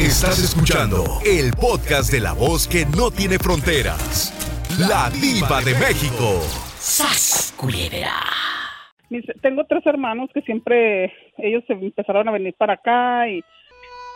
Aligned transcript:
Estás 0.00 0.38
escuchando 0.42 1.04
el 1.26 1.52
podcast 1.52 2.10
de 2.10 2.20
la 2.20 2.32
voz 2.32 2.66
que 2.66 2.86
no 2.96 3.10
tiene 3.10 3.38
fronteras. 3.38 4.32
La 4.78 5.10
diva 5.10 5.60
de 5.60 5.74
México. 5.74 6.40
¡Sas, 6.78 7.52
culebra! 7.56 8.14
tengo 9.42 9.64
tres 9.68 9.84
hermanos 9.86 10.30
que 10.32 10.40
siempre 10.42 11.12
ellos 11.36 11.62
se 11.66 11.74
empezaron 11.74 12.28
a 12.28 12.32
venir 12.32 12.54
para 12.56 12.74
acá 12.74 13.28
y, 13.28 13.42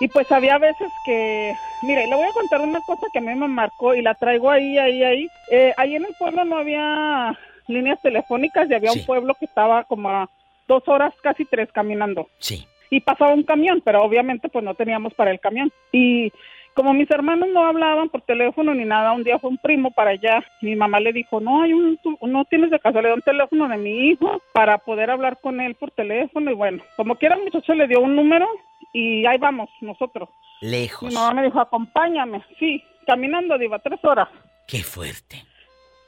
y 0.00 0.08
pues 0.08 0.30
había 0.32 0.56
veces 0.56 0.88
que, 1.04 1.52
mire, 1.82 2.06
le 2.06 2.14
voy 2.14 2.28
a 2.28 2.32
contar 2.32 2.60
una 2.62 2.80
cosa 2.86 3.02
que 3.12 3.18
a 3.18 3.22
mí 3.22 3.34
me 3.34 3.48
marcó 3.48 3.94
y 3.94 4.00
la 4.02 4.14
traigo 4.14 4.50
ahí, 4.50 4.78
ahí, 4.78 5.02
ahí. 5.02 5.28
Eh, 5.50 5.74
ahí 5.76 5.96
en 5.96 6.04
el 6.06 6.14
pueblo 6.18 6.44
no 6.46 6.56
había 6.58 7.38
líneas 7.68 8.00
telefónicas 8.02 8.70
y 8.70 8.74
había 8.74 8.92
Sí. 8.92 9.00
un 9.00 9.06
pueblo 9.06 9.34
que 9.38 9.44
estaba 9.46 9.84
como 9.84 10.08
a 10.08 10.30
dos 10.66 10.82
horas, 10.86 11.12
casi 11.22 11.44
tres 11.44 11.68
caminando. 11.74 12.28
Sí. 12.38 12.66
Y 12.90 13.00
pasaba 13.00 13.32
un 13.34 13.42
camión, 13.42 13.80
pero 13.84 14.02
obviamente 14.02 14.48
pues 14.48 14.64
no 14.64 14.74
teníamos 14.74 15.14
para 15.14 15.30
el 15.30 15.40
camión. 15.40 15.72
Y 15.92 16.32
como 16.74 16.92
mis 16.92 17.10
hermanos 17.10 17.48
no 17.52 17.64
hablaban 17.66 18.08
por 18.08 18.22
teléfono 18.22 18.74
ni 18.74 18.84
nada, 18.84 19.12
un 19.12 19.22
día 19.22 19.38
fue 19.38 19.50
un 19.50 19.58
primo 19.58 19.90
para 19.92 20.10
allá. 20.10 20.44
Mi 20.60 20.74
mamá 20.74 20.98
le 21.00 21.12
dijo, 21.12 21.40
no, 21.40 21.62
hay 21.62 21.72
un, 21.72 21.96
tu- 21.98 22.18
no 22.22 22.44
tienes 22.46 22.70
de 22.70 22.80
casualidad 22.80 23.14
un 23.14 23.22
teléfono 23.22 23.68
de 23.68 23.76
mi 23.76 24.08
hijo 24.08 24.42
para 24.52 24.78
poder 24.78 25.10
hablar 25.10 25.38
con 25.40 25.60
él 25.60 25.74
por 25.76 25.90
teléfono. 25.92 26.50
Y 26.50 26.54
bueno, 26.54 26.82
como 26.96 27.14
quiera 27.16 27.36
el 27.36 27.44
muchacho 27.44 27.74
le 27.74 27.86
dio 27.86 28.00
un 28.00 28.16
número 28.16 28.48
y 28.92 29.24
ahí 29.26 29.38
vamos 29.38 29.70
nosotros. 29.80 30.28
Lejos. 30.60 31.08
Mi 31.10 31.14
mamá 31.14 31.32
me 31.34 31.42
dijo, 31.44 31.60
acompáñame. 31.60 32.42
Sí, 32.58 32.82
caminando, 33.06 33.56
diva, 33.58 33.78
tres 33.78 34.04
horas. 34.04 34.28
Qué 34.66 34.82
fuerte. 34.82 35.44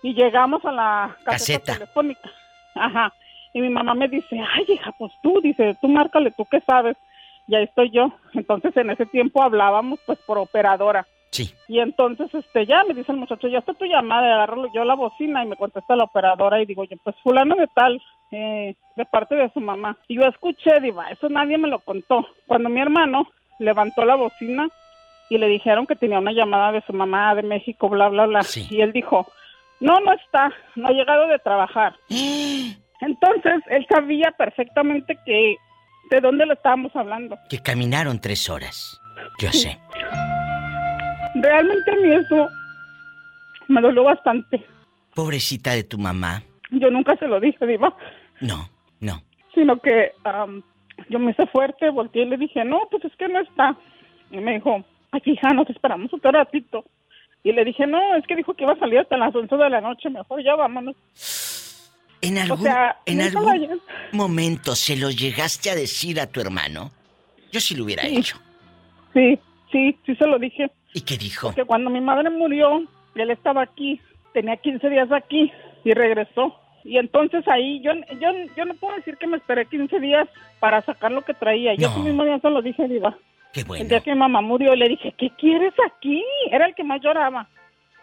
Y 0.03 0.15
llegamos 0.15 0.65
a 0.65 0.73
la 0.73 1.17
caseta, 1.25 1.61
Caseta. 1.61 1.73
telefónica. 1.75 2.31
Ajá. 2.75 3.13
Y 3.57 3.63
mi 3.63 3.71
mamá 3.71 3.95
me 3.95 4.07
dice, 4.07 4.39
ay, 4.39 4.67
hija, 4.69 4.93
pues 4.99 5.11
tú, 5.23 5.41
dice, 5.41 5.79
tú 5.81 5.89
márcale, 5.89 6.31
tú 6.31 6.45
qué 6.45 6.61
sabes. 6.61 6.95
Y 7.49 7.55
ahí 7.55 7.65
estoy 7.65 7.91
yo. 7.91 8.13
Entonces 8.35 8.77
en 8.77 8.91
ese 8.91 9.07
tiempo 9.07 9.43
hablábamos 9.43 9.99
pues 10.05 10.19
por 10.27 10.37
operadora. 10.37 11.07
Sí. 11.31 11.55
Y 11.67 11.79
entonces 11.79 12.29
este 12.35 12.67
ya 12.67 12.85
me 12.85 12.93
dice 12.93 13.13
el 13.13 13.19
muchacho, 13.19 13.49
ya 13.49 13.61
está 13.61 13.73
tu 13.73 13.87
llamada, 13.87 14.29
y 14.29 14.33
agarro 14.33 14.71
yo 14.75 14.85
la 14.85 14.95
bocina 14.95 15.43
y 15.43 15.47
me 15.47 15.57
contesta 15.57 15.97
la 15.97 16.05
operadora 16.05 16.61
y 16.61 16.67
digo 16.67 16.85
yo, 16.85 16.99
pues 17.03 17.17
fulano 17.23 17.55
de 17.55 17.67
tal, 17.75 18.03
eh, 18.31 18.75
de 18.95 19.05
parte 19.07 19.37
de 19.37 19.51
su 19.55 19.61
mamá. 19.61 19.97
Y 20.07 20.17
yo 20.17 20.25
escuché, 20.25 20.79
diva, 20.83 21.09
eso 21.09 21.31
nadie 21.31 21.57
me 21.57 21.69
lo 21.69 21.79
contó. 21.79 22.27
Cuando 22.47 22.69
mi 22.69 22.83
hermano 22.83 23.27
levantó 23.59 24.05
la 24.05 24.17
bocina 24.17 24.69
y 25.31 25.39
le 25.39 25.49
dijeron 25.49 25.87
que 25.87 25.97
tenía 25.97 26.19
una 26.19 26.33
llamada 26.33 26.73
de 26.73 26.83
su 26.83 26.93
mamá 26.93 27.35
de 27.35 27.43
México, 27.43 27.89
bla, 27.89 28.11
bla, 28.11 28.27
bla. 28.27 28.43
Sí. 28.43 28.67
Y 28.69 28.83
él 28.83 28.93
dijo, 28.93 29.27
no, 29.81 29.99
no 30.01 30.13
está, 30.13 30.53
no 30.75 30.89
ha 30.89 30.93
llegado 30.93 31.27
de 31.29 31.39
trabajar. 31.39 31.95
Entonces 33.01 33.55
él 33.69 33.87
sabía 33.89 34.31
perfectamente 34.39 35.19
que 35.25 35.57
de 36.11 36.21
dónde 36.21 36.47
le 36.47 36.55
estábamos 36.55 36.95
hablando. 36.97 37.37
Que 37.49 37.59
caminaron 37.59 38.21
tres 38.21 38.49
horas. 38.49 39.01
Yo 39.41 39.51
sé. 39.53 39.79
Realmente 41.35 41.91
a 41.91 41.97
mí 41.97 42.13
eso 42.15 42.49
me 43.69 43.81
dolió 43.81 44.05
bastante. 44.05 44.65
Pobrecita 45.15 45.73
de 45.73 45.85
tu 45.85 45.99
mamá. 45.99 46.43
Yo 46.71 46.91
nunca 46.91 47.17
se 47.17 47.27
lo 47.27 47.41
dije, 47.41 47.67
Diva, 47.67 47.95
No, 48.41 48.69
no. 49.01 49.23
sino 49.55 49.79
que 49.81 50.13
am, 50.25 50.63
yo 51.09 51.19
me 51.19 51.31
hice 51.33 51.47
fuerte, 51.47 51.91
volteé 51.91 52.23
y 52.23 52.27
le 52.27 52.37
dije, 52.37 52.65
no, 52.65 52.81
pues 52.91 53.05
es 53.05 53.15
que 53.17 53.29
no 53.29 53.41
está. 53.41 53.77
Y 54.31 54.39
me 54.39 54.55
dijo, 54.55 54.85
ay, 55.13 55.23
hija, 55.25 55.49
nos 55.55 55.69
esperamos 55.71 56.13
otro 56.13 56.33
ratito. 56.33 56.85
Y 57.45 57.53
le 57.53 57.65
dije, 57.65 57.87
no, 57.87 58.17
es 58.17 58.27
que 58.27 58.35
dijo 58.37 58.55
que 58.55 58.65
iba 58.65 58.73
a 58.73 58.79
salir 58.79 58.99
hasta 58.99 59.17
las 59.17 59.35
11 59.35 59.55
de 59.57 59.71
la 59.71 59.81
noche, 59.81 60.11
mejor 60.11 60.43
ya 60.43 60.57
vámonos. 60.57 60.97
En 62.23 62.39
O 62.39 62.43
algún, 62.43 62.63
sea, 62.63 62.97
en 63.07 63.19
nunca 63.19 63.29
algún 63.39 63.45
vayas. 63.53 63.79
momento 64.13 64.75
se 64.75 64.97
lo 64.97 65.11
llegaste 65.11 65.71
a 65.71 65.75
decir 65.75 66.19
a 66.21 66.27
tu 66.27 66.41
hermano. 66.41 66.91
Yo 67.53 67.61
sí 67.61 67.75
lo 67.77 67.85
hubiera 67.85 68.03
Sí. 68.05 68.17
hecho. 68.17 68.39
Sí, 69.15 69.39
sí, 69.73 69.99
sí 70.05 70.17
se 70.17 70.27
lo 70.27 70.39
dije. 70.39 70.71
¿Y 70.95 71.03
qué 71.03 71.17
dijo? 71.17 71.55
Que 71.55 71.65
cuando 71.65 71.91
mi 71.91 72.01
madre 72.01 72.31
murió, 72.31 72.83
él 73.15 73.31
estaba 73.31 73.63
aquí, 73.63 74.01
tenía 74.33 74.57
15 74.57 74.89
días 74.89 75.11
aquí 75.13 75.53
y 75.85 75.93
regresó. 75.93 76.55
Y 76.85 76.99
entonces 76.99 77.47
ahí 77.49 77.81
yo, 77.83 77.93
yo, 78.21 78.29
yo 78.57 78.65
no 78.65 78.75
puedo 78.75 78.97
decir 78.97 79.17
que 79.17 79.27
me 79.27 79.37
esperé 79.39 79.67
15 79.67 79.99
días 80.01 80.29
para 80.61 80.83
sacar 80.83 81.11
lo 81.13 81.23
que 81.23 81.35
traía. 81.35 81.75
Yo 81.75 81.89
ese 81.89 81.99
mismo 82.01 82.25
día 82.25 82.39
se 82.39 82.49
lo 82.51 82.63
dije, 82.63 82.87
Diva. 82.89 83.17
Qué 83.53 83.61
El 83.61 83.67
bueno. 83.67 83.85
día 83.89 84.01
que 84.01 84.13
mi 84.13 84.19
mamá 84.19 84.41
murió, 84.41 84.75
le 84.75 84.89
dije, 84.89 85.15
¿qué 85.19 85.31
quieres 85.39 85.73
aquí? 85.87 86.23
Era 86.51 86.67
el 86.67 86.75
que 86.75 86.85
más 86.85 87.01
lloraba. 87.03 87.49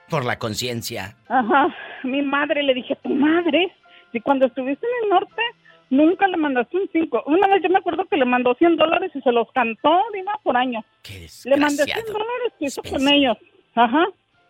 Por 0.10 0.26
la 0.26 0.38
conciencia. 0.38 1.16
Ajá, 1.30 1.68
mi 2.04 2.22
madre, 2.22 2.62
le 2.64 2.74
dije, 2.74 2.96
¿tu 2.98 3.10
madre? 3.10 3.72
Si 4.14 4.22
cuando 4.22 4.46
estuviste 4.46 4.86
en 4.86 5.04
el 5.04 5.10
norte, 5.10 5.42
nunca 5.90 6.28
le 6.28 6.38
mandaste 6.38 6.78
un 6.78 6.90
5. 6.94 7.24
Una 7.26 7.48
vez 7.48 7.62
yo 7.62 7.70
me 7.70 7.80
acuerdo 7.80 8.06
que 8.06 8.16
le 8.16 8.26
mandó 8.26 8.54
100 8.56 8.78
dólares 8.78 9.12
y 9.14 9.22
se 9.22 9.32
los 9.32 9.52
cantó, 9.52 10.00
Diva, 10.14 10.40
por 10.44 10.56
año. 10.56 10.86
Qué 11.02 11.28
Le 11.46 11.58
mandé 11.58 11.84
100 11.84 11.88
desgraciado. 11.88 12.14
dólares 12.14 12.54
y 12.60 12.66
hizo 12.68 12.82
con 12.84 13.08
ellos. 13.08 13.38
Ajá. 13.76 14.06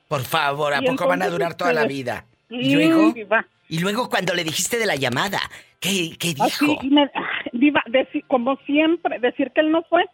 Por 0.07 0.22
favor, 0.22 0.74
¿a 0.74 0.84
Y 0.84 0.85
poco 0.85 1.07
van 1.07 1.24
a 1.24 1.29
durar 1.29 1.56
toda 1.56 1.74
la 1.74 1.81
este, 1.81 1.94
vida? 1.94 2.25
¿Y 2.50 2.75
luego? 2.75 3.13
Diva. 3.13 3.47
Y 3.69 3.79
luego 3.79 4.09
cuando 4.09 4.34
le 4.34 4.44
dijiste 4.44 4.78
de 4.78 4.85
la 4.85 4.96
llamada, 4.96 5.40
¿qué, 5.80 6.12
qué 6.19 6.34
dijo? 6.34 6.44
Así, 6.44 6.78
y 6.81 6.90
me, 6.90 7.03
ah, 7.16 7.41
diva, 7.53 7.81
como 8.28 8.57
siempre, 8.66 9.18
decir 9.19 9.51
que 9.51 9.62
él 9.62 9.72
no 9.72 9.81
fue. 9.84 10.06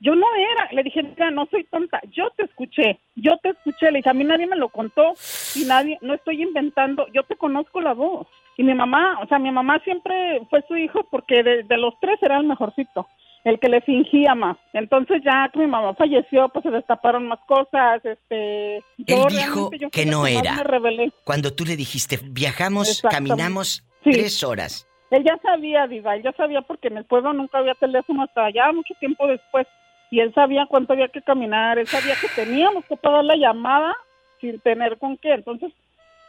Yo 0.00 0.14
no 0.14 0.26
era, 0.52 0.72
le 0.72 0.82
dije, 0.82 1.02
mira, 1.02 1.30
no 1.30 1.46
soy 1.50 1.64
tonta, 1.64 2.00
yo 2.12 2.30
te 2.36 2.44
escuché, 2.44 3.00
yo 3.16 3.36
te 3.38 3.50
escuché, 3.50 3.90
le 3.90 3.98
dije, 3.98 4.10
a 4.10 4.14
mí 4.14 4.22
nadie 4.22 4.46
me 4.46 4.54
lo 4.54 4.68
contó 4.68 5.14
y 5.56 5.64
nadie, 5.64 5.98
no 6.02 6.14
estoy 6.14 6.40
inventando, 6.40 7.06
yo 7.12 7.24
te 7.24 7.34
conozco 7.36 7.80
la 7.80 7.94
voz. 7.94 8.28
Y 8.58 8.64
mi 8.64 8.74
mamá, 8.74 9.20
o 9.22 9.26
sea, 9.28 9.38
mi 9.38 9.50
mamá 9.50 9.78
siempre 9.84 10.42
fue 10.50 10.62
su 10.68 10.76
hijo 10.76 11.06
porque 11.10 11.42
de, 11.42 11.62
de 11.62 11.76
los 11.78 11.94
tres 12.00 12.18
era 12.20 12.36
el 12.38 12.44
mejorcito, 12.46 13.06
el 13.44 13.58
que 13.60 13.68
le 13.68 13.80
fingía 13.80 14.34
más. 14.34 14.56
Entonces 14.72 15.22
ya 15.24 15.48
que 15.52 15.60
mi 15.60 15.68
mamá 15.68 15.94
falleció, 15.94 16.48
pues 16.50 16.64
se 16.64 16.70
destaparon 16.70 17.28
más 17.28 17.38
cosas, 17.46 18.04
este... 18.04 18.78
Él 19.06 19.22
dijo 19.30 19.70
yo 19.78 19.88
que 19.90 20.04
no 20.04 20.26
era. 20.26 20.56
Me 20.56 20.64
rebelé. 20.64 21.12
Cuando 21.24 21.54
tú 21.54 21.64
le 21.64 21.76
dijiste, 21.76 22.18
viajamos, 22.22 23.00
caminamos 23.08 23.84
Sí. 24.04 24.10
tres 24.10 24.42
horas. 24.44 24.86
Él 25.10 25.24
ya 25.24 25.38
sabía, 25.42 25.86
Diva, 25.86 26.14
él 26.14 26.22
ya 26.22 26.32
sabía 26.32 26.60
porque 26.62 26.88
en 26.88 26.98
el 26.98 27.04
pueblo 27.04 27.32
nunca 27.32 27.58
había 27.58 27.74
teléfono 27.74 28.22
hasta 28.24 28.44
allá 28.44 28.70
mucho 28.72 28.94
tiempo 29.00 29.26
después. 29.26 29.66
Y 30.10 30.20
él 30.20 30.32
sabía 30.34 30.66
cuánto 30.66 30.92
había 30.94 31.08
que 31.08 31.22
caminar, 31.22 31.78
él 31.78 31.86
sabía 31.86 32.14
que 32.20 32.28
teníamos 32.34 32.84
que 32.86 32.96
pagar 32.96 33.24
la 33.24 33.36
llamada 33.36 33.94
sin 34.40 34.58
tener 34.60 34.98
con 34.98 35.16
qué. 35.16 35.32
Entonces, 35.34 35.72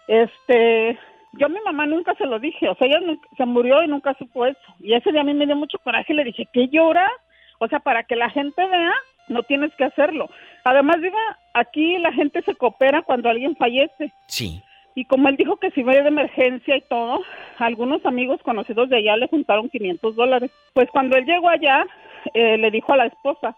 este, 0.07 0.97
yo 1.33 1.45
a 1.45 1.49
mi 1.49 1.59
mamá 1.63 1.85
nunca 1.85 2.15
se 2.15 2.25
lo 2.25 2.39
dije, 2.39 2.69
o 2.69 2.75
sea, 2.75 2.87
ella 2.87 2.99
se 3.37 3.45
murió 3.45 3.83
y 3.83 3.87
nunca 3.87 4.15
supo 4.15 4.45
eso. 4.45 4.59
Y 4.79 4.93
ese 4.93 5.11
día 5.11 5.21
a 5.21 5.23
mí 5.23 5.33
me 5.33 5.45
dio 5.45 5.55
mucho 5.55 5.77
coraje 5.79 6.13
y 6.13 6.15
le 6.15 6.23
dije, 6.23 6.47
¿qué 6.51 6.67
lloras? 6.69 7.11
O 7.59 7.67
sea, 7.67 7.79
para 7.79 8.03
que 8.03 8.15
la 8.15 8.29
gente 8.29 8.65
vea, 8.65 8.93
no 9.27 9.43
tienes 9.43 9.73
que 9.75 9.85
hacerlo. 9.85 10.29
Además, 10.63 11.01
Diva, 11.01 11.19
aquí 11.53 11.97
la 11.99 12.11
gente 12.13 12.41
se 12.41 12.55
coopera 12.55 13.03
cuando 13.03 13.29
alguien 13.29 13.55
fallece. 13.55 14.11
Sí. 14.27 14.61
Y 14.95 15.05
como 15.05 15.29
él 15.29 15.37
dijo 15.37 15.57
que 15.57 15.71
si 15.71 15.81
iba 15.81 15.93
de 15.93 16.07
emergencia 16.07 16.75
y 16.75 16.81
todo, 16.81 17.21
algunos 17.57 18.05
amigos 18.05 18.41
conocidos 18.43 18.89
de 18.89 18.97
allá 18.97 19.17
le 19.17 19.27
juntaron 19.27 19.69
500 19.69 20.15
dólares. 20.15 20.51
Pues 20.73 20.89
cuando 20.91 21.15
él 21.15 21.25
llegó 21.25 21.47
allá, 21.47 21.85
eh, 22.33 22.57
le 22.57 22.71
dijo 22.71 22.93
a 22.93 22.97
la 22.97 23.05
esposa, 23.05 23.55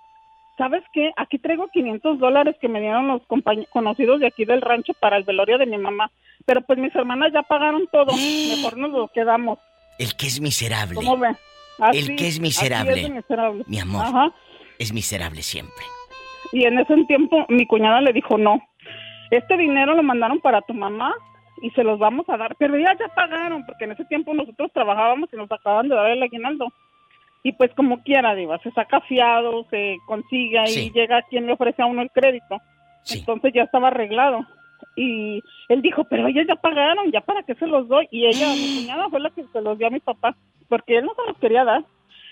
¿sabes 0.58 0.84
qué? 0.94 1.12
Aquí 1.18 1.40
traigo 1.40 1.68
500 1.68 2.20
dólares 2.20 2.56
que 2.60 2.68
me 2.68 2.80
dieron 2.80 3.08
los 3.08 3.22
conocidos 3.70 4.20
de 4.20 4.28
aquí 4.28 4.46
del 4.46 4.62
rancho 4.62 4.94
para 5.00 5.18
el 5.18 5.24
velorio 5.24 5.58
de 5.58 5.66
mi 5.66 5.78
mamá. 5.78 6.12
Pero 6.46 6.62
pues 6.62 6.80
mis 6.80 6.94
hermanas 6.96 7.32
ya 7.34 7.44
pagaron 7.44 7.88
todo, 7.92 8.12
mejor 8.16 8.78
nos 8.78 8.92
lo 8.92 9.08
quedamos. 9.10 9.60
El 10.00 10.16
que 10.16 10.28
es 10.28 10.42
miserable. 10.42 10.96
¿Cómo 10.96 11.18
ve? 11.18 11.36
El 11.94 12.16
que 12.16 12.28
es 12.28 12.40
miserable. 12.40 12.96
de 12.96 13.10
miserable. 13.10 13.64
Mi 13.68 13.80
amor. 13.80 14.06
Ajá. 14.06 14.32
Es 14.80 14.94
miserable 14.94 15.42
siempre. 15.42 15.84
Y 16.52 16.66
en 16.66 16.80
ese 16.80 16.96
tiempo 17.06 17.46
mi 17.50 17.66
cuñada 17.66 18.02
le 18.02 18.14
dijo, 18.14 18.38
no, 18.38 18.62
este 19.30 19.56
dinero 19.58 19.96
lo 19.96 20.04
mandaron 20.04 20.40
para 20.42 20.62
tu 20.62 20.74
mamá 20.74 21.14
y 21.62 21.70
se 21.72 21.84
los 21.84 22.00
vamos 22.00 22.28
a 22.30 22.38
dar. 22.38 22.56
Pero 22.58 22.78
ya 22.78 22.96
ya 23.00 23.08
pagaron, 23.14 23.66
porque 23.66 23.86
en 23.86 23.92
ese 23.92 24.06
tiempo 24.06 24.34
nosotros 24.34 24.72
trabajábamos 24.74 25.30
y 25.32 25.38
nos 25.38 25.52
acaban 25.52 25.88
de 25.88 25.96
dar 25.96 26.12
el 26.12 26.24
aguinaldo. 26.24 26.68
Y 27.44 27.54
pues 27.54 27.72
como 27.74 28.04
quiera, 28.04 28.36
Diva, 28.36 28.60
se 28.60 28.72
saca 28.72 29.02
fiado, 29.02 29.66
se 29.70 29.98
consigue 30.06 30.62
y 30.64 30.68
Sí. 30.68 30.92
llega 30.94 31.22
quien 31.24 31.48
le 31.48 31.54
ofrece 31.54 31.82
a 31.82 31.88
uno 31.88 32.02
el 32.02 32.12
crédito. 32.12 32.58
Sí. 33.04 33.20
Entonces 33.20 33.52
ya 33.54 33.64
estaba 33.64 33.88
arreglado. 33.88 34.46
Y 34.96 35.42
él 35.70 35.82
dijo, 35.82 36.04
pero 36.04 36.28
ellos 36.28 36.46
ya 36.48 36.56
pagaron, 36.56 37.12
ya 37.12 37.22
para 37.22 37.44
qué 37.44 37.56
se 37.56 37.66
los 37.68 37.88
doy. 37.88 38.08
Y 38.12 38.26
ella, 38.28 38.48
mi 38.54 38.82
cuñada, 38.86 39.10
fue 39.10 39.20
la 39.20 39.30
que 39.32 39.44
se 39.52 39.62
los 39.62 39.78
dio 39.78 39.88
a 39.88 39.92
mi 39.92 40.00
papá, 40.00 40.36
porque 40.70 40.98
él 40.98 41.06
no 41.06 41.14
se 41.16 41.28
los 41.28 41.38
quería 41.40 41.64
dar. 41.64 41.84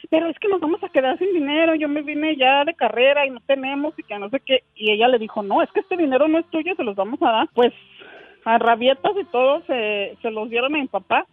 Pero 0.10 0.28
es 0.28 0.38
que 0.40 0.48
nos 0.48 0.62
vamos 0.62 0.84
a 0.84 0.90
quedar 0.90 1.18
sin 1.18 1.34
dinero, 1.34 1.76
yo 1.76 1.90
me 1.90 2.02
vine 2.02 2.36
ya 2.38 2.64
de 2.64 2.74
carrera 2.74 3.26
y 3.26 3.32
no 3.32 3.42
tenemos 3.42 3.94
y 4.00 4.04
que 4.04 4.18
no 4.18 4.30
sé 4.30 4.40
qué. 4.40 4.64
Y 4.76 4.92
ella 4.92 5.08
le 5.08 5.20
dijo, 5.20 5.44
no, 5.44 5.62
es 5.62 5.70
que 5.72 5.82
este 5.82 5.98
dinero 5.98 6.28
no 6.28 6.40
es 6.40 6.46
tuyo, 6.50 6.74
se 6.76 6.84
los 6.84 6.96
vamos 6.96 7.22
a 7.22 7.32
dar. 7.32 7.50
Pues 7.54 7.74
a 8.46 8.58
rabietas 8.58 9.12
y 9.20 9.26
todo 9.26 9.62
se, 9.68 10.18
se 10.22 10.32
los 10.32 10.50
dieron 10.50 10.74
a 10.74 10.78
mi 10.80 10.88
papá, 10.88 11.26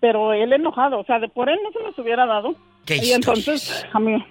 pero 0.00 0.32
él 0.32 0.52
enojado, 0.52 0.98
o 0.98 1.04
sea, 1.04 1.18
de 1.18 1.28
por 1.28 1.50
él 1.50 1.58
no 1.62 1.70
se 1.72 1.80
los 1.82 1.98
hubiera 1.98 2.24
dado. 2.26 2.54
¿Qué 2.86 2.96
y 3.02 3.12
entonces 3.12 3.84
a 3.92 3.98
mi, 3.98 4.24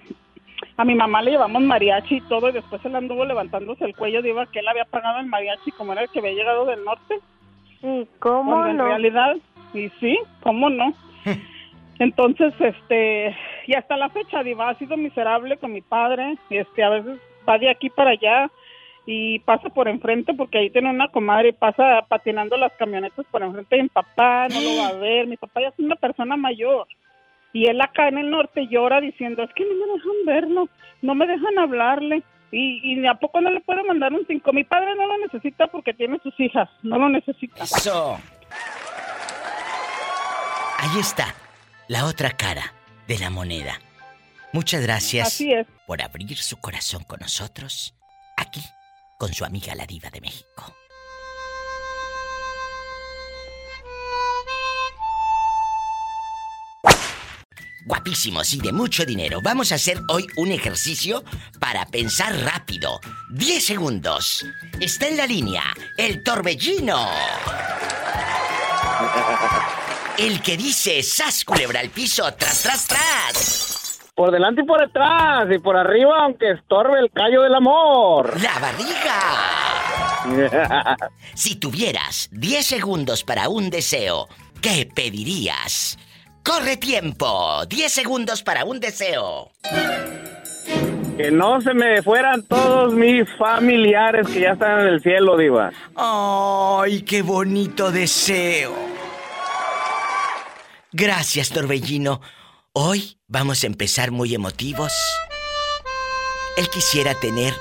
a 0.78 0.86
mi 0.86 0.96
mamá 0.96 1.22
le 1.22 1.32
llevamos 1.32 1.62
mariachi 1.62 2.16
y 2.16 2.22
todo 2.22 2.50
y 2.50 2.54
después 2.54 2.84
él 2.86 2.96
anduvo 2.96 3.26
levantándose 3.26 3.86
el 3.86 3.96
cuello, 3.96 4.22
digo 4.22 4.42
que 4.52 4.60
él 4.60 4.68
había 4.68 4.86
pagado 4.86 5.20
el 5.20 5.26
mariachi 5.26 5.72
como 5.72 5.92
era 5.94 6.04
el 6.04 6.10
que 6.10 6.20
había 6.20 6.32
llegado 6.34 6.66
del 6.66 6.84
norte. 6.84 7.20
Sí, 7.82 8.08
¿cómo 8.20 8.52
Cuando 8.52 8.70
en 8.72 8.78
no? 8.78 8.88
realidad, 8.88 9.36
y 9.74 9.90
sí, 10.00 10.18
¿cómo 10.42 10.70
no? 10.70 10.94
Entonces, 12.00 12.54
este, 12.60 13.36
y 13.68 13.74
hasta 13.74 13.96
la 13.98 14.10
fecha, 14.10 14.44
Diva, 14.44 14.70
ha 14.70 14.78
sido 14.78 14.98
miserable 14.98 15.58
con 15.58 15.72
mi 15.72 15.82
padre. 15.82 16.38
Este, 16.50 16.84
a 16.84 16.90
veces 16.90 17.20
va 17.48 17.58
de 17.58 17.70
aquí 17.70 17.90
para 17.90 18.12
allá 18.12 18.50
y 19.06 19.40
pasa 19.40 19.70
por 19.70 19.88
enfrente 19.88 20.34
porque 20.34 20.58
ahí 20.58 20.70
tiene 20.72 20.90
una 20.90 21.10
comadre 21.10 21.50
y 21.50 21.54
pasa 21.54 22.06
patinando 22.08 22.58
las 22.58 22.74
camionetas 22.74 23.26
por 23.32 23.44
enfrente 23.44 23.76
de 23.76 23.84
mi 23.84 23.90
papá, 23.90 24.48
no 24.50 24.60
lo 24.60 24.82
va 24.82 24.88
a 24.90 24.94
ver, 25.00 25.28
mi 25.28 25.38
papá 25.38 25.62
ya 25.62 25.68
es 25.70 25.80
una 25.80 25.96
persona 25.96 26.36
mayor. 26.36 26.88
Y 27.56 27.68
él 27.68 27.80
acá 27.80 28.10
en 28.10 28.18
el 28.18 28.30
norte 28.30 28.68
llora 28.70 29.00
diciendo, 29.00 29.42
es 29.42 29.50
que 29.54 29.64
no 29.64 29.76
me 29.76 29.94
dejan 29.94 30.26
verlo, 30.26 30.70
no 31.02 31.16
me 31.16 31.26
dejan 31.26 31.58
hablarle. 31.58 32.22
Y, 32.52 33.00
y 33.00 33.08
a 33.08 33.14
poco 33.14 33.40
no 33.40 33.50
le 33.50 33.62
puedo 33.62 33.82
mandar 33.86 34.12
un 34.12 34.28
cinco. 34.28 34.52
Mi 34.52 34.66
padre 34.66 34.94
no 34.98 35.08
lo 35.08 35.18
necesita 35.20 35.68
porque 35.68 35.94
tiene 35.94 36.20
sus 36.22 36.38
hijas, 36.38 36.68
no 36.84 37.00
lo 37.00 37.08
necesita. 37.08 37.64
Eso. 37.64 38.20
Ahí 40.80 41.00
está, 41.00 41.34
la 41.88 42.04
otra 42.04 42.32
cara 42.32 42.74
de 43.08 43.20
la 43.20 43.30
moneda. 43.30 43.80
Muchas 44.52 44.82
gracias 44.82 45.28
Así 45.28 45.54
es. 45.54 45.66
por 45.88 46.02
abrir 46.02 46.36
su 46.36 46.60
corazón 46.60 47.06
con 47.06 47.22
nosotros, 47.22 47.96
aquí, 48.36 48.62
con 49.18 49.34
su 49.34 49.46
amiga 49.46 49.76
la 49.76 49.86
diva 49.86 50.10
de 50.10 50.20
México. 50.20 50.76
Guapísimos 57.86 58.52
y 58.54 58.60
de 58.60 58.72
mucho 58.72 59.06
dinero. 59.06 59.42
Vamos 59.42 59.72
a 59.72 59.76
hacer 59.76 60.02
hoy 60.10 60.26
un 60.38 60.52
ejercicio 60.52 61.24
para 61.60 61.86
pensar 61.86 62.36
rápido. 62.44 63.00
10 63.30 63.64
segundos. 63.64 64.44
Está 64.82 65.08
en 65.08 65.18
la 65.18 65.28
línea 65.28 65.64
el 65.98 66.24
torbellino. 66.24 67.08
El 70.18 70.42
que 70.42 70.58
dice 70.58 71.04
sas 71.04 71.44
culebra 71.44 71.82
al 71.82 71.90
piso, 71.90 72.24
tras, 72.34 72.64
tras, 72.64 72.88
tras. 72.88 74.00
Por 74.16 74.32
delante 74.32 74.62
y 74.62 74.66
por 74.66 74.80
detrás, 74.80 75.46
y 75.54 75.60
por 75.60 75.78
arriba, 75.78 76.24
aunque 76.24 76.52
estorbe 76.52 77.00
el 77.00 77.12
callo 77.12 77.44
del 77.44 77.54
amor. 77.54 78.42
La 78.42 78.58
barriga. 78.60 79.20
Si 81.36 81.58
tuvieras 81.58 82.30
10 82.32 82.66
segundos 82.66 83.24
para 83.24 83.50
un 83.50 83.70
deseo, 83.70 84.28
¿qué 84.62 84.90
pedirías? 84.92 86.00
Corre 86.46 86.78
tiempo. 86.78 87.66
10 87.66 87.92
segundos 87.92 88.44
para 88.44 88.66
un 88.66 88.80
deseo. 88.80 89.52
que 91.18 91.32
no 91.32 91.60
se 91.60 91.74
me 91.74 92.04
fueran 92.04 92.44
todos 92.44 92.94
mis 92.94 93.28
familiares 93.38 94.28
que 94.28 94.42
ya 94.42 94.52
están 94.52 94.82
en 94.82 94.88
el 94.88 95.02
cielo, 95.02 95.38
Diva. 95.38 95.72
¡Ay, 95.96 97.02
qué 97.02 97.24
bonito 97.24 97.92
deseo! 97.92 98.76
Gracias, 100.92 101.50
Torbellino. 101.50 102.22
Hoy 102.74 103.18
vamos 103.28 103.64
a 103.64 103.68
empezar 103.68 104.12
muy 104.12 104.36
emotivos. 104.36 104.94
Él 106.58 106.70
quisiera 106.70 107.16
tener 107.16 107.54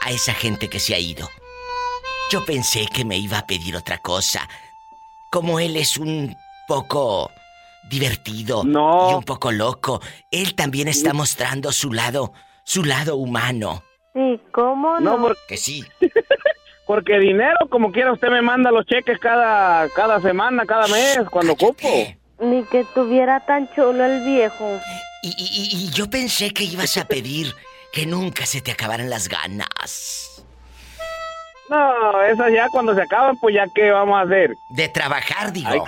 a 0.00 0.12
esa 0.12 0.32
gente 0.32 0.68
que 0.68 0.80
se 0.80 0.94
ha 0.94 0.98
ido. 0.98 1.28
Yo 2.30 2.44
pensé 2.44 2.86
que 2.86 3.04
me 3.04 3.18
iba 3.18 3.38
a 3.38 3.46
pedir 3.46 3.76
otra 3.76 3.98
cosa. 3.98 4.48
Como 5.30 5.60
él 5.60 5.76
es 5.76 5.98
un 5.98 6.34
poco 6.66 7.30
divertido 7.90 8.64
No. 8.64 9.10
y 9.10 9.14
un 9.14 9.22
poco 9.24 9.52
loco, 9.52 10.00
él 10.30 10.54
también 10.54 10.88
está 10.88 11.12
mostrando 11.12 11.70
su 11.72 11.92
lado, 11.92 12.32
su 12.64 12.84
lado 12.84 13.16
humano. 13.16 13.82
Sí, 14.14 14.40
¿cómo 14.52 14.98
no? 15.00 15.28
Que 15.46 15.56
sí. 15.58 15.84
porque 16.86 17.18
dinero, 17.18 17.58
como 17.68 17.92
quiera, 17.92 18.12
usted 18.12 18.28
me 18.30 18.40
manda 18.42 18.70
los 18.70 18.86
cheques 18.86 19.18
cada, 19.18 19.88
cada 19.90 20.20
semana, 20.20 20.64
cada 20.66 20.88
mes, 20.88 21.18
cuando 21.30 21.52
ocupo. 21.52 21.88
Ni 22.38 22.64
que 22.64 22.84
tuviera 22.94 23.40
tan 23.44 23.68
chulo 23.74 24.04
el 24.04 24.24
viejo. 24.24 24.80
Y, 25.22 25.28
y- 25.28 25.34
y- 25.38 25.84
y 25.84 25.90
yo 25.90 26.08
pensé 26.08 26.52
que 26.54 26.64
ibas 26.64 26.96
a 26.96 27.04
pedir 27.06 27.54
que 27.92 28.06
nunca 28.06 28.46
se 28.46 28.60
te 28.62 28.70
acabaran 28.72 29.10
las 29.10 29.28
ganas. 29.28 30.42
No, 31.68 32.22
esas 32.22 32.52
ya 32.52 32.66
cuando 32.72 32.94
se 32.96 33.02
acaban, 33.02 33.36
pues 33.38 33.54
ya 33.54 33.66
qué 33.72 33.90
vamos 33.92 34.18
a 34.18 34.22
hacer. 34.22 34.56
De 34.70 34.88
trabajar, 34.88 35.52
digo. 35.52 35.84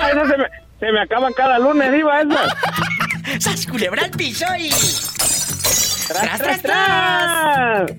Ah, 0.00 0.10
se 0.12 0.36
me, 0.36 0.44
se 0.80 0.92
me 0.92 1.00
acaban 1.00 1.32
cada 1.34 1.58
lunes, 1.58 1.92
Diva, 1.92 2.20
esas. 2.20 2.54
¡Sas 3.40 3.66
culebra 3.66 4.04
al 4.04 4.10
piso 4.10 4.46
y... 4.58 4.70
Tras, 6.08 6.38
tras, 6.38 6.62
tras. 6.62 7.92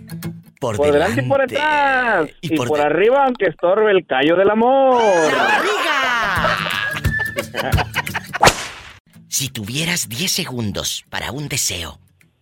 Por, 0.59 0.75
Por 0.77 0.91
delante 0.91 1.21
y 1.21 1.27
por 1.29 1.47
delante. 1.47 1.55
detrás. 1.55 2.29
Y 2.41 2.53
Y, 2.53 2.57
por 2.57 2.67
por, 2.67 2.79
de- 2.79 2.85
arriba, 2.85 3.23
aunque 3.25 3.45
estorbe 3.45 3.91
el 3.91 4.05
callo 4.05 4.35
del 4.35 4.49
amor. 4.49 5.01
¡La 5.31 5.61
si 9.27 9.49
tuvieras 9.49 10.09
10 10.09 10.31
segundos 10.31 11.05
para 11.09 11.31
un 11.31 11.47
deseo, 11.47 11.99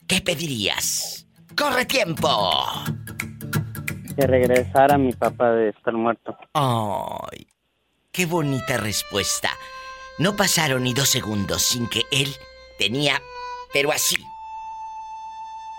¿qué 0.07 0.21
pedirías? 0.21 1.27
¡Corre 1.55 1.85
tiempo! 1.85 2.27
Que 4.15 4.25
regresara 4.25 4.97
mi 4.97 5.13
papá 5.13 5.51
de 5.51 5.69
estar 5.69 5.93
muerto. 5.93 6.35
¡Ay! 6.53 7.45
¡Qué 8.17 8.25
bonita 8.25 8.77
respuesta! 8.77 9.55
No 10.17 10.35
pasaron 10.35 10.81
ni 10.85 10.95
dos 10.95 11.07
segundos 11.07 11.61
sin 11.61 11.87
que 11.87 12.01
él 12.11 12.35
tenía, 12.79 13.21
pero 13.71 13.91
así, 13.91 14.17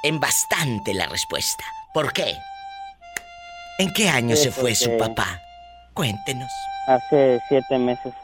en 0.05 0.21
bastante 0.21 0.95
la 0.95 1.07
respuesta. 1.09 1.65
¿Por 1.93 2.13
qué? 2.13 2.37
¿En 3.81 3.93
qué 3.93 4.09
año 4.09 4.37
Sí, 4.37 4.45
se 4.45 4.53
fue 4.53 4.77
su 4.77 4.97
papá? 4.97 5.41
Cuéntenos. 5.95 6.49
Hace 6.87 7.41
siete 7.49 7.77
meses. 7.77 8.15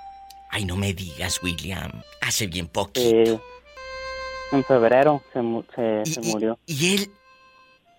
Ay, 0.48 0.64
no 0.64 0.76
me 0.76 0.92
digas, 0.94 1.42
William. 1.42 1.90
Hace 2.20 2.46
bien 2.46 2.68
poquito. 2.68 3.00
eh, 3.32 3.40
en 4.52 4.64
febrero 4.64 5.24
se, 5.32 5.42
mu- 5.42 5.64
se, 5.74 6.02
y, 6.06 6.12
se 6.14 6.20
y- 6.20 6.24
murió. 6.26 6.56
y 6.66 6.94
él, 6.94 7.10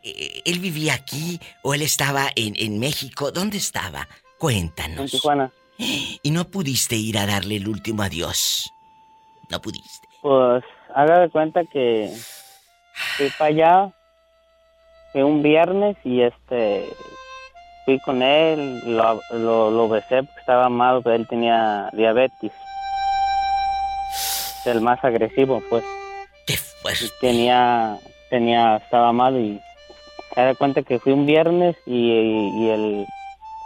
eh, 0.03 0.41
él 0.45 0.59
vivía 0.59 0.93
aquí 0.93 1.41
o 1.61 1.73
él 1.73 1.81
estaba 1.81 2.29
en, 2.37 2.53
en 2.57 2.79
México? 2.79 3.31
¿Dónde 3.33 3.57
estaba? 3.57 4.07
En 4.07 4.37
Cuéntanos. 4.39 5.11
Tijuana. 5.11 5.51
Y 6.23 6.31
no 6.31 6.45
pudiste 6.45 6.95
ir 6.95 7.17
a 7.17 7.25
darle 7.25 7.57
el 7.57 7.67
último 7.67 8.01
adiós. 8.03 8.71
No 9.49 9.61
pudiste. 9.61 10.07
Pues 10.21 10.63
haga 10.93 11.19
de 11.19 11.29
cuenta 11.29 11.63
que 11.65 12.11
fui 13.17 13.29
para 13.37 13.49
allá. 13.49 13.93
Fue 15.11 15.23
un 15.23 15.41
viernes 15.41 15.95
y 16.03 16.21
este. 16.21 16.89
Fui 17.85 17.99
con 17.99 18.23
él, 18.23 18.81
lo, 18.97 19.21
lo, 19.31 19.69
lo 19.69 19.87
besé 19.87 20.23
porque 20.23 20.39
estaba 20.39 20.69
malo, 20.69 21.03
pero 21.03 21.15
él 21.15 21.27
tenía 21.27 21.89
diabetes. 21.93 22.51
El 24.65 24.81
más 24.81 25.03
agresivo, 25.03 25.61
pues. 25.69 25.83
Qué 26.47 26.57
fuerte. 26.57 27.05
tenía 27.21 27.99
tenía 28.29 28.77
estaba 28.77 29.11
mal 29.13 29.37
y 29.37 29.61
se 30.33 30.41
da 30.41 30.55
cuenta 30.55 30.81
que 30.81 30.99
fui 30.99 31.13
un 31.13 31.25
viernes 31.25 31.75
y, 31.85 32.09
y 32.11 32.69
el 32.69 33.05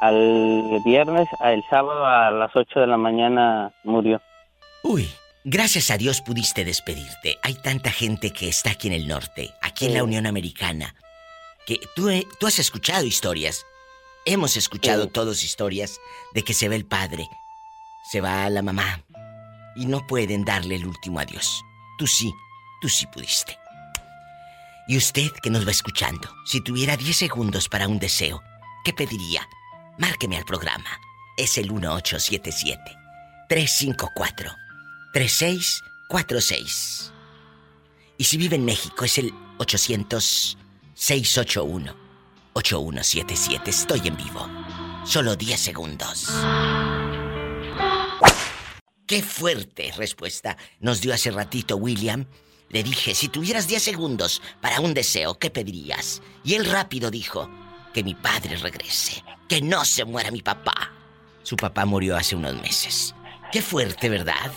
al 0.01 0.81
viernes 0.85 1.27
el 1.43 1.63
sábado 1.69 2.05
a 2.05 2.31
las 2.31 2.55
8 2.55 2.79
de 2.79 2.87
la 2.87 2.97
mañana 2.97 3.73
murió 3.83 4.21
Uy, 4.83 5.09
gracias 5.43 5.91
a 5.91 5.97
Dios 5.97 6.21
pudiste 6.21 6.63
despedirte. 6.63 7.37
Hay 7.43 7.55
tanta 7.55 7.91
gente 7.91 8.31
que 8.31 8.47
está 8.47 8.71
aquí 8.71 8.87
en 8.87 8.93
el 8.93 9.07
norte, 9.07 9.53
aquí 9.61 9.85
en 9.85 9.91
Sí. 9.91 9.97
la 9.97 10.03
Unión 10.05 10.25
Americana, 10.25 10.95
que 11.65 11.79
tú, 11.95 12.09
tú 12.39 12.47
has 12.47 12.59
escuchado 12.59 13.05
historias. 13.05 13.65
Hemos 14.25 14.55
escuchado 14.55 15.03
Sí. 15.03 15.09
todos 15.09 15.43
historias 15.43 15.99
de 16.33 16.43
que 16.43 16.53
se 16.53 16.69
va 16.69 16.75
el 16.75 16.85
padre, 16.85 17.27
se 18.09 18.21
va 18.21 18.49
la 18.49 18.61
mamá 18.61 19.01
y 19.75 19.85
no 19.85 20.05
pueden 20.07 20.45
darle 20.45 20.75
el 20.75 20.85
último 20.87 21.19
adiós. 21.19 21.61
Tú 21.97 22.07
sí, 22.07 22.31
tú 22.81 22.87
sí 22.87 23.05
pudiste. 23.07 23.57
Y 24.87 24.97
usted 24.97 25.29
que 25.43 25.49
nos 25.49 25.67
va 25.67 25.71
escuchando, 25.71 26.29
si 26.45 26.63
tuviera 26.63 26.95
10 26.97 27.15
segundos 27.17 27.67
para 27.69 27.87
un 27.87 27.99
deseo, 27.99 28.41
¿qué 28.85 28.93
pediría? 28.93 29.47
Márqueme 29.99 30.37
al 30.37 30.45
programa. 30.45 30.89
Es 31.37 31.57
el 31.57 31.71
1877 31.71 32.81
354 33.49 34.51
3646. 35.13 37.11
Y 38.17 38.23
si 38.23 38.37
vive 38.37 38.55
en 38.55 38.63
México 38.65 39.03
es 39.03 39.17
el 39.17 39.33
800 39.57 40.57
681 40.93 41.95
8177. 42.53 43.69
Estoy 43.69 44.07
en 44.07 44.15
vivo. 44.15 44.47
Solo 45.05 45.35
10 45.35 45.59
segundos. 45.59 46.29
Qué 49.05 49.21
fuerte 49.21 49.91
respuesta 49.97 50.55
nos 50.79 51.01
dio 51.01 51.13
hace 51.13 51.31
ratito 51.31 51.75
William. 51.75 52.25
Le 52.69 52.83
dije, 52.83 53.13
si 53.15 53.27
tuvieras 53.27 53.67
10 53.67 53.83
segundos 53.83 54.41
para 54.61 54.79
un 54.79 54.93
deseo, 54.93 55.39
¿qué 55.39 55.49
pedirías? 55.49 56.21
Y 56.43 56.53
él 56.53 56.65
rápido 56.65 57.09
dijo, 57.11 57.49
que 57.93 58.03
mi 58.03 58.15
padre 58.15 58.55
regrese, 58.57 59.23
que 59.47 59.61
no 59.61 59.83
se 59.85 60.05
muera 60.05 60.31
mi 60.31 60.41
papá. 60.41 60.91
Su 61.43 61.55
papá 61.55 61.85
murió 61.85 62.15
hace 62.15 62.35
unos 62.35 62.61
meses. 62.61 63.15
Qué 63.51 63.61
fuerte, 63.61 64.09
¿verdad? 64.09 64.51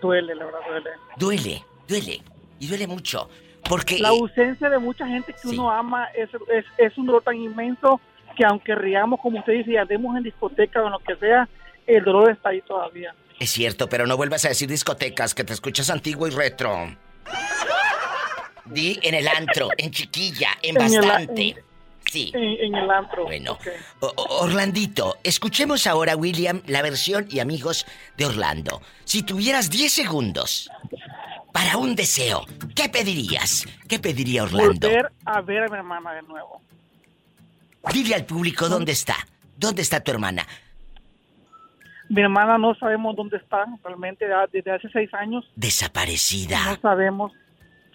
Duele, 0.00 0.34
la 0.34 0.44
verdad, 0.44 0.60
duele. 0.68 0.90
Duele, 1.16 1.64
duele. 1.88 2.22
Y 2.60 2.66
duele 2.68 2.86
mucho. 2.86 3.28
Porque... 3.68 3.98
La 3.98 4.10
ausencia 4.10 4.68
de 4.68 4.78
mucha 4.78 5.06
gente 5.06 5.32
que 5.32 5.38
Sí. 5.48 5.58
uno 5.58 5.70
ama 5.70 6.06
es, 6.14 6.28
es, 6.52 6.64
es 6.78 6.96
un 6.98 7.06
dolor 7.06 7.22
tan 7.22 7.36
inmenso 7.36 8.00
que 8.36 8.44
aunque 8.44 8.74
riamos, 8.74 9.20
como 9.20 9.38
usted 9.38 9.52
dice, 9.54 9.72
y 9.72 9.76
andemos 9.76 10.16
en 10.16 10.22
discoteca 10.22 10.82
o 10.82 10.86
en 10.86 10.92
lo 10.92 10.98
que 11.00 11.16
sea, 11.16 11.48
el 11.86 12.04
dolor 12.04 12.30
está 12.30 12.50
ahí 12.50 12.60
todavía. 12.62 13.14
Es 13.40 13.50
cierto, 13.50 13.88
pero 13.88 14.06
no 14.06 14.16
vuelvas 14.16 14.44
a 14.44 14.48
decir 14.48 14.68
discotecas, 14.68 15.34
que 15.34 15.44
te 15.44 15.52
escuchas 15.52 15.90
antiguo 15.90 16.26
y 16.28 16.30
retro. 16.30 16.96
Di 18.66 18.98
en 19.02 19.14
el 19.14 19.28
antro, 19.28 19.68
en 19.76 19.90
chiquilla, 19.90 20.50
en 20.62 20.74
bastante. 20.76 21.62
Sí. 22.10 22.30
En, 22.34 22.42
en 22.42 22.74
el 22.74 22.90
antro. 22.90 23.24
Bueno, 23.24 23.52
Ok. 23.52 23.66
O- 24.00 24.06
o- 24.16 24.44
Orlandito, 24.44 25.16
escuchemos 25.24 25.86
ahora, 25.86 26.16
William, 26.16 26.62
la 26.66 26.82
versión 26.82 27.26
y 27.30 27.40
amigos 27.40 27.86
de 28.16 28.26
Orlando. 28.26 28.80
Si 29.04 29.22
tuvieras 29.22 29.70
10 29.70 29.92
segundos 29.92 30.70
para 31.52 31.76
un 31.76 31.94
deseo, 31.96 32.44
¿qué 32.74 32.88
pedirías? 32.88 33.66
¿Qué 33.88 33.98
pediría 33.98 34.44
Orlando? 34.44 34.86
Volver 34.88 35.10
a 35.24 35.40
ver 35.40 35.62
a 35.64 35.68
mi 35.68 35.76
hermana 35.78 36.12
de 36.14 36.22
nuevo. 36.22 36.60
Dile 37.92 38.14
al 38.14 38.24
público 38.26 38.68
dónde 38.68 38.92
está. 38.92 39.16
¿Dónde 39.56 39.82
está 39.82 40.00
tu 40.00 40.10
hermana? 40.10 40.46
Mi 42.08 42.20
hermana 42.22 42.58
no 42.58 42.74
sabemos 42.74 43.16
dónde 43.16 43.38
está 43.38 43.64
realmente 43.82 44.26
desde 44.52 44.70
hace 44.72 44.88
seis 44.90 45.12
años. 45.14 45.44
No 45.44 45.52
Desaparecida. 45.56 46.78
sabemos 46.82 47.32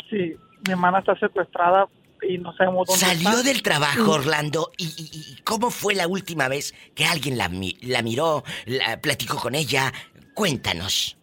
si 0.09 0.35
mi 0.65 0.71
hermana 0.71 0.99
está 0.99 1.15
secuestrada 1.19 1.87
y 2.21 2.37
no 2.37 2.53
sabemos 2.55 2.87
dónde 2.87 2.99
Salió 3.05 3.29
está. 3.29 3.43
del 3.43 3.61
trabajo, 3.61 4.11
Orlando, 4.11 4.71
y, 4.77 4.85
y- 4.85 5.33
y 5.37 5.41
cómo 5.43 5.69
fue 5.71 5.95
la 5.95 6.07
última 6.07 6.47
vez 6.47 6.73
que 6.95 7.05
alguien 7.05 7.37
la, 7.37 7.49
la 7.81 8.01
miró, 8.01 8.43
la 8.65 8.99
platicó 9.01 9.37
con 9.37 9.55
ella. 9.55 9.91
Cuéntanos. 10.33 11.17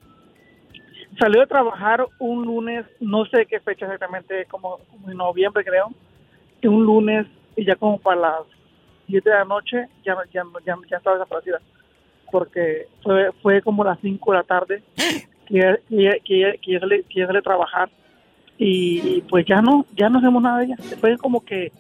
Salió 1.18 1.40
de 1.40 1.46
trabajar 1.46 2.04
un 2.18 2.44
lunes, 2.44 2.84
no 3.00 3.24
sé 3.26 3.46
qué 3.46 3.60
fecha 3.60 3.86
exactamente, 3.86 4.44
como, 4.46 4.78
como 4.90 5.10
en 5.10 5.16
noviembre 5.16 5.64
creo, 5.64 5.90
y 6.60 6.66
un 6.66 6.84
lunes 6.84 7.26
y 7.56 7.64
ya 7.64 7.76
como 7.76 7.98
para 7.98 8.20
las 8.20 8.40
7 9.06 9.30
de 9.30 9.36
la 9.36 9.44
noche 9.44 9.88
ya, 10.04 10.14
ya, 10.34 10.42
ya, 10.66 10.76
ya 10.90 10.96
estaba 10.98 11.16
desaparecida. 11.16 11.60
Porque 12.30 12.88
fue, 13.02 13.30
fue 13.40 13.62
como 13.62 13.82
las 13.84 13.98
5 14.02 14.32
de 14.32 14.36
la 14.38 14.42
tarde 14.44 14.82
que 15.46 15.58
ella, 15.58 15.78
que 15.88 15.96
ella, 15.96 16.12
que 16.22 16.58
que 16.60 17.04
que 17.08 17.26
sale 17.26 17.38
a 17.38 17.42
trabajar 17.42 17.88
y, 18.58 19.20
pues 19.22 19.44
ya 19.46 19.60
no, 19.60 19.84
ya 19.96 20.08
no 20.08 20.18
hacemos 20.18 20.42
nada 20.42 20.58
de 20.60 20.64
ella. 20.66 20.76
Fue 21.00 21.16
como 21.18 21.44
que 21.44 21.72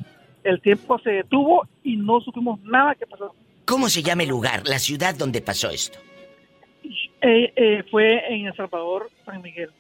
el 0.44 0.60
tiempo 0.60 0.98
se 0.98 1.10
detuvo 1.10 1.66
y 1.82 1.96
no 1.96 2.20
supimos 2.20 2.60
nada 2.62 2.94
que 2.94 3.06
pasó. 3.06 3.34
¿Cómo 3.64 3.88
se 3.88 4.02
llama 4.02 4.22
el 4.22 4.28
lugar, 4.28 4.62
la 4.66 4.78
ciudad 4.78 5.14
donde 5.14 5.40
pasó 5.40 5.70
esto? 5.70 5.98
Eh, 7.20 7.52
eh, 7.56 7.82
fue 7.90 8.32
en 8.32 8.46
El 8.46 8.54
Salvador, 8.54 9.10
San 9.24 9.42
Miguel. 9.42 9.70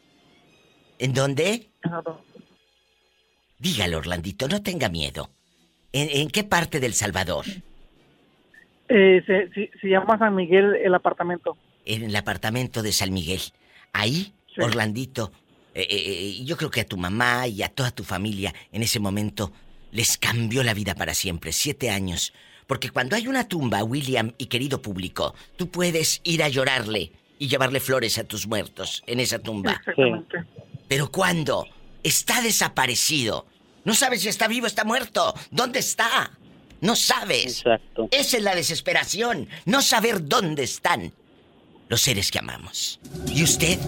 ¿En 0.98 1.12
dónde? 1.12 1.68
Ajá. 1.82 2.02
Dígalo, 3.58 3.98
Orlandito, 3.98 4.48
no 4.48 4.62
tenga 4.62 4.88
miedo. 4.88 5.30
¿En, 5.92 6.08
en 6.20 6.28
qué 6.28 6.44
parte 6.44 6.80
del 6.80 6.94
Salvador? 6.94 7.44
Eh, 8.88 9.22
se, 9.26 9.48
se, 9.50 9.70
se 9.80 9.88
llama 9.88 10.18
San 10.18 10.34
Miguel 10.34 10.76
el 10.76 10.94
apartamento. 10.94 11.56
En 11.84 12.02
el 12.04 12.16
apartamento 12.16 12.82
de 12.82 12.92
San 12.92 13.12
Miguel. 13.12 13.40
Ahí, 13.92 14.32
Sí. 14.54 14.62
Orlandito, 14.62 15.32
eh, 15.76 15.86
eh, 15.90 16.38
eh, 16.40 16.44
yo 16.44 16.56
creo 16.56 16.70
que 16.70 16.80
a 16.80 16.86
tu 16.86 16.96
mamá 16.96 17.46
y 17.48 17.62
a 17.62 17.68
toda 17.68 17.90
tu 17.90 18.02
familia 18.02 18.54
en 18.72 18.82
ese 18.82 18.98
momento 18.98 19.52
les 19.92 20.16
cambió 20.16 20.62
la 20.62 20.72
vida 20.72 20.94
para 20.94 21.12
siempre. 21.12 21.52
Siete 21.52 21.90
años. 21.90 22.32
Porque 22.66 22.88
cuando 22.88 23.14
hay 23.14 23.28
una 23.28 23.46
tumba, 23.46 23.84
William 23.84 24.32
y 24.38 24.46
querido 24.46 24.80
público, 24.80 25.34
tú 25.56 25.70
puedes 25.70 26.22
ir 26.24 26.42
a 26.42 26.48
llorarle 26.48 27.12
y 27.38 27.48
llevarle 27.48 27.80
flores 27.80 28.16
a 28.16 28.24
tus 28.24 28.46
muertos 28.46 29.02
en 29.06 29.20
esa 29.20 29.38
tumba. 29.38 29.72
Exactamente. 29.72 30.38
Pero 30.88 31.12
cuando 31.12 31.66
está 32.02 32.40
desaparecido, 32.40 33.44
no 33.84 33.94
sabes 33.94 34.22
si 34.22 34.28
está 34.28 34.48
vivo 34.48 34.64
o 34.64 34.68
está 34.68 34.84
muerto. 34.84 35.34
¿Dónde 35.50 35.80
está? 35.80 36.30
No 36.80 36.96
sabes. 36.96 37.58
Exacto. 37.58 38.08
Esa 38.12 38.38
es 38.38 38.42
la 38.42 38.54
desesperación, 38.54 39.46
no 39.66 39.82
saber 39.82 40.26
dónde 40.26 40.62
están 40.62 41.12
los 41.88 42.00
seres 42.00 42.30
que 42.30 42.38
amamos. 42.38 43.00
¿Y 43.32 43.42
usted, 43.42 43.78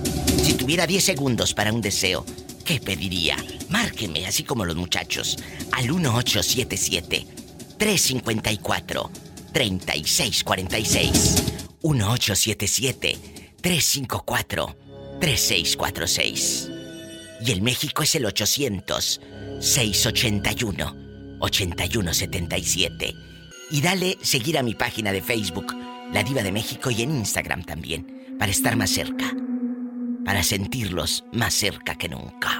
si 0.42 0.54
tuviera 0.54 0.86
10 0.86 1.04
segundos 1.04 1.54
para 1.54 1.72
un 1.72 1.80
deseo, 1.80 2.24
qué 2.64 2.80
pediría? 2.80 3.36
Márqueme, 3.68 4.26
así 4.26 4.44
como 4.44 4.64
los 4.64 4.76
muchachos, 4.76 5.36
al 5.72 5.88
1877 5.88 7.26
354 7.78 9.10
3646. 9.52 11.42
1877 11.82 13.18
354 13.60 14.76
3646. 15.20 16.70
Y 17.40 17.52
el 17.52 17.62
México 17.62 18.02
es 18.02 18.14
el 18.14 18.26
800 18.26 19.20
681 19.60 20.96
8177. 21.40 23.14
Y 23.70 23.80
dale 23.80 24.18
seguir 24.22 24.58
a 24.58 24.62
mi 24.62 24.74
página 24.74 25.12
de 25.12 25.22
Facebook, 25.22 25.74
La 26.12 26.22
Diva 26.22 26.42
de 26.42 26.52
México, 26.52 26.90
y 26.90 27.02
en 27.02 27.10
Instagram 27.10 27.64
también, 27.64 28.36
para 28.38 28.50
estar 28.50 28.76
más 28.76 28.90
cerca. 28.90 29.30
Para 30.24 30.42
sentirlos 30.42 31.24
más 31.32 31.54
cerca 31.54 31.96
que 31.96 32.08
nunca. 32.08 32.50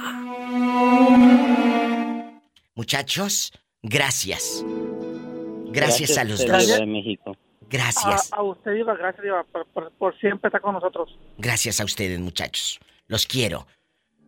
Muchachos, 2.75 3.51
gracias. 3.83 4.63
Gracias, 5.71 6.17
a 6.17 6.23
los 6.23 6.45
dos. 6.45 6.65
Diva 6.65 6.77
de 6.79 6.85
México. 6.85 7.35
Gracias. 7.69 8.31
A, 8.33 8.37
a 8.37 8.43
usted, 8.43 8.73
Diva, 8.73 8.95
gracias, 8.95 9.23
Diva, 9.23 9.43
por, 9.51 9.65
por- 9.67 9.91
por 9.93 10.19
siempre 10.19 10.47
estar 10.47 10.61
con 10.61 10.73
nosotros. 10.73 11.09
Gracias 11.37 11.79
a 11.79 11.85
ustedes, 11.85 12.19
muchachos. 12.19 12.79
Los 13.07 13.25
quiero. 13.27 13.67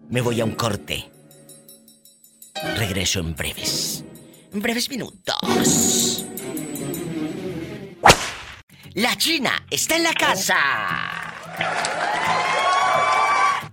Me 0.10 0.22
voy 0.22 0.42
a 0.42 0.46
un 0.46 0.52
corte. 0.52 1.10
Regreso 2.78 3.20
en 3.20 3.36
breves. 3.36 4.04
En 4.54 4.62
breves 4.62 4.90
minutos. 4.90 6.26
La 8.96 9.16
China 9.16 9.52
está 9.70 9.96
en 9.96 10.04
la 10.04 10.14
casa. 10.14 10.58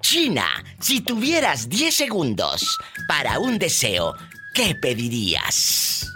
China, 0.01 0.47
si 0.79 1.01
tuvieras 1.01 1.69
10 1.69 1.93
segundos 1.93 2.79
para 3.09 3.41
un 3.41 3.59
deseo, 3.59 4.15
¿qué 4.55 4.77
pedirías? 4.77 6.09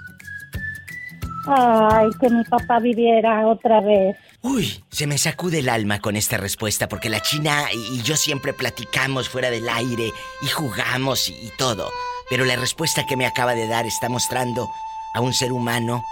Ay, 1.48 2.10
que 2.20 2.30
mi 2.30 2.44
papá 2.44 2.78
viviera 2.78 3.44
otra 3.48 3.80
vez. 3.80 4.16
Uy, 4.40 4.84
se 4.92 5.08
me 5.08 5.18
sacude 5.18 5.58
el 5.58 5.68
alma 5.68 5.98
con 6.00 6.14
esta 6.14 6.36
respuesta 6.36 6.88
porque 6.88 7.08
la 7.10 7.20
China 7.20 7.66
y 7.72 8.02
yo 8.02 8.14
siempre 8.16 8.52
platicamos 8.52 9.28
fuera 9.28 9.50
del 9.50 9.68
aire 9.68 10.12
y 10.42 10.46
jugamos 10.46 11.28
y, 11.28 11.32
y 11.32 11.50
todo. 11.58 11.90
Pero 12.30 12.44
la 12.44 12.54
respuesta 12.54 13.04
que 13.04 13.16
me 13.16 13.26
acaba 13.26 13.54
de 13.56 13.66
dar 13.66 13.84
está 13.84 14.08
mostrando 14.08 14.70
a 15.12 15.20
un 15.20 15.34
ser 15.34 15.50
humano 15.50 16.04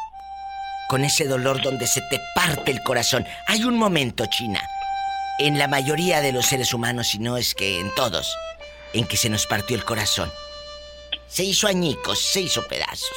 con 0.91 1.05
ese 1.05 1.29
dolor 1.29 1.63
donde 1.63 1.87
se 1.87 2.01
te 2.01 2.19
parte 2.35 2.73
el 2.73 2.83
corazón. 2.83 3.25
Hay 3.47 3.63
un 3.63 3.79
momento, 3.79 4.27
China, 4.27 4.61
en 5.39 5.57
la 5.57 5.69
mayoría 5.69 6.21
de 6.21 6.33
los 6.33 6.47
seres 6.47 6.75
humanos, 6.75 7.07
si 7.07 7.21
no 7.21 7.37
es 7.37 7.55
que 7.55 7.79
en 7.79 7.95
todos, 7.95 8.37
en 8.93 9.07
que 9.07 9.17
se 9.17 9.31
nos 9.31 9.47
partió 9.47 9.77
el 9.77 9.85
corazón. 9.85 10.29
Se 11.29 11.45
hizo 11.45 11.69
añicos, 11.69 12.19
se 12.19 12.41
hizo 12.41 12.67
pedazos. 12.67 13.17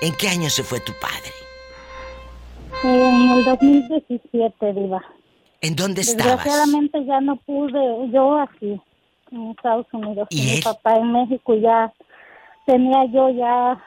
¿En 0.00 0.14
qué 0.14 0.28
año 0.28 0.48
se 0.48 0.62
fue 0.62 0.80
tu 0.80 0.94
padre? 0.94 1.30
En 2.82 3.30
el 3.30 3.44
2017, 3.44 4.72
Diva. 4.72 5.04
¿En 5.60 5.76
dónde 5.76 6.00
estabas? 6.00 6.42
Desgraciadamente 6.42 7.04
ya 7.04 7.20
no 7.20 7.36
pude, 7.36 8.10
yo 8.10 8.40
aquí, 8.40 8.80
en 9.30 9.50
Estados 9.50 9.86
Unidos. 9.92 10.28
¿Y 10.30 10.40
mi 10.40 10.50
él? 10.54 10.62
papá 10.64 10.96
en 10.96 11.12
México 11.12 11.54
ya 11.56 11.92
tenía 12.64 13.04
yo 13.12 13.28
ya 13.28 13.78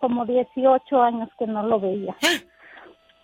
como 0.00 0.24
18 0.26 1.02
años 1.02 1.28
que 1.38 1.46
no 1.46 1.62
lo 1.62 1.78
veía. 1.78 2.16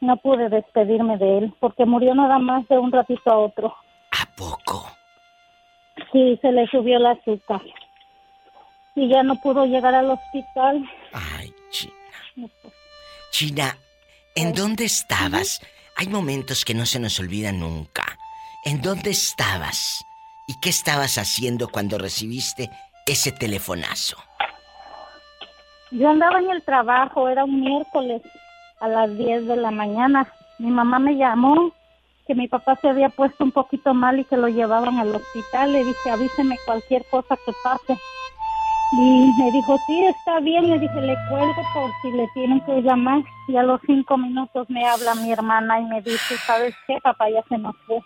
No 0.00 0.16
pude 0.18 0.48
despedirme 0.48 1.16
de 1.16 1.38
él 1.38 1.54
porque 1.58 1.86
murió 1.86 2.14
nada 2.14 2.38
más 2.38 2.68
de 2.68 2.78
un 2.78 2.92
ratito 2.92 3.30
a 3.30 3.38
otro. 3.38 3.74
¿A 4.12 4.26
poco? 4.36 4.86
Sí, 6.12 6.38
se 6.42 6.52
le 6.52 6.66
subió 6.68 6.98
el 6.98 7.06
azúcar. 7.06 7.62
Y 8.94 9.08
ya 9.08 9.22
no 9.22 9.36
pudo 9.36 9.64
llegar 9.66 9.94
al 9.94 10.10
hospital. 10.10 10.88
Ay, 11.12 11.52
China. 11.70 12.48
China, 13.30 13.76
¿en 14.34 14.52
dónde 14.52 14.84
estabas? 14.84 15.60
Hay 15.96 16.08
momentos 16.08 16.64
que 16.64 16.74
no 16.74 16.86
se 16.86 17.00
nos 17.00 17.18
olvidan 17.18 17.60
nunca. 17.60 18.18
¿En 18.64 18.82
dónde 18.82 19.10
estabas? 19.10 20.04
¿Y 20.46 20.60
qué 20.60 20.68
estabas 20.70 21.18
haciendo 21.18 21.68
cuando 21.68 21.98
recibiste 21.98 22.70
ese 23.06 23.32
telefonazo? 23.32 24.16
Yo 25.90 26.08
andaba 26.08 26.40
en 26.40 26.50
el 26.50 26.62
trabajo, 26.62 27.28
era 27.28 27.44
un 27.44 27.60
miércoles 27.60 28.22
a 28.80 28.88
las 28.88 29.16
10 29.16 29.46
de 29.46 29.56
la 29.56 29.70
mañana. 29.70 30.26
Mi 30.58 30.70
mamá 30.70 30.98
me 30.98 31.16
llamó 31.16 31.72
que 32.26 32.34
mi 32.34 32.48
papá 32.48 32.76
se 32.76 32.88
había 32.88 33.08
puesto 33.08 33.44
un 33.44 33.52
poquito 33.52 33.94
mal 33.94 34.18
y 34.18 34.24
que 34.24 34.36
lo 34.36 34.48
llevaban 34.48 34.98
al 34.98 35.14
hospital. 35.14 35.72
Le 35.72 35.84
dije, 35.84 36.10
avíseme 36.10 36.56
cualquier 36.64 37.04
cosa 37.10 37.36
que 37.44 37.52
pase. 37.62 37.96
Y 38.92 39.32
me 39.38 39.50
dijo, 39.52 39.76
sí, 39.86 40.04
está 40.04 40.40
bien. 40.40 40.68
Le 40.68 40.78
dije, 40.78 41.00
le 41.00 41.16
cuelgo 41.28 41.62
por 41.72 41.90
si 42.02 42.10
le 42.10 42.26
tienen 42.34 42.60
que 42.62 42.82
llamar. 42.82 43.22
Y 43.46 43.56
a 43.56 43.62
los 43.62 43.80
cinco 43.86 44.18
minutos 44.18 44.68
me 44.68 44.84
habla 44.84 45.14
mi 45.14 45.32
hermana 45.32 45.80
y 45.80 45.84
me 45.84 46.02
dice, 46.02 46.36
¿sabes 46.38 46.74
qué? 46.86 46.98
Papá 47.00 47.30
ya 47.30 47.42
se 47.48 47.58
nos 47.58 47.76
fue. 47.86 48.00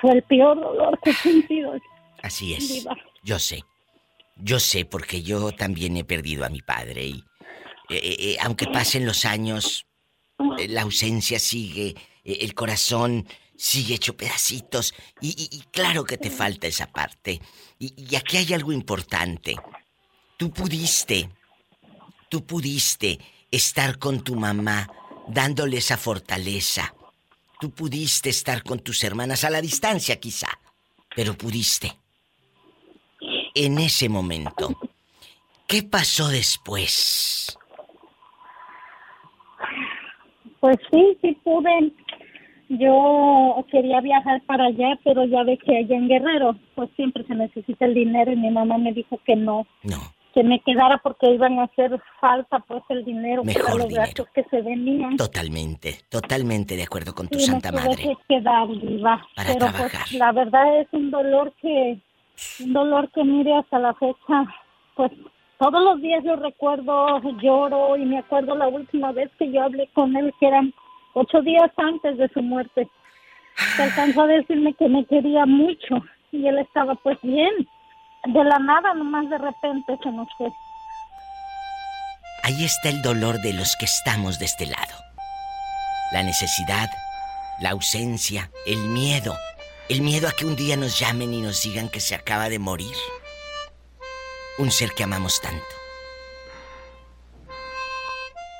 Fue 0.00 0.12
el 0.12 0.22
peor 0.22 0.58
dolor 0.58 0.98
que 1.00 1.10
he 1.10 1.14
sentido. 1.14 1.74
Así 2.22 2.54
es. 2.54 2.86
Yo 3.22 3.38
sé. 3.38 3.62
Yo 4.36 4.60
sé 4.60 4.84
porque 4.84 5.22
yo 5.22 5.52
también 5.52 5.96
he 5.96 6.04
perdido 6.04 6.44
a 6.44 6.50
mi 6.50 6.60
padre 6.60 7.06
y 7.06 7.24
eh, 7.88 8.00
eh, 8.02 8.16
eh, 8.18 8.36
aunque 8.40 8.66
pasen 8.66 9.06
los 9.06 9.24
años, 9.24 9.86
la 10.68 10.82
ausencia 10.82 11.38
sigue, 11.38 11.94
el 12.24 12.54
corazón 12.54 13.26
sigue 13.56 13.94
hecho 13.94 14.16
pedacitos 14.16 14.92
y 15.20 15.62
claro 15.72 16.04
que 16.04 16.18
te 16.18 16.30
falta 16.30 16.66
esa 16.66 16.86
parte. 16.86 17.40
Y, 17.78 17.94
y 17.96 18.16
aquí 18.16 18.36
hay 18.36 18.52
algo 18.52 18.72
importante. 18.72 19.56
tú 20.36 20.50
pudiste, 20.50 21.30
tú 22.28 22.44
pudiste 22.44 23.18
estar 23.50 23.98
con 23.98 24.22
tu 24.22 24.34
mamá 24.34 24.90
dándole 25.28 25.78
esa 25.78 25.96
fortaleza. 25.96 26.94
Tú 27.60 27.70
pudiste 27.70 28.28
estar 28.28 28.62
con 28.62 28.80
tus 28.80 29.02
hermanas 29.04 29.44
a 29.44 29.50
la 29.50 29.62
distancia 29.62 30.20
quizá, 30.20 30.48
pero 31.14 31.36
pudiste. 31.38 31.98
En 33.58 33.78
ese 33.78 34.10
momento, 34.10 34.68
¿qué 35.66 35.82
pasó 35.82 36.28
después? 36.28 37.56
Pues 40.60 40.76
sí, 40.92 41.16
sí 41.22 41.32
pude. 41.42 41.92
Yo 42.68 43.64
quería 43.70 44.00
viajar 44.02 44.42
para 44.44 44.66
allá, 44.66 44.98
pero 45.04 45.24
ya 45.24 45.42
ve 45.44 45.56
que 45.56 45.74
allá 45.78 45.96
en 45.96 46.08
Guerrero, 46.08 46.56
pues 46.74 46.90
siempre 46.96 47.24
se 47.24 47.34
necesita 47.34 47.86
el 47.86 47.94
dinero 47.94 48.30
y 48.32 48.36
mi 48.36 48.50
mamá 48.50 48.76
me 48.76 48.92
dijo 48.92 49.18
que 49.24 49.36
no. 49.36 49.66
No. 49.84 49.98
Que 50.34 50.42
me 50.42 50.60
quedara 50.60 50.98
porque 51.02 51.30
iban 51.32 51.58
a 51.58 51.64
hacer 51.64 51.98
falta 52.20 52.58
pues 52.58 52.82
el 52.90 53.06
dinero 53.06 53.42
Mejor 53.42 53.62
para 53.62 53.74
los 53.76 53.88
dinero. 53.88 54.04
gastos 54.04 54.26
que 54.34 54.44
se 54.50 54.60
venían. 54.60 55.16
Totalmente, 55.16 56.00
totalmente 56.10 56.76
de 56.76 56.82
acuerdo 56.82 57.14
con 57.14 57.28
tu 57.28 57.38
Sí, 57.38 57.46
me 57.46 57.52
santa 57.52 57.70
tuve 57.70 57.80
madre. 57.80 58.02
que 58.02 58.16
quedar 58.28 58.68
viva. 58.68 59.26
Para 59.34 59.48
Pero 59.48 59.58
trabajar. 59.60 59.90
pues 59.92 60.12
la 60.12 60.32
verdad 60.32 60.80
es 60.82 60.88
un 60.92 61.10
dolor 61.10 61.54
que, 61.62 61.98
un 62.60 62.72
dolor 62.72 63.10
que 63.12 63.24
mire 63.24 63.54
hasta 63.54 63.78
la 63.78 63.94
fecha, 63.94 64.44
pues 64.94 65.12
todos 65.58 65.82
los 65.82 66.00
días 66.00 66.22
yo 66.24 66.36
recuerdo, 66.36 67.20
lloro 67.40 67.96
y 67.96 68.04
me 68.04 68.18
acuerdo 68.18 68.54
la 68.54 68.68
última 68.68 69.12
vez 69.12 69.30
que 69.38 69.50
yo 69.50 69.62
hablé 69.62 69.88
con 69.94 70.14
él, 70.16 70.34
que 70.38 70.48
eran 70.48 70.72
ocho 71.14 71.40
días 71.40 71.70
antes 71.76 72.18
de 72.18 72.28
su 72.28 72.42
muerte. 72.42 72.88
Se 73.76 73.82
alcanzó 73.82 74.22
a 74.22 74.26
decirme 74.26 74.74
que 74.74 74.88
me 74.88 75.06
quería 75.06 75.46
mucho 75.46 76.04
y 76.30 76.46
él 76.46 76.58
estaba 76.58 76.94
pues 76.96 77.18
bien. 77.22 77.52
De 78.26 78.44
la 78.44 78.58
nada, 78.58 78.92
nomás 78.94 79.30
de 79.30 79.38
repente 79.38 79.96
se 80.02 80.10
nos 80.10 80.28
fue. 80.36 80.48
Ahí 82.42 82.64
está 82.64 82.90
el 82.90 83.00
dolor 83.02 83.40
de 83.40 83.54
los 83.54 83.76
que 83.76 83.86
estamos 83.86 84.38
de 84.38 84.44
este 84.44 84.66
lado. 84.66 84.94
La 86.12 86.22
necesidad, 86.22 86.88
la 87.60 87.70
ausencia, 87.70 88.50
el 88.66 88.78
miedo. 88.88 89.34
El 89.88 90.02
miedo 90.02 90.28
a 90.28 90.32
que 90.32 90.44
un 90.44 90.56
día 90.56 90.76
nos 90.76 90.98
llamen 90.98 91.32
y 91.32 91.40
nos 91.40 91.62
digan 91.62 91.88
que 91.88 92.00
se 92.00 92.16
acaba 92.16 92.48
de 92.48 92.58
morir. 92.58 92.96
Un 94.58 94.72
ser 94.72 94.90
que 94.92 95.04
amamos 95.04 95.40
tanto. 95.40 95.64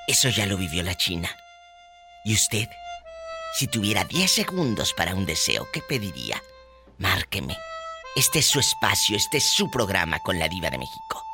Eso 0.07 0.29
ya 0.29 0.47
lo 0.47 0.57
vivió 0.57 0.85
la 0.85 0.97
China. 0.97 1.29
¿Y 2.25 2.35
usted? 2.35 2.69
Si 3.55 3.67
tuviera 3.67 4.05
10 4.05 4.31
segundos 4.31 4.95
para 4.95 5.17
un 5.17 5.27
deseo, 5.27 5.69
¿qué 5.73 5.81
pediría? 5.81 6.41
Márqueme. 6.99 7.59
Este 8.15 8.39
es 8.39 8.47
su 8.47 8.61
espacio, 8.61 9.17
este 9.17 9.39
es 9.39 9.51
su 9.51 9.69
programa 9.69 10.21
con 10.21 10.39
la 10.39 10.47
diva 10.49 10.71
de 10.71 10.79
México. 10.79 11.25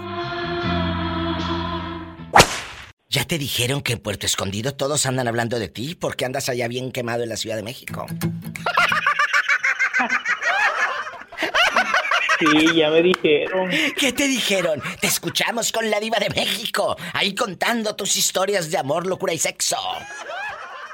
¿Ya 3.11 3.25
te 3.25 3.39
dijeron 3.39 3.81
que 3.81 3.93
en 3.93 3.99
Puerto 3.99 4.27
Escondido 4.27 4.75
todos 4.75 5.07
andan 5.07 5.27
hablando 5.27 5.57
de 5.57 5.67
ti? 5.67 5.95
porque 5.99 6.25
andas 6.25 6.47
allá 6.47 6.67
bien 6.67 6.91
quemado 6.91 7.23
en 7.23 7.29
la 7.29 7.37
Ciudad 7.37 7.55
de 7.55 7.63
México? 7.63 8.05
Sí, 12.39 12.75
ya 12.75 12.91
me 12.91 13.01
dijeron. 13.01 13.69
¿Qué 13.97 14.13
te 14.13 14.27
dijeron? 14.27 14.81
Te 15.01 15.07
escuchamos 15.07 15.71
con 15.71 15.89
la 15.89 15.99
diva 15.99 16.19
de 16.19 16.29
México, 16.29 16.95
ahí 17.13 17.33
contando 17.33 17.95
tus 17.95 18.15
historias 18.15 18.69
de 18.69 18.77
amor, 18.77 19.07
locura 19.07 19.33
y 19.33 19.39
sexo. 19.39 19.75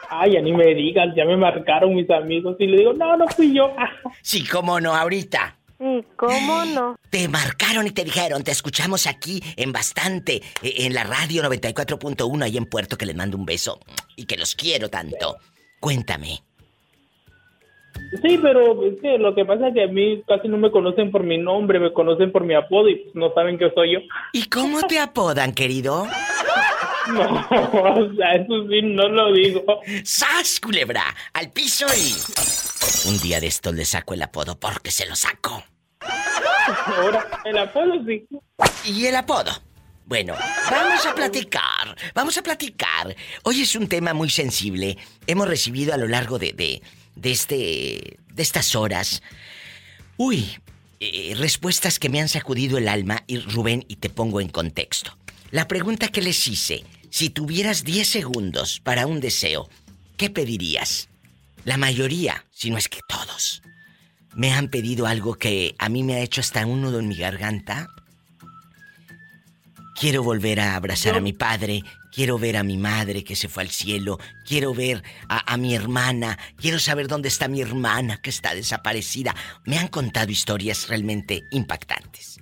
Ay, 0.09 0.33
ya 0.33 0.41
ni 0.41 0.53
me 0.53 0.73
digas, 0.73 1.09
ya 1.17 1.25
me 1.25 1.35
marcaron 1.35 1.93
mis 1.93 2.09
amigos 2.09 2.55
y 2.59 2.67
le 2.67 2.77
digo, 2.77 2.93
no, 2.93 3.17
no 3.17 3.27
fui 3.27 3.53
yo. 3.53 3.75
Sí, 4.21 4.47
cómo 4.47 4.79
no, 4.79 4.95
ahorita. 4.95 5.57
Sí, 5.77 6.05
¿cómo 6.15 6.65
no? 6.65 6.95
Te 7.09 7.27
marcaron 7.27 7.85
y 7.85 7.91
te 7.91 8.03
dijeron, 8.03 8.43
te 8.43 8.51
escuchamos 8.51 9.07
aquí 9.07 9.41
en 9.57 9.71
bastante, 9.71 10.41
eh, 10.61 10.73
en 10.79 10.93
la 10.93 11.03
radio 11.03 11.43
94.1 11.43 12.43
ahí 12.43 12.57
en 12.57 12.65
Puerto, 12.65 12.97
que 12.97 13.05
les 13.05 13.15
mando 13.15 13.37
un 13.37 13.45
beso 13.45 13.79
y 14.15 14.25
que 14.25 14.37
los 14.37 14.55
quiero 14.55 14.89
tanto. 14.89 15.37
Cuéntame. 15.79 16.41
Sí, 18.21 18.39
pero 18.41 18.85
es 18.85 19.01
que 19.01 19.17
lo 19.17 19.35
que 19.35 19.45
pasa 19.45 19.67
es 19.69 19.73
que 19.73 19.83
a 19.83 19.87
mí 19.87 20.23
casi 20.27 20.47
no 20.47 20.57
me 20.57 20.71
conocen 20.71 21.11
por 21.11 21.23
mi 21.23 21.37
nombre, 21.37 21.79
me 21.79 21.93
conocen 21.93 22.31
por 22.31 22.43
mi 22.43 22.53
apodo 22.53 22.89
y 22.89 22.95
pues 22.95 23.15
no 23.15 23.33
saben 23.33 23.57
que 23.57 23.71
soy 23.71 23.93
yo. 23.93 23.99
¿Y 24.31 24.47
cómo 24.49 24.81
te 24.83 24.99
apodan, 24.99 25.53
querido? 25.53 26.07
No, 27.07 27.21
o 27.21 28.15
sea, 28.15 28.33
eso 28.33 28.67
sí, 28.67 28.81
no 28.81 29.07
lo 29.07 29.31
digo. 29.31 29.63
¡Sas, 30.03 30.59
culebra! 30.59 31.03
Al 31.33 31.51
piso 31.51 31.85
y... 31.85 33.07
Un 33.07 33.19
día 33.19 33.39
de 33.39 33.45
esto 33.45 33.71
le 33.71 33.85
saco 33.85 34.15
el 34.15 34.23
apodo 34.23 34.59
porque 34.59 34.89
se 34.89 35.05
lo 35.05 35.15
saco. 35.15 35.63
Ahora, 36.87 37.23
el 37.45 37.59
apodo 37.59 38.03
sí. 38.07 38.27
¿Y 38.85 39.05
el 39.05 39.15
apodo? 39.17 39.51
Bueno, 40.05 40.35
vamos 40.69 41.05
a 41.05 41.15
platicar, 41.15 41.95
vamos 42.13 42.37
a 42.37 42.43
platicar. 42.43 43.15
Hoy 43.43 43.61
es 43.61 43.75
un 43.75 43.87
tema 43.87 44.13
muy 44.13 44.29
sensible. 44.29 44.97
Hemos 45.25 45.47
recibido 45.47 45.93
a 45.93 45.97
lo 45.97 46.07
largo 46.07 46.37
de, 46.37 46.53
de, 46.53 46.81
de 47.15 47.31
este, 47.31 48.19
de 48.33 48.43
estas 48.43 48.75
horas, 48.75 49.21
uy, 50.17 50.47
eh, 50.99 51.33
respuestas 51.37 51.99
que 51.99 52.09
me 52.09 52.21
han 52.21 52.29
sacudido 52.29 52.77
el 52.77 52.87
alma 52.87 53.23
y 53.27 53.39
Rubén, 53.39 53.85
y 53.87 53.97
te 53.97 54.09
pongo 54.09 54.41
en 54.41 54.49
contexto. 54.49 55.17
La 55.51 55.67
pregunta 55.67 56.07
que 56.07 56.21
les 56.21 56.47
hice, 56.47 56.83
si 57.09 57.29
tuvieras 57.29 57.83
10 57.83 58.07
segundos 58.07 58.79
para 58.81 59.07
un 59.07 59.19
deseo, 59.19 59.69
¿qué 60.17 60.29
pedirías? 60.29 61.09
La 61.63 61.77
mayoría, 61.77 62.45
si 62.51 62.69
no 62.69 62.77
es 62.77 62.89
que 62.89 62.99
todos, 63.07 63.61
me 64.35 64.51
han 64.51 64.69
pedido 64.69 65.07
algo 65.07 65.35
que 65.35 65.75
a 65.79 65.89
mí 65.89 66.03
me 66.03 66.15
ha 66.15 66.19
hecho 66.19 66.41
hasta 66.41 66.65
un 66.65 66.81
nudo 66.81 66.99
en 66.99 67.07
mi 67.07 67.15
garganta. 67.15 67.87
Quiero 69.99 70.23
volver 70.23 70.59
a 70.59 70.75
abrazar 70.75 71.15
a 71.15 71.21
mi 71.21 71.31
padre, 71.31 71.81
quiero 72.15 72.39
ver 72.39 72.55
a 72.55 72.63
mi 72.63 72.77
madre 72.77 73.25
que 73.25 73.35
se 73.35 73.49
fue 73.49 73.63
al 73.63 73.69
cielo, 73.69 74.17
quiero 74.47 74.73
ver 74.73 75.03
a, 75.27 75.53
a 75.53 75.57
mi 75.57 75.75
hermana, 75.75 76.39
quiero 76.55 76.79
saber 76.79 77.07
dónde 77.07 77.27
está 77.27 77.49
mi 77.49 77.61
hermana 77.61 78.21
que 78.21 78.29
está 78.29 78.55
desaparecida. 78.55 79.35
Me 79.65 79.77
han 79.77 79.89
contado 79.89 80.31
historias 80.31 80.87
realmente 80.87 81.43
impactantes. 81.51 82.39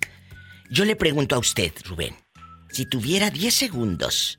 Yo 0.70 0.84
le 0.84 0.94
pregunto 0.94 1.34
a 1.34 1.38
usted, 1.38 1.72
Rubén, 1.86 2.14
si 2.70 2.86
tuviera 2.86 3.30
10 3.30 3.52
segundos 3.52 4.38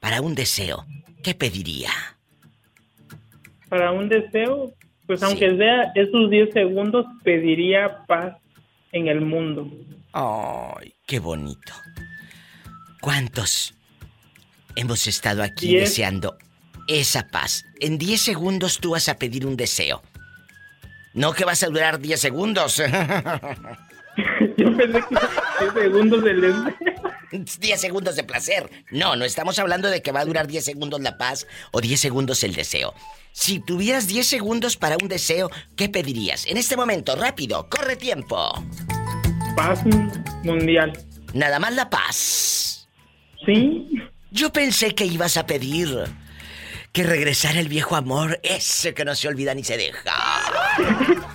para 0.00 0.20
un 0.20 0.34
deseo, 0.34 0.84
¿qué 1.22 1.34
pediría? 1.34 1.90
Para 3.68 3.92
un 3.92 4.08
deseo, 4.08 4.74
pues 5.06 5.22
aunque 5.22 5.56
sea 5.56 5.92
esos 5.94 6.30
10 6.30 6.52
segundos, 6.52 7.06
pediría 7.22 8.04
paz 8.06 8.36
en 8.90 9.06
el 9.06 9.20
mundo. 9.20 9.70
¡Ay, 10.12 10.94
qué 11.06 11.20
bonito! 11.20 11.72
¿Cuántos 13.00 13.74
hemos 14.76 15.06
estado 15.06 15.42
aquí 15.42 15.68
Diez. 15.68 15.90
deseando 15.90 16.36
esa 16.88 17.28
paz? 17.28 17.64
En 17.80 17.98
10 17.98 18.20
segundos 18.20 18.78
tú 18.78 18.90
vas 18.90 19.08
a 19.08 19.18
pedir 19.18 19.46
un 19.46 19.56
deseo. 19.56 20.02
No 21.14 21.32
que 21.32 21.44
vas 21.44 21.62
a 21.62 21.68
durar 21.68 22.00
10 22.00 22.20
segundos. 22.20 22.76
Yo 24.56 24.76
pensé 24.76 25.00
que 25.08 25.64
10 25.64 25.74
segundos 25.74 26.24
del 26.24 26.40
deseo. 26.40 26.74
10 27.32 27.80
segundos 27.80 28.16
de 28.16 28.24
placer. 28.24 28.70
No, 28.90 29.16
no 29.16 29.24
estamos 29.24 29.58
hablando 29.58 29.88
de 29.88 30.02
que 30.02 30.12
va 30.12 30.20
a 30.20 30.24
durar 30.24 30.46
10 30.46 30.64
segundos 30.64 31.00
la 31.00 31.16
paz 31.18 31.46
o 31.72 31.80
10 31.80 31.98
segundos 32.00 32.44
el 32.44 32.54
deseo. 32.54 32.94
Si 33.32 33.58
tuvieras 33.58 34.06
10 34.06 34.26
segundos 34.26 34.76
para 34.76 34.96
un 35.00 35.08
deseo, 35.08 35.50
¿qué 35.76 35.88
pedirías? 35.88 36.46
En 36.46 36.56
este 36.56 36.76
momento, 36.76 37.16
rápido, 37.16 37.68
corre 37.68 37.96
tiempo. 37.96 38.52
Paz 39.56 39.80
mundial. 40.44 40.92
Nada 41.32 41.58
más 41.58 41.74
la 41.74 41.90
paz. 41.90 42.88
Sí, 43.44 43.88
Yo 44.34 44.52
pensé 44.52 44.96
que 44.96 45.06
ibas 45.06 45.36
a 45.36 45.46
pedir 45.46 45.96
que 46.90 47.04
regresara 47.04 47.60
el 47.60 47.68
viejo 47.68 47.94
amor, 47.94 48.40
ese 48.42 48.92
que 48.92 49.04
no 49.04 49.14
se 49.14 49.28
olvida 49.28 49.54
ni 49.54 49.62
se 49.62 49.76
deja. 49.76 50.12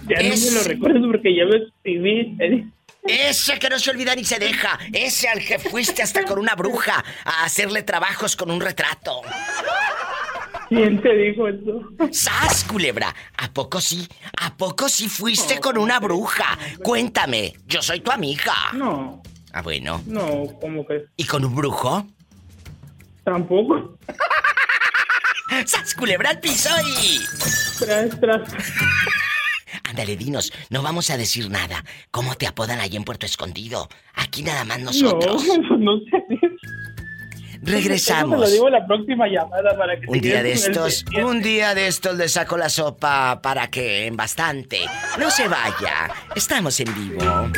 ya 0.06 0.22
no 0.22 0.36
me 0.36 0.52
lo 0.52 0.64
recuerdo 0.64 1.08
porque 1.08 1.34
ya 1.34 1.46
me 1.46 1.64
escribí. 1.64 2.68
Ese 3.08 3.58
que 3.58 3.70
no 3.70 3.80
se 3.80 3.92
olvida 3.92 4.14
ni 4.16 4.26
se 4.26 4.38
deja. 4.38 4.78
Ese 4.92 5.30
al 5.30 5.40
que 5.40 5.60
fuiste 5.60 6.04
hasta 6.04 6.26
con 6.26 6.40
una 6.40 6.56
bruja 6.56 7.02
a 7.24 7.46
hacerle 7.46 7.84
trabajos 7.84 8.36
con 8.36 8.52
un 8.52 8.60
retrato. 8.60 9.22
¿Quién 10.68 11.02
te 11.02 11.16
dijo 11.16 11.48
eso? 11.48 11.82
¡Sas, 12.12 12.66
culebra! 12.66 13.16
¿A 13.38 13.50
poco 13.54 13.80
sí? 13.80 14.10
¿A 14.42 14.58
poco 14.58 14.90
sí 14.90 15.08
fuiste 15.08 15.62
con 15.62 15.78
una 15.78 16.02
bruja? 16.02 16.60
Cuéntame, 16.84 17.54
yo 17.66 17.82
soy 17.82 18.02
tu 18.02 18.12
amiga. 18.12 18.54
No. 18.74 19.24
Ah, 19.54 19.62
bueno. 19.62 20.04
No, 20.06 20.48
¿cómo 20.60 20.86
que? 20.86 21.06
¿Y 21.16 21.24
con 21.24 21.46
un 21.46 21.56
brujo? 21.56 22.06
Tampoco. 23.30 23.96
¡Sas, 25.66 25.94
culebra 25.94 26.32
al 26.32 26.40
piso 26.40 26.70
y... 26.84 27.20
Tras, 27.78 28.20
tras. 28.20 28.42
Ándale, 29.84 30.18
dinos, 30.18 30.52
no 30.72 30.82
vamos 30.82 31.12
a 31.12 31.18
decir 31.18 31.48
nada. 31.52 31.84
¿Cómo 32.10 32.34
te 32.36 32.48
apodan 32.48 32.80
allí 32.80 32.98
en 32.98 33.04
Puerto 33.04 33.28
Escondido? 33.28 33.88
Aquí 34.16 34.42
nada 34.42 34.66
más 34.66 34.80
nosotros. 34.80 35.46
No, 35.46 35.78
no 35.78 36.00
sé. 36.00 36.26
Regresamos. 37.62 38.40
Te 38.40 38.46
lo 38.46 38.52
digo 38.52 38.68
en 38.68 38.74
la 38.74 38.88
próxima 38.88 39.28
llamada 39.28 39.78
para 39.78 40.00
que 40.00 40.08
Un 40.08 40.22
día 40.22 40.42
de 40.42 40.54
estos, 40.54 41.06
un 41.24 41.44
día 41.44 41.76
de 41.76 41.86
estos 41.88 42.16
le 42.18 42.30
saco 42.30 42.58
la 42.58 42.70
sopa 42.70 43.42
para 43.44 43.70
que 43.70 44.08
en 44.08 44.18
bastante. 44.18 44.80
No 45.20 45.30
se 45.30 45.48
vaya. 45.48 46.10
Estamos 46.36 46.80
en 46.80 46.96
vivo. 46.96 47.52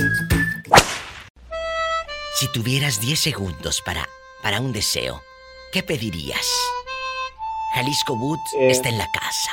Si 2.36 2.52
tuvieras 2.52 3.00
10 3.00 3.18
segundos 3.18 3.82
para 3.86 4.06
para 4.42 4.60
un 4.60 4.72
deseo, 4.72 5.22
¿qué 5.72 5.84
pedirías? 5.84 6.48
Jalisco 7.74 8.14
Wood 8.14 8.40
Eh. 8.60 8.72
está 8.72 8.90
en 8.90 8.98
la 8.98 9.08
casa. 9.12 9.52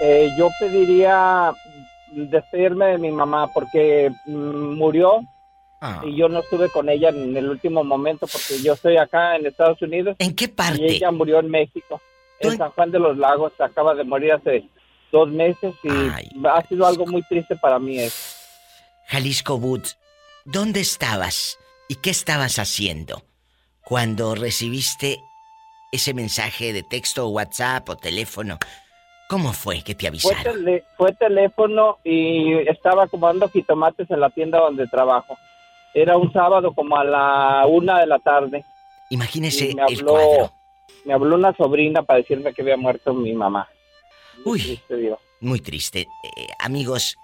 Eh, 0.00 0.30
yo 0.36 0.48
pediría 0.58 1.52
despedirme 2.12 2.86
de 2.86 2.98
mi 2.98 3.10
mamá 3.10 3.48
porque 3.52 4.10
mm, 4.26 4.74
murió 4.76 5.20
Ah. 5.84 6.00
y 6.04 6.14
yo 6.16 6.28
no 6.28 6.38
estuve 6.40 6.68
con 6.70 6.88
ella 6.88 7.08
en 7.08 7.36
el 7.36 7.48
último 7.48 7.82
momento 7.82 8.28
porque 8.28 8.62
yo 8.62 8.74
estoy 8.74 8.96
acá 8.98 9.34
en 9.34 9.46
Estados 9.46 9.82
Unidos 9.82 10.14
¿En 10.20 10.32
qué 10.36 10.44
y 10.44 10.48
parte? 10.48 10.86
ella 10.86 11.10
murió 11.10 11.40
en 11.40 11.50
México, 11.50 12.00
en 12.38 12.56
San 12.56 12.70
Juan 12.70 12.92
de 12.92 13.00
los 13.00 13.16
Lagos. 13.18 13.52
Acaba 13.58 13.92
de 13.96 14.04
morir 14.04 14.30
hace 14.32 14.62
dos 15.10 15.28
meses 15.30 15.74
y 15.82 15.88
Ay, 15.90 16.30
ha 16.44 16.62
sido 16.68 16.86
algo 16.86 17.04
muy 17.06 17.22
triste 17.22 17.56
para 17.56 17.80
mí. 17.80 17.98
eso. 17.98 18.16
Jalisco 19.08 19.56
Wood, 19.56 19.82
¿dónde 20.44 20.78
estabas 20.80 21.58
y 21.88 21.96
qué 21.96 22.10
estabas 22.10 22.60
haciendo 22.60 23.24
cuando 23.84 24.34
recibiste 24.34 25.24
ese 25.90 26.14
mensaje 26.14 26.72
de 26.72 26.82
texto 26.82 27.26
o 27.26 27.30
WhatsApp 27.30 27.88
o 27.88 27.96
teléfono? 27.96 28.58
¿Cómo 29.28 29.52
fue 29.52 29.82
que 29.82 29.94
te 29.94 30.00
Fue, 30.00 30.08
avisaron? 30.08 30.42
tele- 30.64 30.84
fue 30.96 31.12
teléfono 31.14 31.98
y 32.04 32.52
estaba 32.68 33.04
acomodando 33.04 33.48
jitomates 33.48 34.10
en 34.10 34.20
la 34.20 34.30
tienda 34.30 34.58
donde 34.60 34.86
trabajo. 34.88 35.36
Era 35.94 36.16
un 36.16 36.32
sábado 36.32 36.74
como 36.74 36.96
a 36.96 37.04
la 37.04 37.66
una 37.66 38.00
de 38.00 38.06
la 38.06 38.18
tarde. 38.18 38.64
Imagínese 39.10 39.66
y 39.70 39.74
me 39.74 39.82
el 39.88 39.98
habló, 40.00 40.12
cuadro. 40.12 40.52
me 41.04 41.12
habló 41.14 41.36
una 41.36 41.54
sobrina 41.56 42.02
para 42.02 42.18
decirme 42.18 42.52
que 42.54 42.62
había 42.62 42.76
muerto 42.76 43.12
mi 43.14 43.32
mamá. 43.32 43.68
Uy. 44.44 44.60
Triste. 44.60 45.16
Muy 45.40 45.60
triste. 45.60 46.00
Eh, 46.22 46.46
amigos 46.58 47.16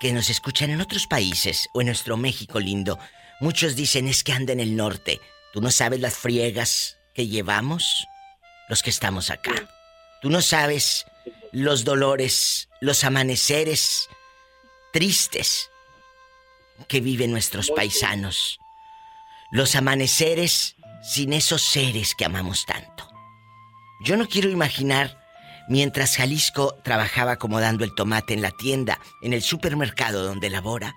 que 0.00 0.12
nos 0.12 0.30
escuchan 0.30 0.70
en 0.70 0.80
otros 0.80 1.06
países 1.06 1.68
o 1.74 1.80
en 1.80 1.86
nuestro 1.88 2.16
México 2.16 2.60
lindo, 2.60 2.98
muchos 3.40 3.74
dicen 3.76 4.06
es 4.06 4.22
que 4.24 4.32
anda 4.32 4.52
en 4.52 4.60
el 4.60 4.76
norte. 4.76 5.20
¿Tú 5.54 5.60
no 5.60 5.70
sabes 5.70 6.00
las 6.00 6.16
friegas 6.16 6.96
que 7.14 7.28
llevamos? 7.28 8.08
Los 8.68 8.82
que 8.82 8.90
estamos 8.90 9.30
acá. 9.30 9.52
¿Tú 10.20 10.28
no 10.28 10.42
sabes 10.42 11.06
los 11.52 11.84
dolores, 11.84 12.68
los 12.80 13.04
amaneceres 13.04 14.08
tristes 14.92 15.70
que 16.88 17.00
viven 17.00 17.30
nuestros 17.30 17.70
paisanos? 17.70 18.58
Los 19.52 19.76
amaneceres 19.76 20.74
sin 21.04 21.32
esos 21.32 21.62
seres 21.62 22.16
que 22.16 22.24
amamos 22.24 22.66
tanto. 22.66 23.08
Yo 24.04 24.16
no 24.16 24.26
quiero 24.28 24.50
imaginar 24.50 25.22
mientras 25.68 26.16
Jalisco 26.16 26.74
trabajaba 26.82 27.30
acomodando 27.32 27.84
el 27.84 27.94
tomate 27.94 28.34
en 28.34 28.42
la 28.42 28.50
tienda, 28.50 28.98
en 29.22 29.32
el 29.34 29.42
supermercado 29.42 30.24
donde 30.24 30.50
labora. 30.50 30.96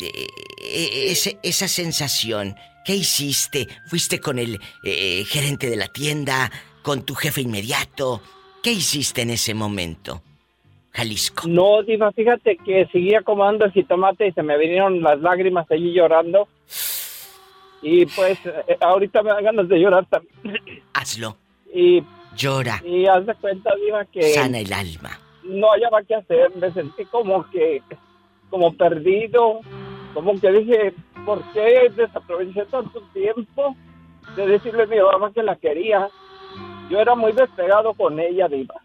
eh, 0.00 0.28
eh, 0.60 1.06
ese- 1.10 1.38
esa 1.42 1.66
sensación, 1.68 2.56
¿qué 2.88 2.94
hiciste? 2.94 3.68
¿Fuiste 3.84 4.18
con 4.18 4.38
el 4.38 4.58
eh, 4.82 5.22
gerente 5.26 5.68
de 5.68 5.76
la 5.76 5.88
tienda? 5.88 6.50
¿Con 6.80 7.04
tu 7.04 7.14
jefe 7.14 7.42
inmediato? 7.42 8.22
¿Qué 8.62 8.72
hiciste 8.72 9.20
en 9.20 9.28
ese 9.28 9.52
momento? 9.52 10.22
Jalisco. 10.92 11.46
No, 11.46 11.82
Diva, 11.82 12.10
fíjate 12.12 12.56
que 12.56 12.86
seguía 12.90 13.18
acomodando 13.18 13.66
el 13.66 13.72
jitomate 13.72 14.28
y 14.28 14.32
se 14.32 14.42
me 14.42 14.56
vinieron 14.56 15.02
las 15.02 15.20
lágrimas 15.20 15.70
allí 15.70 15.92
llorando. 15.92 16.48
Y 17.82 18.06
pues 18.06 18.38
eh, 18.46 18.78
ahorita 18.80 19.22
me 19.22 19.32
dan 19.32 19.44
ganas 19.44 19.68
de 19.68 19.78
llorar 19.78 20.06
también. 20.06 20.56
Hazlo. 20.94 21.36
Y, 21.74 22.02
Llora. 22.38 22.82
y 22.86 23.04
haz 23.04 23.26
de 23.26 23.34
cuenta, 23.34 23.70
Diva, 23.84 24.06
que 24.06 24.32
Sana 24.32 24.60
el 24.60 24.72
alma. 24.72 25.20
no 25.44 25.68
hallaba 25.72 26.02
qué 26.04 26.14
hacer. 26.14 26.56
Me 26.56 26.72
sentí 26.72 27.04
como 27.04 27.44
que, 27.50 27.82
como 28.48 28.72
perdido. 28.72 29.60
Como 30.14 30.40
que 30.40 30.50
dije, 30.50 30.94
¿por 31.28 31.42
qué 31.52 31.92
desaproveché 31.94 32.64
tanto 32.64 33.02
tiempo 33.12 33.76
de 34.34 34.46
decirle 34.46 34.84
a 34.84 34.86
mi 34.86 34.98
mamá 34.98 35.30
que 35.30 35.42
la 35.42 35.56
quería? 35.56 36.08
Yo 36.88 36.98
era 37.00 37.14
muy 37.14 37.32
despegado 37.32 37.92
con 37.92 38.18
ella, 38.18 38.48
Diva. 38.48 38.76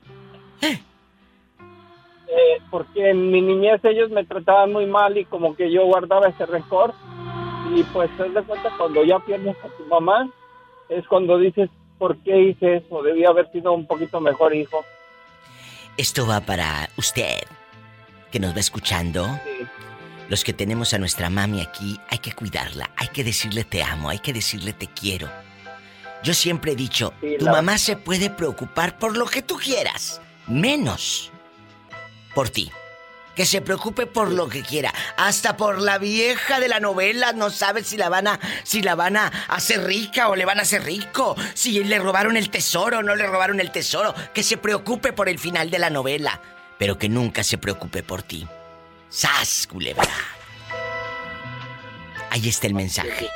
Eh, 0.62 2.58
porque 2.69 3.12
en 3.12 3.32
mi 3.32 3.41
niñez 3.41 3.79
ellos 3.86 4.10
me 4.10 4.25
trataban 4.25 4.73
muy 4.73 4.86
mal 4.86 5.17
y 5.17 5.23
como 5.23 5.56
que 5.56 5.71
yo 5.71 5.86
guardaba 5.86 6.27
ese 6.27 6.45
rencor. 6.45 6.93
Y 7.73 7.84
pues 7.84 8.10
te 8.17 8.29
das 8.32 8.45
cuenta 8.45 8.69
cuando 8.77 9.06
ya 9.06 9.19
pierdes 9.19 9.56
a 9.63 9.69
tu 9.77 9.86
mamá, 9.86 10.29
es 10.89 11.08
cuando 11.08 11.38
dices, 11.38 11.69
¿por 11.97 12.17
qué 12.23 12.38
hice 12.41 12.75
eso? 12.75 13.03
Debía 13.03 13.29
haber 13.29 13.49
sido 13.53 13.71
un 13.71 13.88
poquito 13.88 14.19
mejor 14.19 14.53
hijo. 14.53 14.84
Esto 15.95 16.27
va 16.27 16.41
para 16.41 16.89
usted, 16.97 17.38
que 18.34 18.39
nos 18.41 18.53
va 18.53 18.60
escuchando. 18.60 19.27
Sí. 19.45 19.83
Los 20.29 20.43
que 20.43 20.53
tenemos 20.53 20.93
a 20.93 20.97
nuestra 20.97 21.29
mami 21.29 21.62
aquí, 21.62 21.99
hay 22.09 22.19
que 22.19 22.31
cuidarla, 22.33 22.89
hay 22.97 23.07
que 23.09 23.23
decirle 23.23 23.63
te 23.63 23.83
amo, 23.83 24.09
hay 24.09 24.19
que 24.19 24.33
decirle 24.33 24.73
te 24.73 24.88
quiero. 24.88 25.29
Yo 26.23 26.33
siempre 26.33 26.71
he 26.71 26.75
dicho, 26.75 27.13
Sí, 27.21 27.36
tu 27.38 27.45
la- 27.45 27.51
mamá 27.51 27.77
se 27.77 27.97
puede 27.97 28.29
preocupar 28.29 28.97
por 28.97 29.17
lo 29.17 29.25
que 29.25 29.41
tú 29.41 29.57
quieras, 29.57 30.21
menos 30.47 31.31
por 32.33 32.49
ti. 32.49 32.71
Que 33.36 33.45
se 33.47 33.62
preocupe 33.62 34.05
por 34.05 34.31
lo 34.31 34.47
que 34.47 34.62
quiera, 34.62 34.93
hasta 35.17 35.57
por 35.57 35.81
la 35.81 35.97
vieja 35.97 36.59
de 36.59 36.67
la 36.67 36.79
novela, 36.79 37.33
no 37.33 37.49
sabe 37.49 37.83
si 37.83 37.97
la 37.97 38.07
van 38.07 38.27
a 38.27 38.39
si 38.63 38.83
la 38.83 38.93
van 38.93 39.17
a 39.17 39.27
hacer 39.47 39.83
rica 39.83 40.29
o 40.29 40.36
le 40.36 40.45
van 40.45 40.59
a 40.59 40.62
hacer 40.62 40.83
rico, 40.83 41.36
si 41.55 41.83
le 41.83 41.97
robaron 41.97 42.38
el 42.38 42.51
tesoro 42.51 42.99
o 42.99 43.03
no 43.03 43.15
le 43.15 43.25
robaron 43.25 43.59
el 43.59 43.71
tesoro, 43.71 44.13
que 44.36 44.43
se 44.43 44.57
preocupe 44.57 45.13
por 45.13 45.29
el 45.29 45.39
final 45.39 45.71
de 45.71 45.79
la 45.79 45.89
novela, 45.89 46.39
pero 46.77 46.99
que 46.99 47.09
nunca 47.09 47.43
se 47.43 47.57
preocupe 47.57 48.03
por 48.03 48.21
ti. 48.21 48.47
¡Sas, 49.13 49.67
culebra! 49.71 50.04
Ahí 52.32 52.49
está 52.49 52.65
el 52.67 52.73
mensaje. 52.73 53.28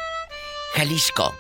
Jalisco. 0.74 1.36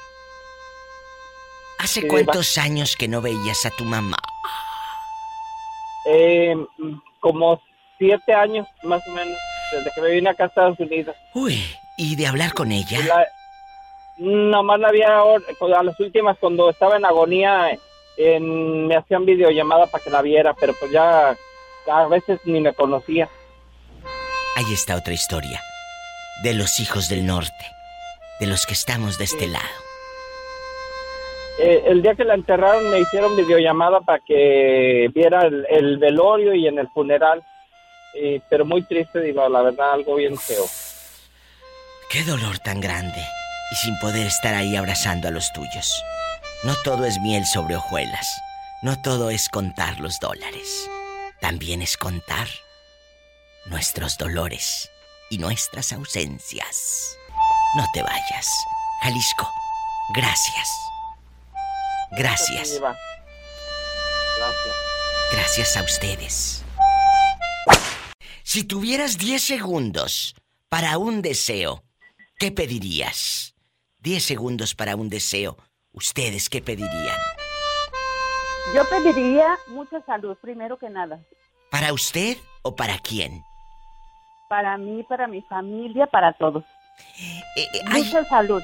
¿Hace 1.79 2.07
cuántos 2.07 2.57
años 2.57 2.95
que 2.95 3.07
no 3.07 3.21
veías 3.21 3.65
a 3.65 3.71
tu 3.71 3.83
mamá? 3.83 4.17
Eh, 6.05 6.55
como 7.19 7.59
siete 7.97 8.33
años 8.33 8.67
más 8.83 9.01
o 9.07 9.11
menos, 9.11 9.37
desde 9.71 9.89
que 9.95 10.01
me 10.01 10.11
vine 10.11 10.29
acá 10.29 10.43
a 10.45 10.47
Estados 10.47 10.79
Unidos. 10.79 11.15
Uy, 11.33 11.59
¿y 11.97 12.15
de 12.15 12.27
hablar 12.27 12.53
con 12.53 12.71
ella? 12.71 12.99
La, 13.05 13.25
nomás 14.17 14.79
la 14.79 14.89
había 14.89 15.17
ahora- 15.17 15.43
a 15.79 15.83
las 15.83 15.99
últimas 15.99 16.37
cuando 16.39 16.69
estaba 16.69 16.97
en 16.97 17.05
agonía, 17.05 17.77
en- 18.17 18.87
me 18.87 18.95
hacían 18.95 19.25
videollamada 19.25 19.87
para 19.87 20.03
que 20.03 20.09
la 20.11 20.21
viera, 20.21 20.53
pero 20.53 20.73
pues 20.79 20.91
ya 20.91 21.35
a 21.91 22.07
veces 22.07 22.39
ni 22.45 22.59
me 22.61 22.73
conocía. 22.73 23.27
Ahí 24.57 24.73
está 24.73 24.95
otra 24.95 25.13
historia. 25.13 25.61
De 26.41 26.55
los 26.55 26.79
hijos 26.79 27.09
del 27.09 27.27
norte. 27.27 27.75
De 28.39 28.47
los 28.47 28.65
que 28.65 28.73
estamos 28.73 29.19
de 29.19 29.25
este 29.25 29.45
lado. 29.45 29.67
Eh, 31.59 31.83
el 31.85 32.01
día 32.01 32.15
que 32.15 32.23
la 32.23 32.33
enterraron 32.33 32.89
me 32.89 32.99
hicieron 32.99 33.37
videollamada 33.37 34.01
para 34.01 34.19
que 34.25 35.11
viera 35.13 35.41
el, 35.45 35.63
el 35.69 35.99
velorio 35.99 36.55
y 36.55 36.65
en 36.65 36.79
el 36.79 36.87
funeral. 36.87 37.43
Eh, 38.15 38.41
pero 38.49 38.65
muy 38.65 38.81
triste, 38.81 39.21
digo, 39.21 39.47
la 39.47 39.61
verdad, 39.61 39.91
algo 39.93 40.15
bien 40.15 40.35
feo. 40.35 40.65
Qué 42.09 42.23
dolor 42.23 42.57
tan 42.57 42.81
grande. 42.81 43.21
Y 43.71 43.75
sin 43.75 43.95
poder 43.99 44.25
estar 44.25 44.55
ahí 44.55 44.75
abrazando 44.75 45.27
a 45.27 45.31
los 45.31 45.53
tuyos. 45.53 46.03
No 46.63 46.73
todo 46.83 47.05
es 47.05 47.19
miel 47.19 47.45
sobre 47.45 47.75
hojuelas. 47.75 48.27
No 48.81 48.99
todo 49.03 49.29
es 49.29 49.49
contar 49.49 49.99
los 49.99 50.19
dólares. 50.19 50.89
También 51.41 51.83
es 51.83 51.95
contar 51.95 52.47
nuestros 53.69 54.17
dolores 54.17 54.89
y 55.29 55.37
nuestras 55.37 55.91
ausencias. 55.93 57.17
No 57.75 57.85
te 57.93 58.01
vayas. 58.01 58.47
Jalisco, 59.01 59.47
Gracias. 60.09 60.69
Gracias. 62.11 62.81
Gracias 65.31 65.77
a 65.77 65.83
ustedes. 65.83 66.63
Si 68.43 68.63
tuvieras 68.63 69.17
10 69.17 69.43
segundos 69.43 70.35
para 70.69 70.97
un 70.97 71.21
deseo, 71.21 71.83
¿qué 72.39 72.51
pedirías? 72.51 73.53
10 73.99 74.23
segundos 74.23 74.73
para 74.73 74.95
un 74.95 75.09
deseo. 75.09 75.57
¿Ustedes 75.91 76.49
qué 76.49 76.61
pedirían? 76.61 77.17
Yo 78.73 78.87
pediría 78.89 79.57
mucha 79.67 80.01
salud, 80.05 80.37
primero 80.41 80.77
que 80.77 80.89
nada. 80.89 81.19
¿Para 81.69 81.91
usted 81.91 82.37
o 82.61 82.75
para 82.75 82.97
quién? 82.99 83.43
Para 84.47 84.77
mí, 84.77 85.03
para 85.03 85.27
mi 85.27 85.41
familia, 85.41 86.07
para 86.07 86.31
todos. 86.33 86.63
Eh, 87.57 87.67
eh, 87.73 87.81
¿hay, 87.87 88.03
Mucha 88.03 88.23
salud. 88.25 88.61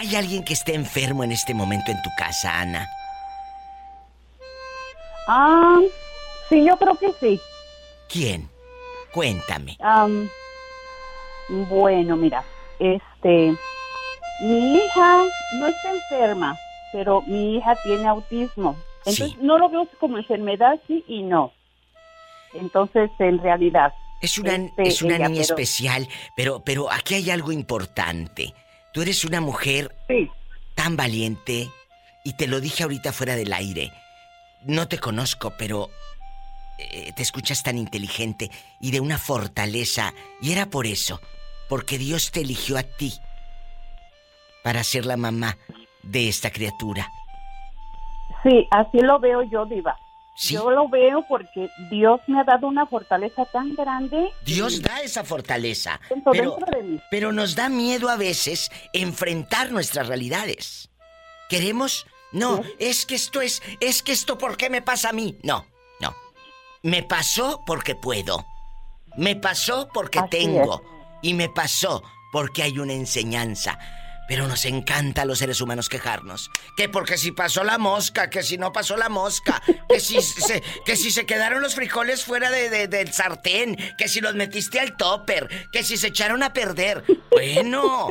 hay 0.00 0.16
alguien 0.16 0.42
que 0.44 0.54
esté 0.54 0.74
enfermo 0.74 1.22
en 1.22 1.30
este 1.32 1.54
momento 1.54 1.90
en 1.92 2.02
tu 2.02 2.10
casa, 2.18 2.60
Ana? 2.60 2.86
Ah, 5.28 5.78
sí, 6.48 6.64
yo 6.64 6.76
creo 6.76 6.96
que 6.96 7.12
sí. 7.20 7.40
¿Quién? 8.08 8.48
Cuéntame. 9.12 9.76
Am, 9.80 10.28
bueno, 11.68 12.16
mira, 12.16 12.42
este, 12.80 13.54
mi 14.42 14.74
hija 14.76 15.22
no 15.60 15.66
está 15.68 15.92
enferma, 15.92 16.56
pero 16.92 17.22
mi 17.22 17.56
hija 17.56 17.76
tiene 17.84 18.08
autismo. 18.08 18.76
Entonces 18.98 19.30
Sí. 19.30 19.38
no 19.40 19.58
lo 19.58 19.68
veo 19.68 19.86
como 20.00 20.18
enfermedad, 20.18 20.78
sí 20.88 21.04
y 21.06 21.22
no. 21.22 21.52
Entonces, 22.52 23.10
en 23.20 23.40
realidad. 23.40 23.94
Es 24.20 24.38
una, 24.38 24.54
este, 24.56 24.82
es 24.88 25.02
una 25.02 25.16
ella, 25.16 25.28
niña 25.28 25.42
pero- 25.42 25.54
especial, 25.56 26.08
pero, 26.36 26.60
pero 26.64 26.90
aquí 26.90 27.14
hay 27.14 27.30
algo 27.30 27.52
importante. 27.52 28.54
Tú 28.92 29.02
eres 29.02 29.24
una 29.24 29.40
mujer 29.40 29.94
Sí, 30.08 30.28
tan 30.74 30.96
valiente 30.96 31.70
y 32.24 32.32
te 32.34 32.46
lo 32.46 32.60
dije 32.60 32.82
ahorita 32.82 33.12
fuera 33.12 33.34
del 33.36 33.52
aire. 33.52 33.92
No 34.64 34.88
te 34.88 34.98
conozco, 34.98 35.54
pero 35.58 35.88
eh, 36.78 37.12
te 37.14 37.22
escuchas 37.22 37.62
tan 37.62 37.78
inteligente 37.78 38.50
y 38.80 38.90
de 38.90 39.00
una 39.00 39.16
fortaleza. 39.18 40.12
Y 40.42 40.52
era 40.52 40.66
por 40.66 40.86
eso, 40.86 41.20
porque 41.68 41.96
Dios 41.98 42.30
te 42.30 42.40
eligió 42.40 42.76
a 42.78 42.82
ti 42.82 43.14
para 44.62 44.84
ser 44.84 45.06
la 45.06 45.16
mamá 45.16 45.56
de 46.02 46.28
esta 46.28 46.50
criatura. 46.50 47.08
sí, 48.42 48.66
así 48.70 48.98
lo 49.00 49.18
veo 49.18 49.42
yo, 49.44 49.64
Diva. 49.66 49.96
Sí, 50.40 50.54
Yo 50.54 50.70
lo 50.70 50.88
veo 50.88 51.26
porque 51.28 51.68
Dios 51.90 52.18
me 52.26 52.40
ha 52.40 52.44
dado 52.44 52.66
una 52.66 52.86
fortaleza 52.86 53.44
tan 53.44 53.74
grande. 53.74 54.30
Dios 54.42 54.80
da 54.80 55.02
esa 55.02 55.22
fortaleza, 55.22 56.00
pero, 56.32 56.52
dentro 56.52 56.78
de 56.78 56.82
mí. 56.82 57.00
pero 57.10 57.30
nos 57.30 57.54
da 57.54 57.68
miedo 57.68 58.08
a 58.08 58.16
veces 58.16 58.70
enfrentar 58.94 59.70
nuestras 59.70 60.08
realidades. 60.08 60.88
Queremos, 61.50 62.06
no, 62.32 62.62
es 62.78 63.04
que 63.04 63.16
esto 63.16 63.42
es, 63.42 63.60
es 63.80 64.02
que 64.02 64.12
esto, 64.12 64.38
¿por 64.38 64.56
qué 64.56 64.70
me 64.70 64.80
pasa 64.80 65.10
a 65.10 65.12
mí? 65.12 65.36
No, 65.42 65.66
no. 66.00 66.16
Me 66.82 67.02
pasó 67.02 67.62
porque 67.66 67.94
puedo. 67.94 68.46
Me 69.18 69.36
pasó 69.36 69.90
porque 69.92 70.20
Así 70.20 70.30
tengo. 70.30 70.82
Y 71.20 71.34
me 71.34 71.50
pasó 71.50 72.02
porque 72.32 72.62
hay 72.62 72.78
una 72.78 72.94
enseñanza. 72.94 73.78
Pero 74.30 74.46
nos 74.46 74.64
encanta 74.64 75.22
a 75.22 75.24
los 75.24 75.40
seres 75.40 75.60
humanos 75.60 75.88
quejarnos. 75.88 76.52
Que 76.76 76.88
porque 76.88 77.18
si 77.18 77.32
pasó 77.32 77.64
la 77.64 77.78
mosca, 77.78 78.30
que 78.30 78.44
si 78.44 78.58
no 78.58 78.72
pasó 78.72 78.96
la 78.96 79.08
mosca, 79.08 79.60
que 79.88 79.98
si 79.98 80.22
se, 80.22 80.62
que 80.86 80.94
si 80.94 81.10
se 81.10 81.26
quedaron 81.26 81.60
los 81.60 81.74
frijoles 81.74 82.22
fuera 82.24 82.48
de, 82.48 82.70
de- 82.70 82.86
del 82.86 83.12
sartén, 83.12 83.76
que 83.98 84.06
si 84.06 84.20
los 84.20 84.36
metiste 84.36 84.78
al 84.78 84.96
topper, 84.96 85.68
que 85.72 85.82
si 85.82 85.96
se 85.96 86.06
echaron 86.06 86.44
a 86.44 86.52
perder. 86.52 87.02
Bueno, 87.32 88.08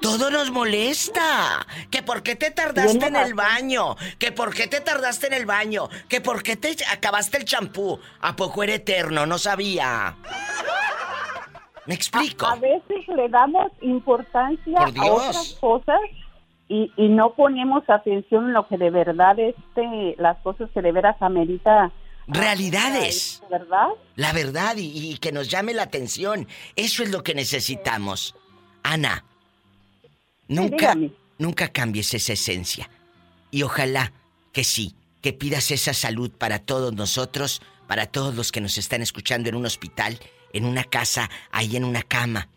todo 0.00 0.30
nos 0.30 0.50
molesta. 0.50 1.66
Que 1.90 2.02
por 2.02 2.22
qué 2.22 2.34
te 2.34 2.50
tardaste 2.50 3.04
en 3.06 3.16
el 3.16 3.34
baño, 3.34 3.94
que 4.18 4.32
por 4.32 4.54
qué 4.54 4.68
te 4.68 4.80
tardaste 4.80 5.26
en 5.26 5.34
el 5.34 5.44
baño, 5.44 5.90
que 6.08 6.22
por 6.22 6.42
qué 6.42 6.56
te 6.56 6.74
acabaste 6.90 7.36
el 7.36 7.44
champú. 7.44 8.00
¿A 8.22 8.34
poco 8.36 8.62
era 8.62 8.72
eterno? 8.72 9.26
No 9.26 9.36
sabía. 9.38 10.16
¿Me 11.88 11.94
explico? 11.94 12.46
A 12.46 12.56
veces 12.56 13.08
le 13.08 13.30
damos 13.30 13.72
importancia 13.80 14.78
Por 14.78 14.98
a 14.98 15.12
otras 15.12 15.56
cosas 15.58 15.98
y, 16.68 16.92
y 16.98 17.08
no 17.08 17.32
ponemos 17.32 17.82
atención 17.88 18.48
en 18.48 18.52
lo 18.52 18.68
que 18.68 18.76
de 18.76 18.90
verdad 18.90 19.38
este 19.38 20.14
las 20.18 20.36
cosas 20.42 20.68
que 20.74 20.82
de 20.82 20.92
veras 20.92 21.16
amerita 21.22 21.90
Realidades. 22.26 23.42
¿verdad? 23.50 23.88
La 24.16 24.34
verdad 24.34 24.76
y, 24.76 25.12
y 25.12 25.16
que 25.16 25.32
nos 25.32 25.48
llame 25.48 25.72
la 25.72 25.84
atención. 25.84 26.46
Eso 26.76 27.02
es 27.02 27.10
lo 27.10 27.22
que 27.22 27.34
necesitamos. 27.34 28.34
Ana, 28.82 29.24
nunca, 30.46 30.94
nunca 31.38 31.68
cambies 31.68 32.12
esa 32.12 32.34
esencia. 32.34 32.90
Y 33.50 33.62
ojalá 33.62 34.12
que 34.52 34.62
sí, 34.62 34.94
que 35.22 35.32
pidas 35.32 35.70
esa 35.70 35.94
salud 35.94 36.30
para 36.30 36.58
todos 36.58 36.92
nosotros, 36.92 37.62
para 37.86 38.04
todos 38.04 38.34
los 38.34 38.52
que 38.52 38.60
nos 38.60 38.76
están 38.76 39.00
escuchando 39.00 39.48
en 39.48 39.54
un 39.54 39.64
hospital, 39.64 40.18
en 40.52 40.64
una 40.64 40.84
casa, 40.84 41.30
ahí 41.50 41.76
en 41.76 41.84
una 41.84 42.02
cama. 42.02 42.48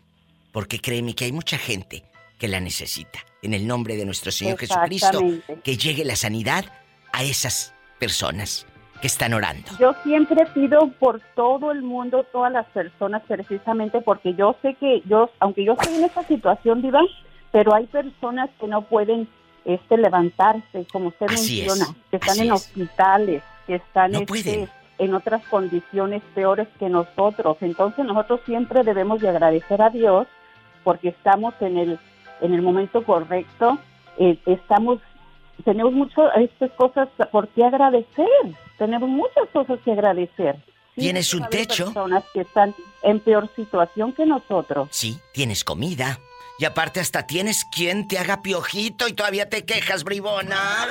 Porque 0.52 0.80
créeme 0.80 1.14
que 1.14 1.24
hay 1.24 1.32
mucha 1.32 1.58
gente 1.58 2.04
que 2.38 2.48
la 2.48 2.60
necesita. 2.60 3.20
En 3.42 3.54
el 3.54 3.66
nombre 3.66 3.96
de 3.96 4.04
nuestro 4.04 4.30
Señor 4.30 4.58
Jesucristo, 4.58 5.20
que 5.64 5.76
llegue 5.76 6.04
la 6.04 6.16
sanidad 6.16 6.64
a 7.12 7.22
esas 7.24 7.74
personas 7.98 8.66
que 9.00 9.06
están 9.08 9.34
orando. 9.34 9.68
Yo 9.80 9.94
siempre 10.04 10.46
pido 10.54 10.88
por 10.98 11.20
todo 11.34 11.72
el 11.72 11.82
mundo, 11.82 12.24
todas 12.32 12.52
las 12.52 12.66
personas, 12.66 13.22
precisamente 13.26 14.00
porque 14.00 14.34
yo 14.34 14.56
sé 14.62 14.74
que 14.74 15.02
yo, 15.06 15.30
aunque 15.40 15.64
yo 15.64 15.72
estoy 15.72 15.96
en 15.96 16.04
esta 16.04 16.22
situación, 16.22 16.82
Diva, 16.82 17.00
pero 17.50 17.74
hay 17.74 17.86
personas 17.86 18.48
que 18.60 18.66
no 18.68 18.82
pueden 18.82 19.28
este 19.64 19.96
levantarse, 19.96 20.86
como 20.92 21.08
usted 21.08 21.26
Así 21.28 21.62
es, 21.62 21.66
menciona, 21.66 21.96
que 22.10 22.16
están 22.16 22.30
así 22.30 22.40
en 22.40 22.46
es. 22.46 22.52
hospitales, 22.52 23.42
que 23.66 23.74
están 23.76 24.12
No 24.12 24.20
este. 24.20 24.68
En 25.02 25.14
otras 25.14 25.44
condiciones 25.48 26.22
peores 26.34 26.68
que 26.78 26.88
nosotros. 26.88 27.56
Entonces 27.60 28.04
nosotros 28.04 28.40
siempre 28.46 28.84
debemos 28.84 29.20
de 29.20 29.28
agradecer 29.28 29.82
a 29.82 29.90
Dios 29.90 30.28
porque 30.84 31.08
estamos 31.08 31.54
en 31.60 31.76
el 31.76 31.98
en 32.40 32.54
el 32.54 32.62
momento 32.62 33.04
correcto, 33.04 33.78
eh, 34.18 34.36
estamos 34.46 35.00
tenemos 35.64 35.92
muchas 35.92 36.30
estas 36.36 36.70
cosas 36.72 37.08
por 37.30 37.48
qué 37.48 37.64
agradecer, 37.64 38.26
tenemos 38.78 39.08
muchas 39.08 39.48
cosas 39.52 39.78
que 39.84 39.92
agradecer. 39.92 40.56
¿Tienes 40.96 41.32
un 41.34 41.48
techo? 41.48 41.86
personas 41.86 42.24
que 42.34 42.40
están 42.42 42.74
en 43.02 43.20
peor 43.20 43.48
situación 43.56 44.12
que 44.12 44.26
nosotros. 44.26 44.88
Sí, 44.90 45.18
tienes 45.32 45.64
comida. 45.64 46.18
Y 46.58 46.64
aparte 46.64 47.00
hasta 47.00 47.26
tienes 47.26 47.64
quien 47.64 48.06
te 48.06 48.18
haga 48.18 48.42
piojito 48.42 49.08
y 49.08 49.14
todavía 49.14 49.48
te 49.48 49.64
quejas, 49.64 50.04
bribona. 50.04 50.86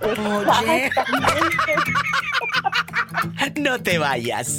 Oye. 0.02 0.90
No 3.60 3.80
te 3.82 3.98
vayas. 3.98 4.56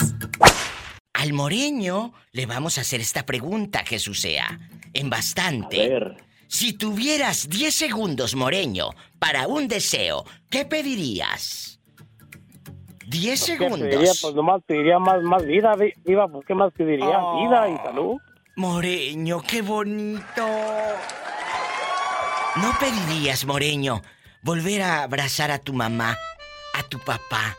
Al 1.13 1.33
moreño 1.33 2.13
le 2.31 2.45
vamos 2.45 2.77
a 2.77 2.81
hacer 2.81 3.01
esta 3.01 3.25
pregunta, 3.25 3.83
Jesús 3.85 4.21
sea. 4.21 4.59
En 4.93 5.09
bastante. 5.09 5.91
Si 6.47 6.73
tuvieras 6.73 7.49
10 7.49 7.73
segundos, 7.75 8.35
moreño, 8.35 8.89
para 9.19 9.47
un 9.47 9.67
deseo, 9.67 10.23
¿qué 10.49 10.65
pedirías? 10.65 11.79
10 13.07 13.39
¿Qué 13.39 13.45
segundos. 13.57 13.79
pediría? 13.79 14.11
Pues 14.21 14.33
nomás 14.35 14.61
pediría 14.65 14.99
más, 14.99 15.21
más 15.23 15.45
vida, 15.45 15.73
vi- 15.75 15.93
viva, 16.05 16.27
pues 16.27 16.45
¿qué 16.45 16.53
más 16.53 16.71
pediría? 16.73 17.19
Oh. 17.19 17.47
Vida 17.47 17.69
y 17.69 17.75
salud. 17.77 18.15
Moreño, 18.55 19.41
qué 19.41 19.61
bonito. 19.61 20.47
¿No 22.55 22.73
pedirías, 22.79 23.45
Moreño, 23.45 24.01
volver 24.41 24.81
a 24.81 25.03
abrazar 25.03 25.51
a 25.51 25.59
tu 25.59 25.73
mamá, 25.73 26.17
a 26.73 26.83
tu 26.83 26.97
papá, 26.99 27.55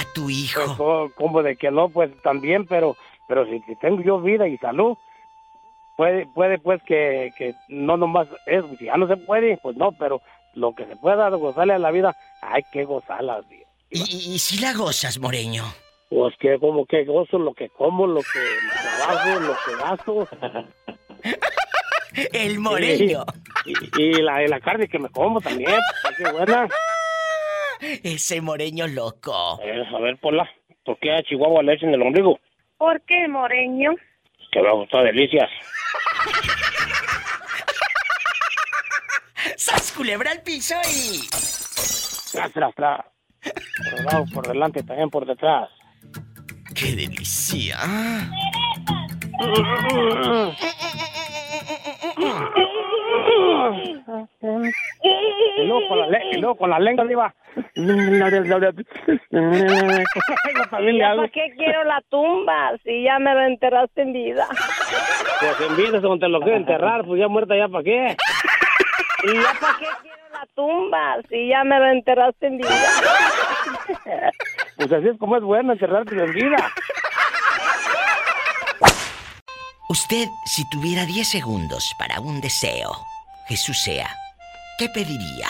a 0.00 0.04
tu 0.14 0.24
Pues, 0.24 0.36
hijo? 0.38 0.76
co- 0.76 1.10
como 1.16 1.42
de 1.42 1.56
que 1.56 1.70
no, 1.70 1.88
pues 1.88 2.10
también, 2.22 2.66
pero 2.66 2.96
pero 3.28 3.44
si, 3.46 3.60
si 3.62 3.74
tengo 3.76 4.02
yo 4.02 4.20
vida 4.20 4.46
y 4.48 4.56
salud, 4.58 4.96
puede 5.96 6.26
puede 6.26 6.58
pues 6.58 6.80
que, 6.84 7.32
que 7.36 7.54
no 7.68 7.96
nomás 7.96 8.28
es, 8.46 8.64
si 8.78 8.84
ya 8.86 8.96
no 8.96 9.06
se 9.08 9.16
puede, 9.16 9.56
pues 9.58 9.76
no, 9.76 9.92
pero 9.92 10.20
lo 10.54 10.74
que 10.74 10.86
se 10.86 10.96
pueda 10.96 11.28
gozarle 11.30 11.74
a 11.74 11.78
la 11.78 11.90
vida, 11.90 12.14
hay 12.42 12.62
que 12.72 12.84
gozarla. 12.84 13.42
tío. 13.48 13.66
¿Y, 13.90 13.98
y- 14.00 14.34
y 14.34 14.38
si 14.38 14.58
la 14.60 14.72
gozas, 14.74 15.18
Moreño? 15.18 15.64
Pues 16.08 16.34
que 16.38 16.58
como 16.60 16.86
que 16.86 17.04
gozo 17.04 17.38
lo 17.38 17.52
que 17.52 17.68
como, 17.70 18.06
lo 18.06 18.20
que 18.20 18.40
trabajo, 18.98 19.40
lo 19.40 19.54
que 19.54 19.76
gasto. 19.82 20.28
El 22.32 22.58
Moreño. 22.60 23.24
Y, 23.64 24.02
y 24.02 24.12
la, 24.22 24.42
y 24.42 24.46
la 24.48 24.60
carne 24.60 24.88
que 24.88 24.98
me 24.98 25.08
como 25.10 25.40
también, 25.40 25.78
pues, 26.02 26.16
qué 26.16 26.32
buena. 26.32 26.68
Ese 28.02 28.40
Moreño 28.40 28.86
loco. 28.86 29.60
Eh, 29.62 29.82
a 29.94 29.98
ver, 30.00 30.16
Pola, 30.18 30.48
¿por 30.84 30.98
qué 30.98 31.12
a 31.12 31.22
Chihuahua 31.22 31.62
le 31.62 31.74
echan 31.74 31.92
el 31.94 32.02
ombligo? 32.02 32.38
¿Por 32.78 33.00
qué, 33.02 33.28
Moreño? 33.28 33.94
Que 34.52 34.62
me 34.62 34.72
gustó 34.72 35.02
delicias. 35.02 35.50
¡Sas 39.56 39.92
culebra 39.92 40.30
al 40.32 40.42
piso 40.42 40.74
y... 40.92 41.20
Tras, 42.32 42.52
tras, 42.52 42.74
tras. 42.74 43.00
Por 43.42 43.98
el 43.98 44.04
lado, 44.04 44.24
por 44.32 44.46
delante, 44.46 44.82
también 44.82 45.10
por 45.10 45.26
detrás. 45.26 45.68
¡Qué 46.74 46.94
delicia! 46.94 47.78
Y 55.56 55.64
luego 55.66 55.88
con 55.88 55.98
la, 56.00 56.06
le- 56.08 56.30
y 56.32 56.36
luego 56.38 56.54
con 56.56 56.70
la 56.70 56.78
lengua 56.78 57.04
diva. 57.04 57.34
¿Para 60.70 61.28
qué 61.28 61.54
quiero 61.56 61.84
la 61.84 62.00
tumba 62.10 62.72
si 62.84 63.02
ya 63.04 63.18
me 63.18 63.34
la 63.34 63.46
enterraste 63.46 64.02
en 64.02 64.12
vida? 64.12 64.46
Pues 65.40 65.60
en 65.70 65.76
vida, 65.76 66.00
según 66.00 66.20
te 66.20 66.28
lo 66.28 66.40
quiero 66.40 66.56
enterrar, 66.58 67.04
pues 67.04 67.20
ya 67.20 67.28
muerta, 67.28 67.56
¿ya 67.56 67.68
para 67.68 67.84
qué? 67.84 68.16
¿Y 69.24 69.34
ya 69.34 69.52
para 69.60 69.78
qué 69.78 69.86
quiero 70.02 70.16
la 70.32 70.46
tumba 70.54 71.16
si 71.28 71.48
ya 71.48 71.64
me 71.64 71.78
la 71.78 71.92
enterraste 71.92 72.46
en 72.46 72.56
vida? 72.58 72.68
Pues 74.76 74.92
así 74.92 75.08
es 75.08 75.18
como 75.18 75.36
es 75.36 75.42
bueno 75.42 75.72
enterrarte 75.72 76.14
en 76.14 76.32
vida. 76.32 76.70
Usted, 79.88 80.26
si 80.44 80.68
tuviera 80.70 81.04
10 81.06 81.26
segundos 81.28 81.94
para 81.98 82.20
un 82.20 82.40
deseo, 82.40 82.90
Jesús 83.48 83.80
sea, 83.82 84.08
¿qué 84.78 84.88
pediría? 84.88 85.48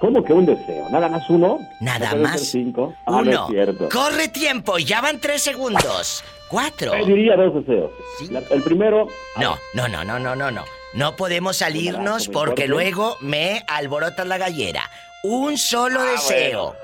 ¿Cómo 0.00 0.22
que 0.22 0.32
un 0.34 0.44
deseo? 0.44 0.88
¿Nada 0.90 1.08
más 1.08 1.28
uno? 1.30 1.58
Nada 1.80 2.06
¿No 2.06 2.10
puede 2.10 2.22
más 2.24 2.40
cinco? 2.42 2.94
Ah, 3.06 3.22
no 3.24 3.46
Uno. 3.46 3.88
Corre 3.90 4.28
tiempo, 4.28 4.76
ya 4.78 5.00
van 5.00 5.18
3 5.20 5.42
segundos. 5.42 6.22
Cuatro. 6.48 6.92
Pediría 6.92 7.34
dos 7.36 7.54
deseos. 7.54 7.90
La- 8.30 8.42
el 8.50 8.62
primero... 8.62 9.08
No, 9.36 9.58
no, 9.74 9.88
no, 9.88 10.04
no, 10.04 10.18
no, 10.18 10.36
no, 10.36 10.50
no. 10.50 10.64
No 10.92 11.16
podemos 11.16 11.56
salirnos 11.56 12.28
porque 12.28 12.68
luego 12.68 13.16
me 13.20 13.64
alborotas 13.66 14.26
la 14.26 14.36
gallera. 14.38 14.88
Un 15.24 15.56
solo 15.58 16.00
Ah, 16.00 16.10
deseo. 16.12 16.76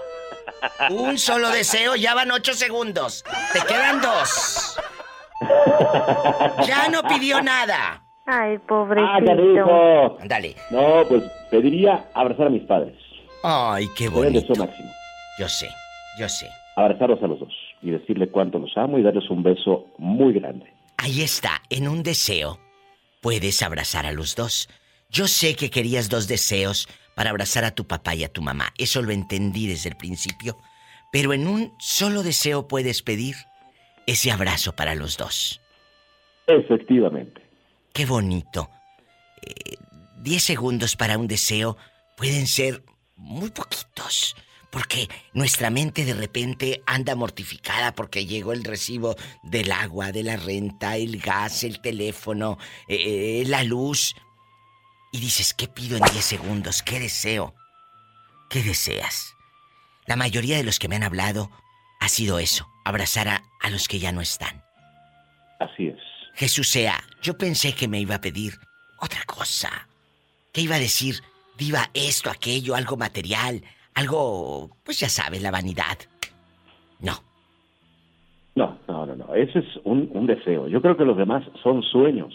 Un 0.91 1.19
solo 1.19 1.51
deseo, 1.53 1.95
ya 1.97 2.15
van 2.15 2.31
ocho 2.33 2.55
segundos. 2.55 3.25
Te 3.53 3.61
quedan 3.61 4.01
dos. 4.01 4.77
Ya 6.67 6.89
no 6.89 7.03
pidió 7.05 7.41
nada. 7.43 8.02
Ay, 8.27 8.57
¡Ah, 8.57 8.63
pobrecito. 8.69 9.27
canijo! 9.27 10.19
Dale. 10.27 10.55
No, 10.71 11.03
pues 11.09 11.25
pediría 11.51 12.09
abrazar 12.15 12.47
a 12.47 12.51
mis 12.51 12.63
padres. 12.65 12.95
Ay, 13.43 13.89
qué 13.97 14.09
bonito. 14.09 14.55
máximo. 14.55 14.91
Yo 15.39 15.49
sé, 15.49 15.69
yo 16.19 16.29
sé. 16.29 16.49
Abrazarlos 16.77 17.23
a 17.23 17.27
los 17.27 17.41
dos 17.41 17.53
y 17.83 17.91
decirle 17.91 18.29
cuánto 18.29 18.59
los 18.59 18.77
amo 18.77 18.99
y 18.99 19.03
darles 19.03 19.29
un 19.29 19.43
beso 19.43 19.87
muy 19.99 20.33
grande. 20.35 20.73
Ahí 20.99 21.23
está, 21.23 21.61
en 21.69 21.89
un 21.89 22.03
deseo. 22.03 22.59
Puedes 23.21 23.63
abrazar 23.63 24.07
a 24.07 24.13
los 24.13 24.37
dos. 24.37 24.69
Yo 25.11 25.27
sé 25.27 25.57
que 25.57 25.71
querías 25.71 26.09
dos 26.09 26.29
deseos 26.29 26.89
para 27.15 27.31
abrazar 27.31 27.65
a 27.65 27.75
tu 27.75 27.87
papá 27.87 28.15
y 28.15 28.25
a 28.25 28.33
tu 28.33 28.41
mamá. 28.41 28.73
Eso 28.79 29.03
lo 29.03 29.11
entendí 29.13 29.67
desde 29.67 29.91
el 29.91 29.97
principio. 29.97 30.57
Pero 31.11 31.33
en 31.33 31.47
un 31.47 31.73
solo 31.79 32.23
deseo 32.23 32.69
puedes 32.69 33.03
pedir 33.03 33.35
ese 34.07 34.31
abrazo 34.31 34.75
para 34.75 34.95
los 34.95 35.19
dos. 35.19 35.61
Efectivamente. 36.47 37.43
Qué 37.93 38.07
bonito. 38.07 38.71
Eh, 39.43 39.77
diez 40.19 40.43
segundos 40.43 40.97
para 40.97 41.19
un 41.19 41.29
deseo 41.29 41.77
pueden 42.17 42.47
ser 42.47 42.83
muy 43.17 43.51
poquitos. 43.51 44.37
Porque 44.71 45.09
nuestra 45.35 45.69
mente 45.69 46.07
de 46.07 46.15
repente 46.15 46.83
anda 46.87 47.15
mortificada 47.15 47.95
porque 47.95 48.25
llegó 48.25 48.55
el 48.55 48.65
recibo 48.65 49.17
del 49.43 49.71
agua, 49.71 50.13
de 50.13 50.23
la 50.23 50.39
renta, 50.39 50.97
el 50.97 51.21
gas, 51.21 51.63
el 51.63 51.83
teléfono, 51.83 52.57
eh, 52.89 53.45
la 53.47 53.65
luz. 53.65 54.17
Y 55.13 55.21
dices, 55.21 55.53
¿qué 55.53 55.69
pido 55.69 55.99
en 55.99 56.05
10 56.05 56.25
segundos? 56.25 56.83
¿Qué 56.83 57.01
deseo? 57.01 57.55
¿Qué 58.49 58.63
deseas? 58.63 59.35
La 60.07 60.17
mayoría 60.17 60.57
de 60.57 60.65
los 60.65 60.79
que 60.79 60.89
me 60.89 60.97
han 60.97 61.03
hablado 61.03 61.51
ha 62.01 62.09
sido 62.09 62.39
eso, 62.39 62.67
abrazar 62.87 63.29
a, 63.29 63.43
a 63.61 63.69
los 63.69 63.89
que 63.89 63.99
ya 63.99 64.11
no 64.11 64.23
están. 64.23 64.65
Así 65.61 65.89
es. 65.89 66.02
Jesús 66.35 66.69
sea, 66.69 66.95
yo 67.23 67.37
pensé 67.37 67.75
que 67.75 67.89
me 67.89 68.01
iba 68.01 68.17
a 68.17 68.21
pedir 68.21 68.55
otra 69.01 69.21
cosa. 69.27 69.89
Que 70.53 70.63
iba 70.63 70.77
a 70.77 70.81
decir, 70.81 71.17
diva 71.59 71.91
esto, 71.95 72.31
aquello, 72.31 72.75
algo 72.75 72.97
material, 72.97 73.63
algo, 73.95 74.71
pues 74.85 75.01
ya 75.01 75.09
sabes, 75.09 75.43
la 75.43 75.51
vanidad. 75.51 75.99
No. 77.01 77.15
No, 78.55 78.79
no, 78.87 79.07
no, 79.07 79.17
no. 79.17 79.35
Ese 79.35 79.61
es 79.61 79.67
un, 79.85 80.11
un 80.13 80.27
deseo. 80.27 80.69
Yo 80.69 80.83
creo 80.83 80.97
que 80.97 81.05
los 81.05 81.17
demás 81.17 81.45
son 81.63 81.83
sueños. 81.83 82.35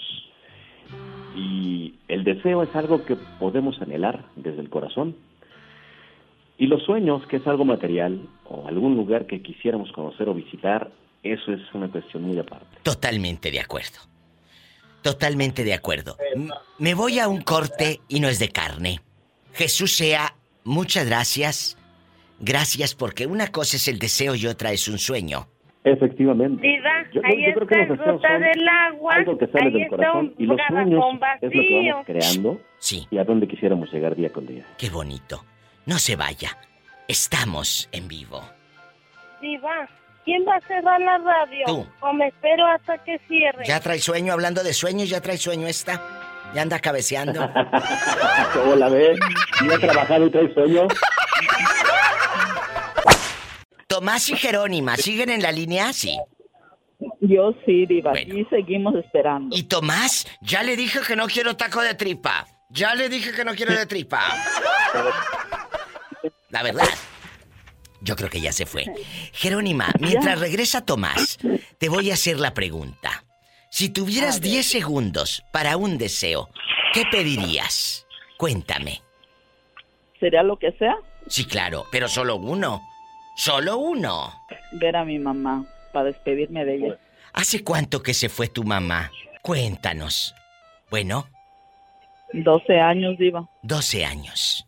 Y 1.35 1.93
el 2.07 2.23
deseo 2.23 2.63
es 2.63 2.75
algo 2.75 3.05
que 3.05 3.15
podemos 3.15 3.79
anhelar 3.81 4.25
desde 4.35 4.61
el 4.61 4.69
corazón. 4.69 5.15
Y 6.57 6.65
los 6.65 6.81
sueños, 6.83 7.25
que 7.27 7.37
es 7.37 7.45
algo 7.45 7.65
material, 7.65 8.19
o 8.45 8.67
algún 8.67 8.95
lugar 8.95 9.27
que 9.27 9.43
quisiéramos 9.43 9.91
conocer 9.91 10.27
o 10.27 10.33
visitar, 10.33 10.89
eso 11.33 11.53
es 11.53 11.61
una 11.73 11.87
cuestión 11.89 12.23
muy 12.23 12.37
aparte. 12.39 12.77
Totalmente 12.83 13.51
de 13.51 13.59
acuerdo. 13.59 13.97
Totalmente 15.01 15.63
de 15.63 15.73
acuerdo. 15.73 16.17
Me 16.79 16.93
voy 16.93 17.19
a 17.19 17.27
un 17.27 17.41
corte 17.41 18.01
y 18.07 18.19
no 18.19 18.27
es 18.27 18.39
de 18.39 18.49
carne. 18.49 18.99
Jesús 19.53 19.95
sea, 19.95 20.35
muchas 20.63 21.05
gracias. 21.07 21.77
Gracias 22.39 22.93
porque 22.95 23.25
una 23.25 23.47
cosa 23.47 23.77
es 23.77 23.87
el 23.87 23.99
deseo 23.99 24.35
y 24.35 24.45
otra 24.47 24.71
es 24.71 24.87
un 24.87 24.97
sueño. 24.99 25.47
Efectivamente. 25.83 26.61
Diva, 26.67 27.05
Yo- 27.13 27.21
ahí 27.23 27.45
yo 27.47 27.53
creo 27.53 27.67
que 27.67 27.81
está 27.93 28.05
son 28.05 28.41
del 28.41 28.67
Agua. 28.67 29.13
Algo 29.15 29.37
que 29.37 29.47
sale 29.47 29.67
ahí 29.67 29.73
del 29.73 29.87
corazón. 29.87 30.35
Y 30.37 30.45
los 30.45 30.59
sueños 30.67 31.03
es 31.41 31.55
lo 31.55 31.61
que 31.61 31.89
vamos 31.89 32.05
creando 32.05 32.61
Sí. 32.79 33.07
y 33.09 33.17
a 33.17 33.23
dónde 33.23 33.47
quisiéramos 33.47 33.91
llegar 33.93 34.15
día 34.15 34.29
con 34.31 34.45
día. 34.45 34.65
Qué 34.77 34.89
bonito. 34.89 35.45
No 35.85 35.97
se 35.99 36.17
vaya. 36.17 36.57
Estamos 37.07 37.87
en 37.93 38.09
vivo. 38.09 38.43
Diva, 39.41 39.87
¿quién 40.27 40.45
va 40.45 40.57
a 40.57 40.61
cerrar 40.67 40.99
la 40.99 41.17
radio? 41.19 41.65
Tú. 41.65 41.87
¿O 42.01 42.13
me 42.13 42.27
espero 42.27 42.67
hasta 42.67 43.01
que 43.03 43.17
cierre? 43.29 43.63
Ya 43.65 43.79
trae 43.79 43.99
sueño, 43.99 44.33
hablando 44.33 44.61
de 44.61 44.73
sueños, 44.73 45.09
ya 45.09 45.21
trae 45.21 45.37
sueño 45.37 45.67
esta. 45.67 46.01
Ya 46.53 46.61
anda 46.61 46.79
cabeceando. 46.79 47.41
¿Cómo 48.53 48.75
la 48.75 48.89
ves? 48.89 49.17
¿Iba 49.63 49.75
a 49.75 49.79
trabajar 49.79 50.21
y 50.21 50.29
trae 50.29 50.53
sueño? 50.53 50.87
Tomás 53.87 54.29
y 54.29 54.35
Jerónima, 54.35 54.97
¿siguen 54.97 55.29
en 55.29 55.41
la 55.41 55.51
línea? 55.51 55.93
Sí. 55.93 56.17
Yo 57.21 57.53
sí, 57.65 57.85
Diva, 57.85 58.19
y 58.19 58.43
seguimos 58.45 58.95
esperando. 58.95 59.55
Y 59.55 59.63
Tomás, 59.63 60.27
ya 60.41 60.63
le 60.63 60.75
dije 60.75 60.99
que 61.07 61.15
no 61.15 61.27
quiero 61.27 61.55
taco 61.55 61.81
de 61.81 61.95
tripa. 61.95 62.45
Ya 62.69 62.95
le 62.95 63.07
dije 63.07 63.31
que 63.31 63.45
no 63.45 63.55
quiero 63.55 63.73
de 63.73 63.85
tripa. 63.85 64.21
La 66.49 66.63
verdad. 66.63 66.87
Yo 68.07 68.15
creo 68.15 68.29
que 68.29 68.39
ya 68.39 68.53
se 68.53 68.65
fue. 68.65 68.85
Jerónima, 69.33 69.91
mientras 69.99 70.39
regresa 70.39 70.85
Tomás, 70.85 71.37
te 71.77 71.89
voy 71.89 72.09
a 72.09 72.13
hacer 72.13 72.39
la 72.39 72.53
pregunta. 72.53 73.25
Si 73.69 73.89
tuvieras 73.89 74.39
10 74.39 74.65
segundos 74.65 75.43
para 75.51 75.75
un 75.75 75.97
deseo, 75.97 76.47
¿qué 76.93 77.03
pedirías? 77.11 78.07
Cuéntame. 78.37 79.01
¿Sería 80.21 80.41
lo 80.41 80.57
que 80.57 80.71
sea? 80.79 80.95
Sí, 81.27 81.43
claro, 81.43 81.85
pero 81.91 82.07
solo 82.07 82.37
uno. 82.37 82.81
Solo 83.35 83.77
uno. 83.77 84.31
Ver 84.71 84.95
a 84.95 85.03
mi 85.03 85.19
mamá 85.19 85.65
para 85.91 86.05
despedirme 86.05 86.63
de 86.63 86.75
ella. 86.75 86.99
¿Hace 87.33 87.61
cuánto 87.61 88.01
que 88.01 88.13
se 88.13 88.29
fue 88.29 88.47
tu 88.47 88.63
mamá? 88.63 89.11
Cuéntanos. 89.41 90.33
Bueno, 90.89 91.27
12 92.31 92.79
años, 92.79 93.17
Diva. 93.17 93.49
12 93.63 94.05
años. 94.05 94.66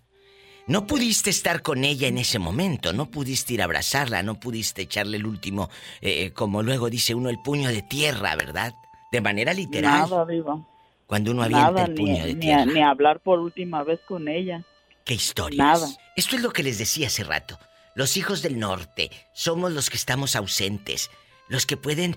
No 0.70 0.86
pudiste 0.86 1.32
estar 1.32 1.64
con 1.64 1.84
ella 1.84 2.08
en 2.08 2.20
ese 2.20 2.38
momento, 2.38 2.94
no 2.94 3.10
pudiste 3.10 3.56
ir 3.56 3.62
a 3.62 3.66
abrazarla, 3.66 4.22
no 4.22 4.40
pudiste 4.40 4.84
echarle 4.84 5.18
el 5.18 5.26
último, 5.26 5.68
eh, 6.00 6.30
como 6.32 6.62
luego 6.62 6.92
dice 6.92 7.16
uno, 7.16 7.30
el 7.30 7.40
puño 7.40 7.70
de 7.70 7.82
tierra, 7.82 8.36
¿verdad? 8.36 8.76
De 9.12 9.20
manera 9.20 9.52
literal. 9.56 10.08
Nada, 10.08 10.28
Diva. 10.28 10.64
Cuando 11.08 11.32
uno 11.32 11.42
avienta 11.42 11.72
Nada, 11.72 11.86
el 11.86 11.96
ni, 11.96 11.98
puño 12.00 12.24
de 12.24 12.36
tierra. 12.36 12.66
ni 12.66 12.84
hablar 12.84 13.20
por 13.20 13.40
última 13.40 13.84
vez 13.84 14.00
con 14.08 14.28
ella. 14.28 14.64
¿Qué 15.06 15.16
historias? 15.16 15.58
Nada. 15.58 15.88
Esto 16.16 16.36
es 16.36 16.44
lo 16.44 16.52
que 16.52 16.62
les 16.62 16.78
decía 16.78 17.08
hace 17.08 17.24
rato. 17.24 17.58
Los 17.96 18.16
hijos 18.16 18.44
del 18.44 18.60
norte 18.60 19.10
somos 19.34 19.72
los 19.72 19.90
que 19.90 19.98
estamos 19.98 20.36
ausentes, 20.36 21.10
los 21.48 21.66
que 21.66 21.78
pueden, 21.78 22.15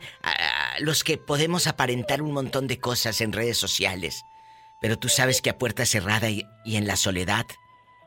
los 0.78 1.04
que 1.04 1.16
podemos 1.16 1.66
aparentar 1.66 2.20
un 2.20 2.32
montón 2.32 2.66
de 2.66 2.78
cosas 2.78 3.22
en 3.22 3.32
redes 3.32 3.56
sociales. 3.56 4.26
Pero 4.82 4.98
tú 4.98 5.08
sabes 5.08 5.40
que 5.40 5.48
a 5.48 5.56
puerta 5.56 5.86
cerrada 5.86 6.28
y, 6.28 6.44
y 6.66 6.76
en 6.76 6.86
la 6.86 6.96
soledad 6.96 7.46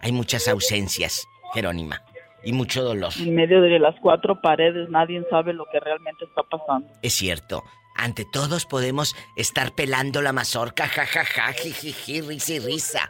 hay 0.02 0.12
muchas 0.12 0.48
ausencias, 0.48 1.26
Jerónima, 1.54 2.02
y 2.44 2.52
mucho 2.54 2.84
dolor. 2.84 3.12
En 3.20 3.36
medio 3.36 3.62
de 3.62 3.80
las 3.80 3.96
cuatro 4.02 4.40
paredes 4.42 4.90
nadie 4.90 5.24
sabe 5.30 5.54
lo 5.54 5.66
que 5.72 5.80
realmente 5.80 6.26
está 6.26 6.44
pasando. 6.44 6.88
Es 7.02 7.14
cierto. 7.14 7.64
Ante 7.98 8.26
todos 8.26 8.66
podemos 8.66 9.16
estar 9.38 9.72
pelando 9.74 10.22
la 10.22 10.34
mazorca, 10.34 10.86
jajaja, 10.86 11.54
jijiji, 11.54 12.20
risa 12.22 12.54
y 12.54 12.60
risa. 12.60 13.10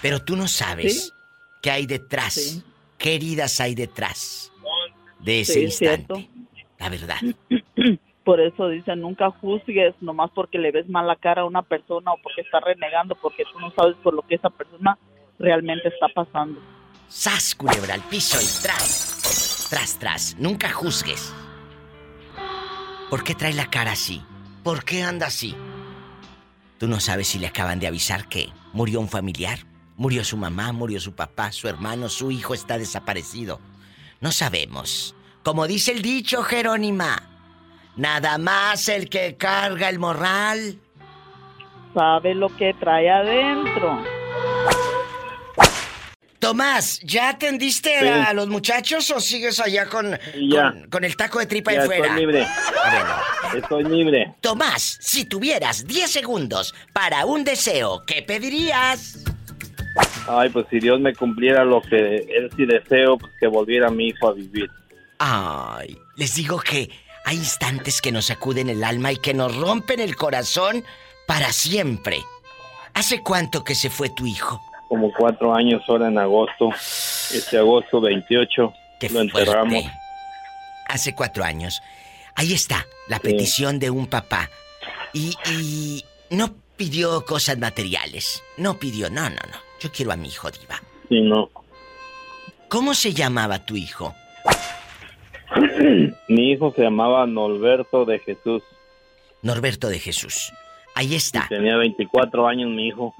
Pero 0.00 0.20
tú 0.24 0.36
no 0.36 0.48
sabes 0.48 1.04
Sí. 1.06 1.10
qué 1.62 1.70
hay 1.70 1.86
detrás, 1.86 2.64
qué 2.96 3.14
heridas 3.16 3.60
hay 3.60 3.74
detrás 3.74 4.50
de 5.20 5.40
ese 5.42 5.52
Sí, 5.52 5.58
es 5.64 5.80
instante. 5.82 6.14
cierto. 6.14 6.32
La 6.78 6.88
verdad. 6.88 7.16
Por 8.24 8.40
eso 8.40 8.68
dicen, 8.68 9.00
nunca 9.00 9.30
juzgues 9.32 9.94
nomás 10.00 10.30
porque 10.32 10.56
le 10.58 10.70
ves 10.70 10.88
mala 10.88 11.16
cara 11.16 11.42
a 11.42 11.44
una 11.44 11.62
persona 11.62 12.12
o 12.12 12.18
porque 12.22 12.40
está 12.42 12.60
renegando, 12.60 13.16
porque 13.16 13.42
tú 13.52 13.58
no 13.58 13.70
sabes 13.72 13.96
por 14.02 14.14
lo 14.14 14.22
que 14.22 14.36
esa 14.36 14.48
persona 14.48 14.96
realmente 15.38 15.88
está 15.88 16.08
pasando. 16.14 16.60
Sas, 17.08 17.54
culebra, 17.54 17.94
al 17.94 18.02
piso 18.02 18.38
y 18.40 18.62
tras. 18.62 19.68
Tras, 19.68 19.98
tras. 19.98 20.36
Nunca 20.38 20.70
juzgues. 20.70 21.34
¿Por 23.10 23.24
qué 23.24 23.34
trae 23.34 23.52
la 23.52 23.68
cara 23.68 23.92
así? 23.92 24.22
¿Por 24.62 24.84
qué 24.84 25.02
anda 25.02 25.26
así? 25.26 25.54
Tú 26.78 26.88
no 26.88 27.00
sabes 27.00 27.28
si 27.28 27.38
le 27.38 27.46
acaban 27.46 27.78
de 27.78 27.86
avisar 27.86 28.28
que 28.28 28.48
murió 28.72 29.00
un 29.00 29.08
familiar, 29.08 29.58
murió 29.96 30.24
su 30.24 30.36
mamá, 30.36 30.72
murió 30.72 30.98
su 31.00 31.14
papá, 31.14 31.52
su 31.52 31.68
hermano, 31.68 32.08
su 32.08 32.30
hijo 32.30 32.54
está 32.54 32.78
desaparecido. 32.78 33.60
No 34.20 34.32
sabemos. 34.32 35.14
Como 35.42 35.66
dice 35.66 35.92
el 35.92 36.02
dicho, 36.02 36.42
Jerónima, 36.42 37.22
nada 37.96 38.38
más 38.38 38.88
el 38.88 39.08
que 39.08 39.36
carga 39.36 39.88
el 39.88 39.98
morral. 39.98 40.78
Sabe 41.94 42.34
lo 42.34 42.48
que 42.56 42.72
trae 42.74 43.10
adentro. 43.10 44.21
Tomás, 46.42 46.98
¿ya 47.04 47.28
atendiste 47.28 48.00
Sí. 48.00 48.08
a 48.08 48.32
los 48.32 48.48
muchachos 48.48 49.08
o 49.12 49.20
sigues 49.20 49.60
allá 49.60 49.86
con, 49.86 50.18
Ya. 50.34 50.72
con, 50.72 50.90
con 50.90 51.04
el 51.04 51.16
taco 51.16 51.38
de 51.38 51.46
tripa 51.46 51.72
Ya 51.72 51.82
de 51.82 51.86
fuera? 51.86 52.06
estoy 52.06 52.20
libre. 52.20 52.46
Estoy 53.56 53.84
libre. 53.84 54.34
Tomás, 54.40 54.98
si 55.00 55.24
tuvieras 55.24 55.86
10 55.86 56.10
segundos 56.10 56.74
para 56.92 57.26
un 57.26 57.44
deseo, 57.44 58.02
¿qué 58.08 58.22
pedirías? 58.22 59.18
Ay, 60.26 60.48
pues 60.48 60.66
si 60.68 60.80
Dios 60.80 60.98
me 60.98 61.14
cumpliera 61.14 61.64
lo 61.64 61.80
que 61.80 61.96
él 62.16 62.50
sí 62.56 62.66
deseo, 62.66 63.18
pues 63.18 63.32
que 63.38 63.46
volviera 63.46 63.88
mi 63.88 64.08
hijo 64.08 64.28
a 64.28 64.32
vivir. 64.32 64.68
Ay, 65.20 65.96
les 66.16 66.34
digo 66.34 66.58
que 66.58 66.90
hay 67.24 67.36
instantes 67.36 68.00
que 68.02 68.10
nos 68.10 68.26
sacuden 68.26 68.68
el 68.68 68.82
alma 68.82 69.12
y 69.12 69.16
que 69.18 69.32
nos 69.32 69.54
rompen 69.54 70.00
el 70.00 70.16
corazón 70.16 70.82
para 71.28 71.52
siempre. 71.52 72.20
¿Hace 72.94 73.22
cuánto 73.22 73.62
que 73.62 73.76
se 73.76 73.90
fue 73.90 74.10
tu 74.10 74.26
hijo? 74.26 74.60
Como 74.92 75.10
cuatro 75.10 75.54
años 75.54 75.80
ahora 75.88 76.08
en 76.08 76.18
agosto. 76.18 76.68
Este 76.68 77.56
agosto 77.56 77.98
28 77.98 78.74
lo 79.10 79.20
enterramos. 79.22 79.72
fuerte. 79.72 79.90
Hace 80.86 81.14
cuatro 81.14 81.44
años. 81.44 81.80
Ahí 82.34 82.52
está, 82.52 82.84
la 83.08 83.18
petición 83.18 83.78
de 83.78 83.88
un 83.88 84.06
papá. 84.06 84.50
Y, 85.14 85.34
y 85.50 86.04
no 86.28 86.54
pidió 86.76 87.24
cosas 87.24 87.56
materiales. 87.56 88.44
No 88.58 88.78
pidió, 88.78 89.08
no, 89.08 89.22
no, 89.30 89.30
no. 89.30 89.56
Yo 89.80 89.90
quiero 89.90 90.12
a 90.12 90.16
mi 90.16 90.28
hijo, 90.28 90.50
Diva. 90.50 90.82
Sí, 91.08 91.22
no. 91.22 91.48
¿Cómo 92.68 92.92
se 92.92 93.14
llamaba 93.14 93.64
tu 93.64 93.76
hijo? 93.76 94.14
Mi 96.28 96.50
hijo 96.52 96.70
se 96.76 96.82
llamaba 96.82 97.26
Norberto 97.26 98.04
de 98.04 98.18
Jesús. 98.18 98.62
Norberto 99.40 99.88
de 99.88 99.98
Jesús. 99.98 100.52
Ahí 100.94 101.14
está. 101.14 101.46
Tenía 101.48 101.78
24 101.78 102.46
años 102.46 102.68
mi 102.68 102.88
hijo. 102.88 103.14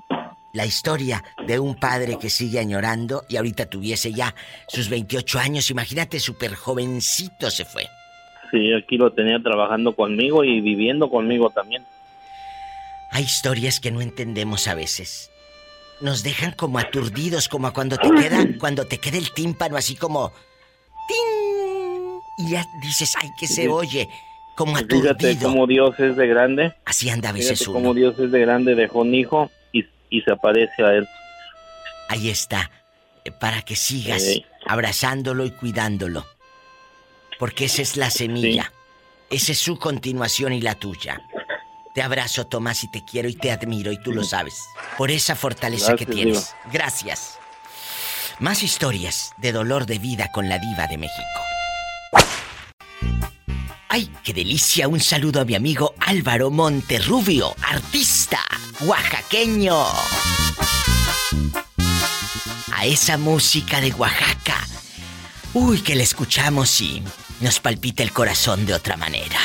La 0.52 0.66
historia 0.66 1.22
de 1.46 1.58
un 1.58 1.74
padre 1.76 2.18
que 2.18 2.28
sigue 2.28 2.58
añorando 2.58 3.24
y 3.28 3.36
ahorita 3.36 3.66
tuviese 3.66 4.12
ya 4.12 4.34
sus 4.68 4.88
28 4.90 5.38
años. 5.38 5.70
Imagínate, 5.70 6.20
súper 6.20 6.54
jovencito 6.54 7.50
se 7.50 7.64
fue. 7.64 7.86
Sí, 8.50 8.72
aquí 8.74 8.98
lo 8.98 9.12
tenía 9.12 9.38
trabajando 9.42 9.96
conmigo 9.96 10.44
y 10.44 10.60
viviendo 10.60 11.08
conmigo 11.08 11.48
también. 11.50 11.84
Hay 13.10 13.24
historias 13.24 13.80
que 13.80 13.90
no 13.90 14.02
entendemos 14.02 14.68
a 14.68 14.74
veces. 14.74 15.30
Nos 16.02 16.22
dejan 16.22 16.52
como 16.52 16.78
aturdidos, 16.78 17.48
como 17.48 17.66
a 17.68 17.72
cuando 17.72 17.96
te 17.96 18.10
queda, 18.10 18.44
cuando 18.60 18.84
te 18.86 18.98
queda 18.98 19.16
el 19.16 19.32
tímpano 19.32 19.76
así 19.76 19.96
como 19.96 20.32
¡ting! 21.08 22.20
y 22.38 22.50
ya 22.50 22.66
dices, 22.82 23.14
ay, 23.20 23.30
que 23.38 23.46
se 23.46 23.68
oye, 23.68 24.08
como 24.56 24.74
Fíjate 24.76 25.08
aturdido. 25.10 25.48
cómo 25.48 25.66
Dios 25.66 25.98
es 25.98 26.16
de 26.16 26.26
grande. 26.26 26.74
Así 26.84 27.08
anda 27.08 27.30
a 27.30 27.32
veces 27.32 27.58
Fíjate 27.60 27.70
uno. 27.70 27.80
cómo 27.80 27.94
Dios 27.94 28.18
es 28.18 28.30
de 28.30 28.40
grande, 28.40 28.74
dejó 28.74 29.00
un 29.00 29.14
hijo 29.14 29.50
y, 29.72 29.84
y 30.12 30.20
se 30.20 30.30
aparece 30.30 30.84
a 30.84 30.92
él. 30.92 31.08
Ahí 32.08 32.28
está, 32.28 32.70
para 33.40 33.62
que 33.62 33.74
sigas 33.74 34.22
Sí. 34.22 34.44
abrazándolo 34.66 35.46
y 35.46 35.50
cuidándolo. 35.50 36.26
Porque 37.38 37.64
esa 37.64 37.82
es 37.82 37.96
la 37.96 38.10
semilla. 38.10 38.70
Esa 39.30 39.52
es 39.52 39.58
su 39.58 39.78
continuación 39.78 40.52
y 40.52 40.60
la 40.60 40.74
tuya. 40.74 41.22
Te 41.94 42.02
abrazo, 42.02 42.46
Tomás, 42.46 42.84
y 42.84 42.90
te 42.90 43.02
quiero 43.04 43.28
y 43.28 43.34
te 43.34 43.50
admiro, 43.50 43.90
y 43.90 44.00
tú 44.02 44.12
lo 44.12 44.22
sabes. 44.24 44.54
Por 44.98 45.10
esa 45.10 45.34
fortaleza 45.34 45.96
que 45.96 46.06
tienes. 46.06 46.54
Gracias. 46.70 47.38
Más 48.38 48.62
historias 48.62 49.32
de 49.38 49.52
dolor 49.52 49.86
de 49.86 49.98
vida 49.98 50.30
con 50.32 50.48
la 50.48 50.58
diva 50.58 50.86
de 50.86 50.98
México. 50.98 51.40
¡Ay, 53.94 54.10
qué 54.24 54.32
delicia! 54.32 54.88
Un 54.88 55.00
saludo 55.00 55.42
a 55.42 55.44
mi 55.44 55.54
amigo 55.54 55.94
Álvaro 56.00 56.50
Monterrubio, 56.50 57.54
artista 57.62 58.38
oaxaqueño. 58.80 59.84
A 62.74 62.86
esa 62.86 63.18
música 63.18 63.82
de 63.82 63.92
Oaxaca. 63.92 64.56
Uy, 65.52 65.82
que 65.82 65.94
la 65.94 66.04
escuchamos 66.04 66.80
y 66.80 67.02
nos 67.42 67.60
palpita 67.60 68.02
el 68.02 68.12
corazón 68.12 68.64
de 68.64 68.72
otra 68.72 68.96
manera. 68.96 69.38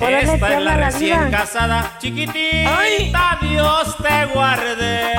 Esta 0.00 0.08
¿qué 0.08 0.20
es 0.24 0.40
la 0.40 0.58
la 0.58 0.76
recién 0.78 1.18
diva? 1.18 1.30
casada, 1.30 1.98
chiquitita, 2.00 3.38
Dios 3.42 3.94
te 3.98 4.24
guarde. 4.32 5.16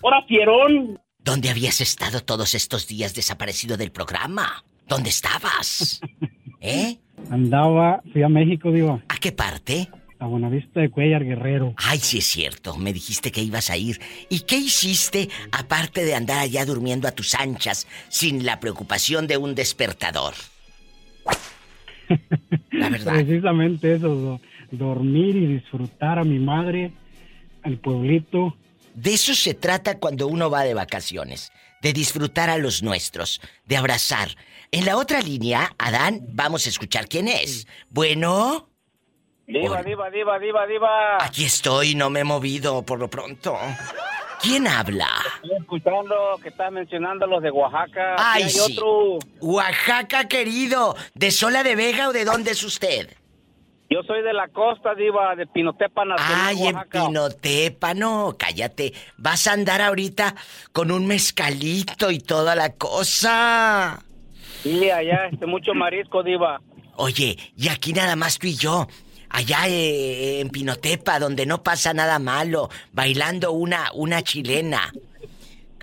¡Hora, 0.00 0.24
Pierón! 0.26 1.09
¿Dónde 1.24 1.50
habías 1.50 1.80
estado 1.80 2.20
todos 2.22 2.54
estos 2.54 2.86
días 2.86 3.14
desaparecido 3.14 3.76
del 3.76 3.92
programa? 3.92 4.64
¿Dónde 4.88 5.10
estabas? 5.10 6.00
¿Eh? 6.60 6.98
Andaba, 7.30 8.02
fui 8.12 8.22
a 8.22 8.28
México, 8.28 8.72
digo. 8.72 9.00
¿A 9.08 9.16
qué 9.16 9.32
parte? 9.32 9.88
A 10.18 10.26
Buenavista 10.26 10.80
de 10.80 10.90
Cuellar, 10.90 11.24
Guerrero. 11.24 11.74
Ay, 11.76 11.98
sí 11.98 12.18
es 12.18 12.26
cierto, 12.26 12.76
me 12.76 12.92
dijiste 12.92 13.32
que 13.32 13.42
ibas 13.42 13.70
a 13.70 13.76
ir. 13.76 14.00
¿Y 14.28 14.40
qué 14.40 14.56
hiciste 14.58 15.30
aparte 15.52 16.04
de 16.04 16.14
andar 16.14 16.38
allá 16.38 16.66
durmiendo 16.66 17.08
a 17.08 17.12
tus 17.12 17.34
anchas 17.34 17.86
sin 18.08 18.44
la 18.44 18.60
preocupación 18.60 19.26
de 19.26 19.36
un 19.38 19.54
despertador? 19.54 20.34
La 22.72 22.88
verdad. 22.90 23.14
Precisamente 23.14 23.94
eso, 23.94 24.08
do- 24.14 24.40
dormir 24.72 25.36
y 25.36 25.46
disfrutar 25.46 26.18
a 26.18 26.24
mi 26.24 26.38
madre, 26.38 26.92
al 27.62 27.78
pueblito. 27.78 28.56
De 28.94 29.14
eso 29.14 29.34
se 29.34 29.54
trata 29.54 29.98
cuando 29.98 30.26
uno 30.26 30.50
va 30.50 30.62
de 30.62 30.74
vacaciones, 30.74 31.52
de 31.82 31.92
disfrutar 31.92 32.50
a 32.50 32.58
los 32.58 32.82
nuestros, 32.82 33.40
de 33.64 33.76
abrazar. 33.76 34.28
En 34.72 34.84
la 34.84 34.96
otra 34.96 35.20
línea, 35.20 35.72
Adán, 35.78 36.20
vamos 36.28 36.66
a 36.66 36.68
escuchar 36.68 37.08
quién 37.08 37.28
es. 37.28 37.66
Bueno, 37.88 38.66
Diva, 39.46 39.82
diva, 39.82 40.08
diva, 40.10 40.38
diva, 40.38 40.64
diva. 40.66 41.18
aquí 41.24 41.44
estoy, 41.44 41.96
no 41.96 42.08
me 42.08 42.20
he 42.20 42.24
movido 42.24 42.82
por 42.84 43.00
lo 43.00 43.10
pronto. 43.10 43.58
¿Quién 44.40 44.68
habla? 44.68 45.08
Estoy 45.42 45.58
escuchando 45.60 46.38
que 46.40 46.50
estás 46.50 46.70
mencionando 46.70 47.26
los 47.26 47.42
de 47.42 47.50
Oaxaca. 47.50 48.14
Ay, 48.16 48.44
Aquí 48.44 48.52
sí. 48.52 48.60
hay 48.60 48.72
otro. 48.72 49.18
Oaxaca, 49.40 50.28
querido. 50.28 50.94
¿De 51.14 51.30
Sola 51.32 51.62
de 51.64 51.74
Vega 51.74 52.08
o 52.08 52.12
de 52.12 52.24
dónde 52.24 52.52
es 52.52 52.62
usted? 52.62 53.10
Yo 53.92 54.04
soy 54.04 54.22
de 54.22 54.32
la 54.32 54.46
costa, 54.46 54.94
diva, 54.94 55.34
de 55.34 55.48
Pinotepa 55.48 56.04
Nacional, 56.04 56.46
Ay, 56.46 56.68
en 56.68 56.76
Oaxaca. 56.76 57.06
Pinotepa, 57.06 57.94
no, 57.94 58.36
cállate. 58.38 58.92
Vas 59.16 59.48
a 59.48 59.52
andar 59.52 59.82
ahorita 59.82 60.36
con 60.72 60.92
un 60.92 61.08
mezcalito 61.08 62.12
y 62.12 62.20
toda 62.20 62.54
la 62.54 62.74
cosa. 62.74 64.00
Sí, 64.62 64.88
allá, 64.90 65.26
este, 65.32 65.44
mucho 65.44 65.74
marisco, 65.74 66.22
diva. 66.22 66.60
Oye, 66.94 67.36
y 67.56 67.68
aquí 67.68 67.92
nada 67.92 68.14
más 68.14 68.38
tú 68.38 68.46
y 68.46 68.54
yo. 68.54 68.86
Allá 69.28 69.66
eh, 69.66 70.38
en 70.40 70.50
Pinotepa, 70.50 71.18
donde 71.18 71.44
no 71.44 71.64
pasa 71.64 71.92
nada 71.92 72.20
malo, 72.20 72.68
bailando 72.92 73.50
una, 73.50 73.90
una 73.92 74.22
chilena. 74.22 74.92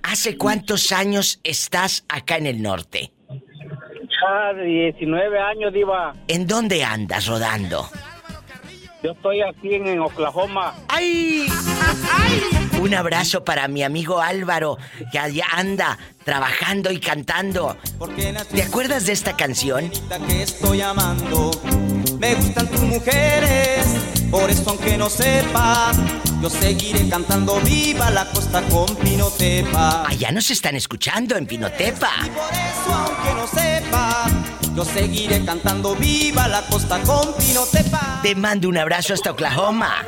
¿Hace 0.01 0.37
cuántos 0.37 0.93
años 0.93 1.41
estás 1.43 2.05
acá 2.07 2.37
en 2.37 2.45
el 2.45 2.61
norte? 2.61 3.11
Ya 4.28 4.53
de 4.53 4.63
19 4.63 5.39
años, 5.39 5.73
diva. 5.73 6.13
¿En 6.28 6.47
dónde 6.47 6.84
andas 6.84 7.28
rodando? 7.28 7.88
Yo 9.03 9.11
estoy 9.11 9.41
aquí 9.41 9.75
en, 9.75 9.88
en 9.88 9.99
Oklahoma. 10.01 10.73
¡Ay! 10.89 11.47
Un 12.82 12.93
abrazo 12.93 13.43
para 13.43 13.67
mi 13.67 13.84
amigo 13.84 14.19
Álvaro, 14.19 14.78
que 15.11 15.19
allá 15.19 15.45
anda 15.53 15.97
trabajando 16.23 16.91
y 16.91 16.99
cantando. 16.99 17.78
¿Te 18.53 18.63
acuerdas 18.63 19.05
de 19.05 19.13
esta 19.13 19.36
canción? 19.38 19.89
que 20.28 20.41
estoy 20.43 20.82
amando. 20.82 21.51
Me 22.19 22.36
gustan 22.36 22.67
tus 22.67 22.82
mujeres, 22.82 23.86
por 24.30 24.49
eso 24.49 24.71
aunque 24.71 24.97
no 24.97 25.09
sepa, 25.09 25.91
yo 26.41 26.49
seguiré 26.49 27.09
cantando 27.09 27.59
viva 27.61 28.11
la 28.11 28.25
costa 28.25 28.61
con 28.63 28.95
Pinotepa. 28.97 30.07
Allá 30.07 30.31
nos 30.31 30.49
están 30.51 30.75
escuchando 30.75 31.35
en 31.35 31.45
Pinotepa. 31.45 32.11
Por 32.21 32.53
eso 32.53 32.93
aunque 32.93 33.33
no 33.33 33.47
sepa, 33.47 34.25
yo 34.75 34.85
seguiré 34.85 35.43
cantando 35.43 35.95
viva 35.95 36.47
la 36.47 36.61
costa 36.63 36.99
con 37.01 37.33
Pinotepa. 37.35 38.19
Te 38.21 38.35
mando 38.35 38.69
un 38.69 38.77
abrazo 38.77 39.13
hasta 39.13 39.31
Oklahoma. 39.31 40.05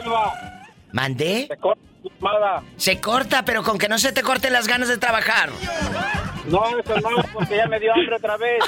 ¿Mandé? 0.92 1.50
Se 2.78 3.00
corta, 3.00 3.44
pero 3.44 3.64
con 3.64 3.78
que 3.78 3.88
no 3.90 3.98
se 3.98 4.12
te 4.12 4.22
corten 4.22 4.54
las 4.54 4.68
ganas 4.68 4.88
de 4.88 4.98
trabajar. 4.98 5.50
No, 6.48 6.64
eso 6.78 6.96
no, 7.00 7.24
porque 7.34 7.58
ya 7.58 7.68
me 7.68 7.80
dio 7.80 7.94
hambre 7.94 8.16
otra 8.16 8.38
vez. 8.38 8.64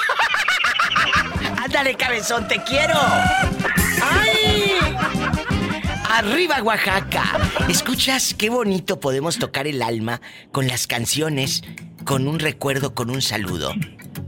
Ándale, 1.64 1.94
cabezón, 1.94 2.46
te 2.48 2.62
quiero. 2.62 2.94
Arriba, 6.12 6.62
Oaxaca. 6.62 7.40
¿Escuchas 7.70 8.34
qué 8.34 8.50
bonito 8.50 9.00
podemos 9.00 9.38
tocar 9.38 9.66
el 9.66 9.80
alma 9.80 10.20
con 10.50 10.68
las 10.68 10.86
canciones, 10.86 11.62
con 12.04 12.28
un 12.28 12.38
recuerdo, 12.38 12.94
con 12.94 13.08
un 13.08 13.22
saludo? 13.22 13.72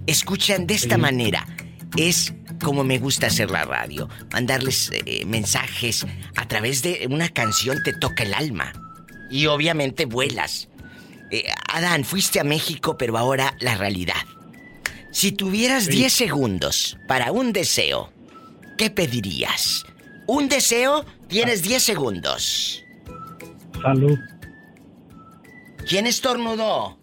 Escuchan 0.07 0.67
de 0.67 0.77
esta 0.77 0.97
manera. 0.97 1.47
es 1.99 2.33
como 2.63 2.85
me 2.85 2.99
gusta 2.99 3.27
hacer 3.27 3.51
la 3.51 3.67
radio. 3.67 4.09
Mandarles 4.33 4.93
eh, 5.05 5.27
mensajes 5.27 6.07
a 6.37 6.49
través 6.49 6.81
de 6.81 7.07
una 7.11 7.29
canción 7.29 7.83
te 7.83 7.93
toca 7.93 8.23
el 8.23 8.33
alma. 8.33 8.73
Y 9.31 9.45
obviamente 9.45 10.07
vuelas. 10.07 10.71
Eh, 11.31 11.45
Adán, 11.69 12.07
fuiste 12.07 12.41
a 12.41 12.45
México, 12.45 12.97
pero 12.97 13.19
ahora 13.19 13.59
la 13.61 13.75
realidad. 13.75 14.25
Si 15.13 15.33
tuvieras 15.33 15.89
10 15.89 16.11
segundos 16.11 16.97
para 17.07 17.31
un 17.31 17.53
deseo, 17.53 18.11
¿qué 18.79 18.89
pedirías? 18.89 19.85
Un 20.27 20.49
deseo, 20.49 21.05
tienes 21.29 21.63
10 21.63 21.83
segundos. 21.83 22.85
Salud. 23.83 24.19
¿Quién 25.89 26.07
estornudó? 26.07 26.99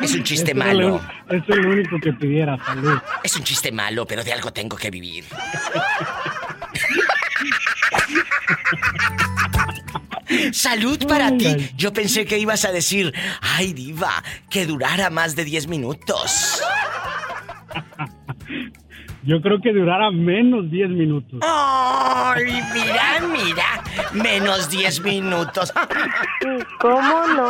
Es 0.00 0.14
un 0.14 0.24
chiste 0.24 0.50
Eso 0.52 0.60
era 0.60 0.72
malo. 0.74 1.00
es 1.28 1.46
lo 1.48 1.70
único 1.70 2.00
que 2.00 2.12
pidiera, 2.14 2.56
salud. 2.64 2.98
Es 3.22 3.36
un 3.36 3.44
chiste 3.44 3.70
malo, 3.70 4.06
pero 4.06 4.24
de 4.24 4.32
algo 4.32 4.52
tengo 4.52 4.76
que 4.76 4.90
vivir. 4.90 5.24
Salud 10.52 11.06
para 11.06 11.26
Ay, 11.28 11.38
ti. 11.38 11.46
ay. 11.46 11.70
Yo 11.76 11.92
pensé 11.92 12.24
que 12.24 12.38
ibas 12.38 12.64
a 12.64 12.72
decir, 12.72 13.12
ay 13.40 13.72
diva, 13.72 14.22
que 14.50 14.66
durara 14.66 15.10
más 15.10 15.36
de 15.36 15.44
10 15.44 15.68
minutos. 15.68 16.60
Yo 19.26 19.40
creo 19.40 19.60
que 19.60 19.72
durara 19.72 20.10
menos 20.10 20.70
10 20.70 20.90
minutos. 20.90 21.40
Ay, 21.42 22.44
mira, 22.74 23.20
mira, 23.32 23.82
menos 24.12 24.68
10 24.68 25.02
minutos. 25.02 25.72
¿Cómo 26.78 27.26
no? 27.28 27.48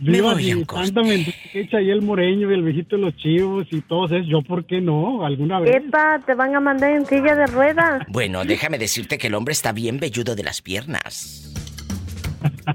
Me 0.00 0.20
voy 0.20 0.44
si 0.44 0.54
mentira 0.54 1.36
que 1.52 1.60
echa 1.60 1.78
ahí 1.78 1.90
el 1.90 2.02
moreño 2.02 2.50
y 2.50 2.54
el 2.54 2.62
viejito 2.62 2.96
de 2.96 3.02
los 3.02 3.16
chivos 3.16 3.66
y 3.70 3.80
todos 3.80 4.12
eso, 4.12 4.28
yo 4.28 4.42
por 4.42 4.64
qué 4.64 4.80
no, 4.80 5.24
alguna 5.24 5.58
vez. 5.58 5.74
Epa, 5.74 6.20
te 6.24 6.34
van 6.34 6.54
a 6.54 6.60
mandar 6.60 6.92
en 6.92 7.04
silla 7.04 7.34
de 7.34 7.46
ruedas. 7.46 8.02
Bueno, 8.08 8.44
déjame 8.44 8.78
decirte 8.78 9.18
que 9.18 9.26
el 9.26 9.34
hombre 9.34 9.52
está 9.52 9.72
bien 9.72 9.98
velludo 9.98 10.36
de 10.36 10.44
las 10.44 10.62
piernas. 10.62 11.52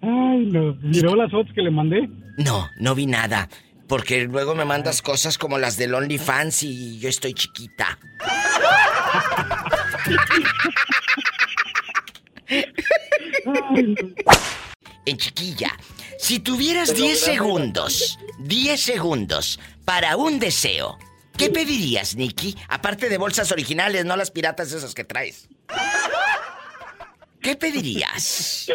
Ay, 0.00 0.46
no. 0.46 0.74
¿Miró 0.82 1.14
las 1.14 1.30
fotos 1.30 1.52
que 1.54 1.62
le 1.62 1.70
mandé? 1.70 2.08
No, 2.38 2.66
no 2.80 2.94
vi 2.94 3.06
nada. 3.06 3.48
Porque 3.92 4.22
luego 4.22 4.54
me 4.54 4.64
mandas 4.64 5.02
cosas 5.02 5.36
como 5.36 5.58
las 5.58 5.76
del 5.76 5.92
OnlyFans 5.94 6.62
y 6.62 6.98
yo 6.98 7.10
estoy 7.10 7.34
chiquita. 7.34 7.98
En 15.04 15.18
chiquilla, 15.18 15.76
si 16.18 16.38
tuvieras 16.38 16.94
10 16.94 17.20
segundos, 17.20 18.18
10 18.38 18.80
segundos 18.80 19.60
para 19.84 20.16
un 20.16 20.38
deseo, 20.38 20.98
¿qué 21.36 21.50
pedirías, 21.50 22.16
Nicky? 22.16 22.56
Aparte 22.68 23.10
de 23.10 23.18
bolsas 23.18 23.52
originales, 23.52 24.06
no 24.06 24.16
las 24.16 24.30
piratas 24.30 24.72
esas 24.72 24.94
que 24.94 25.04
traes. 25.04 25.50
¿Qué 27.42 27.56
pedirías? 27.56 28.68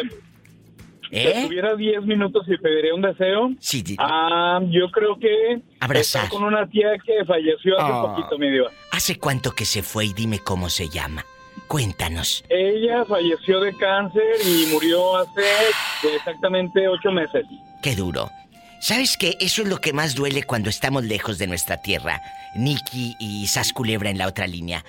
Si 1.10 1.16
¿Eh? 1.16 1.44
tuviera 1.46 1.74
10 1.74 2.02
minutos 2.02 2.44
y 2.48 2.56
pediría 2.58 2.94
un 2.94 3.02
deseo, 3.02 3.50
Sí, 3.60 3.82
di- 3.82 3.96
ah, 3.98 4.60
yo 4.70 4.90
creo 4.90 5.18
que 5.18 5.60
Abrazar. 5.80 6.24
estar 6.24 6.28
con 6.28 6.44
una 6.44 6.66
tía 6.68 6.90
que 7.04 7.24
falleció 7.24 7.78
hace 7.78 7.92
Ah. 7.92 8.02
poquito, 8.14 8.38
mi 8.38 8.50
diva. 8.50 8.70
¿Hace 8.92 9.16
cuánto 9.18 9.52
que 9.52 9.64
se 9.64 9.82
fue 9.82 10.06
y 10.06 10.12
dime 10.12 10.38
cómo 10.40 10.68
se 10.68 10.88
llama? 10.88 11.24
Cuéntanos. 11.66 12.44
Ella 12.48 13.04
falleció 13.04 13.60
de 13.60 13.76
cáncer 13.76 14.22
y 14.46 14.66
murió 14.72 15.16
hace 15.16 15.42
exactamente 16.14 16.88
ocho 16.88 17.10
meses. 17.10 17.44
Qué 17.82 17.94
duro. 17.94 18.30
¿Sabes 18.80 19.16
qué? 19.18 19.36
Eso 19.40 19.62
es 19.62 19.68
lo 19.68 19.80
que 19.80 19.92
más 19.92 20.14
duele 20.14 20.44
cuando 20.44 20.70
estamos 20.70 21.04
lejos 21.04 21.38
de 21.38 21.46
nuestra 21.46 21.82
tierra. 21.82 22.20
Nicky 22.54 23.16
y 23.18 23.46
Sas 23.48 23.72
Culebra 23.72 24.08
en 24.10 24.18
la 24.18 24.28
otra 24.28 24.46
línea. 24.46 24.84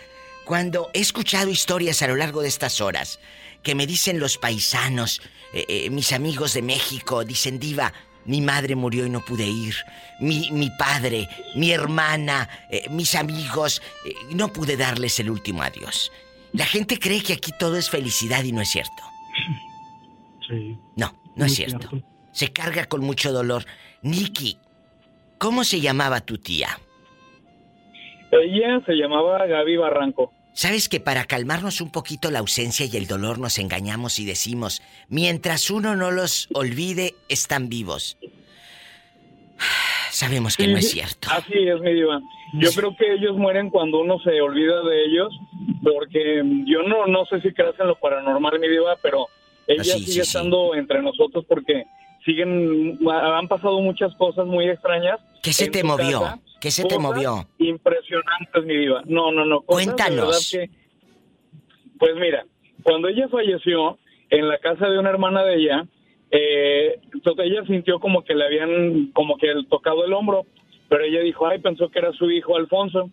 Cuando 0.45 0.89
he 0.93 0.99
escuchado 0.99 1.49
historias 1.49 2.01
a 2.01 2.07
lo 2.07 2.15
largo 2.15 2.41
de 2.41 2.47
estas 2.47 2.81
horas 2.81 3.19
que 3.63 3.75
me 3.75 3.87
dicen 3.87 4.19
los 4.19 4.37
paisanos, 4.37 5.21
eh, 5.53 5.65
eh, 5.67 5.89
mis 5.89 6.13
amigos 6.13 6.53
de 6.53 6.61
México, 6.61 7.23
dicen, 7.23 7.59
Diva, 7.59 7.93
mi 8.25 8.41
madre 8.41 8.75
murió 8.75 9.05
y 9.05 9.09
no 9.09 9.21
pude 9.21 9.47
ir. 9.47 9.73
Mi, 10.19 10.51
mi 10.51 10.69
padre, 10.69 11.27
mi 11.55 11.71
hermana, 11.71 12.47
eh, 12.69 12.87
mis 12.89 13.15
amigos, 13.15 13.81
eh, 14.05 14.13
no 14.35 14.49
pude 14.49 14.77
darles 14.77 15.19
el 15.19 15.29
último 15.31 15.63
adiós. 15.63 16.11
La 16.53 16.65
gente 16.65 16.99
cree 16.99 17.23
que 17.23 17.33
aquí 17.33 17.51
todo 17.57 17.77
es 17.77 17.89
felicidad 17.89 18.43
y 18.43 18.51
no 18.51 18.61
es 18.61 18.69
cierto. 18.69 19.03
Sí. 20.47 20.77
No, 20.95 21.19
no 21.35 21.45
es 21.45 21.55
cierto. 21.55 21.89
Se 22.31 22.51
carga 22.51 22.85
con 22.85 23.01
mucho 23.01 23.31
dolor. 23.31 23.65
Nicky, 24.01 24.57
¿cómo 25.37 25.63
se 25.63 25.81
llamaba 25.81 26.21
tu 26.21 26.37
tía? 26.37 26.79
Ella 28.31 28.79
se 28.85 28.93
llamaba 28.93 29.45
Gaby 29.47 29.77
Barranco. 29.77 30.33
Sabes 30.53 30.89
que 30.89 30.99
para 30.99 31.23
calmarnos 31.25 31.79
un 31.79 31.89
poquito 31.91 32.31
la 32.31 32.39
ausencia 32.39 32.85
y 32.85 32.95
el 32.97 33.07
dolor 33.07 33.39
nos 33.39 33.57
engañamos 33.59 34.19
y 34.19 34.25
decimos, 34.25 34.81
mientras 35.07 35.69
uno 35.69 35.95
no 35.95 36.11
los 36.11 36.49
olvide, 36.53 37.15
están 37.29 37.69
vivos. 37.69 38.17
Sabemos 40.11 40.57
que 40.57 40.67
no 40.67 40.77
es 40.77 40.89
cierto. 40.91 41.29
Así 41.31 41.53
es, 41.53 41.79
mi 41.81 41.93
diva. 41.93 42.19
Yo 42.53 42.71
creo 42.71 42.95
que 42.97 43.13
ellos 43.13 43.37
mueren 43.37 43.69
cuando 43.69 43.99
uno 44.01 44.17
se 44.19 44.41
olvida 44.41 44.81
de 44.83 45.05
ellos, 45.05 45.31
porque 45.83 46.41
yo 46.65 46.81
no, 46.83 47.05
no 47.05 47.25
sé 47.25 47.39
si 47.41 47.53
creas 47.53 47.75
en 47.79 47.87
lo 47.87 47.95
paranormal, 47.99 48.59
mi 48.59 48.67
diva, 48.67 48.97
pero 49.03 49.27
ella 49.67 49.81
Ah, 49.81 49.83
sí, 49.83 49.91
sigue 49.99 50.05
sí, 50.07 50.11
sí. 50.13 50.19
estando 50.21 50.73
entre 50.73 51.01
nosotros 51.03 51.45
porque 51.47 51.83
siguen, 52.25 52.97
han 53.07 53.47
pasado 53.47 53.79
muchas 53.81 54.13
cosas 54.15 54.47
muy 54.47 54.67
extrañas. 54.67 55.19
¿Qué 55.43 55.53
se 55.53 55.69
te 55.69 55.83
movió? 55.83 56.21
casa, 56.21 56.39
¿Qué 56.61 56.71
se 56.71 56.85
te 56.85 56.97
movió? 56.99 57.45
Impresionantes, 57.57 58.63
mi 58.65 58.75
diva. 58.75 59.01
No, 59.05 59.31
no, 59.31 59.45
no. 59.45 59.61
cosas 59.61 59.85
Cuéntanos. 59.85 60.49
que- 60.51 60.69
pues 61.97 62.15
mira, 62.15 62.45
cuando 62.83 63.07
ella 63.09 63.27
falleció 63.29 63.97
en 64.29 64.47
la 64.47 64.57
casa 64.59 64.87
de 64.89 64.99
una 64.99 65.09
hermana 65.09 65.43
de 65.43 65.55
ella, 65.55 65.85
eh, 66.31 66.99
entonces 67.13 67.45
ella 67.47 67.63
sintió 67.65 67.99
como 67.99 68.23
que 68.23 68.35
le 68.35 68.45
habían 68.45 69.07
como 69.13 69.37
que 69.37 69.47
tocado 69.69 70.05
el 70.05 70.13
hombro, 70.13 70.45
pero 70.87 71.03
ella 71.03 71.21
dijo, 71.21 71.45
ay, 71.47 71.59
pensó 71.59 71.89
que 71.89 71.99
era 71.99 72.11
su 72.13 72.29
hijo 72.31 72.55
Alfonso. 72.55 73.09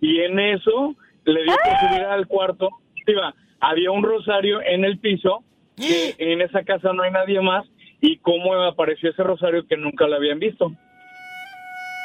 Y 0.00 0.20
en 0.20 0.38
eso 0.38 0.94
le 1.24 1.42
dio 1.42 1.52
por 1.52 1.88
subir 1.88 2.04
al 2.04 2.26
cuarto. 2.26 2.70
Iba, 3.06 3.34
había 3.60 3.90
un 3.90 4.02
rosario 4.02 4.60
en 4.62 4.84
el 4.84 4.98
piso, 4.98 5.42
que 5.76 6.14
en 6.18 6.40
esa 6.40 6.62
casa 6.64 6.92
no 6.92 7.02
hay 7.02 7.10
nadie 7.10 7.40
más, 7.40 7.66
y 8.00 8.16
cómo 8.18 8.54
apareció 8.54 9.10
ese 9.10 9.22
rosario 9.22 9.66
que 9.66 9.76
nunca 9.76 10.06
lo 10.06 10.16
habían 10.16 10.38
visto. 10.38 10.72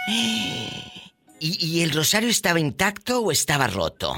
¿Y, 1.39 1.58
y 1.60 1.82
el 1.82 1.91
rosario 1.91 2.30
estaba 2.30 2.60
intacto 2.60 3.20
o 3.20 3.32
estaba 3.32 3.68
roto? 3.68 4.14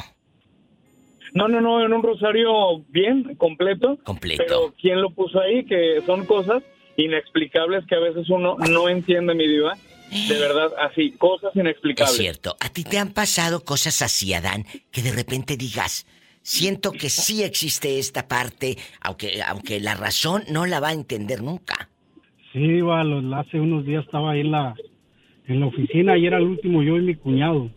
No, 1.34 1.48
no, 1.48 1.62
no, 1.62 1.84
en 1.86 1.92
un 1.94 2.04
rosario 2.04 2.80
bien, 2.90 3.36
completo. 3.36 3.98
Completo. 4.04 4.44
Pero 4.46 4.74
¿quién 4.80 5.02
lo 5.02 5.10
puso 5.12 5.40
ahí? 5.40 5.66
Que 5.66 6.02
son 6.06 6.26
cosas 6.26 6.64
inexplicables 6.96 7.86
que 7.88 7.96
a 7.96 8.00
veces 8.00 8.30
uno 8.30 8.56
no 8.58 8.90
entiende, 8.90 9.34
mi 9.36 9.48
diva. 9.48 9.74
De 10.30 10.36
verdad, 10.40 10.72
así, 10.80 11.12
cosas 11.12 11.56
inexplicables. 11.56 12.14
Es 12.14 12.18
cierto. 12.18 12.56
¿A 12.60 12.70
ti 12.70 12.84
te 12.84 12.98
han 12.98 13.12
pasado 13.14 13.64
cosas 13.66 14.02
así, 14.02 14.34
Adán, 14.34 14.66
que 14.92 15.02
de 15.02 15.12
repente 15.12 15.58
digas, 15.58 16.08
siento 16.42 16.92
que 16.92 17.10
sí 17.10 17.44
existe 17.44 18.00
esta 18.00 18.28
parte, 18.28 18.78
aunque, 19.02 19.42
aunque 19.46 19.80
la 19.80 19.96
razón 19.96 20.44
no 20.50 20.66
la 20.66 20.80
va 20.80 20.90
a 20.90 20.94
entender 20.94 21.42
nunca? 21.44 21.90
Sí, 22.54 22.80
los- 22.80 23.34
hace 23.34 23.60
unos 23.60 23.86
días 23.86 24.06
estaba 24.06 24.32
ahí 24.32 24.40
en 24.42 24.52
la, 24.52 24.74
en 25.48 25.60
la 25.60 25.68
oficina 25.68 26.18
y 26.18 26.26
era 26.26 26.38
el 26.38 26.43
último 26.45 26.84
yo 26.84 26.98
y 26.98 27.02
mi 27.02 27.16
cuñado. 27.16 27.70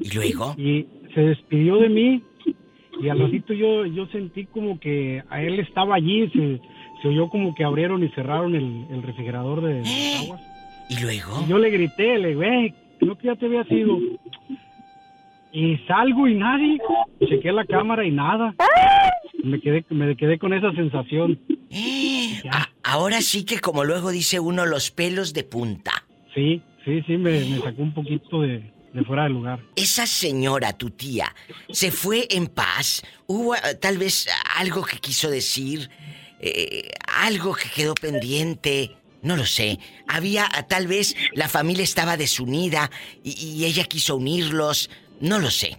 ¿Y 0.00 0.14
luego? 0.14 0.54
Y 0.58 0.86
se 1.14 1.20
despidió 1.20 1.76
de 1.78 1.88
mí 1.88 2.22
y 3.00 3.08
al 3.08 3.18
ratito 3.20 3.52
yo, 3.54 3.86
yo 3.86 4.06
sentí 4.08 4.46
como 4.46 4.78
que 4.80 5.22
a 5.30 5.42
él 5.42 5.58
estaba 5.60 5.94
allí, 5.96 6.28
se, 6.30 6.60
se 7.00 7.08
oyó 7.08 7.28
como 7.28 7.54
que 7.54 7.64
abrieron 7.64 8.02
y 8.04 8.08
cerraron 8.10 8.54
el, 8.54 8.86
el 8.90 9.02
refrigerador 9.02 9.60
de, 9.62 9.80
las 9.80 10.22
aguas. 10.24 10.40
¿Y 10.90 11.00
luego? 11.00 11.42
Y 11.46 11.48
yo 11.50 11.58
le 11.58 11.70
grité, 11.70 12.18
le 12.18 12.28
digo, 12.28 12.42
"Ey, 12.42 12.74
creo 12.98 13.16
que 13.16 13.26
ya 13.28 13.36
te 13.36 13.46
había 13.46 13.64
ido. 13.70 13.98
Y 15.52 15.76
salgo 15.86 16.26
y 16.28 16.34
nadie. 16.34 16.78
Chequé 17.28 17.52
la 17.52 17.64
cámara 17.66 18.04
y 18.06 18.10
nada. 18.10 18.54
Me 19.42 19.60
quedé, 19.60 19.84
me 19.90 20.16
quedé 20.16 20.38
con 20.38 20.52
esa 20.54 20.72
sensación. 20.72 21.38
A- 22.50 22.68
ahora 22.82 23.20
sí 23.20 23.44
que 23.44 23.58
como 23.60 23.84
luego 23.84 24.10
dice 24.10 24.40
uno, 24.40 24.64
los 24.66 24.90
pelos 24.90 25.32
de 25.34 25.44
punta. 25.44 25.92
Sí, 26.34 26.62
sí, 26.84 27.02
sí, 27.06 27.16
me, 27.16 27.32
me 27.44 27.58
sacó 27.60 27.82
un 27.82 27.94
poquito 27.94 28.42
de, 28.42 28.72
de 28.92 29.04
fuera 29.04 29.24
de 29.24 29.30
lugar. 29.30 29.60
Esa 29.76 30.06
señora, 30.06 30.72
tu 30.76 30.90
tía, 30.90 31.34
¿se 31.70 31.90
fue 31.90 32.26
en 32.30 32.46
paz? 32.46 33.02
¿Hubo 33.26 33.54
eh, 33.54 33.58
tal 33.80 33.98
vez 33.98 34.28
algo 34.58 34.84
que 34.84 34.98
quiso 34.98 35.30
decir? 35.30 35.88
Eh, 36.40 36.90
¿Algo 37.20 37.54
que 37.54 37.68
quedó 37.74 37.94
pendiente? 37.94 38.90
No 39.22 39.36
lo 39.36 39.44
sé. 39.44 39.78
Había, 40.08 40.46
eh, 40.46 40.64
tal 40.68 40.88
vez, 40.88 41.16
la 41.34 41.48
familia 41.48 41.84
estaba 41.84 42.16
desunida 42.16 42.90
y, 43.22 43.60
y 43.60 43.64
ella 43.64 43.84
quiso 43.84 44.16
unirlos. 44.16 44.90
No 45.20 45.38
lo 45.38 45.50
sé. 45.50 45.78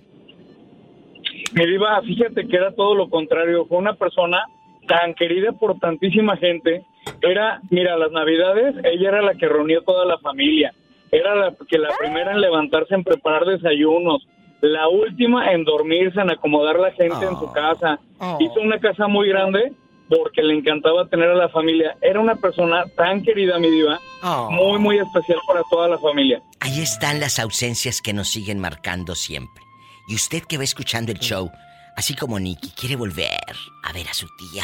Mi 1.54 1.68
diva, 1.68 2.02
fíjate 2.02 2.48
que 2.48 2.56
era 2.56 2.74
todo 2.74 2.96
lo 2.96 3.10
contrario. 3.10 3.66
Fue 3.68 3.78
una 3.78 3.94
persona 3.96 4.40
tan 4.88 5.14
querida 5.16 5.52
por 5.52 5.78
tantísima 5.80 6.38
gente. 6.38 6.84
Era, 7.22 7.62
mira, 7.70 7.98
las 7.98 8.12
navidades, 8.12 8.76
ella 8.86 9.10
era 9.10 9.22
la 9.22 9.36
que 9.36 9.48
reunió 9.48 9.82
toda 9.82 10.06
la 10.06 10.18
familia. 10.20 10.74
Era 11.14 11.36
la, 11.36 11.54
que 11.70 11.78
la 11.78 11.90
primera 12.00 12.32
en 12.32 12.42
levantarse 12.42 12.96
en 12.96 13.04
preparar 13.04 13.46
desayunos, 13.46 14.28
la 14.62 14.88
última 14.88 15.52
en 15.52 15.64
dormirse, 15.64 16.20
en 16.22 16.30
acomodar 16.32 16.80
la 16.80 16.92
gente 16.92 17.26
en 17.26 17.38
su 17.38 17.52
casa. 17.52 18.00
Hizo 18.40 18.60
una 18.62 18.80
casa 18.80 19.08
muy 19.08 19.28
grande 19.30 19.74
porque 20.10 20.42
le 20.44 20.54
encantaba 20.54 21.08
tener 21.08 21.30
a 21.30 21.36
la 21.36 21.50
familia. 21.50 21.96
Era 22.02 22.20
una 22.20 22.36
persona 22.36 22.86
tan 22.96 23.24
querida, 23.24 23.58
mi 23.60 23.70
diva, 23.70 24.00
Oh. 24.22 24.50
muy, 24.52 24.80
muy 24.80 24.98
especial 25.00 25.40
para 25.48 25.64
toda 25.70 25.88
la 25.90 25.98
familia. 25.98 26.42
Ahí 26.62 26.80
están 26.82 27.20
las 27.20 27.40
ausencias 27.40 28.02
que 28.02 28.14
nos 28.14 28.30
siguen 28.30 28.60
marcando 28.60 29.16
siempre. 29.16 29.62
Y 30.08 30.16
usted 30.16 30.44
que 30.44 30.58
va 30.58 30.64
escuchando 30.64 31.12
el 31.12 31.20
show, 31.20 31.52
así 31.98 32.16
como 32.16 32.40
Nicky, 32.40 32.70
quiere 32.72 32.96
volver 32.96 33.56
a 33.84 33.92
ver 33.92 34.08
a 34.08 34.14
su 34.14 34.28
tía. 34.38 34.64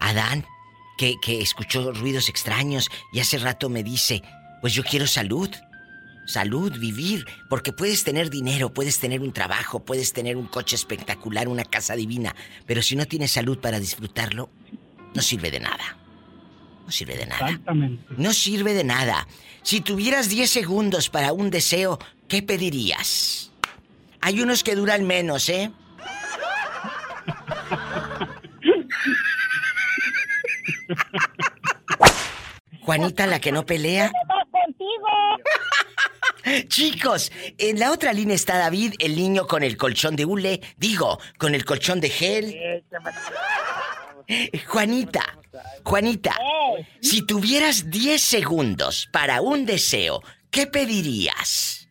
Adán, 0.00 0.44
que, 0.98 1.14
que 1.22 1.40
escuchó 1.40 1.92
ruidos 1.92 2.28
extraños 2.28 2.90
y 3.12 3.20
hace 3.20 3.38
rato 3.38 3.68
me 3.68 3.82
dice, 3.82 4.22
pues 4.62 4.72
yo 4.72 4.82
quiero 4.84 5.06
salud. 5.06 5.50
Salud, 6.24 6.78
vivir, 6.78 7.26
porque 7.50 7.72
puedes 7.72 8.04
tener 8.04 8.30
dinero, 8.30 8.72
puedes 8.72 9.00
tener 9.00 9.20
un 9.20 9.32
trabajo, 9.32 9.84
puedes 9.84 10.12
tener 10.12 10.36
un 10.36 10.46
coche 10.46 10.76
espectacular, 10.76 11.48
una 11.48 11.64
casa 11.64 11.96
divina, 11.96 12.36
pero 12.64 12.80
si 12.80 12.94
no 12.94 13.06
tienes 13.06 13.32
salud 13.32 13.58
para 13.58 13.80
disfrutarlo, 13.80 14.48
no 15.14 15.20
sirve 15.20 15.50
de 15.50 15.58
nada. 15.58 15.98
No 16.86 16.92
sirve 16.92 17.16
de 17.16 17.26
nada. 17.26 17.48
Exactamente. 17.48 18.04
No 18.16 18.32
sirve 18.32 18.72
de 18.72 18.84
nada. 18.84 19.26
Si 19.62 19.80
tuvieras 19.80 20.28
10 20.28 20.48
segundos 20.48 21.10
para 21.10 21.32
un 21.32 21.50
deseo, 21.50 21.98
¿qué 22.28 22.40
pedirías? 22.40 23.50
Hay 24.20 24.40
unos 24.40 24.62
que 24.62 24.76
duran 24.76 25.04
menos, 25.04 25.48
¿eh? 25.48 25.72
Juanita, 32.82 33.26
la 33.26 33.40
que 33.40 33.52
no 33.52 33.64
pelea. 33.64 34.10
Chicos, 36.68 37.30
en 37.58 37.78
la 37.78 37.92
otra 37.92 38.12
línea 38.12 38.34
está 38.34 38.58
David, 38.58 38.94
el 38.98 39.16
niño 39.16 39.46
con 39.46 39.62
el 39.62 39.76
colchón 39.76 40.16
de 40.16 40.24
hule, 40.24 40.60
digo, 40.76 41.18
con 41.38 41.54
el 41.54 41.64
colchón 41.64 42.00
de 42.00 42.10
gel. 42.10 42.84
Juanita, 44.66 45.38
Juanita, 45.84 46.36
si 47.00 47.26
tuvieras 47.26 47.90
10 47.90 48.20
segundos 48.20 49.08
para 49.12 49.40
un 49.40 49.66
deseo, 49.66 50.22
¿qué 50.50 50.66
pedirías? 50.66 51.88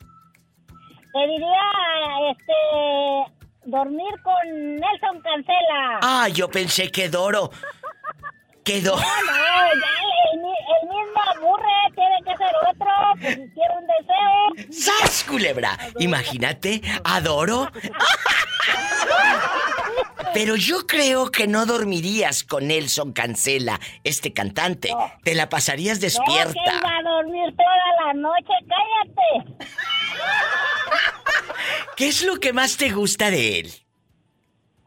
Pediría, 1.13 2.31
este, 2.31 3.33
dormir 3.65 4.13
con 4.23 4.75
Nelson 4.75 5.21
Cancela. 5.21 5.99
Ah, 6.01 6.27
yo 6.29 6.49
pensé 6.49 6.89
que 6.91 7.09
Doro. 7.09 7.51
Que 8.63 8.81
No, 8.81 8.95
no, 8.95 9.01
ya 9.01 9.05
el, 10.33 10.39
mi- 10.39 10.47
el 10.49 10.87
mismo 10.89 11.21
aburre, 11.35 11.93
tiene 11.95 12.17
que 12.23 12.37
ser 12.37 12.55
otro, 12.69 12.91
pues 13.19 13.35
si 13.35 13.49
quiere 13.53 13.73
un 13.79 13.87
deseo. 13.87 14.71
¡Sas, 14.71 15.23
culebra! 15.23 15.77
Imagínate, 15.99 16.81
adoro. 17.03 17.71
Pero 20.33 20.55
yo 20.55 20.85
creo 20.87 21.29
que 21.31 21.47
no 21.47 21.65
dormirías 21.65 22.43
con 22.43 22.67
Nelson 22.67 23.11
Cancela, 23.13 23.79
este 24.03 24.31
cantante. 24.31 24.93
Te 25.23 25.35
la 25.35 25.49
pasarías 25.49 25.97
No, 25.97 26.01
que 26.01 26.05
despierta. 26.05 26.53
iba 26.77 26.97
a 26.97 27.03
dormir 27.03 27.53
toda 27.57 28.05
la 28.05 28.13
noche, 28.13 28.53
cállate. 28.69 29.55
¿Qué 31.97 32.07
es 32.07 32.23
lo 32.23 32.39
que 32.39 32.53
más 32.53 32.77
te 32.77 32.89
gusta 32.91 33.29
de 33.31 33.59
él? 33.59 33.73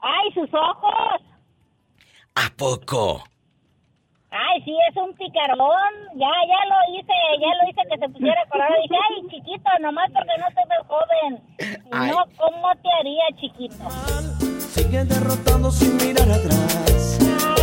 Ay, 0.01 0.33
sus 0.35 0.49
ojos. 0.55 1.21
¿A 2.37 2.51
poco? 2.57 3.25
Ay, 4.37 4.63
sí, 4.65 4.77
es 4.91 4.97
un 4.97 5.15
picarón. 5.15 5.93
Ya, 6.17 6.27
ya 6.27 6.61
lo 6.67 6.77
hice, 6.99 7.13
ya 7.41 7.51
lo 7.63 7.71
hice 7.71 7.81
que 7.89 7.99
se 7.99 8.09
pusiera 8.09 8.45
colorado. 8.51 8.75
Dije, 8.83 8.97
ay, 9.09 9.29
chiquito, 9.31 9.71
nomás 9.81 10.11
porque 10.13 10.33
no 10.39 10.47
te 10.49 10.63
ves 10.69 10.83
joven. 10.89 11.43
Y 11.87 12.11
No, 12.11 12.25
¿cómo 12.37 12.75
te 12.83 12.89
haría, 12.99 13.25
chiquito? 13.41 13.85
Sigue 14.59 15.05
derrotando 15.05 15.71
sin 15.71 15.97
mirar 15.99 16.29
atrás. 16.31 17.19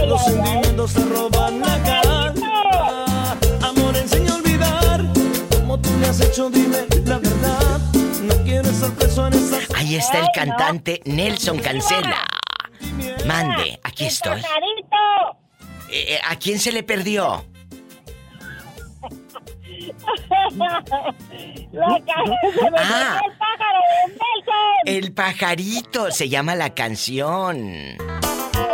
Los 0.07 0.23
sentimientos 0.23 0.91
se 0.91 1.05
roban 1.13 1.59
la 1.59 1.83
calma. 1.83 3.37
Amor, 3.67 3.97
enseña 3.97 4.31
a 4.31 4.35
olvidar. 4.37 5.01
Como 5.59 5.77
tú 5.79 5.89
me 5.99 6.07
has 6.07 6.21
hecho, 6.21 6.49
dime 6.49 6.85
la 7.05 7.17
verdad. 7.17 7.79
No 8.23 8.33
quiero 8.45 8.69
estar 8.69 8.91
preso 8.93 9.27
en 9.27 9.33
esa. 9.33 9.57
Ahí 9.77 9.95
está 9.95 10.19
el 10.19 10.27
cantante 10.33 11.01
Nelson 11.03 11.59
Cancela. 11.59 12.23
Mande, 13.25 13.77
aquí 13.83 14.05
estoy. 14.05 14.41
¡Pajarito! 14.41 15.40
Eh, 15.91 16.19
¿A 16.27 16.35
quién 16.37 16.59
se 16.59 16.71
le 16.71 16.83
perdió? 16.83 17.45
La 21.71 21.97
se 21.97 22.69
me 22.69 22.77
Ah. 22.77 23.19
el 23.23 23.31
pájaro 23.37 23.79
de 23.89 24.07
Nelson. 24.09 24.85
El 24.85 25.13
pajarito 25.13 26.11
se 26.11 26.29
llama 26.29 26.55
la 26.55 26.73
canción. 26.73 27.57
El 27.57 27.97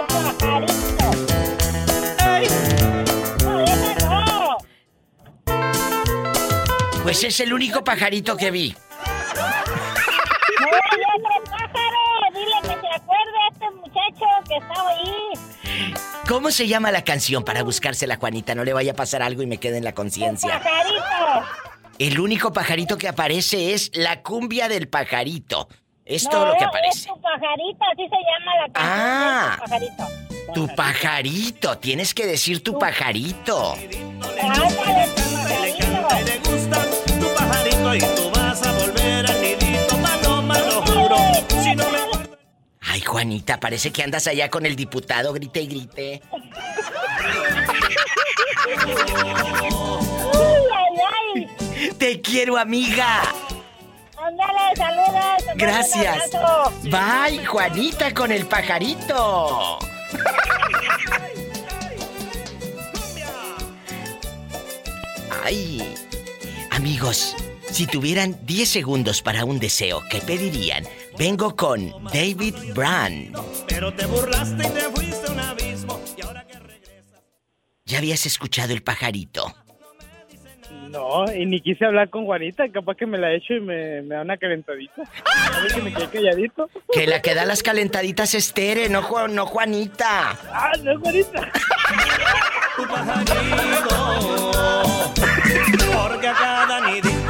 pajarito. 0.07 1.11
No, 3.43 3.59
ese 3.61 3.95
no. 4.05 4.57
Pues 7.03 7.23
es 7.23 7.39
el 7.39 7.53
único 7.53 7.83
pajarito 7.83 8.35
que 8.35 8.51
vi. 8.51 8.75
No, 8.75 10.67
hay 10.67 11.01
otro 11.15 11.43
pájaro. 11.51 12.01
Dile 12.33 12.59
que 12.61 12.67
se 12.81 12.89
acuerde 12.95 13.37
a 13.39 13.47
este 13.53 13.67
muchacho 13.71 14.25
que 14.49 14.57
estaba 14.57 14.89
ahí. 14.89 15.31
¿Cómo 16.27 16.51
se 16.51 16.67
llama 16.67 16.91
la 16.91 17.03
canción 17.03 17.43
para 17.43 17.63
buscársela, 17.63 18.17
Juanita? 18.17 18.53
No 18.55 18.63
le 18.65 18.73
vaya 18.73 18.91
a 18.91 18.95
pasar 18.95 19.21
algo 19.21 19.41
y 19.41 19.47
me 19.47 19.57
quede 19.57 19.77
en 19.77 19.83
la 19.83 19.93
conciencia. 19.93 20.59
Pajarito. 20.61 21.47
El 21.99 22.19
único 22.19 22.51
pajarito 22.53 22.97
que 22.97 23.07
aparece 23.07 23.73
es 23.73 23.91
la 23.95 24.21
cumbia 24.21 24.67
del 24.69 24.87
pajarito. 24.87 25.67
Es 26.05 26.25
no, 26.25 26.29
todo 26.31 26.45
lo 26.47 26.51
que 26.53 26.59
Es 26.59 26.67
aparece. 26.67 27.09
tu 27.09 27.21
pajarito, 27.21 27.85
así 27.91 28.03
se 28.03 28.17
llama 28.17 28.55
la 28.55 28.73
canción. 28.73 28.93
Ah. 28.99 29.55
tu 29.55 29.61
pajarito. 29.63 30.53
Tu 30.53 30.75
pajarito, 30.75 31.77
tienes 31.79 32.13
que 32.13 32.25
decir 32.25 32.63
tu 32.63 32.77
pajarito. 32.79 33.75
Tu 37.19 37.33
pajarito 37.35 38.26
Ay, 42.97 43.03
Juanita, 43.03 43.59
parece 43.59 43.91
que 43.91 44.01
andas 44.01 44.25
allá 44.25 44.49
con 44.49 44.65
el 44.65 44.75
diputado, 44.75 45.31
grite 45.31 45.61
y 45.61 45.67
grite. 45.67 46.21
Uy, 50.33 50.63
ay, 50.73 51.47
ay. 51.75 51.91
Te 51.99 52.19
quiero, 52.21 52.57
amiga. 52.57 53.21
Ándale, 54.17 54.75
saludos. 54.75 55.43
Gracias. 55.57 56.31
Bye, 56.85 57.45
Juanita 57.45 58.15
con 58.15 58.31
el 58.31 58.47
pajarito. 58.47 59.77
Ay, 65.43 65.93
amigos, 66.71 67.35
si 67.69 67.85
tuvieran 67.85 68.39
10 68.47 68.67
segundos 68.67 69.21
para 69.21 69.45
un 69.45 69.59
deseo, 69.59 70.01
¿qué 70.09 70.19
pedirían? 70.19 70.83
Vengo 71.17 71.55
con 71.55 71.89
David 72.13 72.55
Brand. 72.75 73.35
Pero 73.67 73.93
te 73.93 74.05
burlaste 74.05 74.67
y 74.67 74.71
te 74.71 74.81
fuiste 74.91 75.27
a 75.27 75.33
un 75.33 75.39
abismo. 75.39 75.99
Y 76.17 76.21
ahora 76.25 76.45
que 76.45 76.57
¿Ya 77.85 77.97
habías 77.99 78.25
escuchado 78.25 78.73
el 78.73 78.83
pajarito? 78.83 79.53
No, 80.89 81.31
y 81.33 81.45
ni 81.45 81.59
quise 81.61 81.85
hablar 81.85 82.09
con 82.09 82.25
Juanita, 82.25 82.69
capaz 82.71 82.95
que 82.95 83.05
me 83.05 83.17
la 83.17 83.33
echo 83.33 83.53
y 83.53 83.59
me, 83.59 84.01
me 84.03 84.15
da 84.15 84.21
una 84.21 84.37
calentadita. 84.37 85.03
A 85.53 85.59
ver 85.61 85.73
que 85.73 85.81
me 85.81 85.93
quedé 85.93 86.07
calladito. 86.07 86.69
Que 86.93 87.07
la 87.07 87.21
que 87.21 87.33
da 87.35 87.45
las 87.45 87.61
calentaditas 87.61 88.33
es 88.33 88.53
Tere, 88.53 88.87
no, 88.89 89.01
Ju- 89.03 89.29
no 89.29 89.45
Juanita. 89.45 90.31
Ah, 90.51 90.71
no, 90.83 90.97
Juanita. 90.99 91.51
tu 92.77 92.87
pajarito. 92.87 93.33
Porque 95.93 96.27
a 96.27 96.33
cada 96.33 96.89
nidito 96.89 97.26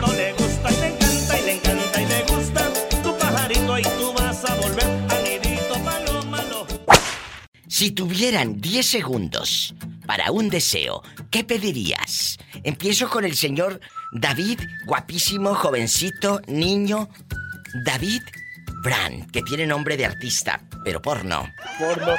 Si 7.68 7.92
tuvieran 7.92 8.62
10 8.62 8.86
segundos 8.86 9.76
para 10.06 10.32
un 10.32 10.50
deseo, 10.50 11.04
¿qué 11.30 11.44
pedirías? 11.44 12.38
Empiezo 12.64 13.10
con 13.10 13.26
el 13.26 13.36
señor 13.36 13.82
David, 14.14 14.62
guapísimo, 14.86 15.54
jovencito, 15.54 16.40
niño. 16.48 17.10
David 17.84 18.22
Brand, 18.84 19.30
que 19.32 19.42
tiene 19.42 19.68
nombre 19.68 19.98
de 19.98 20.06
artista, 20.06 20.62
pero 20.86 21.02
porno. 21.02 21.44
Porno. 21.78 22.16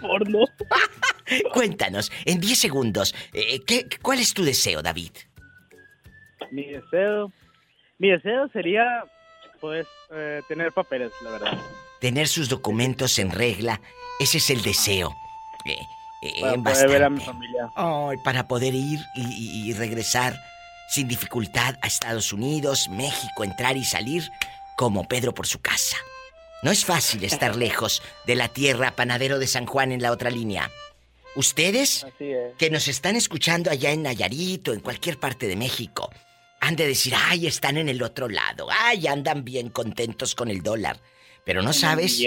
Porno. 0.00 0.46
Cuéntanos, 1.54 2.10
en 2.24 2.40
10 2.40 2.58
segundos, 2.58 3.14
eh, 3.32 3.60
¿qué, 3.64 3.86
¿cuál 4.02 4.18
es 4.18 4.34
tu 4.34 4.42
deseo, 4.42 4.82
David? 4.82 5.12
Mi 6.50 6.66
deseo. 6.66 7.32
Mi 7.98 8.10
deseo 8.10 8.48
sería, 8.48 9.04
pues, 9.60 9.86
eh, 10.10 10.42
tener 10.48 10.72
papeles, 10.72 11.12
la 11.22 11.30
verdad. 11.30 11.58
Tener 12.02 12.26
sus 12.26 12.48
documentos 12.48 13.20
en 13.20 13.30
regla, 13.30 13.80
ese 14.18 14.38
es 14.38 14.50
el 14.50 14.60
deseo. 14.60 15.14
Eh, 15.64 15.78
eh, 16.20 16.40
Para 16.40 16.54
poder 16.54 16.64
bastante. 16.64 16.92
ver 16.92 17.04
a 17.04 17.10
mi 17.10 17.20
familia. 17.20 17.70
Ay, 17.76 18.16
para 18.24 18.48
poder 18.48 18.74
ir 18.74 18.98
y, 19.14 19.72
regresar 19.74 20.36
sin 20.88 21.06
dificultad 21.06 21.76
a 21.80 21.86
Estados 21.86 22.32
Unidos, 22.32 22.88
México, 22.90 23.44
entrar 23.44 23.76
y 23.76 23.84
salir 23.84 24.28
como 24.76 25.06
Pedro 25.06 25.32
por 25.32 25.46
su 25.46 25.60
casa. 25.60 25.96
No 26.64 26.72
es 26.72 26.84
fácil 26.84 27.22
estar 27.22 27.54
lejos 27.66 28.02
de 28.26 28.34
la 28.34 28.48
tierra 28.48 28.96
panadero 28.96 29.38
de 29.38 29.46
San 29.46 29.66
Juan 29.66 29.92
en 29.92 30.02
la 30.02 30.10
otra 30.10 30.28
línea. 30.28 30.72
Ustedes 31.36 32.04
que 32.18 32.70
nos 32.72 32.88
están 32.88 33.14
escuchando 33.14 33.70
allá 33.70 33.92
en 33.92 34.02
Nayarit 34.02 34.66
o 34.66 34.72
en 34.72 34.80
cualquier 34.80 35.20
parte 35.20 35.46
de 35.46 35.54
México, 35.54 36.10
han 36.60 36.74
de 36.74 36.88
decir, 36.88 37.14
ay, 37.16 37.46
están 37.46 37.76
en 37.76 37.88
el 37.88 38.02
otro 38.02 38.28
lado, 38.28 38.66
ay, 38.70 39.06
andan 39.06 39.44
bien 39.44 39.68
contentos 39.70 40.34
con 40.34 40.50
el 40.50 40.62
dólar. 40.62 41.00
Pero 41.44 41.62
no 41.62 41.72
sabes 41.72 42.24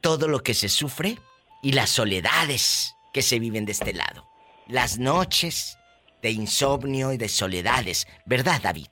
todo 0.00 0.28
lo 0.28 0.40
que 0.40 0.54
se 0.54 0.68
sufre 0.68 1.16
y 1.62 1.72
las 1.72 1.90
soledades 1.90 2.96
que 3.12 3.22
se 3.22 3.38
viven 3.38 3.64
de 3.64 3.72
este 3.72 3.92
lado. 3.92 4.26
Las 4.68 4.98
noches 4.98 5.78
de 6.22 6.30
insomnio 6.30 7.12
y 7.12 7.18
de 7.18 7.28
soledades, 7.28 8.06
¿verdad, 8.24 8.60
David? 8.62 8.88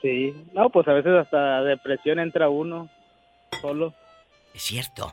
Sí, 0.00 0.34
no, 0.52 0.70
pues 0.70 0.88
a 0.88 0.92
veces 0.92 1.12
hasta 1.12 1.62
depresión 1.62 2.18
entra 2.18 2.48
uno 2.48 2.90
solo. 3.60 3.94
Es 4.54 4.62
cierto. 4.62 5.12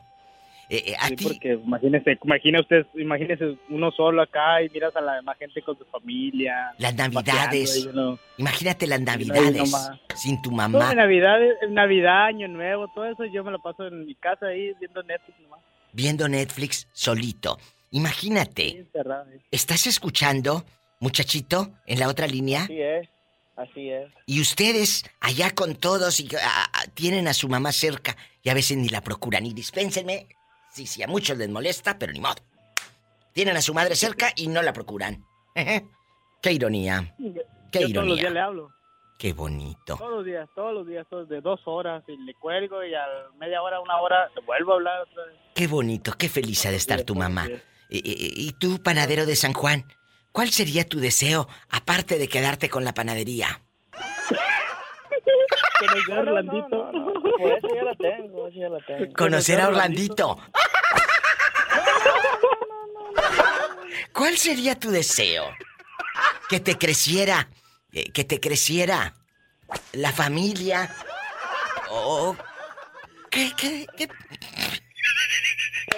Eh, 0.72 0.92
eh, 0.92 0.96
a 1.00 1.08
Sí, 1.08 1.16
ti, 1.16 1.24
porque 1.24 1.54
imagínese, 1.54 2.16
imagina 2.22 2.60
usted, 2.60 2.86
imagínese 2.94 3.56
uno 3.70 3.90
solo 3.90 4.22
acá 4.22 4.62
y 4.62 4.68
miras 4.70 4.94
a 4.94 5.00
la 5.00 5.14
demás 5.16 5.36
gente 5.36 5.60
con 5.62 5.76
su 5.76 5.84
familia. 5.86 6.72
las 6.78 6.94
navidades. 6.94 7.86
uno- 7.86 8.18
Imagínate 8.38 8.86
las 8.86 9.00
navidades 9.00 9.72
sin 10.14 10.40
tu 10.42 10.52
mamá 10.52 10.92
en 10.92 10.96
Navidad, 10.98 11.38
en 11.62 11.74
Navidad, 11.74 12.26
Año 12.26 12.46
Nuevo, 12.48 12.86
todo 12.94 13.04
eso 13.06 13.24
yo 13.24 13.42
me 13.42 13.50
lo 13.50 13.60
paso 13.60 13.86
en 13.88 14.06
mi 14.06 14.14
casa 14.14 14.46
ahí 14.46 14.72
viendo 14.78 15.02
Netflix 15.02 15.40
nomás. 15.40 15.60
viendo 15.92 16.28
Netflix 16.28 16.86
solito. 16.92 17.58
Imagínate, 17.90 18.78
Encerrado, 18.78 19.28
¿eh? 19.32 19.40
¿estás 19.50 19.88
escuchando, 19.88 20.64
muchachito, 21.00 21.70
en 21.86 21.98
la 21.98 22.08
otra 22.08 22.28
línea? 22.28 22.62
Así 22.62 22.80
es, 22.80 23.08
así 23.56 23.90
es. 23.90 24.08
Y 24.26 24.40
ustedes 24.40 25.04
allá 25.20 25.50
con 25.50 25.74
todos 25.74 26.20
y 26.20 26.28
ah, 26.40 26.70
ah, 26.72 26.84
tienen 26.94 27.26
a 27.26 27.34
su 27.34 27.48
mamá 27.48 27.72
cerca 27.72 28.16
y 28.44 28.48
a 28.50 28.54
veces 28.54 28.76
ni 28.78 28.88
la 28.88 29.00
procuran. 29.00 29.44
Y 29.44 29.52
dispénsenme, 29.52 30.26
sí, 30.72 30.86
sí, 30.86 31.02
a 31.02 31.06
muchos 31.06 31.36
les 31.38 31.48
molesta, 31.48 31.98
pero 31.98 32.12
ni 32.12 32.20
modo. 32.20 32.36
Tienen 33.32 33.56
a 33.56 33.60
su 33.62 33.72
madre 33.74 33.94
cerca 33.96 34.32
y 34.36 34.48
no 34.48 34.62
la 34.62 34.72
procuran. 34.72 35.24
Qué 36.42 36.52
ironía, 36.52 37.14
qué 37.70 37.80
yo 37.88 37.94
todos 37.94 38.06
los 38.08 38.16
días 38.16 38.20
ironía. 38.20 38.30
le 38.30 38.40
hablo. 38.40 38.70
Qué 39.18 39.34
bonito. 39.34 39.96
Todos 39.98 40.10
los 40.12 40.24
días, 40.24 40.48
todos 40.54 40.72
los 40.72 40.86
días, 40.86 41.06
todos 41.10 41.28
de 41.28 41.40
dos 41.42 41.60
horas 41.66 42.02
y 42.08 42.16
le 42.16 42.32
cuelgo 42.34 42.82
y 42.82 42.94
a 42.94 43.04
media 43.38 43.60
hora, 43.62 43.78
una 43.80 44.00
hora, 44.00 44.30
le 44.34 44.40
vuelvo 44.46 44.72
a 44.72 44.74
hablar 44.76 45.00
otra 45.02 45.24
vez. 45.26 45.36
Qué 45.54 45.66
bonito, 45.66 46.12
qué 46.16 46.28
feliz 46.30 46.64
ha 46.64 46.70
de 46.70 46.76
estar 46.78 47.02
tu 47.02 47.14
mamá. 47.14 47.46
Y, 47.90 47.98
y- 47.98 48.48
y 48.48 48.52
tú, 48.52 48.82
panadero 48.82 49.26
de 49.26 49.36
San 49.36 49.52
Juan, 49.52 49.84
¿cuál 50.32 50.48
sería 50.50 50.86
tu 50.88 51.00
deseo 51.00 51.48
aparte 51.68 52.16
de 52.18 52.28
quedarte 52.28 52.70
con 52.70 52.82
la 52.84 52.94
panadería? 52.94 53.60
Conocer 55.78 56.14
a 56.14 56.20
Orlandito. 56.20 57.19
Eso 57.38 57.68
ya 57.74 57.82
la 57.84 57.94
tengo, 57.94 58.48
eso 58.48 58.58
ya 58.58 58.68
la 58.68 58.78
tengo. 58.86 59.12
Conocer 59.14 59.60
a 59.60 59.68
Orlandito. 59.68 60.38
¿Cuál 64.12 64.36
sería 64.36 64.78
tu 64.78 64.90
deseo? 64.90 65.44
Que 66.48 66.60
te 66.60 66.76
creciera, 66.76 67.48
eh, 67.92 68.10
que 68.12 68.24
te 68.24 68.40
creciera 68.40 69.14
la 69.92 70.12
familia. 70.12 70.90
O 71.90 72.36
¿qué, 73.30 73.52
qué, 73.56 73.86
qué? 73.96 74.08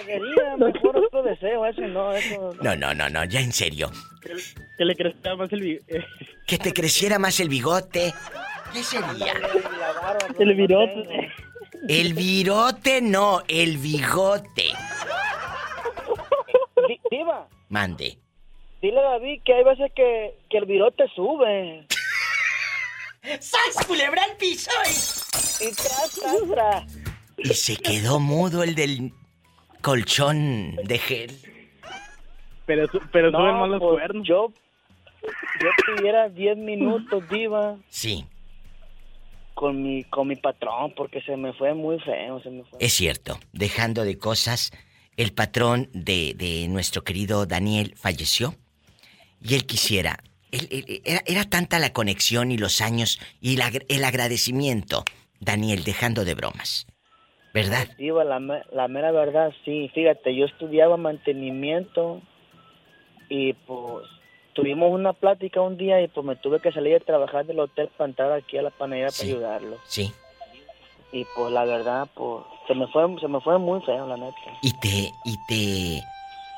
Quería 0.05 0.57
mejor 0.57 0.97
otro 0.97 1.23
deseo, 1.23 1.65
eso 1.65 1.81
no, 1.81 2.11
eso 2.13 2.51
No, 2.61 2.75
no, 2.75 2.93
no, 2.93 3.09
no, 3.09 3.23
ya 3.25 3.39
en 3.39 3.53
serio. 3.53 3.91
Que 4.77 4.85
le 4.85 4.95
crezca 4.95 5.35
más 5.35 5.51
el 5.53 5.61
vi- 5.61 5.79
eh, 5.87 6.03
Que 6.45 6.57
te 6.57 6.73
creciera 6.73 7.19
más 7.19 7.39
el 7.39 7.49
bigote. 7.49 8.13
¿Qué 8.73 8.83
sería? 8.83 9.33
el 10.39 10.55
virote. 10.55 11.31
El 11.87 12.13
virote 12.13 13.01
no, 13.01 13.41
el 13.47 13.77
bigote. 13.77 14.71
Di- 16.87 16.99
Diva, 17.11 17.47
Mande. 17.69 18.17
dile 18.81 18.99
a 18.99 19.03
David 19.11 19.41
que 19.45 19.53
hay 19.53 19.63
veces 19.63 19.91
que, 19.95 20.35
que 20.49 20.57
el 20.57 20.65
virote 20.65 21.03
sube. 21.15 21.85
¡Sas, 23.39 23.85
culebra 23.87 24.23
al 24.23 24.35
piso! 24.37 24.69
Y 25.61 25.71
tras, 25.73 26.11
tras, 26.19 26.35
tras. 26.51 26.97
Y 27.37 27.53
se 27.53 27.77
quedó 27.77 28.19
mudo 28.19 28.63
el 28.63 28.75
del 28.75 29.13
colchón 29.81 30.75
de 30.83 30.97
gel. 30.99 31.31
Pero, 32.65 32.87
pero 33.11 33.31
No, 33.31 33.39
suben 33.39 33.55
más 33.55 33.69
los 33.69 33.79
pues, 33.79 33.91
cuernos. 33.93 34.27
Yo, 34.27 34.51
yo 35.61 35.69
pidiera 35.95 36.29
10 36.29 36.57
minutos, 36.57 37.23
Diva, 37.29 37.77
Sí, 37.89 38.25
con 39.53 39.81
mi, 39.83 40.03
con 40.05 40.27
mi 40.27 40.35
patrón, 40.35 40.93
porque 40.95 41.21
se 41.21 41.37
me 41.37 41.53
fue 41.53 41.73
muy 41.73 41.99
feo, 41.99 42.41
se 42.41 42.49
me 42.49 42.63
fue. 42.63 42.79
es 42.81 42.93
cierto. 42.93 43.39
Dejando 43.51 44.03
de 44.03 44.17
cosas, 44.17 44.71
el 45.17 45.31
patrón 45.33 45.89
de, 45.93 46.33
de 46.35 46.67
nuestro 46.69 47.03
querido 47.03 47.45
Daniel 47.45 47.93
falleció. 47.95 48.55
Y 49.41 49.55
él 49.55 49.65
quisiera. 49.65 50.19
él- 50.51 50.67
él- 50.71 51.01
era, 51.05 51.21
era 51.25 51.43
tanta 51.45 51.79
la 51.79 51.91
conexión 51.93 52.51
y 52.51 52.57
los 52.57 52.81
años 52.81 53.19
y 53.41 53.55
el, 53.55 53.61
ag- 53.61 53.85
el 53.89 54.03
agradecimiento. 54.05 55.03
Daniel, 55.39 55.83
dejando 55.83 56.23
de 56.25 56.35
bromas. 56.35 56.87
¿Verdad? 57.53 57.87
La, 57.99 58.39
me- 58.39 58.63
la 58.71 58.87
mera 58.87 59.11
verdad, 59.11 59.51
sí. 59.65 59.91
Fíjate, 59.93 60.35
yo 60.35 60.45
estudiaba 60.45 60.97
mantenimiento 60.97 62.21
y 63.29 63.53
pues 63.53 64.05
tuvimos 64.53 64.91
una 64.91 65.13
plática 65.13 65.61
un 65.61 65.77
día 65.77 66.01
y 66.01 66.07
pues 66.07 66.25
me 66.25 66.35
tuve 66.35 66.59
que 66.59 66.71
salir 66.71 66.95
a 66.95 66.99
trabajar 66.99 67.45
del 67.45 67.59
hotel 67.59 67.89
para 67.97 68.09
entrar 68.09 68.31
aquí 68.31 68.57
a 68.57 68.61
la 68.61 68.69
panadería 68.69 69.09
Sí. 69.11 69.21
para 69.27 69.33
ayudarlo. 69.37 69.77
Sí. 69.85 70.13
Y 71.11 71.25
pues 71.35 71.51
la 71.51 71.65
verdad, 71.65 72.07
pues 72.15 72.43
se 72.67 72.73
me 72.75 72.87
fue, 72.87 73.03
se 73.19 73.27
me 73.27 73.39
fue 73.41 73.57
muy 73.59 73.81
feo, 73.81 74.07
la 74.07 74.17
neta. 74.17 74.35
Y 74.61 74.71
te, 74.79 75.11
y 75.25 75.37
te, 75.47 76.03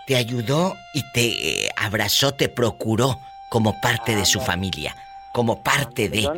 te 0.08 0.16
ayudó 0.16 0.74
y 0.94 1.02
te 1.14 1.66
eh, 1.66 1.70
abrazó, 1.76 2.32
te 2.34 2.48
procuró 2.50 3.20
como 3.50 3.80
parte 3.82 4.16
de 4.16 4.26
su 4.26 4.40
familia, 4.40 4.96
como 5.34 5.62
parte 5.64 6.08
de, 6.10 6.22
Yo- 6.22 6.34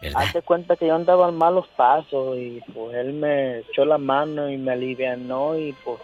¿verdad? 0.00 0.22
Hazte 0.24 0.42
cuenta 0.42 0.76
que 0.76 0.86
yo 0.88 0.94
andaba 0.94 1.28
en 1.28 1.36
malos 1.36 1.66
pasos 1.76 2.36
y 2.36 2.60
pues 2.74 2.94
él 2.96 3.12
me 3.14 3.60
echó 3.60 3.84
la 3.84 3.98
mano 3.98 4.50
y 4.50 4.56
me 4.58 4.72
alivianó 4.72 5.56
y 5.56 5.72
pues 5.84 6.00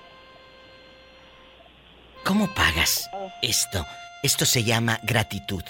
¿Cómo 2.24 2.46
pagas 2.54 3.08
esto? 3.42 3.84
Esto 4.22 4.44
se 4.44 4.64
llama 4.64 5.00
gratitud. 5.02 5.62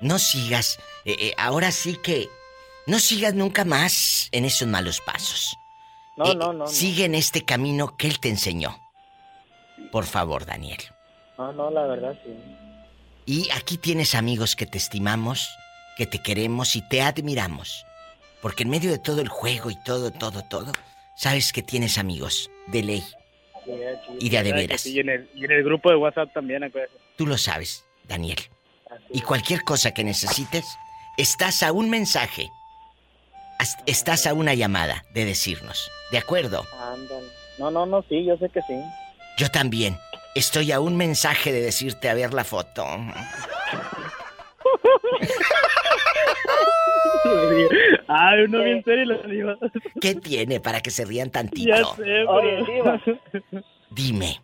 No 0.00 0.18
sigas, 0.18 0.78
eh, 1.04 1.16
eh, 1.18 1.34
ahora 1.38 1.70
sí 1.70 1.96
que, 2.02 2.28
no 2.86 2.98
sigas 2.98 3.34
nunca 3.34 3.64
más 3.64 4.28
en 4.32 4.44
esos 4.44 4.68
malos 4.68 5.00
pasos. 5.00 5.56
no, 6.16 6.26
Eh, 6.26 6.34
no, 6.34 6.52
no, 6.52 6.64
no. 6.64 6.66
Sigue 6.66 7.04
en 7.04 7.14
este 7.14 7.44
camino 7.44 7.96
que 7.96 8.06
él 8.06 8.20
te 8.20 8.28
enseñó. 8.28 8.78
Por 9.92 10.04
favor, 10.04 10.46
Daniel. 10.46 10.82
No, 11.38 11.52
no, 11.52 11.70
la 11.70 11.86
verdad 11.86 12.18
sí. 12.24 12.32
Y 13.26 13.50
aquí 13.50 13.76
tienes 13.76 14.14
amigos 14.14 14.56
que 14.56 14.66
te 14.66 14.78
estimamos, 14.78 15.50
que 15.96 16.06
te 16.06 16.22
queremos 16.22 16.76
y 16.76 16.82
te 16.88 17.02
admiramos. 17.02 17.84
Porque 18.40 18.62
en 18.62 18.70
medio 18.70 18.90
de 18.90 18.98
todo 18.98 19.20
el 19.20 19.28
juego 19.28 19.70
y 19.70 19.76
todo, 19.82 20.10
todo, 20.12 20.42
todo, 20.42 20.72
sabes 21.16 21.52
que 21.52 21.62
tienes 21.62 21.98
amigos 21.98 22.50
de 22.68 22.82
ley. 22.82 23.04
Sí. 23.66 23.72
Y 24.20 24.28
de 24.30 24.38
a 24.38 24.42
de 24.42 24.48
Ay, 24.50 24.54
que 24.54 24.66
veras. 24.68 24.80
sí, 24.80 24.92
y, 24.92 25.00
en 25.00 25.08
el, 25.08 25.28
y 25.34 25.44
en 25.44 25.50
el 25.52 25.64
grupo 25.64 25.90
de 25.90 25.96
WhatsApp 25.96 26.32
también, 26.32 26.62
acuérdate. 26.64 26.98
Tú 27.16 27.26
lo 27.26 27.36
sabes, 27.36 27.84
Daniel. 28.04 28.38
Y 29.10 29.20
cualquier 29.20 29.62
cosa 29.64 29.92
que 29.92 30.04
necesites, 30.04 30.64
estás 31.16 31.62
a 31.62 31.72
un 31.72 31.90
mensaje. 31.90 32.48
Estás 33.86 34.26
a 34.26 34.34
una 34.34 34.54
llamada 34.54 35.04
de 35.14 35.24
decirnos. 35.24 35.90
¿De 36.12 36.18
acuerdo? 36.18 36.64
Ándale. 36.80 37.26
No, 37.58 37.70
no, 37.70 37.86
no, 37.86 38.02
sí, 38.08 38.24
yo 38.24 38.36
sé 38.36 38.48
que 38.50 38.60
sí. 38.62 38.78
Yo 39.38 39.50
también. 39.50 39.98
Estoy 40.34 40.70
a 40.72 40.80
un 40.80 40.96
mensaje 40.96 41.50
de 41.52 41.62
decirte 41.62 42.08
a 42.10 42.14
ver 42.14 42.34
la 42.34 42.44
foto. 42.44 42.86
Ay, 48.08 48.42
uno 48.42 48.62
bien 48.62 48.82
serio 48.84 49.02
y 49.02 49.06
lo 49.06 49.22
digo. 49.24 49.54
¿Qué 50.00 50.14
tiene 50.14 50.60
para 50.60 50.80
que 50.80 50.90
se 50.90 51.04
rían 51.04 51.30
tantito? 51.30 51.68
Ya 51.68 51.84
sé, 51.96 52.24
Oye. 52.26 52.64
Diva, 52.66 53.00
Dime. 53.90 54.40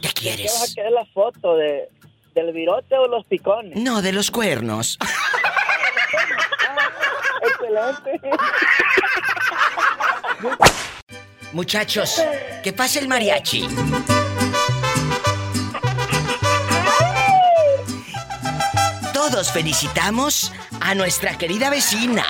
¿Qué 0.00 0.08
¿qué 0.08 0.08
vas 0.08 0.14
quieres? 0.14 0.70
a 0.70 0.74
querer 0.74 0.92
la 0.92 1.04
foto 1.06 1.56
de, 1.56 1.88
del 2.34 2.52
virote 2.52 2.96
o 2.96 3.06
los 3.06 3.24
picones? 3.26 3.76
No, 3.76 4.00
de 4.02 4.12
los 4.12 4.30
cuernos. 4.30 4.98
Excelente. 7.42 8.20
Muchachos, 11.52 12.22
que 12.62 12.72
pase 12.72 13.00
el 13.00 13.08
mariachi. 13.08 13.66
Todos 19.30 19.52
felicitamos 19.52 20.52
a 20.80 20.92
nuestra 20.96 21.38
querida 21.38 21.70
vecina. 21.70 22.26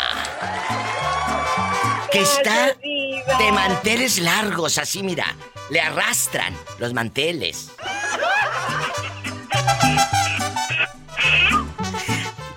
Que 2.13 2.21
está 2.21 2.77
de 3.39 3.53
manteles 3.53 4.19
largos, 4.19 4.77
así 4.77 5.03
mira. 5.03 5.35
Le 5.71 5.81
arrastran 5.81 6.55
los 6.79 6.93
manteles. 6.93 7.71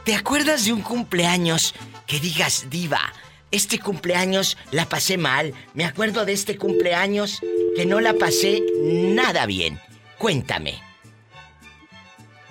¿Te 0.04 0.14
acuerdas 0.14 0.66
de 0.66 0.74
un 0.74 0.82
cumpleaños 0.82 1.74
que 2.06 2.20
digas, 2.20 2.66
diva, 2.70 3.14
este 3.50 3.80
cumpleaños 3.80 4.58
la 4.72 4.90
pasé 4.90 5.18
mal? 5.18 5.54
Me 5.74 5.86
acuerdo 5.86 6.26
de 6.26 6.34
este 6.34 6.58
cumpleaños 6.58 7.40
que 7.78 7.86
no 7.86 8.02
la 8.02 8.14
pasé 8.14 8.62
nada 8.84 9.46
bien. 9.46 9.80
Cuéntame. 10.18 10.93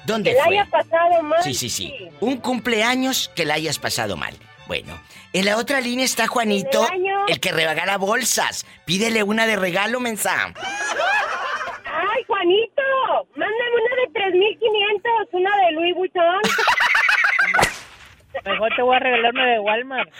¿Dónde 0.05 0.30
Que 0.32 0.36
la 0.38 0.44
fue? 0.44 0.59
haya 0.59 0.70
pasado 0.70 1.22
mal. 1.22 1.42
Sí, 1.42 1.55
sí, 1.55 1.68
sí. 1.70 1.94
Un 2.20 2.38
cumpleaños 2.38 3.30
que 3.34 3.44
la 3.44 3.55
hayas 3.55 3.78
pasado 3.78 4.16
mal. 4.16 4.34
Bueno, 4.66 5.00
en 5.32 5.44
la 5.44 5.57
otra 5.57 5.80
línea 5.80 6.05
está 6.05 6.26
Juanito, 6.28 6.84
el 6.86 6.92
año- 6.92 7.26
el 7.28 7.40
que 7.40 7.53
regala 7.53 7.96
bolsas. 7.98 8.64
Pídele 8.84 9.22
una 9.22 9.46
de 9.46 9.57
regalo, 9.57 10.00
mensa. 10.00 10.53
¡Ay, 11.84 12.24
Juanito! 12.26 12.82
Mándame 13.36 13.76
una 13.84 13.96
de 14.03 14.09
3500, 14.14 15.12
una 15.32 15.57
de 15.57 15.72
Louis 15.72 15.94
Vuitton. 15.94 16.40
Mejor 18.44 18.70
te 18.74 18.82
voy 18.82 18.96
a 18.96 19.00
regalar 19.00 19.32
una 19.34 19.46
de 19.46 19.59
Walmart. 19.61 20.11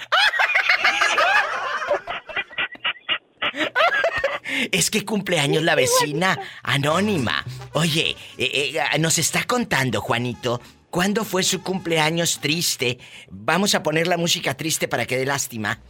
Es 4.71 4.91
que 4.91 5.05
cumpleaños 5.05 5.63
la 5.63 5.75
vecina 5.75 6.39
anónima. 6.63 7.45
Oye, 7.73 8.17
eh, 8.39 8.73
eh, 8.93 8.99
nos 8.99 9.19
está 9.19 9.45
contando, 9.45 10.01
Juanito, 10.01 10.61
¿cuándo 10.91 11.25
fue 11.25 11.43
su 11.43 11.63
cumpleaños 11.63 12.41
triste? 12.41 12.99
Vamos 13.31 13.75
a 13.75 13.83
poner 13.83 14.07
la 14.07 14.17
música 14.17 14.55
triste 14.57 14.89
para 14.89 15.07
que 15.07 15.17
dé 15.17 15.27
lástima. 15.27 15.81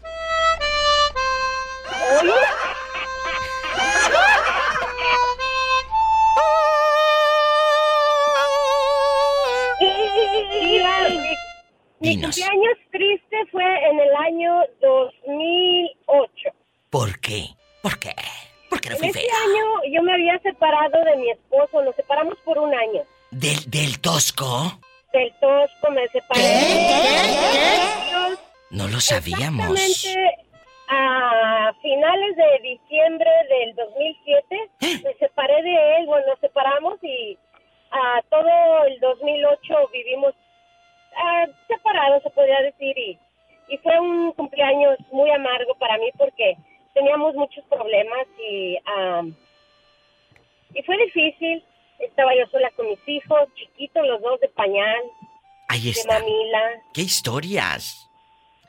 Mi- 9.80 11.36
Mi 12.00 12.16
Dinos. 12.16 12.36
cumpleaños 12.36 12.78
triste 12.90 13.36
fue 13.50 13.64
en 13.64 14.00
el 14.00 14.14
año 14.16 14.52
2008. 14.80 16.31
¿Por 16.92 17.18
qué? 17.20 17.46
¿Por 17.82 17.98
qué? 17.98 18.14
¿Por 18.68 18.78
qué 18.82 18.90
no 18.90 18.96
En 18.96 19.00
fui 19.00 19.08
ese 19.08 19.20
fea? 19.20 19.30
año 19.46 19.64
yo 19.94 20.02
me 20.02 20.12
había 20.12 20.38
separado 20.40 21.02
de 21.04 21.16
mi 21.16 21.30
esposo, 21.30 21.82
nos 21.82 21.96
separamos 21.96 22.36
por 22.44 22.58
un 22.58 22.74
año. 22.74 23.00
¿Del, 23.30 23.58
del 23.70 23.98
tosco? 23.98 24.78
Del 25.14 25.32
tosco 25.40 25.90
me 25.90 26.06
separé. 26.08 26.42
No 28.70 28.88
lo 28.88 29.00
sabíamos. 29.00 29.70
Exactamente 29.72 30.38
a 30.94 31.72
finales 31.80 32.36
de 32.36 32.68
diciembre 32.68 33.30
del 33.48 33.74
2007 33.74 34.70
me 35.02 35.14
separé 35.14 35.62
de 35.62 35.96
él, 35.96 36.04
bueno, 36.06 36.26
nos 36.26 36.38
separamos 36.40 36.98
y 37.02 37.38
a 37.90 38.20
todo 38.28 38.84
el 38.86 39.00
2008 39.00 39.88
vivimos 39.94 40.34
separados, 41.68 42.22
se 42.22 42.28
podría 42.30 42.60
decir, 42.60 42.98
y, 42.98 43.18
y 43.68 43.78
fue 43.78 43.98
un 43.98 44.32
cumpleaños 44.32 44.98
muy 45.10 45.30
amargo 45.30 45.74
para 45.78 45.96
mí 45.96 46.10
porque 46.18 46.56
teníamos 46.94 47.34
muchos 47.34 47.64
problemas 47.64 48.26
y, 48.38 48.78
am, 48.84 49.34
y 50.74 50.82
fue 50.82 50.96
difícil. 50.98 51.64
Estaba 51.98 52.34
yo 52.34 52.46
sola 52.50 52.70
con 52.72 52.88
mis 52.88 52.98
hijos, 53.06 53.48
chiquitos 53.54 54.04
los 54.06 54.20
dos 54.22 54.40
de 54.40 54.48
pañal, 54.48 55.02
Ahí 55.68 55.82
de 55.84 55.90
está. 55.90 56.18
mamila. 56.18 56.82
¿Qué 56.92 57.02
historias? 57.02 58.08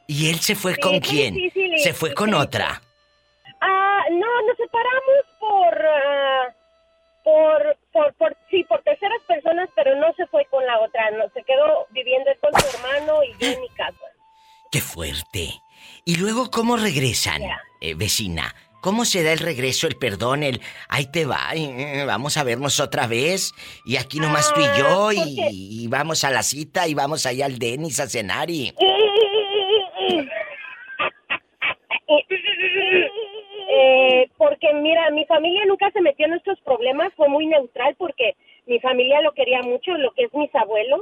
¿Y 0.07 0.29
él 0.29 0.39
se 0.39 0.55
fue 0.55 0.75
Sí, 0.75 0.81
con 0.81 0.99
quién? 0.99 1.33
difícil 1.33 1.77
Se 1.79 1.93
fue 1.93 2.13
con 2.13 2.33
otra. 2.33 2.81
Ah, 3.61 4.03
no, 4.11 4.41
nos 4.47 4.57
separamos 4.57 5.25
por, 5.39 5.85
ah, 5.85 6.55
por, 7.23 7.77
por, 7.91 8.13
por, 8.15 8.37
sí, 8.51 8.63
por 8.65 8.81
terceras 8.83 9.21
personas, 9.27 9.69
pero 9.75 9.95
no 9.95 10.13
se 10.13 10.27
fue 10.27 10.45
con 10.45 10.65
la 10.65 10.79
otra, 10.81 11.09
no, 11.11 11.27
se 11.33 11.41
quedó 11.43 11.87
viviendo 11.91 12.29
él 12.29 12.37
con 12.39 12.51
su 12.59 12.77
hermano 12.77 13.23
y 13.23 13.31
yo 13.39 13.51
en 13.53 13.61
mi 13.61 13.69
casa. 13.69 13.97
¡Qué 14.71 14.81
fuerte! 14.81 15.61
¿Y 16.05 16.17
luego 16.17 16.49
cómo 16.51 16.77
regresan, 16.77 17.41
eh, 17.81 17.93
vecina? 17.95 18.55
¿Cómo 18.81 19.05
se 19.05 19.23
da 19.23 19.31
el 19.31 19.39
regreso, 19.39 19.87
el 19.87 19.95
perdón, 19.95 20.43
el 20.43 20.59
ahí 20.89 21.09
te 21.09 21.25
va, 21.25 21.51
eh, 21.55 22.03
vamos 22.05 22.35
a 22.35 22.43
vernos 22.43 22.81
otra 22.81 23.07
vez? 23.07 23.53
Y 23.85 23.95
aquí 23.95 24.19
nomás 24.19 24.53
tú 24.53 24.59
y 24.59 24.77
yo, 24.77 25.07
Ah, 25.07 25.13
y, 25.13 25.83
y 25.83 25.87
vamos 25.87 26.25
a 26.25 26.31
la 26.31 26.43
cita, 26.43 26.85
y 26.87 26.93
vamos 26.93 27.25
allá 27.25 27.45
al 27.45 27.59
Denis 27.59 28.01
a 28.01 28.09
cenar, 28.09 28.49
y... 28.49 28.73
Eh, 33.75 34.29
porque 34.37 34.73
mira, 34.73 35.09
mi 35.11 35.25
familia 35.25 35.65
nunca 35.65 35.89
se 35.91 36.01
metió 36.01 36.25
en 36.25 36.31
nuestros 36.31 36.59
problemas, 36.61 37.11
fue 37.15 37.27
muy 37.27 37.47
neutral 37.47 37.95
porque 37.97 38.35
mi 38.65 38.79
familia 38.79 39.21
lo 39.21 39.31
quería 39.33 39.61
mucho, 39.61 39.97
lo 39.97 40.11
que 40.11 40.25
es 40.25 40.33
mis 40.33 40.53
abuelos. 40.53 41.01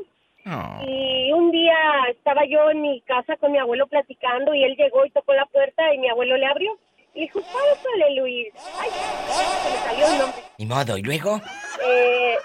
Y 0.88 1.32
un 1.34 1.52
día 1.52 1.76
estaba 2.10 2.46
yo 2.46 2.70
en 2.72 2.82
mi 2.82 3.02
casa 3.02 3.38
con 3.38 3.52
mi 3.52 3.60
abuelo 3.60 3.88
platicando 3.88 4.54
y 4.54 4.64
él 4.64 4.76
llegó 4.76 5.06
y 5.06 5.12
tocó 5.12 5.34
la 5.34 5.46
puerta 5.46 5.94
y 5.94 5.98
mi 6.00 6.10
abuelo 6.10 6.38
le 6.38 6.46
abrió. 6.46 6.78
Y 7.14 7.22
dijo, 7.22 7.42
pásale, 7.42 8.16
Luis. 8.16 8.48
Ay, 8.80 8.90
se 8.90 9.70
me 9.70 9.78
salió 9.78 10.08
el 10.08 10.20
nombre. 10.20 10.42
Ni 10.58 10.66
modo, 10.66 10.98
¿y 10.98 11.02
luego? 11.04 11.42
Eh, 11.86 12.36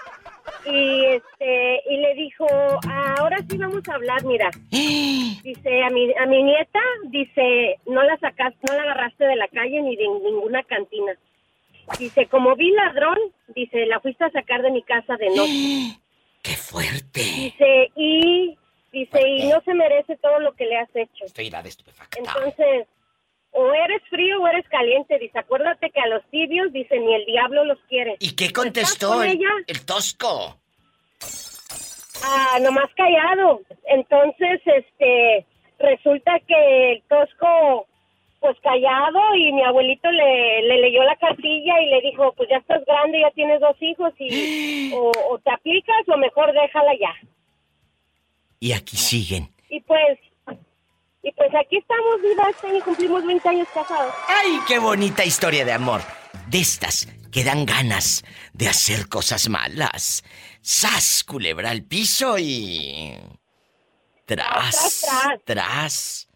y 0.65 1.05
este 1.05 1.81
y 1.89 1.97
le 1.97 2.13
dijo, 2.15 2.45
"Ah, 2.87 3.15
ahora 3.19 3.37
sí 3.49 3.57
vamos 3.57 3.87
a 3.87 3.95
hablar, 3.95 4.23
mira. 4.25 4.49
Dice 4.71 5.83
a 5.83 5.89
mi 5.89 6.11
a 6.13 6.25
mi 6.25 6.43
nieta, 6.43 6.79
dice, 7.05 7.79
no 7.85 8.03
la 8.03 8.17
sacaste, 8.17 8.59
no 8.67 8.75
la 8.75 8.81
agarraste 8.83 9.23
de 9.25 9.35
la 9.37 9.47
calle 9.47 9.81
ni 9.81 9.95
de 9.95 10.03
ninguna 10.07 10.61
cantina. 10.63 11.13
Dice, 11.97 12.25
como 12.27 12.53
vi 12.57 12.71
ladrón, 12.71 13.17
dice, 13.55 13.85
la 13.85 14.01
fuiste 14.01 14.25
a 14.25 14.29
sacar 14.31 14.61
de 14.61 14.71
mi 14.71 14.83
casa 14.83 15.15
de 15.15 15.29
noche. 15.29 15.97
¡Qué 16.47 16.55
fuerte! 16.55 17.19
Dice, 17.19 17.91
y 17.95 18.57
dice, 18.93 19.19
y 19.27 19.47
no 19.49 19.61
se 19.61 19.73
merece 19.73 20.15
todo 20.17 20.39
lo 20.39 20.53
que 20.53 20.65
le 20.65 20.77
has 20.77 20.95
hecho. 20.95 21.25
Estoy 21.25 21.47
estupefacta. 21.65 22.17
Entonces, 22.17 22.87
o 23.51 23.73
eres 23.73 24.01
frío 24.09 24.39
o 24.41 24.47
eres 24.47 24.65
caliente, 24.69 25.19
dice, 25.19 25.39
acuérdate 25.39 25.89
que 25.89 25.99
a 25.99 26.07
los 26.07 26.23
tibios, 26.29 26.71
dice, 26.71 26.97
ni 26.99 27.13
el 27.13 27.25
diablo 27.25 27.65
los 27.65 27.79
quiere. 27.89 28.15
¿Y 28.19 28.33
qué 28.35 28.45
¿Estás 28.45 28.63
contestó 28.63 29.09
con 29.09 29.23
el, 29.23 29.31
ella? 29.31 29.49
el 29.67 29.85
tosco? 29.85 30.57
Ah, 32.23 32.59
nomás 32.61 32.89
callado. 32.95 33.61
Entonces, 33.85 34.61
este, 34.65 35.45
resulta 35.79 36.39
que 36.47 36.93
el 36.93 37.03
Tosco, 37.03 37.87
pues 38.39 38.57
callado 38.61 39.19
y 39.35 39.51
mi 39.51 39.63
abuelito 39.63 40.09
le, 40.11 40.61
le 40.63 40.77
leyó 40.81 41.03
la 41.03 41.15
cartilla 41.17 41.81
y 41.81 41.89
le 41.89 42.01
dijo, 42.01 42.33
pues 42.33 42.49
ya 42.49 42.57
estás 42.57 42.83
grande, 42.85 43.21
ya 43.21 43.31
tienes 43.31 43.59
dos 43.59 43.75
hijos 43.81 44.13
y 44.19 44.91
o, 44.95 45.11
o 45.29 45.39
te 45.39 45.51
aplicas 45.51 46.07
o 46.07 46.17
mejor 46.17 46.53
déjala 46.53 46.93
ya. 46.99 47.13
Y 48.59 48.71
aquí 48.73 48.97
siguen. 48.97 49.49
Y 49.69 49.79
pues, 49.81 50.17
y 51.23 51.31
pues 51.31 51.49
aquí 51.55 51.77
estamos 51.77 52.21
vivas, 52.21 52.49
este 52.49 52.67
año 52.67 52.83
cumplimos 52.83 53.25
20 53.25 53.49
años 53.49 53.67
casados. 53.73 54.13
¡Ay, 54.27 54.59
qué 54.67 54.79
bonita 54.79 55.25
historia 55.25 55.65
de 55.65 55.73
amor! 55.73 56.01
De 56.47 56.59
estas 56.59 57.07
que 57.31 57.43
dan 57.43 57.65
ganas 57.65 58.23
de 58.53 58.69
hacer 58.69 59.09
cosas 59.09 59.49
malas. 59.49 60.23
¡Sas, 60.61 61.23
culebra 61.23 61.69
al 61.71 61.83
piso 61.83 62.37
y... 62.39 63.15
Tras, 64.25 65.05
Tras, 65.05 65.43
tras, 65.45 66.29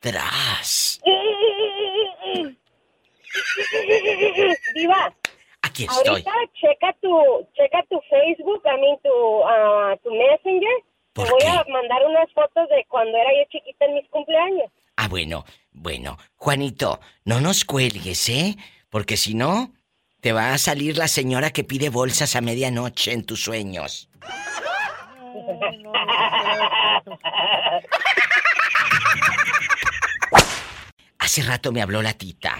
tras. 0.00 1.00
Diva. 4.74 5.14
Aquí 5.62 5.84
estoy. 5.84 6.08
Ahorita 6.08 6.32
checa 6.54 6.92
tu, 7.00 7.46
checa 7.54 7.82
tu 7.90 8.00
Facebook, 8.08 8.62
a 8.66 8.76
mí 8.76 8.98
tu, 9.02 9.44
ah, 9.44 9.96
tu 10.02 10.10
Messenger. 10.10 10.82
Te 11.12 11.22
voy 11.22 11.42
a 11.48 11.64
mandar 11.68 12.04
unas 12.06 12.32
fotos 12.32 12.68
de 12.68 12.84
cuando 12.88 13.16
era 13.18 13.30
yo 13.32 13.44
chiquita 13.50 13.86
en 13.86 13.94
mis 13.94 14.08
cumpleaños. 14.08 14.70
Ah, 14.96 15.08
bueno, 15.08 15.44
bueno. 15.72 16.16
Juanito, 16.36 17.00
no 17.24 17.40
nos 17.40 17.64
cuelgues, 17.64 18.28
¿eh? 18.28 18.56
Porque 18.88 19.16
si 19.16 19.34
no, 19.34 19.72
te 20.20 20.32
va 20.32 20.52
a 20.52 20.58
salir 20.58 20.96
la 20.96 21.08
señora 21.08 21.50
que 21.50 21.64
pide 21.64 21.88
bolsas 21.90 22.36
a 22.36 22.40
medianoche 22.40 23.12
en 23.12 23.24
tus 23.24 23.42
sueños. 23.42 24.08
Hace 31.18 31.42
rato 31.42 31.72
me 31.72 31.82
habló 31.82 32.00
la 32.00 32.14
tita. 32.14 32.56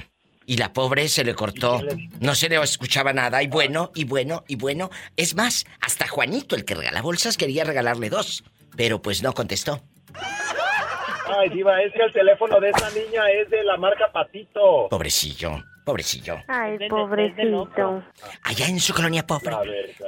Y 0.49 0.57
la 0.57 0.73
pobre 0.73 1.09
se 1.09 1.25
le 1.25 1.35
cortó. 1.35 1.83
No 2.21 2.35
se 2.35 2.49
le 2.49 2.57
escuchaba 2.63 3.13
nada. 3.13 3.43
Y 3.43 3.49
bueno, 3.49 3.93
y 3.95 4.05
bueno, 4.05 4.45
y 4.49 4.57
bueno. 4.57 4.89
Es 5.15 5.37
más, 5.37 5.67
hasta 5.83 6.09
Juanito, 6.09 6.57
el 6.57 6.65
que 6.65 6.75
regala 6.75 7.03
bolsas, 7.03 7.37
quería 7.37 7.65
regalarle 7.65 8.09
dos. 8.09 8.45
Pero 8.75 9.03
pues 9.03 9.23
no 9.23 9.35
contestó. 9.35 9.83
Ay, 11.37 11.51
Diva, 11.51 11.83
es 11.83 11.93
que 11.93 12.03
el 12.03 12.13
teléfono 12.15 12.59
de 12.61 12.71
esa 12.71 12.89
niña 12.93 13.31
es 13.31 13.51
de 13.51 13.63
la 13.63 13.77
marca 13.77 14.11
Patito. 14.11 14.89
Pobrecillo, 14.89 15.63
pobrecillo. 15.85 16.39
Ay, 16.49 16.79
pobrecito. 16.89 18.03
Allá 18.45 18.69
en 18.69 18.81
su 18.81 18.95
colonia 18.95 19.27
pobre. 19.27 19.55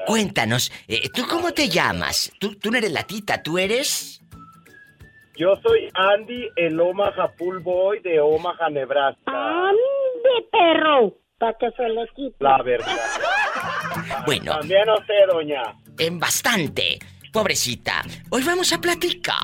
Cuéntanos, 0.06 0.72
eh, 0.88 1.10
¿tú 1.14 1.26
cómo 1.28 1.52
te 1.52 1.68
llamas? 1.68 2.32
Tú, 2.40 2.54
tú 2.56 2.70
no 2.70 2.78
eres 2.78 2.92
la 2.92 3.02
tita, 3.02 3.42
tú 3.42 3.58
eres... 3.58 4.22
Yo 5.36 5.54
soy 5.62 5.88
Andy, 5.94 6.48
el 6.56 6.80
Omaha 6.80 7.28
Pool 7.38 7.60
Boy 7.60 8.00
de 8.00 8.20
Omaha, 8.20 8.70
Nebraska. 8.70 9.70
¡Ande, 10.20 10.48
perro! 10.50 11.16
Para 11.38 11.56
que 11.58 11.70
se 11.70 11.88
le 11.88 12.06
quite. 12.14 12.36
La 12.40 12.62
verdad. 12.62 12.86
Bueno. 14.26 14.58
También 14.58 14.86
no 14.86 14.96
sé, 14.98 15.14
doña. 15.28 15.62
En 15.98 16.18
bastante. 16.18 16.98
Pobrecita, 17.32 18.02
hoy 18.30 18.42
vamos 18.42 18.72
a 18.72 18.80
platicar. 18.80 19.36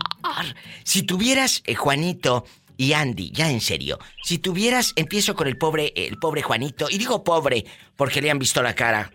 Si 0.82 1.04
tuvieras, 1.04 1.62
eh, 1.66 1.76
Juanito 1.76 2.44
y 2.76 2.94
Andy, 2.94 3.30
ya 3.30 3.48
en 3.48 3.60
serio, 3.60 3.98
si 4.22 4.38
tuvieras, 4.38 4.92
empiezo 4.96 5.36
con 5.36 5.46
el 5.46 5.56
pobre, 5.56 5.92
el 5.94 6.18
pobre 6.18 6.42
Juanito, 6.42 6.88
y 6.90 6.98
digo 6.98 7.22
pobre 7.22 7.64
porque 7.94 8.20
le 8.20 8.30
han 8.30 8.40
visto 8.40 8.60
la 8.60 8.74
cara. 8.74 9.10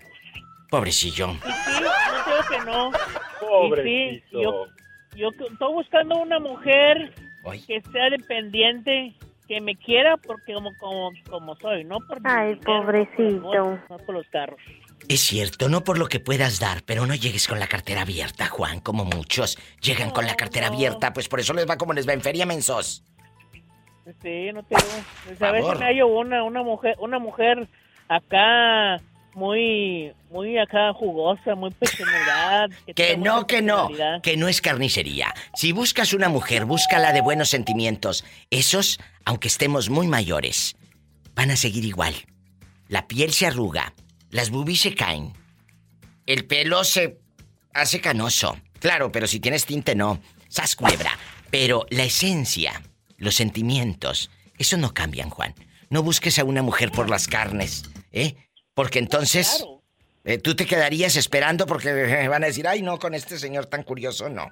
Pobrecillo. 0.69 1.33
Sí, 1.33 1.49
no 1.81 1.91
digo 2.25 2.41
que 2.49 2.65
no. 2.65 2.91
Y 3.67 3.83
sí, 3.83 4.23
yo, 4.31 4.67
yo 5.15 5.29
estoy 5.29 5.73
buscando 5.73 6.21
una 6.21 6.39
mujer 6.39 7.13
que 7.67 7.81
sea 7.91 8.09
dependiente, 8.09 9.13
que 9.47 9.61
me 9.61 9.75
quiera 9.75 10.17
porque 10.17 10.53
como 10.53 10.71
como 10.77 11.11
como 11.29 11.55
soy, 11.57 11.83
no 11.83 11.99
por 11.99 12.19
Ay, 12.23 12.55
pobrecito. 12.55 13.79
no 13.89 13.97
por 14.05 14.15
los 14.15 14.27
carros. 14.29 14.59
Es 15.09 15.21
cierto, 15.21 15.67
no 15.67 15.83
por 15.83 15.97
lo 15.97 16.07
que 16.07 16.19
puedas 16.19 16.59
dar, 16.59 16.83
pero 16.85 17.05
no 17.05 17.15
llegues 17.15 17.47
con 17.47 17.59
la 17.59 17.67
cartera 17.67 18.01
abierta, 18.01 18.47
Juan, 18.47 18.79
como 18.79 19.03
muchos. 19.03 19.57
Llegan 19.81 20.11
con 20.11 20.25
la 20.25 20.35
cartera 20.35 20.67
abierta, 20.67 21.11
pues 21.11 21.27
por 21.27 21.39
eso 21.39 21.53
les 21.53 21.67
va 21.69 21.77
como 21.77 21.93
les 21.93 22.07
va 22.07 22.13
en 22.13 22.21
feria, 22.21 22.45
mensos. 22.45 23.03
Sí, 24.21 24.51
no 24.53 24.63
te 24.63 24.75
pues 25.25 25.41
a 25.41 25.51
si 25.51 25.79
me 25.79 25.85
hallo 25.85 26.07
una 26.07 26.43
una 26.43 26.63
mujer 26.63 26.95
una 26.99 27.19
mujer 27.19 27.67
acá 28.07 28.99
muy 29.33 30.13
muy 30.29 30.57
acá 30.57 30.93
jugosa, 30.93 31.55
muy 31.55 31.71
pequeñidad. 31.71 32.69
Que 32.95 33.17
no, 33.17 33.47
que 33.47 33.61
no, 33.61 33.89
que 34.21 34.37
no 34.37 34.47
es 34.47 34.61
carnicería. 34.61 35.33
Si 35.55 35.71
buscas 35.71 36.13
una 36.13 36.29
mujer, 36.29 36.65
búscala 36.65 37.13
de 37.13 37.21
buenos 37.21 37.49
sentimientos. 37.49 38.23
Esos, 38.49 38.99
aunque 39.25 39.47
estemos 39.47 39.89
muy 39.89 40.07
mayores, 40.07 40.75
van 41.35 41.51
a 41.51 41.55
seguir 41.55 41.85
igual. 41.85 42.13
La 42.87 43.07
piel 43.07 43.31
se 43.33 43.47
arruga, 43.47 43.93
las 44.29 44.49
boobies 44.49 44.81
se 44.81 44.95
caen, 44.95 45.33
el 46.25 46.45
pelo 46.45 46.83
se 46.83 47.19
hace 47.73 48.01
canoso. 48.01 48.57
Claro, 48.79 49.11
pero 49.11 49.27
si 49.27 49.39
tienes 49.39 49.65
tinte 49.65 49.95
no. 49.95 50.19
Sas 50.47 50.75
culebra. 50.75 51.17
Pero 51.49 51.85
la 51.89 52.03
esencia, 52.03 52.81
los 53.17 53.35
sentimientos, 53.35 54.31
eso 54.57 54.77
no 54.77 54.93
cambian, 54.93 55.29
Juan. 55.29 55.53
No 55.89 56.03
busques 56.03 56.39
a 56.39 56.43
una 56.43 56.61
mujer 56.61 56.91
por 56.91 57.09
las 57.09 57.27
carnes, 57.27 57.83
¿eh? 58.11 58.35
Porque 58.73 58.99
entonces 58.99 59.65
eh, 60.23 60.37
tú 60.37 60.55
te 60.55 60.65
quedarías 60.65 61.15
esperando 61.15 61.65
porque 61.65 62.27
van 62.29 62.43
a 62.43 62.47
decir, 62.47 62.67
ay, 62.67 62.81
no, 62.81 62.99
con 62.99 63.13
este 63.13 63.37
señor 63.37 63.65
tan 63.65 63.83
curioso, 63.83 64.29
no. 64.29 64.47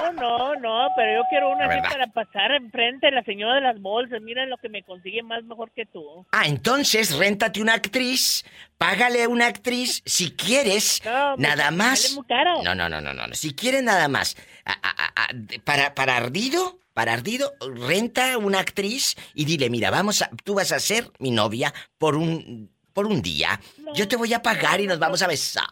No, 0.00 0.12
no, 0.12 0.54
no, 0.56 0.88
pero 0.96 1.22
yo 1.22 1.22
quiero 1.30 1.50
una 1.50 1.66
así 1.66 1.80
para 1.80 2.06
pasar 2.08 2.50
enfrente 2.52 3.06
de 3.06 3.12
la 3.12 3.22
señora 3.22 3.54
de 3.54 3.60
las 3.62 3.80
bolsas. 3.80 4.20
Mira 4.20 4.44
lo 4.46 4.56
que 4.58 4.68
me 4.68 4.82
consigue 4.82 5.22
más 5.22 5.42
mejor 5.44 5.70
que 5.70 5.86
tú. 5.86 6.26
Ah, 6.32 6.46
entonces 6.46 7.16
réntate 7.16 7.62
una 7.62 7.74
actriz, 7.74 8.44
págale 8.76 9.22
a 9.22 9.28
una 9.28 9.46
actriz 9.46 10.02
si 10.04 10.32
quieres, 10.32 11.00
nada 11.38 11.70
más. 11.70 12.12
muy 12.14 12.26
caro. 12.26 12.62
No, 12.62 12.74
no, 12.74 12.88
no, 12.88 13.00
no, 13.00 13.14
no. 13.14 13.34
Si 13.34 13.54
quieres 13.54 13.82
nada 13.82 14.08
más, 14.08 14.36
a- 14.66 14.72
a- 14.72 15.22
a- 15.24 15.28
para, 15.64 15.94
para 15.94 16.16
ardido, 16.16 16.78
para 16.92 17.12
ardido, 17.14 17.52
renta 17.86 18.36
una 18.36 18.58
actriz 18.58 19.16
y 19.34 19.44
dile, 19.46 19.70
mira, 19.70 19.90
vamos 19.90 20.20
a, 20.22 20.30
tú 20.44 20.54
vas 20.54 20.72
a 20.72 20.80
ser 20.80 21.10
mi 21.18 21.30
novia 21.30 21.72
por 21.98 22.16
un, 22.16 22.70
por 23.00 23.06
un 23.10 23.22
día. 23.22 23.58
Yo 23.94 24.06
te 24.06 24.14
voy 24.16 24.34
a 24.34 24.42
pagar 24.42 24.78
y 24.78 24.86
nos 24.86 24.98
vamos 24.98 25.22
a 25.22 25.26
besar. 25.26 25.64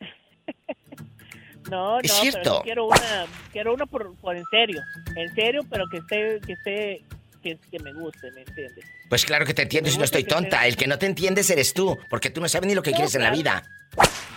No, 1.70 1.98
Es 2.00 2.12
no, 2.12 2.20
cierto. 2.20 2.40
pero 2.42 2.62
quiero 2.62 2.84
una, 2.86 3.26
quiero 3.50 3.74
una 3.74 3.86
por, 3.86 4.14
por 4.16 4.36
en 4.36 4.44
serio, 4.50 4.82
en 5.16 5.34
serio, 5.34 5.62
pero 5.70 5.86
que 5.90 5.96
esté, 5.96 6.38
que 6.46 6.52
esté, 6.52 7.04
que, 7.42 7.58
que 7.70 7.78
me 7.78 7.90
guste, 7.94 8.30
¿me 8.32 8.42
entiendes? 8.42 8.84
Pues 9.08 9.24
claro 9.24 9.46
que 9.46 9.54
te 9.54 9.62
entiendes 9.62 9.94
y 9.94 9.98
no 9.98 10.04
estoy 10.04 10.24
tonta. 10.24 10.66
El 10.66 10.76
que 10.76 10.86
no 10.86 10.98
te 10.98 11.06
entiendes 11.06 11.48
eres 11.48 11.72
tú, 11.72 11.96
porque 12.10 12.28
tú 12.28 12.42
no 12.42 12.48
sabes 12.50 12.68
ni 12.68 12.74
lo 12.74 12.82
que 12.82 12.90
No, 12.90 12.96
quieres 12.96 13.14
en 13.14 13.22
la 13.22 13.30
vida. 13.30 13.62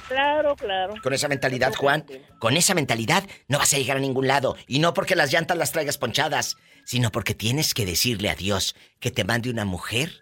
Claro, 0.08 0.56
claro. 0.56 0.94
Con 1.04 1.14
esa 1.14 1.28
mentalidad, 1.28 1.74
Juan, 1.76 2.06
con 2.40 2.56
esa 2.56 2.74
mentalidad 2.74 3.26
no 3.50 3.58
vas 3.60 3.74
a 3.74 3.78
llegar 3.78 3.98
a 3.98 4.00
ningún 4.00 4.26
lado. 4.28 4.56
Y 4.66 4.80
no 4.80 4.94
porque 4.94 5.18
las 5.18 5.30
llantas 5.34 5.58
las 5.58 5.74
traigas 5.74 5.98
ponchadas, 5.98 6.56
sino 6.86 7.12
porque 7.12 7.34
tienes 7.36 7.74
que 7.74 7.86
decirle 7.86 8.30
a 8.30 8.36
Dios 8.36 8.74
que 9.02 9.12
te 9.12 9.26
mande 9.26 9.50
una 9.50 9.66
mujer 9.66 10.22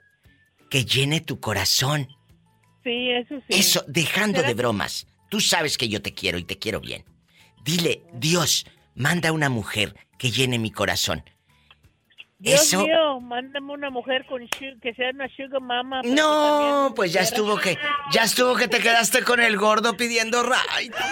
que 0.70 0.86
llene 0.86 1.22
tu 1.22 1.40
corazón. 1.40 2.08
Sí, 2.84 3.10
eso 3.12 3.36
sí. 3.48 3.60
Eso, 3.60 3.84
dejando 3.88 4.38
¿Será 4.38 4.48
de 4.50 4.54
bromas. 4.54 5.08
Tú 5.30 5.40
sabes 5.40 5.78
que 5.78 5.90
yo 5.90 6.02
te 6.02 6.14
quiero 6.14 6.38
y 6.38 6.44
te 6.44 6.58
quiero 6.58 6.80
bien. 6.80 7.04
Dile, 7.64 8.04
Dios, 8.14 8.66
manda 8.94 9.32
una 9.32 9.50
mujer 9.50 9.96
que 10.18 10.32
llene 10.32 10.60
mi 10.60 10.72
corazón. 10.72 11.24
Dios 12.38 12.62
Eso. 12.62 12.84
mío, 12.84 13.20
mándame 13.22 13.74
una 13.74 13.90
mujer 13.90 14.26
con 14.28 14.46
que 14.48 14.94
sea 14.94 15.10
una 15.12 15.28
sugar 15.36 15.62
mama. 15.62 16.02
No, 16.04 16.94
pues 16.96 17.14
ya 17.14 17.22
estuvo 17.22 17.58
que. 17.58 17.78
Ya 18.12 18.24
estuvo 18.24 18.56
que 18.56 18.68
te 18.68 18.80
quedaste 18.80 19.24
con 19.24 19.40
el 19.40 19.58
gordo 19.58 19.96
pidiendo 19.98 20.44
ray. 20.44 20.92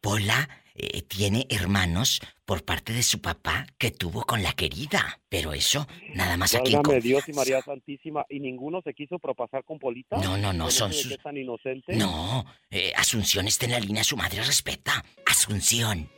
Pola 0.00 0.48
eh, 0.82 1.02
tiene 1.02 1.46
hermanos 1.48 2.20
por 2.44 2.64
parte 2.64 2.92
de 2.92 3.02
su 3.02 3.20
papá 3.20 3.66
que 3.78 3.90
tuvo 3.92 4.24
con 4.24 4.42
la 4.42 4.52
querida. 4.52 5.20
Pero 5.28 5.52
eso, 5.52 5.86
nada 6.14 6.36
más 6.36 6.54
aquí 6.54 6.72
en 6.74 6.82
Válgame 6.82 6.94
confianza. 7.00 7.08
Dios 7.08 7.28
y 7.28 7.32
María 7.32 7.62
Santísima. 7.62 8.26
¿Y 8.28 8.40
ninguno 8.40 8.82
se 8.82 8.92
quiso 8.92 9.18
propasar 9.18 9.64
con 9.64 9.78
Polita? 9.78 10.16
No, 10.18 10.36
no, 10.36 10.52
no, 10.52 10.64
¿Con 10.64 10.72
son 10.72 10.92
sus- 10.92 11.16
tan 11.22 11.36
inocente? 11.36 11.94
No, 11.94 12.44
eh, 12.70 12.92
Asunción 12.96 13.46
está 13.46 13.66
en 13.66 13.72
la 13.72 13.80
línea, 13.80 14.04
su 14.04 14.16
madre 14.16 14.42
respeta. 14.42 15.04
Asunción, 15.26 16.08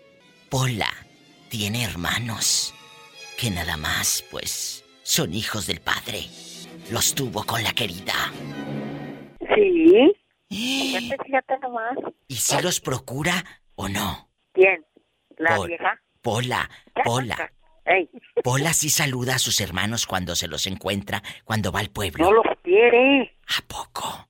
Pola 0.48 0.92
tiene 1.50 1.84
hermanos 1.84 2.74
que 3.38 3.50
nada 3.50 3.76
más, 3.76 4.24
pues, 4.30 4.84
son 5.02 5.34
hijos 5.34 5.66
del 5.66 5.80
padre. 5.80 6.26
Los 6.90 7.14
tuvo 7.14 7.44
con 7.44 7.62
la 7.62 7.72
querida. 7.72 8.32
Sí. 9.54 10.12
Fíjate, 10.48 11.16
fíjate 11.26 11.58
nomás. 11.62 11.96
¿Y 12.28 12.34
si 12.36 12.60
los 12.62 12.80
procura 12.80 13.44
o 13.74 13.88
no? 13.88 14.28
¿Quién? 14.54 14.84
¿La 15.36 15.56
Pol- 15.56 15.68
vieja? 15.68 16.00
Pola, 16.22 16.70
Pola. 17.04 17.52
Ey, 17.84 18.08
Pola 18.42 18.72
sí 18.72 18.88
saluda 18.88 19.34
a 19.34 19.38
sus 19.38 19.60
hermanos 19.60 20.06
cuando 20.06 20.34
se 20.34 20.48
los 20.48 20.66
encuentra, 20.66 21.22
cuando 21.44 21.70
va 21.70 21.80
al 21.80 21.90
pueblo. 21.90 22.24
no 22.24 22.32
los 22.32 22.46
quiere. 22.62 23.36
¿A 23.46 23.60
poco? 23.68 24.26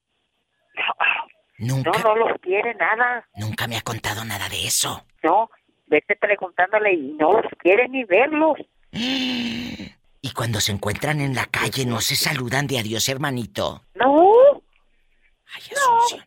No, 1.58 1.76
Nunca, 1.76 1.92
no 2.02 2.16
los 2.16 2.32
quiere 2.40 2.74
nada. 2.74 3.24
nunca 3.36 3.68
me 3.68 3.76
ha 3.76 3.80
contado 3.82 4.24
nada 4.24 4.48
de 4.48 4.66
eso. 4.66 5.06
No, 5.22 5.48
vete 5.86 6.16
preguntándole 6.16 6.94
y 6.94 7.12
no 7.12 7.32
los 7.34 7.52
quiere 7.60 7.88
ni 7.88 8.02
verlos. 8.04 8.56
Y 10.26 10.32
cuando 10.32 10.58
se 10.58 10.72
encuentran 10.72 11.20
en 11.20 11.34
la 11.34 11.44
calle 11.44 11.84
no 11.84 12.00
se 12.00 12.16
saludan 12.16 12.66
de 12.66 12.78
adiós, 12.78 13.06
hermanito. 13.10 13.84
No. 13.94 14.24
no. 14.54 16.18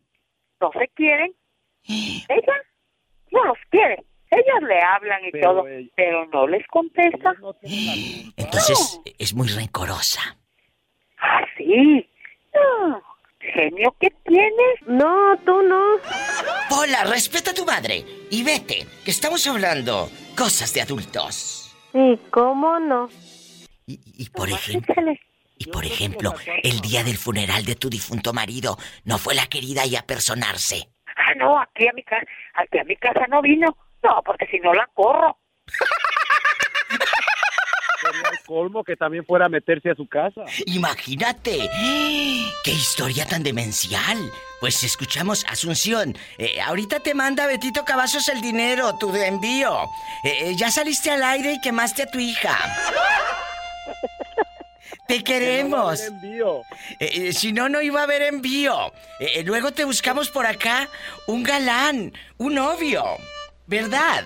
No 0.61 0.71
se 0.71 0.87
quieren. 0.89 1.33
Ella 1.83 2.53
no 3.38 3.45
los 3.45 3.57
quiere. 3.69 4.03
Ellos 4.29 4.67
le 4.67 4.81
hablan 4.81 5.23
y 5.25 5.31
Pero 5.31 5.49
todo, 5.49 5.67
ella- 5.67 5.89
pero 5.95 6.25
no 6.27 6.47
les 6.47 6.65
contesta. 6.67 7.33
Entonces 8.35 8.99
es 9.17 9.33
muy 9.33 9.47
rencorosa. 9.47 10.38
Ah, 11.19 11.41
sí. 11.57 12.07
No. 12.53 13.01
Genio 13.39 13.95
que 13.99 14.09
tienes. 14.25 14.81
No, 14.88 15.38
tú 15.45 15.61
no. 15.61 15.81
Pola, 16.69 17.03
respeta 17.05 17.51
a 17.51 17.53
tu 17.53 17.65
madre 17.65 18.03
y 18.29 18.43
vete, 18.43 18.85
que 19.05 19.11
estamos 19.11 19.45
hablando 19.47 20.09
cosas 20.35 20.73
de 20.73 20.81
adultos. 20.81 21.73
Sí, 21.93 22.19
¿cómo 22.31 22.79
no? 22.79 23.09
Y 23.85 24.29
por 24.31 24.49
ejemplo, 24.49 24.95
y 25.57 25.65
por 25.67 25.85
ejemplo, 25.85 26.33
el 26.63 26.81
día 26.81 27.03
del 27.05 27.17
funeral 27.17 27.63
de 27.63 27.75
tu 27.75 27.89
difunto 27.89 28.33
marido, 28.33 28.77
no 29.05 29.17
fue 29.17 29.33
la 29.33 29.47
querida 29.47 29.83
ahí 29.83 29.95
a 29.95 30.01
personarse. 30.05 30.89
No, 31.38 31.59
aquí 31.59 31.88
a 31.88 31.93
mi 31.93 32.03
casa, 32.03 32.25
aquí 32.55 32.79
a 32.79 32.83
mi 32.83 32.95
casa 32.95 33.25
no 33.29 33.41
vino. 33.41 33.77
No, 34.03 34.21
porque 34.23 34.47
si 34.47 34.59
no 34.59 34.73
la 34.73 34.88
corro. 34.93 35.38
Sería 37.99 38.29
el 38.31 38.39
colmo 38.45 38.83
que 38.83 38.95
también 38.95 39.25
fuera 39.25 39.45
a 39.45 39.49
meterse 39.49 39.89
a 39.89 39.95
su 39.95 40.07
casa. 40.07 40.41
Imagínate. 40.67 41.67
¡Qué 42.63 42.71
historia 42.71 43.25
tan 43.25 43.43
demencial! 43.43 44.17
Pues 44.59 44.83
escuchamos, 44.83 45.45
Asunción. 45.49 46.15
eh, 46.38 46.59
ahorita 46.61 46.99
te 46.99 47.13
manda 47.13 47.45
Betito 47.47 47.85
Cavazos 47.85 48.29
el 48.29 48.41
dinero, 48.41 48.97
tu 48.97 49.13
envío. 49.15 49.83
Eh, 50.23 50.49
eh, 50.49 50.55
ya 50.55 50.71
saliste 50.71 51.11
al 51.11 51.23
aire 51.23 51.53
y 51.53 51.61
quemaste 51.61 52.03
a 52.03 52.07
tu 52.07 52.19
hija. 52.19 52.55
Te 55.07 55.23
queremos. 55.23 56.01
Que 56.01 56.09
no 56.09 56.15
envío. 56.17 56.61
Eh, 56.99 57.09
eh, 57.13 57.33
si 57.33 57.53
no, 57.53 57.69
no 57.69 57.81
iba 57.81 58.01
a 58.01 58.03
haber 58.03 58.23
envío. 58.23 58.88
Eh, 59.19 59.39
eh, 59.39 59.43
luego 59.43 59.71
te 59.71 59.85
buscamos 59.85 60.29
por 60.29 60.45
acá 60.45 60.88
un 61.27 61.43
galán, 61.43 62.11
un 62.38 62.55
novio. 62.55 63.03
¿Verdad? 63.65 64.25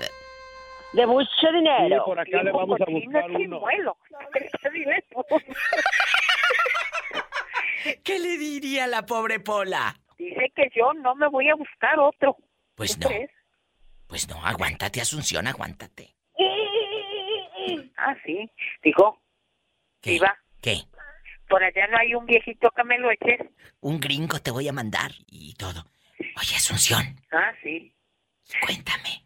De 0.94 1.08
mucho 1.08 1.30
dinero. 1.54 1.98
Sí, 1.98 2.02
por 2.06 2.20
acá 2.20 2.44
le 2.44 2.52
vamos 2.52 2.80
a 2.80 2.86
buscar 2.86 3.32
uno. 3.32 3.62
¿Qué 8.04 8.20
le 8.20 8.38
diría 8.38 8.84
a 8.84 8.88
la 8.88 9.06
pobre 9.06 9.40
Pola? 9.40 9.96
Dice 10.18 10.52
que 10.56 10.70
yo 10.76 10.94
no 10.94 11.16
me 11.16 11.28
voy 11.30 11.50
a 11.50 11.56
buscar 11.56 12.00
otro. 12.00 12.38
Pues 12.76 12.94
¿Tú 12.98 13.02
no. 13.02 13.08
crees? 13.08 13.32
Pues 14.08 14.28
no, 14.28 14.46
aguántate, 14.46 15.02
Asunción, 15.02 15.48
aguántate. 15.48 16.16
Ah, 18.04 18.16
sí. 18.26 18.50
Dijo, 18.82 19.22
¿Qué? 20.02 20.14
Iba. 20.14 20.36
¿Qué? 20.62 20.84
por 21.52 21.62
allá 21.62 21.86
no 21.88 21.98
hay 21.98 22.16
un 22.16 22.26
viejito 22.26 22.72
que 22.72 22.84
me 22.86 22.98
lo 22.98 23.12
eches. 23.12 23.42
Un 23.82 24.00
gringo 24.00 24.40
te 24.40 24.52
voy 24.52 24.70
a 24.70 24.74
mandar 24.74 25.12
y 25.28 25.54
todo. 25.56 25.84
Oye, 26.18 26.56
Asunción. 26.56 27.02
Ah, 27.30 27.52
sí. 27.62 27.94
Cuéntame. 28.66 29.26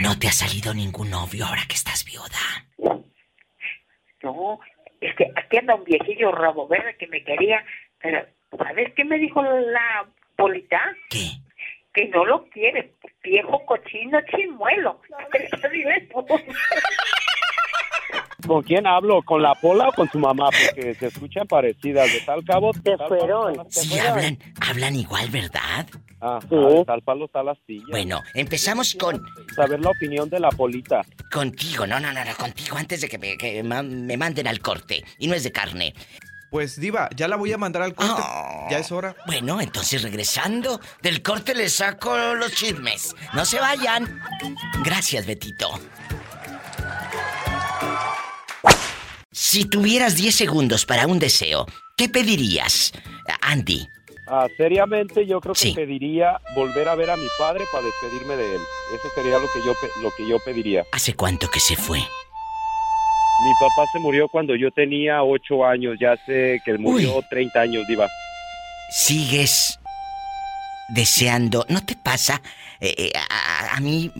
¿No 0.00 0.18
te 0.18 0.28
ha 0.28 0.32
salido 0.32 0.74
ningún 0.74 1.10
novio 1.10 1.46
ahora 1.46 1.62
que 1.66 1.74
estás 1.74 2.04
viuda? 2.04 3.08
No, 4.22 4.60
es 5.00 5.16
que 5.16 5.32
aquí 5.36 5.56
anda 5.56 5.74
un 5.74 5.84
viejillo 5.84 6.32
rabo 6.32 6.68
verde 6.68 6.96
que 6.98 7.06
me 7.06 7.24
quería, 7.24 7.64
pero 7.98 8.26
¿sabes 8.58 8.92
qué 8.94 9.04
me 9.04 9.18
dijo 9.18 9.42
la 9.42 10.06
polita? 10.36 10.80
¿Qué? 11.08 11.30
Que 11.94 12.08
no 12.08 12.26
lo 12.26 12.46
quiere, 12.50 12.92
viejo 13.22 13.64
cochino 13.64 14.20
chimuelo. 14.30 15.00
¿Con 18.46 18.62
quién 18.62 18.86
hablo? 18.86 19.22
¿Con 19.22 19.42
la 19.42 19.54
Pola 19.54 19.88
o 19.88 19.92
con 19.92 20.08
su 20.10 20.18
mamá? 20.18 20.48
Porque 20.50 20.94
se 20.94 21.06
escuchan 21.06 21.46
parecidas. 21.46 22.12
De 22.12 22.20
tal 22.20 22.44
cabo... 22.44 22.72
Se 22.72 22.96
fueron. 23.08 23.66
Sí, 23.70 23.98
hablan, 23.98 24.38
hablan 24.60 24.96
igual, 24.96 25.28
¿verdad? 25.30 25.86
Ah, 26.20 26.38
de 26.48 26.84
tal 26.86 27.02
palo 27.02 27.26
está 27.26 27.42
la 27.42 27.52
astilla. 27.52 27.84
Bueno, 27.90 28.22
empezamos 28.34 28.94
con... 28.94 29.22
Saber 29.54 29.80
la 29.80 29.90
opinión 29.90 30.28
de 30.30 30.40
la 30.40 30.50
Polita. 30.50 31.02
Contigo, 31.32 31.86
no, 31.86 32.00
no, 32.00 32.12
no, 32.12 32.24
no, 32.24 32.34
contigo 32.36 32.76
antes 32.76 33.00
de 33.02 33.08
que 33.08 33.18
me, 33.18 33.36
que 33.36 33.62
ma- 33.62 33.82
me 33.82 34.16
manden 34.16 34.46
al 34.46 34.60
corte. 34.60 35.04
Y 35.18 35.26
no 35.26 35.34
es 35.34 35.44
de 35.44 35.52
carne. 35.52 35.94
Pues 36.50 36.78
diva, 36.78 37.08
ya 37.16 37.26
la 37.28 37.36
voy 37.36 37.52
a 37.52 37.58
mandar 37.58 37.82
al 37.82 37.94
corte. 37.94 38.22
Ya 38.70 38.78
es 38.78 38.92
hora. 38.92 39.16
Bueno, 39.26 39.60
entonces 39.60 40.02
regresando 40.02 40.80
del 41.02 41.20
corte 41.20 41.54
les 41.54 41.72
saco 41.74 42.16
los 42.34 42.52
chismes. 42.52 43.14
No 43.32 43.44
se 43.44 43.58
vayan. 43.58 44.20
Gracias, 44.84 45.26
Betito. 45.26 45.68
Si 49.36 49.64
tuvieras 49.64 50.14
10 50.14 50.32
segundos 50.32 50.86
para 50.86 51.08
un 51.08 51.18
deseo, 51.18 51.66
¿qué 51.96 52.08
pedirías? 52.08 52.92
Andy, 53.40 53.88
Ah, 54.26 54.46
seriamente, 54.56 55.26
yo 55.26 55.38
creo 55.40 55.52
que 55.54 55.60
Sí. 55.60 55.72
pediría 55.74 56.40
volver 56.54 56.88
a 56.88 56.94
ver 56.94 57.10
a 57.10 57.16
mi 57.16 57.26
padre 57.38 57.64
para 57.70 57.84
despedirme 57.84 58.36
de 58.36 58.54
él. 58.54 58.60
Eso 58.94 59.08
sería 59.14 59.38
lo 59.38 59.52
que 59.52 59.58
yo 59.66 59.74
lo 60.02 60.10
que 60.16 60.26
yo 60.26 60.38
pediría. 60.42 60.82
¿hace 60.92 61.12
cuánto 61.14 61.46
que 61.50 61.60
se 61.60 61.76
fue? 61.76 61.98
Mi 61.98 63.52
papá 63.60 63.84
se 63.92 63.98
murió 63.98 64.28
cuando 64.28 64.54
yo 64.56 64.70
tenía 64.70 65.22
ocho 65.24 65.66
años, 65.66 65.96
ya 66.00 66.16
sé 66.24 66.62
que 66.64 66.78
murió 66.78 67.20
30 67.28 67.60
años, 67.60 67.84
diva. 67.86 68.08
¿Sigues 68.92 69.78
deseando? 70.88 71.66
¿No 71.68 71.84
te 71.84 71.94
pasa? 71.96 72.40
Eh, 72.80 72.94
eh, 72.96 73.12
a, 73.28 73.76
a 73.76 73.80
mí 73.80 74.10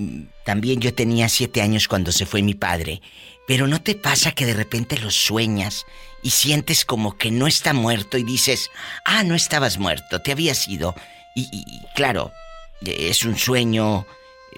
también 0.44 0.80
yo 0.80 0.92
tenía 0.94 1.28
siete 1.30 1.62
años 1.62 1.88
cuando 1.88 2.12
se 2.12 2.26
fue 2.26 2.42
mi 2.42 2.54
padre. 2.54 3.00
Pero 3.46 3.66
¿no 3.66 3.80
te 3.82 3.94
pasa 3.94 4.32
que 4.32 4.46
de 4.46 4.54
repente 4.54 4.98
lo 4.98 5.10
sueñas 5.10 5.84
y 6.22 6.30
sientes 6.30 6.84
como 6.84 7.18
que 7.18 7.30
no 7.30 7.46
está 7.46 7.74
muerto 7.74 8.16
y 8.16 8.22
dices, 8.24 8.70
ah, 9.04 9.22
no 9.22 9.34
estabas 9.34 9.78
muerto, 9.78 10.20
te 10.22 10.32
habías 10.32 10.66
ido? 10.68 10.94
Y, 11.34 11.48
y- 11.52 11.80
claro, 11.94 12.32
eh, 12.86 13.08
es 13.10 13.24
un 13.24 13.36
sueño, 13.36 14.00
eh, 14.00 14.56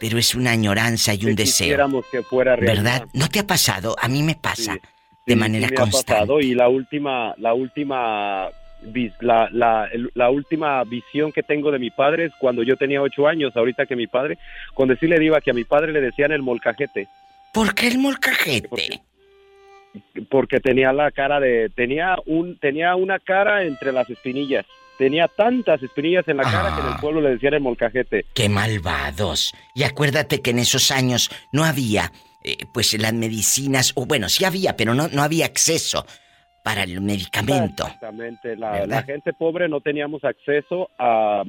pero 0.00 0.18
es 0.18 0.34
una 0.34 0.50
añoranza 0.50 1.14
y 1.14 1.24
un 1.26 1.36
Que 1.36 1.42
deseo. 1.44 1.66
quisiéramos 1.66 2.04
que 2.10 2.22
fuera 2.22 2.56
realidad. 2.56 2.82
¿Verdad? 2.82 3.08
¿No 3.12 3.28
te 3.28 3.38
ha 3.38 3.46
pasado? 3.46 3.94
A 4.00 4.08
mí 4.08 4.22
me 4.22 4.34
pasa. 4.34 4.74
Sí, 4.74 4.80
de 5.26 5.34
sí, 5.34 5.38
manera 5.38 5.68
sí 5.68 5.74
me 5.74 5.76
ha 5.78 5.82
constante. 5.82 6.12
pasado, 6.12 6.40
y 6.40 6.54
la 6.54 6.68
última, 6.68 7.34
la 7.38 7.54
última, 7.54 8.48
la 8.82 10.30
última 10.30 10.82
visión 10.84 11.32
que 11.32 11.42
tengo 11.42 11.70
de 11.70 11.78
mi 11.78 11.90
padre 11.90 12.26
es 12.26 12.32
cuando 12.38 12.62
yo 12.62 12.76
tenía 12.76 13.00
ocho 13.00 13.26
años, 13.28 13.56
ahorita 13.56 13.86
que 13.86 13.96
mi 13.96 14.06
padre, 14.06 14.38
con 14.74 14.88
decirle 14.88 15.18
diva 15.18 15.40
que 15.40 15.50
a 15.50 15.54
mi 15.54 15.64
padre 15.64 15.92
le 15.92 16.00
decían 16.00 16.32
el 16.32 16.42
molcajete. 16.42 17.08
¿Por 17.54 17.74
qué 17.74 17.86
el 17.86 17.98
molcajete? 17.98 19.00
Porque 20.28 20.58
tenía 20.58 20.92
la 20.92 21.12
cara 21.12 21.38
de, 21.38 21.70
tenía 21.70 22.16
un, 22.26 22.58
tenía 22.58 22.96
una 22.96 23.20
cara 23.20 23.62
entre 23.62 23.92
las 23.92 24.10
espinillas. 24.10 24.66
Tenía 24.98 25.28
tantas 25.28 25.82
espinillas 25.82 26.26
en 26.28 26.36
la 26.36 26.42
cara 26.44 26.74
que 26.74 26.80
en 26.80 26.92
el 26.92 27.00
pueblo 27.00 27.20
le 27.20 27.30
decían 27.30 27.54
el 27.54 27.60
molcajete. 27.60 28.26
¡Qué 28.34 28.48
malvados! 28.48 29.54
Y 29.74 29.84
acuérdate 29.84 30.42
que 30.42 30.50
en 30.50 30.58
esos 30.58 30.90
años 30.90 31.30
no 31.52 31.64
había, 31.64 32.12
eh, 32.42 32.56
pues, 32.72 33.00
las 33.00 33.12
medicinas, 33.12 33.92
o 33.94 34.04
bueno, 34.04 34.28
sí 34.28 34.44
había, 34.44 34.76
pero 34.76 34.94
no, 34.94 35.08
no 35.08 35.22
había 35.22 35.46
acceso 35.46 36.04
para 36.64 36.82
el 36.82 37.00
medicamento. 37.00 37.84
Exactamente, 37.86 38.56
la, 38.56 39.02
gente 39.02 39.32
pobre 39.32 39.68
no 39.68 39.80
teníamos 39.80 40.24
acceso 40.24 40.90
a, 40.98 41.44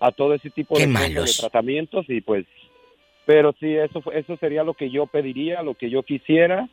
a 0.00 0.12
todo 0.12 0.34
ese 0.34 0.50
tipo 0.50 0.76
Qué 0.76 0.86
de, 0.86 0.92
cosas, 0.92 1.08
malos. 1.08 1.36
de 1.36 1.40
tratamientos 1.42 2.06
y 2.08 2.20
pues, 2.20 2.44
pero 3.30 3.54
sí, 3.60 3.76
eso, 3.76 4.02
eso 4.12 4.36
sería 4.38 4.64
lo 4.64 4.74
que 4.74 4.90
yo 4.90 5.06
pediría, 5.06 5.62
lo 5.62 5.74
que 5.74 5.88
yo 5.88 6.02
quisiera, 6.02 6.68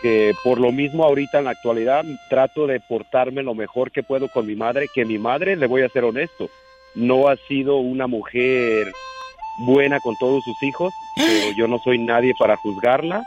que 0.00 0.32
por 0.42 0.58
lo 0.58 0.72
mismo 0.72 1.04
ahorita 1.04 1.40
en 1.40 1.44
la 1.44 1.50
actualidad 1.50 2.06
trato 2.30 2.66
de 2.66 2.80
portarme 2.80 3.42
lo 3.42 3.54
mejor 3.54 3.90
que 3.90 4.02
puedo 4.02 4.28
con 4.28 4.46
mi 4.46 4.54
madre, 4.54 4.86
que 4.94 5.04
mi 5.04 5.18
madre, 5.18 5.56
le 5.56 5.66
voy 5.66 5.82
a 5.82 5.90
ser 5.90 6.04
honesto, 6.04 6.48
no 6.94 7.28
ha 7.28 7.36
sido 7.36 7.76
una 7.76 8.06
mujer 8.06 8.90
buena 9.58 10.00
con 10.00 10.16
todos 10.16 10.42
sus 10.44 10.62
hijos, 10.62 10.90
pero 11.16 11.54
yo 11.54 11.68
no 11.68 11.78
soy 11.78 11.98
nadie 11.98 12.32
para 12.38 12.56
juzgarla 12.56 13.22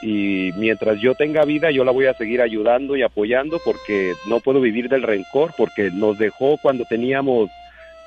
y 0.00 0.52
mientras 0.54 1.00
yo 1.00 1.16
tenga 1.16 1.44
vida 1.44 1.72
yo 1.72 1.82
la 1.82 1.90
voy 1.90 2.06
a 2.06 2.14
seguir 2.14 2.40
ayudando 2.40 2.94
y 2.96 3.02
apoyando 3.02 3.60
porque 3.64 4.12
no 4.28 4.38
puedo 4.38 4.60
vivir 4.60 4.88
del 4.88 5.02
rencor 5.02 5.52
porque 5.58 5.90
nos 5.90 6.16
dejó 6.16 6.58
cuando 6.62 6.84
teníamos 6.84 7.50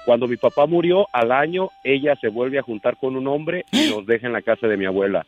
cuando 0.05 0.27
mi 0.27 0.37
papá 0.37 0.65
murió 0.65 1.07
al 1.11 1.31
año 1.31 1.69
ella 1.83 2.15
se 2.19 2.29
vuelve 2.29 2.59
a 2.59 2.63
juntar 2.63 2.97
con 2.97 3.15
un 3.15 3.27
hombre 3.27 3.65
y 3.71 3.89
nos 3.89 4.05
deja 4.05 4.27
en 4.27 4.33
la 4.33 4.41
casa 4.41 4.67
de 4.67 4.77
mi 4.77 4.85
abuela. 4.85 5.25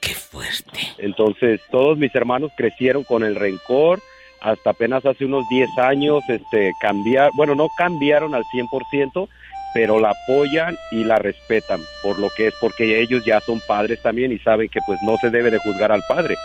Qué 0.00 0.14
fuerte. 0.14 0.78
Entonces 0.98 1.60
todos 1.70 1.98
mis 1.98 2.14
hermanos 2.14 2.52
crecieron 2.56 3.04
con 3.04 3.24
el 3.24 3.34
rencor 3.34 4.00
hasta 4.40 4.70
apenas 4.70 5.04
hace 5.04 5.24
unos 5.24 5.48
10 5.48 5.78
años 5.78 6.22
este 6.28 6.72
cambiar, 6.80 7.30
bueno, 7.34 7.54
no 7.54 7.68
cambiaron 7.76 8.34
al 8.34 8.44
100%, 8.44 9.28
pero 9.74 9.98
la 10.00 10.10
apoyan 10.10 10.76
y 10.90 11.04
la 11.04 11.18
respetan 11.18 11.80
por 12.02 12.18
lo 12.18 12.28
que 12.36 12.48
es, 12.48 12.54
porque 12.60 13.00
ellos 13.00 13.24
ya 13.24 13.40
son 13.40 13.60
padres 13.66 14.00
también 14.02 14.32
y 14.32 14.38
saben 14.38 14.68
que 14.68 14.80
pues 14.86 14.98
no 15.02 15.16
se 15.18 15.30
debe 15.30 15.50
de 15.50 15.58
juzgar 15.58 15.92
al 15.92 16.02
padre, 16.08 16.36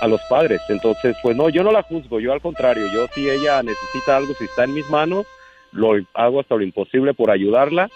a 0.00 0.06
los 0.06 0.20
padres. 0.28 0.60
Entonces, 0.68 1.16
pues 1.22 1.36
no, 1.36 1.48
yo 1.48 1.62
no 1.62 1.72
la 1.72 1.82
juzgo, 1.82 2.20
yo 2.20 2.32
al 2.32 2.40
contrario, 2.40 2.86
yo 2.92 3.08
si 3.14 3.28
ella 3.28 3.62
necesita 3.62 4.16
algo, 4.16 4.34
si 4.34 4.44
está 4.44 4.64
en 4.64 4.74
mis 4.74 4.88
manos, 4.88 5.26
lo 5.72 5.92
hago 6.14 6.40
hasta 6.40 6.56
lo 6.56 6.62
imposible 6.62 7.14
por 7.14 7.30
ayudarla, 7.30 7.88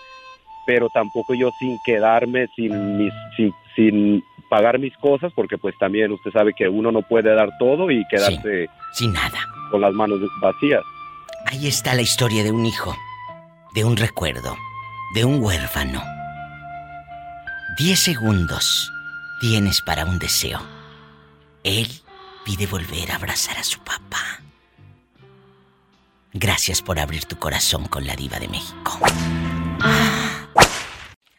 pero 0.66 0.88
tampoco 0.92 1.34
yo 1.34 1.50
sin 1.58 1.78
quedarme, 1.84 2.48
sin, 2.54 2.98
mis, 2.98 3.12
sin, 3.36 3.52
sin 3.74 4.24
pagar 4.48 4.78
mis 4.78 4.96
cosas, 4.98 5.32
porque 5.34 5.58
pues 5.58 5.74
también 5.78 6.12
usted 6.12 6.30
sabe 6.32 6.52
que 6.54 6.68
uno 6.68 6.92
no 6.92 7.02
puede 7.02 7.34
dar 7.34 7.50
todo 7.58 7.90
y 7.90 8.04
quedarse 8.08 8.68
sin 8.92 9.12
nada, 9.12 9.38
con 9.70 9.80
las 9.80 9.92
manos 9.94 10.20
vacías. 10.40 10.82
Ahí 11.46 11.66
está 11.66 11.94
la 11.94 12.02
historia 12.02 12.44
de 12.44 12.52
un 12.52 12.66
hijo, 12.66 12.94
de 13.74 13.84
un 13.84 13.96
recuerdo, 13.96 14.56
de 15.14 15.24
un 15.24 15.42
huérfano. 15.42 16.02
Diez 17.78 18.00
segundos 18.00 18.92
tienes 19.40 19.80
para 19.80 20.04
un 20.04 20.18
deseo. 20.18 20.60
Él 21.64 21.88
pide 22.44 22.66
volver 22.66 23.10
a 23.10 23.16
abrazar 23.16 23.56
a 23.56 23.64
su 23.64 23.78
papá. 23.80 24.40
Gracias 26.32 26.80
por 26.82 26.98
abrir 26.98 27.24
tu 27.24 27.36
corazón 27.36 27.86
con 27.86 28.06
la 28.06 28.14
diva 28.14 28.38
de 28.38 28.48
México. 28.48 28.98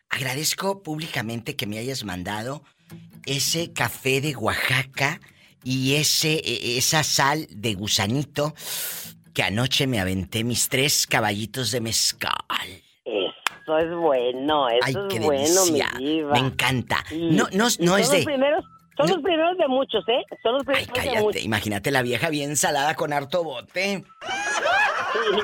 Agradezco 0.09 0.83
públicamente 0.83 1.55
que 1.55 1.65
me 1.65 1.77
hayas 1.79 2.03
mandado 2.03 2.63
ese 3.25 3.71
café 3.71 4.19
de 4.21 4.35
Oaxaca 4.35 5.19
y 5.63 5.95
ese 5.95 6.33
e- 6.43 6.77
esa 6.77 7.03
sal 7.03 7.47
de 7.49 7.73
gusanito 7.75 8.53
que 9.33 9.43
anoche 9.43 9.87
me 9.87 9.99
aventé 9.99 10.43
mis 10.43 10.67
tres 10.67 11.07
caballitos 11.07 11.71
de 11.71 11.81
mezcal. 11.81 12.33
Eso 13.05 13.77
es 13.77 13.95
bueno, 13.95 14.67
eso 14.69 14.79
Ay, 14.83 14.93
es 14.93 14.99
qué 15.13 15.19
bueno, 15.21 15.63
delicia. 15.63 15.91
mi 15.97 16.05
diva. 16.05 16.31
Me 16.33 16.39
encanta. 16.39 17.03
Sí. 17.07 17.29
No, 17.31 17.47
no, 17.53 17.67
no 17.79 17.97
es 17.97 18.07
los 18.07 18.11
de. 18.11 18.23
primeros, 18.23 18.65
son 19.01 19.09
los 19.15 19.23
primeros 19.23 19.57
de 19.57 19.67
muchos, 19.67 20.03
¿eh? 20.07 20.23
Son 20.43 20.53
los 20.53 20.63
primeros 20.63 20.87
de 20.87 20.93
Cállate, 20.93 21.21
muchos. 21.21 21.43
imagínate 21.43 21.91
la 21.91 22.01
vieja 22.01 22.29
bien 22.29 22.55
salada 22.55 22.95
con 22.95 23.13
harto 23.13 23.43
bote. 23.43 24.03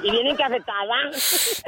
Y, 0.03 0.07
y 0.07 0.11
bien 0.11 0.27
encafetada. 0.27 0.95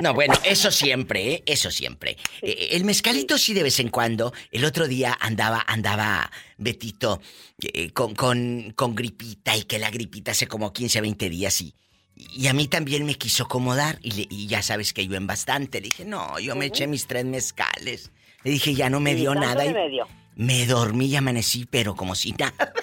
No, 0.01 0.13
bueno, 0.13 0.33
eso 0.43 0.71
siempre, 0.71 1.33
¿eh? 1.33 1.43
Eso 1.45 1.69
siempre. 1.69 2.17
Eh, 2.41 2.69
el 2.71 2.85
mezcalito 2.85 3.37
sí 3.37 3.53
de 3.53 3.63
vez 3.63 3.79
en 3.79 3.89
cuando. 3.89 4.31
El 4.51 4.63
otro 4.65 4.87
día 4.87 5.17
andaba, 5.19 5.63
andaba 5.67 6.31
Betito 6.57 7.21
eh, 7.61 7.91
con, 7.91 8.15
con, 8.15 8.71
con 8.75 8.95
gripita 8.95 9.55
y 9.57 9.63
que 9.63 9.79
la 9.79 9.89
gripita 9.89 10.31
hace 10.31 10.47
como 10.47 10.71
15, 10.71 11.01
20 11.01 11.29
días 11.29 11.59
y, 11.61 11.75
y 12.15 12.47
a 12.47 12.53
mí 12.53 12.67
también 12.67 13.05
me 13.05 13.15
quiso 13.15 13.43
acomodar 13.43 13.99
y, 14.01 14.11
le- 14.11 14.27
y 14.29 14.47
ya 14.47 14.61
sabes 14.61 14.93
que 14.93 15.05
yo 15.05 15.15
en 15.15 15.27
bastante. 15.27 15.79
Le 15.81 15.85
dije, 15.87 16.05
no, 16.05 16.39
yo 16.39 16.55
me 16.55 16.67
eché 16.67 16.87
mis 16.87 17.05
tres 17.05 17.25
mezcales. 17.25 18.11
Le 18.43 18.51
dije, 18.51 18.73
ya 18.73 18.89
no 18.89 19.01
me 19.01 19.11
¿Y 19.11 19.15
dio 19.15 19.35
nada. 19.35 19.63
le 19.65 19.71
y 19.71 19.73
medio? 19.73 20.07
Me 20.39 20.65
dormí 20.65 21.07
y 21.07 21.15
amanecí, 21.17 21.65
pero 21.69 21.95
como 21.95 22.15
si 22.15 22.31
nada. 22.31 22.53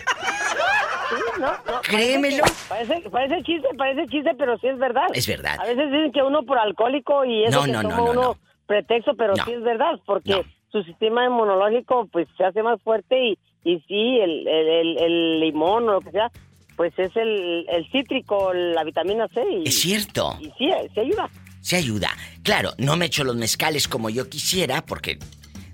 Sí, 1.09 1.41
no, 1.41 1.47
no, 1.53 1.81
Créemelo. 1.83 2.43
Parece, 2.69 3.01
que- 3.03 3.11
parece, 3.11 3.11
parece 3.11 3.43
chiste, 3.45 3.69
parece 3.79 4.07
chiste, 4.09 4.31
pero 4.37 4.59
sí 4.59 4.67
es 4.67 4.79
verdad. 4.79 5.07
Es 5.15 5.27
verdad. 5.29 5.57
A 5.61 5.65
veces 5.65 5.91
dicen 5.93 6.11
que 6.13 6.21
uno 6.23 6.43
por 6.45 6.59
alcohólico 6.59 7.25
y 7.25 7.45
eso 7.45 7.61
No, 7.61 7.65
que 7.65 7.73
toma 7.73 7.97
no, 7.97 8.05
uno 8.05 8.13
no. 8.15 8.39
pretexto, 8.67 9.15
pero 9.17 9.35
sí 9.37 9.53
es 9.53 9.63
verdad, 9.63 9.93
porque 10.05 10.45
su 10.73 10.83
sistema 10.83 11.25
inmunológico 11.25 12.09
pues 12.11 12.27
se 12.37 12.45
hace 12.45 12.61
más 12.63 12.83
fuerte 12.83 13.17
y, 13.25 13.39
y 13.65 13.79
sí, 13.87 14.19
el, 14.21 14.49
el, 14.49 14.69
el- 14.69 14.99
el 15.03 15.41
limón 15.41 15.89
o 15.89 15.93
lo 15.93 16.01
que 16.01 16.11
sea, 16.11 16.29
pues 16.77 16.93
es 16.99 17.15
el, 17.17 17.67
el 17.69 17.89
cítrico, 17.93 18.53
la 18.53 18.83
vitamina 18.83 19.29
C. 19.29 19.45
Y, 19.65 19.69
Es 19.69 19.79
cierto. 19.81 20.37
Y 20.41 20.47
sí, 20.59 20.71
sí 20.93 21.01
ayuda. 21.01 21.29
Se 21.61 21.77
ayuda. 21.77 22.09
Claro, 22.43 22.71
no 22.79 22.97
me 22.97 23.07
echo 23.07 23.23
los 23.23 23.37
mezcales 23.37 23.87
como 23.87 24.11
yo 24.11 24.29
quisiera 24.29 24.85
porque 24.85 25.19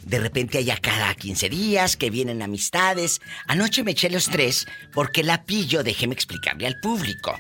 de 0.05 0.19
repente 0.19 0.59
hay 0.59 0.71
a 0.71 0.77
cada 0.77 1.15
15 1.15 1.49
días 1.49 1.97
que 1.97 2.11
vienen 2.11 2.43
amistades. 2.43 3.21
Anoche 3.47 3.83
me 3.85 3.93
eché 3.93 4.11
los 4.11 4.27
tres 4.29 4.67
porque 4.93 5.23
la 5.23 5.45
pillo, 5.45 5.83
déjeme 5.83 6.15
explicarle 6.15 6.67
al 6.67 6.79
público. 6.81 7.39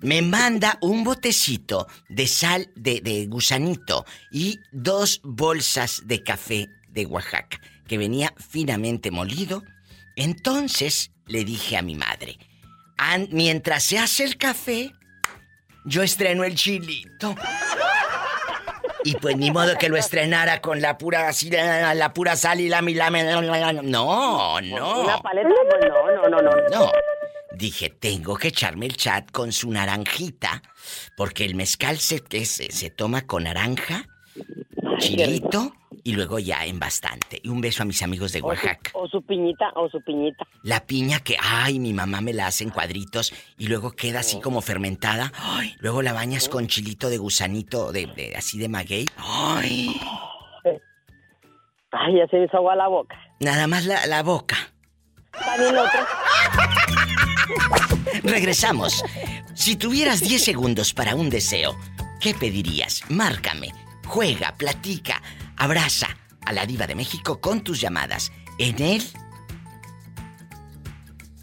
Me 0.00 0.20
manda 0.22 0.78
un 0.82 1.02
botecito 1.04 1.86
de 2.08 2.26
sal 2.26 2.70
de, 2.76 3.00
de 3.00 3.26
gusanito 3.26 4.04
y 4.30 4.58
dos 4.72 5.20
bolsas 5.24 6.02
de 6.04 6.22
café 6.22 6.68
de 6.88 7.06
Oaxaca 7.06 7.60
que 7.86 7.98
venía 7.98 8.32
finamente 8.36 9.10
molido. 9.10 9.62
Entonces 10.16 11.10
le 11.26 11.44
dije 11.44 11.76
a 11.76 11.82
mi 11.82 11.94
madre, 11.96 12.38
"An- 12.98 13.28
mientras 13.32 13.82
se 13.84 13.98
hace 13.98 14.24
el 14.24 14.36
café, 14.36 14.92
yo 15.86 16.02
estreno 16.02 16.44
el 16.44 16.54
chilito. 16.54 17.34
Y 19.04 19.14
pues 19.16 19.36
ni 19.36 19.50
modo 19.50 19.76
que 19.76 19.88
lo 19.88 19.96
estrenara 19.96 20.60
con 20.60 20.80
la 20.80 20.98
pura 20.98 21.28
así, 21.28 21.50
la, 21.50 22.12
pura 22.14 22.36
sal 22.36 22.60
y 22.60 22.68
la 22.68 22.82
milame. 22.82 23.22
No, 23.22 24.60
no. 24.60 25.00
Una 25.02 25.18
paleta, 25.18 25.50
pues 25.70 25.84
no, 25.88 26.28
no, 26.28 26.42
no, 26.42 26.42
no. 26.42 26.68
No. 26.70 26.92
Dije, 27.52 27.90
tengo 27.90 28.36
que 28.36 28.48
echarme 28.48 28.86
el 28.86 28.96
chat 28.96 29.30
con 29.30 29.52
su 29.52 29.70
naranjita, 29.70 30.62
porque 31.16 31.44
el 31.44 31.54
mezcal 31.54 31.98
se, 31.98 32.22
se, 32.44 32.72
se 32.72 32.90
toma 32.90 33.22
con 33.26 33.44
naranja, 33.44 34.06
chilito 34.98 35.72
y 36.04 36.12
luego 36.12 36.38
ya 36.38 36.64
en 36.66 36.78
bastante. 36.78 37.40
Y 37.42 37.48
un 37.48 37.60
beso 37.60 37.82
a 37.82 37.86
mis 37.86 38.02
amigos 38.02 38.30
de 38.32 38.38
O 38.40 38.42
su, 38.42 38.46
Oaxaca. 38.48 38.90
o 38.94 39.08
su 39.08 39.22
piñita, 39.22 39.70
o 39.74 39.88
su 39.88 40.00
piñita. 40.02 40.46
La 40.62 40.86
piña 40.86 41.18
que, 41.20 41.36
ay, 41.42 41.78
mi 41.80 41.92
mamá 41.92 42.20
me 42.20 42.32
la 42.34 42.46
hace 42.46 42.62
en 42.62 42.70
cuadritos 42.70 43.32
y 43.58 43.66
luego 43.68 43.90
queda 43.92 44.20
así 44.20 44.38
como 44.40 44.60
fermentada. 44.60 45.32
Ay, 45.36 45.74
luego 45.80 46.02
la 46.02 46.12
bañas 46.12 46.48
con 46.48 46.68
chilito 46.68 47.08
de 47.08 47.16
gusanito, 47.18 47.90
de, 47.90 48.06
de- 48.06 48.36
así 48.36 48.58
de 48.58 48.68
maguey. 48.68 49.06
Ay, 49.16 50.00
Ay, 51.96 52.16
ya 52.18 52.26
se 52.28 52.44
hizo 52.44 52.56
agua 52.58 52.76
la 52.76 52.86
boca. 52.88 53.16
nada 53.40 53.66
más 53.66 53.86
la, 53.86 54.04
la 54.06 54.22
boca. 54.22 54.56
Regresamos. 58.22 59.02
Si 59.54 59.76
tuvieras 59.76 60.20
10 60.20 60.42
segundos 60.42 60.92
para 60.94 61.14
un 61.14 61.30
deseo, 61.30 61.76
¿qué 62.20 62.34
pedirías? 62.34 63.02
Márcame, 63.08 63.72
juega, 64.06 64.54
platica, 64.56 65.22
abraza 65.56 66.16
a 66.44 66.52
la 66.52 66.66
diva 66.66 66.86
de 66.86 66.94
México 66.94 67.40
con 67.40 67.64
tus 67.64 67.80
llamadas 67.80 68.30
en 68.58 68.82
el 68.82 69.02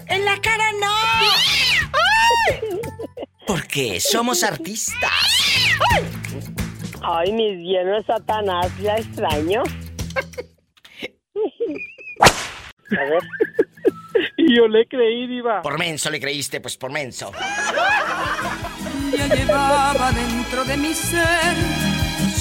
¡En 0.08 0.26
la 0.26 0.36
cara 0.42 0.66
no! 0.80 0.92
Porque 3.48 4.00
somos 4.00 4.44
artistas. 4.44 5.12
Ay, 7.04 7.32
mis 7.32 7.58
de 7.68 8.04
Satanás, 8.06 8.68
ya 8.82 8.96
extraño. 8.98 9.64
A 12.98 13.04
ver. 13.04 13.24
Y 14.38 14.56
yo 14.56 14.68
le 14.68 14.86
creí, 14.88 15.28
Diva. 15.28 15.62
Por 15.62 15.78
menso 15.80 16.10
le 16.10 16.20
creíste, 16.20 16.60
pues 16.60 16.78
por 16.78 16.92
menso. 16.92 17.32
Ya 19.16 19.28
llevaba 19.28 20.12
dentro 20.12 20.66
de 20.66 20.78
mi 20.78 20.94
ser 20.94 21.56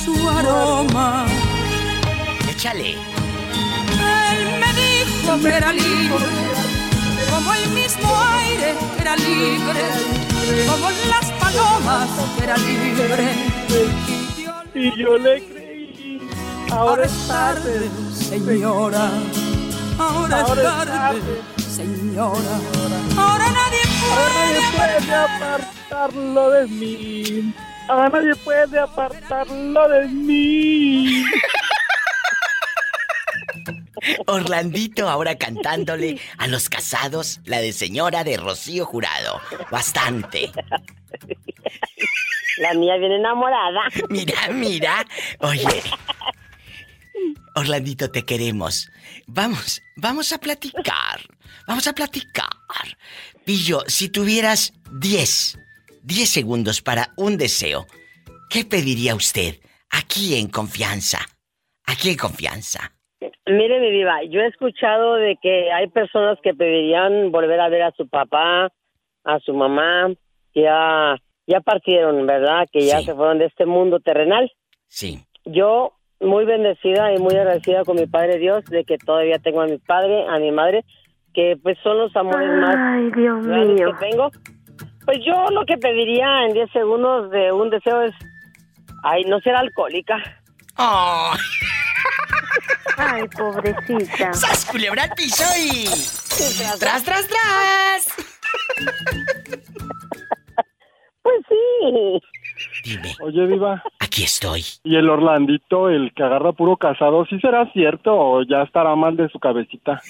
su 0.05 0.28
aroma. 0.28 1.27
Échale. 2.51 2.90
Él 2.90 4.60
me 4.60 4.72
dijo 4.72 5.40
que 5.40 5.48
era 5.48 5.72
libre, 5.72 6.27
como 7.31 7.55
el 7.55 7.68
mismo 7.70 8.22
aire 8.22 8.74
que 8.97 9.02
era 9.02 9.16
libre, 9.16 9.81
como 10.68 10.90
las 11.09 11.31
palomas 11.32 12.09
que 12.36 12.44
era 12.44 12.56
libre. 12.56 13.35
Y 14.74 14.98
yo 14.98 15.18
le 15.18 15.44
creí. 15.44 16.20
Ahora 16.70 17.05
es 17.05 17.28
tarde, 17.28 17.90
señora. 18.31 19.11
Ahora, 19.98 20.40
Ahora 20.40 20.62
es 20.62 20.86
tarde, 20.86 21.43
señora. 21.59 22.61
Ahora 23.16 23.51
nadie 23.51 23.81
Ahora 24.12 24.35
puede 24.77 25.01
nadie 25.01 25.05
puede 25.05 25.15
apartarlo 25.16 26.51
de 26.51 26.66
mí. 26.69 27.55
Ahora 27.89 28.09
nadie 28.09 28.35
puede 28.36 28.78
apartarlo 28.78 29.89
de 29.89 30.09
mí. 30.09 31.24
Orlandito 34.27 35.09
ahora 35.09 35.36
cantándole 35.36 36.19
a 36.39 36.47
los 36.47 36.69
casados 36.69 37.40
la 37.44 37.59
de 37.59 37.73
señora 37.73 38.24
de 38.24 38.36
Rocío 38.36 38.86
Jurado. 38.86 39.40
Bastante. 39.70 40.51
La 42.59 42.74
mía 42.74 42.97
viene 42.97 43.16
enamorada. 43.16 43.82
Mira, 44.09 44.48
mira. 44.52 45.05
Oye. 45.40 45.82
Orlandito, 47.55 48.10
te 48.10 48.24
queremos. 48.24 48.90
Vamos, 49.27 49.82
vamos 49.97 50.32
a 50.32 50.39
platicar. 50.39 51.20
Vamos 51.66 51.86
a 51.86 51.93
platicar. 51.93 52.47
Pillo, 53.44 53.81
si 53.86 54.10
tuvieras 54.10 54.72
10, 54.93 55.59
10 56.02 56.28
segundos 56.28 56.82
para 56.82 57.09
un 57.16 57.36
deseo, 57.36 57.86
¿qué 58.48 58.64
pediría 58.64 59.14
usted? 59.14 59.56
Aquí 59.90 60.39
en 60.39 60.48
confianza. 60.48 61.18
Aquí 61.86 62.10
en 62.10 62.16
confianza. 62.16 62.93
Mire, 63.47 63.81
mi 63.81 63.90
diva, 63.90 64.22
yo 64.24 64.40
he 64.40 64.47
escuchado 64.47 65.16
de 65.16 65.36
que 65.43 65.70
hay 65.72 65.89
personas 65.89 66.39
que 66.43 66.55
pedirían 66.55 67.31
volver 67.32 67.60
a 67.60 67.68
ver 67.68 67.82
a 67.82 67.90
su 67.93 68.09
papá, 68.09 68.70
a 69.24 69.39
su 69.40 69.52
mamá, 69.52 70.09
que 70.52 70.62
ya, 70.62 71.16
ya 71.47 71.60
partieron, 71.60 72.27
¿verdad? 72.27 72.66
Que 72.72 72.86
ya 72.86 73.02
se 73.02 73.14
fueron 73.14 73.39
de 73.39 73.47
este 73.47 73.66
mundo 73.66 74.01
terrenal. 74.01 74.51
Sí. 74.86 75.24
Yo, 75.44 75.94
muy 76.20 76.44
bendecida 76.44 77.12
y 77.12 77.18
muy 77.18 77.34
agradecida 77.34 77.84
con 77.84 77.97
mi 77.97 78.06
Padre 78.06 78.38
Dios 78.38 78.64
de 78.66 78.84
que 78.84 78.98
todavía 78.98 79.38
tengo 79.38 79.62
a 79.62 79.66
mi 79.66 79.78
padre, 79.78 80.26
a 80.28 80.38
mi 80.38 80.51
madre, 80.52 80.84
que 81.34 81.59
pues 81.62 81.78
son 81.82 81.98
los 81.98 82.14
amores 82.16 82.51
más 82.60 82.76
Ay, 82.76 83.10
Dios 83.16 83.44
grandes 83.47 83.74
mío. 83.80 83.97
que 83.98 84.10
tengo. 84.10 84.30
Pues 85.06 85.18
yo 85.24 85.47
lo 85.51 85.64
que 85.64 85.78
pediría 85.78 86.44
en 86.47 86.52
10 86.52 86.70
segundos 86.72 87.30
de 87.30 87.52
un 87.52 87.70
deseo 87.70 88.02
es 88.02 88.12
Ay, 89.02 89.24
no 89.24 89.40
será 89.40 89.60
alcohólica. 89.60 90.16
¡Oh! 90.76 91.32
Ay, 92.98 93.22
pobrecita. 93.28 94.32
¡Sas, 94.34 94.66
culebra 94.66 95.05
al 95.05 95.10
piso 95.10 95.44
y... 95.59 95.86
¡Tras, 96.78 97.02
tras, 97.02 97.26
tras! 97.26 98.06
Pues 101.22 101.36
sí. 101.48 102.20
Dime. 102.85 103.15
Oye, 103.23 103.47
Diva. 103.47 103.82
Aquí 103.99 104.24
estoy. 104.24 104.62
¿Y 104.85 104.97
el 104.97 105.09
Orlandito, 105.09 105.89
el 105.89 106.12
que 106.15 106.23
agarra 106.23 106.53
puro 106.53 106.77
casado, 106.77 107.24
sí 107.27 107.39
será 107.41 107.70
cierto 107.73 108.15
o 108.15 108.43
ya 108.43 108.62
estará 108.62 108.95
mal 108.97 109.16
de 109.16 109.28
su 109.28 109.39
cabecita? 109.39 110.01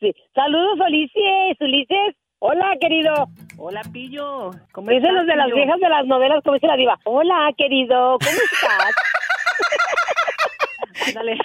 Sí. 0.00 0.12
Saludos, 0.34 0.78
Ulises. 0.86 1.56
Ulises. 1.60 2.14
Hola, 2.40 2.76
querido. 2.80 3.12
Hola, 3.56 3.80
Pillo. 3.92 4.50
¿Cómo 4.72 4.90
Dicen 4.90 5.04
estás, 5.06 5.14
los 5.14 5.26
de 5.26 5.36
las 5.36 5.46
Pillo? 5.46 5.56
viejas 5.56 5.80
de 5.80 5.88
las 5.88 6.06
novelas, 6.06 6.40
como 6.42 6.54
dice 6.54 6.66
la 6.66 6.76
diva. 6.76 6.98
Hola, 7.04 7.50
querido. 7.56 8.18
¿Cómo 8.18 8.38
estás? 8.52 8.94
Ándale. 11.08 11.38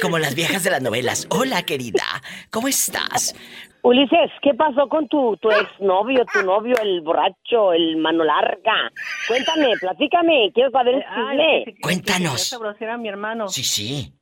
Como 0.00 0.18
las 0.18 0.34
viejas 0.34 0.64
de 0.64 0.70
las 0.70 0.82
novelas. 0.82 1.26
Hola, 1.30 1.62
querida. 1.62 2.04
¿Cómo 2.50 2.68
estás? 2.68 3.34
Ulises, 3.84 4.30
¿qué 4.42 4.54
pasó 4.54 4.88
con 4.88 5.08
tu, 5.08 5.36
tu 5.38 5.50
exnovio, 5.50 6.24
tu 6.32 6.42
novio, 6.44 6.74
el 6.80 7.00
borracho, 7.00 7.72
el 7.72 7.96
mano 7.96 8.22
larga? 8.22 8.90
Cuéntame, 9.26 9.72
platícame. 9.80 10.52
Quiero 10.54 10.70
saber 10.70 10.94
el 10.96 11.04
Ay, 11.08 11.36
chisme. 11.36 11.64
que- 11.64 11.74
que- 11.74 11.80
Cuéntanos. 11.80 12.32
que 12.34 12.38
sabrosear 12.38 12.90
a 12.92 12.96
mi 12.98 13.08
hermano. 13.08 13.48
Sí, 13.48 13.64
sí. 13.64 14.12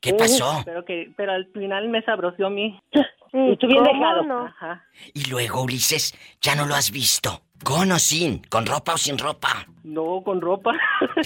¿Qué 0.00 0.14
pasó? 0.14 0.62
Pero, 0.64 0.84
que, 0.84 1.10
pero 1.16 1.32
al 1.32 1.46
final 1.48 1.88
me 1.88 2.00
sabroció 2.02 2.46
a 2.46 2.50
mí. 2.50 2.78
Y 3.32 3.56
tú 3.56 3.66
bien 3.66 3.84
¿Cómo 3.84 3.92
dejado. 3.98 4.22
no? 4.22 4.46
Ajá. 4.46 4.84
Y 5.14 5.24
luego, 5.30 5.62
Ulises, 5.62 6.14
ya 6.40 6.54
no 6.54 6.66
lo 6.66 6.74
has 6.74 6.90
visto. 6.90 7.42
¿Con 7.64 7.90
o 7.90 7.98
sin? 7.98 8.38
¿Con 8.44 8.66
ropa 8.66 8.94
o 8.94 8.98
sin 8.98 9.18
ropa? 9.18 9.66
No, 9.82 10.22
con 10.24 10.40
ropa. 10.40 10.72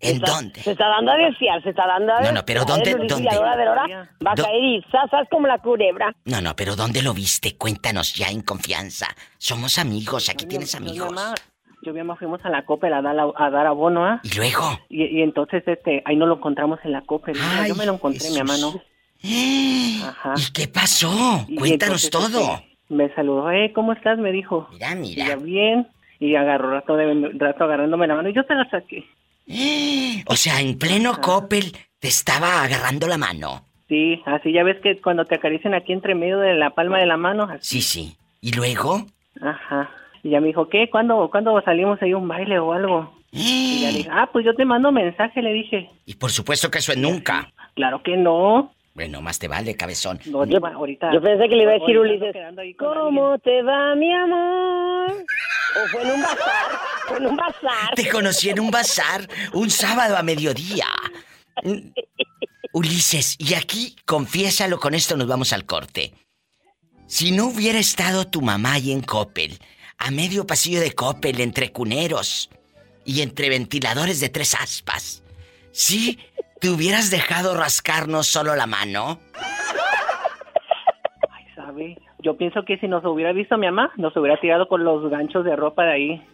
¿En 0.00 0.18
dónde? 0.20 0.60
Se 0.62 0.72
está 0.72 0.88
dando 0.88 1.12
a 1.12 1.16
desear, 1.16 1.62
se 1.62 1.70
está 1.70 1.86
dando 1.86 2.12
a 2.14 2.20
No, 2.22 2.32
no, 2.32 2.44
pero 2.44 2.64
¿dónde- 2.64 2.94
Ulises, 2.94 3.08
dónde? 3.16 3.30
De 3.30 3.38
hora 3.38 4.08
va 4.26 4.32
a 4.32 4.34
caer 4.34 4.64
y 4.64 4.82
sasas 4.90 5.28
como 5.30 5.46
la 5.46 5.58
culebra. 5.58 6.14
No, 6.24 6.40
no, 6.40 6.56
pero 6.56 6.74
¿dónde 6.76 7.02
lo 7.02 7.12
viste? 7.14 7.56
Cuéntanos 7.56 8.14
ya 8.14 8.28
en 8.28 8.40
confianza. 8.42 9.06
Somos 9.36 9.78
amigos, 9.78 10.28
aquí 10.28 10.46
tienes 10.46 10.74
amigos. 10.74 11.12
mamá, 11.12 11.34
yo 11.82 11.90
y 11.90 11.94
mi 11.94 11.98
mamá 12.00 12.16
fuimos 12.16 12.44
a 12.44 12.48
la 12.50 12.64
Coppel 12.64 12.92
a 12.94 13.02
dar, 13.02 13.16
a 13.36 13.50
dar 13.50 13.66
abono, 13.66 14.04
¿ah? 14.04 14.20
¿Y 14.24 14.34
luego? 14.36 14.78
Y, 14.88 15.04
y 15.18 15.22
entonces, 15.22 15.62
este, 15.66 16.02
ahí 16.06 16.16
no 16.16 16.26
lo 16.26 16.36
encontramos 16.36 16.78
en 16.84 16.92
la 16.92 17.02
Coppel. 17.02 17.34
Mira, 17.34 17.68
yo 17.68 17.74
me 17.76 17.86
lo 17.86 17.94
encontré, 17.94 18.30
mi 18.30 18.38
mamá 18.38 18.56
no. 18.58 18.72
Ajá. 19.24 20.34
¿Y 20.36 20.52
qué 20.52 20.68
pasó? 20.68 21.44
Y 21.48 21.56
Cuéntanos 21.56 22.04
entonces, 22.04 22.32
todo. 22.32 22.54
este, 22.54 22.68
me 22.94 23.14
saludó, 23.14 23.50
eh, 23.50 23.72
¿cómo 23.74 23.92
estás? 23.92 24.18
Me 24.18 24.32
dijo. 24.32 24.68
Mira, 24.72 24.94
mira. 24.94 25.24
Y 25.24 25.28
ya 25.28 25.36
bien. 25.36 25.86
Y 26.20 26.34
agarró 26.34 26.70
rato, 26.70 26.96
de, 26.96 27.30
rato 27.34 27.64
agarrándome 27.64 28.06
la 28.06 28.16
mano 28.16 28.28
y 28.28 28.34
yo 28.34 28.44
te 28.44 28.54
la 28.54 28.68
saqué. 28.70 29.04
O 30.26 30.36
sea, 30.36 30.60
en 30.60 30.78
pleno 30.78 31.20
Coppel 31.20 31.72
te 32.00 32.08
estaba 32.08 32.62
agarrando 32.62 33.06
la 33.06 33.16
mano. 33.16 33.62
Sí, 33.88 34.20
así 34.26 34.52
ya 34.52 34.62
ves 34.62 34.76
que 34.82 35.00
cuando 35.00 35.24
te 35.24 35.36
acarician 35.36 35.72
aquí 35.74 35.92
entre 35.92 36.14
medio 36.14 36.38
de 36.38 36.54
la 36.54 36.70
palma 36.70 36.98
de 36.98 37.06
la 37.06 37.16
mano. 37.16 37.44
así. 37.44 37.80
Sí, 37.80 37.82
sí. 37.82 38.16
¿Y 38.42 38.52
luego? 38.52 39.06
Ajá. 39.40 39.90
Y 40.22 40.30
ya 40.30 40.40
me 40.40 40.48
dijo, 40.48 40.68
¿qué? 40.68 40.90
¿Cuándo, 40.90 41.28
¿cuándo 41.30 41.58
salimos 41.62 42.00
ahí 42.02 42.12
a 42.12 42.16
un 42.18 42.28
baile 42.28 42.58
o 42.58 42.72
algo? 42.72 43.14
Y 43.32 43.82
ya 43.82 43.90
le 43.90 43.98
dije, 43.98 44.10
ah, 44.12 44.28
pues 44.32 44.44
yo 44.44 44.54
te 44.54 44.64
mando 44.64 44.90
mensaje, 44.90 45.40
le 45.42 45.52
dije. 45.52 45.88
Y 46.06 46.14
por 46.14 46.30
supuesto 46.30 46.70
que 46.70 46.78
eso 46.78 46.92
es 46.92 46.98
nunca. 46.98 47.50
Claro 47.74 48.02
que 48.02 48.16
no. 48.16 48.72
Bueno, 48.98 49.22
más 49.22 49.38
te 49.38 49.46
vale, 49.46 49.76
cabezón. 49.76 50.18
No, 50.26 50.44
Diva, 50.44 50.70
ahorita. 50.74 51.12
Yo 51.14 51.22
pensé 51.22 51.48
que 51.48 51.54
le 51.54 51.62
iba 51.62 51.70
a 51.70 51.74
decir 51.78 51.96
Ulises, 51.96 52.34
¿cómo 52.76 53.38
te 53.38 53.62
va, 53.62 53.94
mi 53.94 54.12
amor? 54.12 55.12
¿O 55.12 55.86
fue 55.92 56.02
en 56.02 56.10
un 56.10 56.20
bazar? 56.22 56.80
¿Fue 57.06 57.18
en 57.18 57.26
un 57.26 57.36
bazar? 57.36 57.94
Te 57.94 58.08
conocí 58.08 58.50
en 58.50 58.58
un 58.58 58.72
bazar 58.72 59.28
un 59.52 59.70
sábado 59.70 60.16
a 60.16 60.24
mediodía. 60.24 60.86
Ulises, 62.72 63.36
y 63.38 63.54
aquí, 63.54 63.94
confiésalo, 64.04 64.80
con 64.80 64.94
esto 64.94 65.16
nos 65.16 65.28
vamos 65.28 65.52
al 65.52 65.64
corte. 65.64 66.12
Si 67.06 67.30
no 67.30 67.46
hubiera 67.46 67.78
estado 67.78 68.26
tu 68.26 68.42
mamá 68.42 68.72
ahí 68.72 68.90
en 68.90 69.02
Coppel, 69.02 69.60
a 69.98 70.10
medio 70.10 70.44
pasillo 70.44 70.80
de 70.80 70.90
Coppel, 70.90 71.40
entre 71.40 71.70
cuneros 71.70 72.50
y 73.04 73.22
entre 73.22 73.48
ventiladores 73.48 74.18
de 74.18 74.28
tres 74.28 74.56
aspas, 74.56 75.22
¿sí 75.70 76.18
te 76.60 76.70
hubieras 76.70 77.10
dejado 77.10 77.56
rascarnos 77.56 78.26
solo 78.26 78.56
la 78.56 78.66
mano? 78.66 79.20
¿Sabe? 81.54 81.98
Yo 82.20 82.36
pienso 82.36 82.64
que 82.64 82.78
si 82.78 82.88
nos 82.88 83.04
hubiera 83.04 83.32
visto 83.32 83.56
mi 83.56 83.66
mamá, 83.66 83.92
nos 83.96 84.16
hubiera 84.16 84.40
tirado 84.40 84.68
con 84.68 84.84
los 84.84 85.08
ganchos 85.10 85.44
de 85.44 85.54
ropa 85.56 85.84
de 85.84 85.92
ahí. 85.92 86.26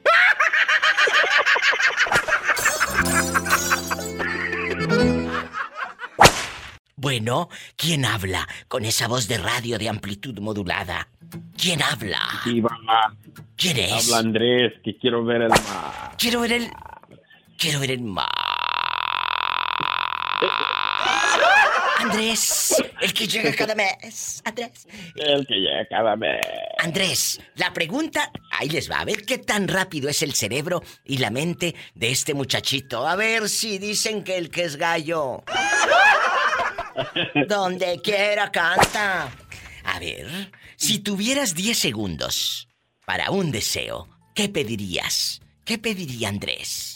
Bueno, 6.97 7.51
¿quién 7.77 8.07
habla 8.07 8.49
con 8.67 8.87
esa 8.87 9.09
voz 9.09 9.29
de 9.29 9.37
radio 9.37 9.77
de 9.77 9.91
amplitud 9.91 10.39
modulada? 10.39 11.07
¿Quién 11.55 11.83
habla? 11.83 12.19
Sí, 12.45 12.63
mamá. 12.63 13.15
¿Quién 13.57 13.77
es? 13.77 14.11
Habla 14.11 14.27
Andrés, 14.27 14.73
que 14.83 14.97
quiero 14.97 15.23
ver 15.23 15.43
el 15.43 15.49
mar. 15.51 16.13
Quiero 16.17 16.41
ver 16.41 16.53
el. 16.53 16.71
Quiero 17.59 17.81
ver 17.81 17.91
el 17.91 18.03
mar. 18.03 18.44
Andrés, 21.99 22.83
el 23.01 23.12
que 23.15 23.27
llega 23.27 23.53
cada 23.55 23.75
mes. 23.75 24.43
Andrés. 24.45 24.87
El 25.16 25.47
que 25.47 25.55
llega 25.55 25.87
cada 25.89 26.16
mes. 26.16 26.41
Andrés, 26.79 27.41
la 27.57 27.73
pregunta. 27.73 28.31
Ahí 28.51 28.69
les 28.69 28.91
va. 28.91 29.01
A 29.01 29.05
ver 29.05 29.25
qué 29.25 29.39
tan 29.39 29.69
rápido 29.69 30.09
es 30.09 30.23
el 30.23 30.35
cerebro 30.35 30.83
y 31.05 31.19
la 31.19 31.31
mente 31.31 31.75
de 31.95 32.11
este 32.11 32.35
muchachito. 32.35 33.07
A 33.07 33.16
ver 33.16 33.49
si 33.49 33.79
dicen 33.79 34.23
que 34.23 34.37
el 34.37 34.51
que 34.51 34.65
es 34.65 34.77
gallo. 34.77 35.45
Donde 37.49 38.01
quiera 38.03 38.51
canta. 38.53 39.31
A 39.85 39.99
ver, 39.99 40.53
si 40.77 40.99
tuvieras 40.99 41.55
10 41.55 41.79
segundos 41.79 42.69
para 43.07 43.31
un 43.31 43.51
deseo, 43.51 44.09
¿qué 44.35 44.49
pedirías? 44.49 45.41
¿Qué 45.65 45.79
pediría 45.79 46.29
Andrés? 46.29 46.94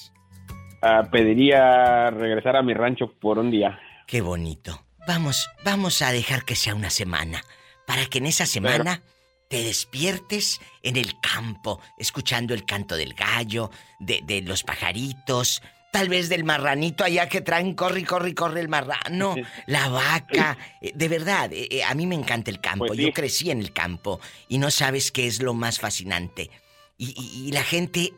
Ah, 0.81 1.09
pediría 1.11 2.11
regresar 2.11 2.57
a 2.57 2.63
mi 2.63 2.75
rancho 2.75 3.13
por 3.21 3.39
un 3.39 3.51
día. 3.51 3.79
Qué 4.07 4.21
bonito. 4.21 4.85
Vamos, 5.07 5.49
vamos 5.65 6.03
a 6.03 6.13
dejar 6.13 6.45
que 6.45 6.55
sea 6.55 6.75
una 6.75 6.91
semana, 6.91 7.43
para 7.87 8.07
que 8.07 8.19
en 8.19 8.27
esa 8.27 8.47
semana 8.47 9.03
te 9.49 9.63
despiertes 9.65 10.61
en 10.83 10.97
el 10.97 11.19
campo, 11.21 11.81
escuchando 11.99 12.53
el 12.55 12.65
canto 12.67 12.97
del 12.97 13.15
gallo, 13.15 13.71
de, 13.99 14.21
de 14.23 14.43
los 14.43 14.63
pajaritos, 14.63 15.63
tal 15.91 16.09
vez 16.11 16.29
del 16.29 16.45
marranito 16.45 17.03
allá 17.05 17.29
que 17.29 17.41
traen, 17.41 17.75
corre, 17.75 18.05
corre, 18.05 18.35
corre 18.35 18.61
el 18.61 18.69
marrano, 18.69 19.35
la 19.67 19.89
vaca. 19.89 20.59
Eh, 20.83 20.93
De 20.95 21.09
verdad, 21.09 21.51
eh, 21.53 21.67
eh, 21.71 21.83
a 21.85 21.95
mí 21.95 22.07
me 22.07 22.15
encanta 22.15 22.51
el 22.51 22.61
campo. 22.61 22.87
Pues 22.87 22.99
sí. 22.99 23.07
Yo 23.07 23.13
crecí 23.13 23.51
en 23.51 23.61
el 23.61 23.73
campo 23.73 24.21
y 24.49 24.59
no 24.59 24.71
sabes 24.71 25.11
qué 25.11 25.27
es 25.27 25.43
lo 25.43 25.55
más 25.55 25.81
fascinante. 25.81 26.51
Y, 26.99 27.15
y- 27.19 27.49
y 27.49 27.53
la 27.53 27.63
gente 27.63 28.13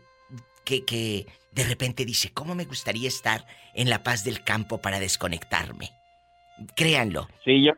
que, 0.64 0.84
que 0.84 1.26
de 1.52 1.64
repente 1.64 2.04
dice, 2.04 2.32
¿cómo 2.32 2.54
me 2.54 2.64
gustaría 2.64 3.08
estar 3.08 3.44
en 3.74 3.90
la 3.90 4.02
paz 4.02 4.24
del 4.24 4.42
campo 4.44 4.78
para 4.78 5.00
desconectarme? 5.00 5.90
Créanlo. 6.76 7.28
Sí, 7.44 7.64
yo 7.64 7.72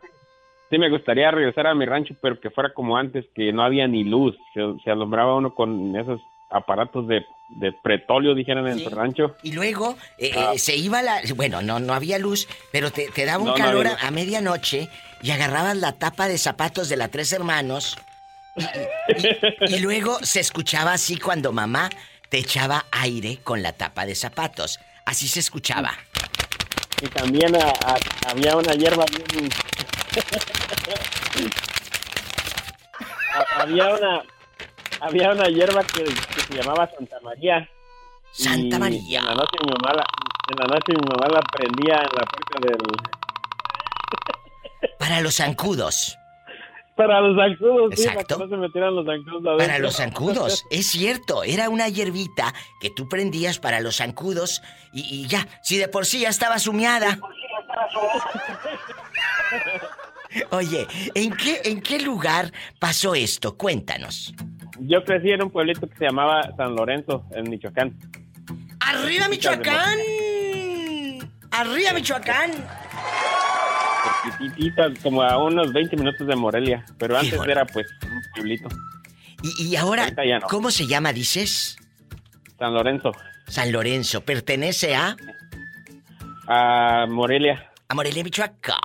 sí 0.71 0.79
me 0.79 0.91
gustaría 0.91 1.31
regresar 1.31 1.67
a 1.67 1.75
mi 1.75 1.85
rancho, 1.87 2.15
pero 2.21 2.41
que 2.41 2.51
fuera 2.51 2.73
como 2.75 2.97
antes, 2.97 3.25
que 3.35 3.53
no 3.53 3.63
había 3.63 3.87
ni 3.87 4.05
luz. 4.05 4.37
Se, 4.55 4.61
se 4.85 4.91
alumbraba 4.91 5.37
uno 5.37 5.55
con 5.55 5.95
esos 5.97 6.21
aparatos 6.51 7.07
de, 7.09 7.25
de 7.61 7.73
pretóleo, 7.83 8.35
dijeran 8.35 8.67
en 8.67 8.79
Sí. 8.79 8.85
el 8.85 8.91
rancho. 8.91 9.37
Y 9.43 9.53
luego 9.53 9.97
eh, 10.19 10.33
Ah. 10.37 10.53
eh, 10.55 10.59
se 10.59 10.77
iba 10.77 11.01
la... 11.03 11.21
Bueno, 11.35 11.63
no, 11.63 11.79
no 11.81 11.95
había 11.95 12.19
luz, 12.19 12.47
pero 12.73 12.91
te, 12.91 13.09
te 13.11 13.25
daba 13.25 13.43
un 13.43 13.51
No, 13.51 13.55
calor 13.55 13.87
a, 13.87 13.97
a 14.07 14.11
medianoche 14.11 14.89
y 15.23 15.31
agarrabas 15.31 15.77
la 15.77 15.93
tapa 15.93 16.29
de 16.29 16.37
zapatos 16.37 16.89
de 16.91 16.97
la 16.97 17.09
Tres 17.09 17.33
Hermanos 17.33 17.97
y, 18.57 18.65
y- 19.73 19.77
y 19.77 19.79
luego 19.81 20.19
se 20.23 20.41
escuchaba 20.41 20.93
así 20.93 21.17
cuando 21.17 21.53
mamá 21.53 21.89
te 22.33 22.39
echaba 22.39 22.87
aire 22.93 23.41
con 23.45 23.63
la 23.63 23.75
tapa 23.75 24.07
de 24.07 24.15
zapatos. 24.15 24.81
Así 25.05 25.29
se 25.29 25.41
escuchaba. 25.41 25.93
Y 27.03 27.09
también 27.09 27.53
había 28.27 28.57
una 28.57 28.73
hierba 28.73 29.05
bien... 29.05 29.51
Ha- 33.35 33.63
había 33.63 33.89
una 33.95 34.23
había 35.01 35.31
una 35.33 35.49
hierba 35.49 35.83
que, 35.85 36.05
que 36.05 36.41
se 36.43 36.55
llamaba 36.55 36.87
Santa 36.97 37.19
María. 37.23 37.67
Santa 38.31 38.77
Y 38.77 38.79
María. 38.79 39.21
En 39.21 39.25
la 39.27 39.35
noche 39.35 39.57
mi 39.65 39.73
mamá 39.73 39.95
la, 39.95 40.05
en 40.51 40.57
la 40.59 40.67
noche 40.67 40.93
mi 40.93 41.01
mamá 41.09 41.29
la 41.35 41.41
prendía 41.41 41.95
en 41.97 42.11
la 42.15 42.27
puerta 42.27 42.59
del 42.61 42.77
Para 44.99 45.21
los 45.23 45.37
zancudos. 45.37 46.19
Para 47.07 47.21
los 47.21 47.37
zancudos, 47.37 47.95
sí, 47.97 48.07
para 48.07 48.21
Exacto. 48.21 48.39
que 48.39 48.45
no 48.45 48.51
se 48.51 48.57
metieran 48.57 48.95
los 48.95 49.07
zancudos 49.07 49.47
adentro. 49.47 49.67
Para 49.67 49.79
los 49.79 49.97
zancudos, 49.97 50.67
es 50.71 50.87
cierto, 50.87 51.45
era 51.45 51.69
una 51.69 51.89
hierbita 51.89 52.53
que 52.81 52.91
tú 52.91 53.09
prendías 53.09 53.59
para 53.59 53.81
los 53.81 53.97
zancudos 53.97 54.63
y, 54.93 55.01
y 55.23 55.27
ya, 55.27 55.47
si 55.63 55.79
de 55.79 55.89
por 55.89 56.07
sí 56.07 56.21
ya 56.21 56.29
estaba 56.29 56.59
sumiada. 56.59 57.19
Oye, 60.51 60.87
¿en 61.15 61.33
qué, 61.37 61.61
¿en 61.65 61.83
qué 61.83 62.01
lugar 62.01 62.53
pasó 62.79 63.15
esto? 63.15 63.57
Cuéntanos. 63.57 64.33
Yo 64.81 65.05
crecí 65.05 65.31
en 65.31 65.43
un 65.43 65.51
pueblito 65.51 65.87
que 65.87 65.97
se 65.97 66.07
llamaba 66.07 66.43
San 66.57 66.75
Lorenzo, 66.75 67.25
en 67.33 67.51
Michoacán. 67.51 67.97
¡Arriba 68.81 69.29
Michoacán! 69.29 69.99
¡Arriba 71.51 71.93
Michoacán! 71.93 72.51
Chiquitita, 74.25 74.93
como 75.03 75.23
a 75.23 75.39
unos 75.43 75.73
20 75.73 75.97
minutos 75.97 76.27
de 76.27 76.37
Morelia. 76.37 76.85
Pero 76.99 77.17
antes 77.19 77.41
era 77.47 77.65
pues 77.67 77.87
un 78.05 78.23
pueblito. 78.35 78.69
Y, 79.43 79.69
y 79.69 79.77
ahora, 79.77 80.09
ya 80.25 80.39
no. 80.39 80.47
¿cómo 80.47 80.71
se 80.71 80.87
llama, 80.87 81.13
dices? 81.13 81.77
San 82.59 82.75
Lorenzo. 82.75 83.13
San 83.49 83.73
Lorenzo. 83.73 84.25
¿Pertenece 84.25 84.95
a? 84.95 85.17
A 86.47 87.07
Morelia. 87.09 87.71
A 87.89 87.95
Morelia, 87.95 88.23
Michoacán. 88.23 88.79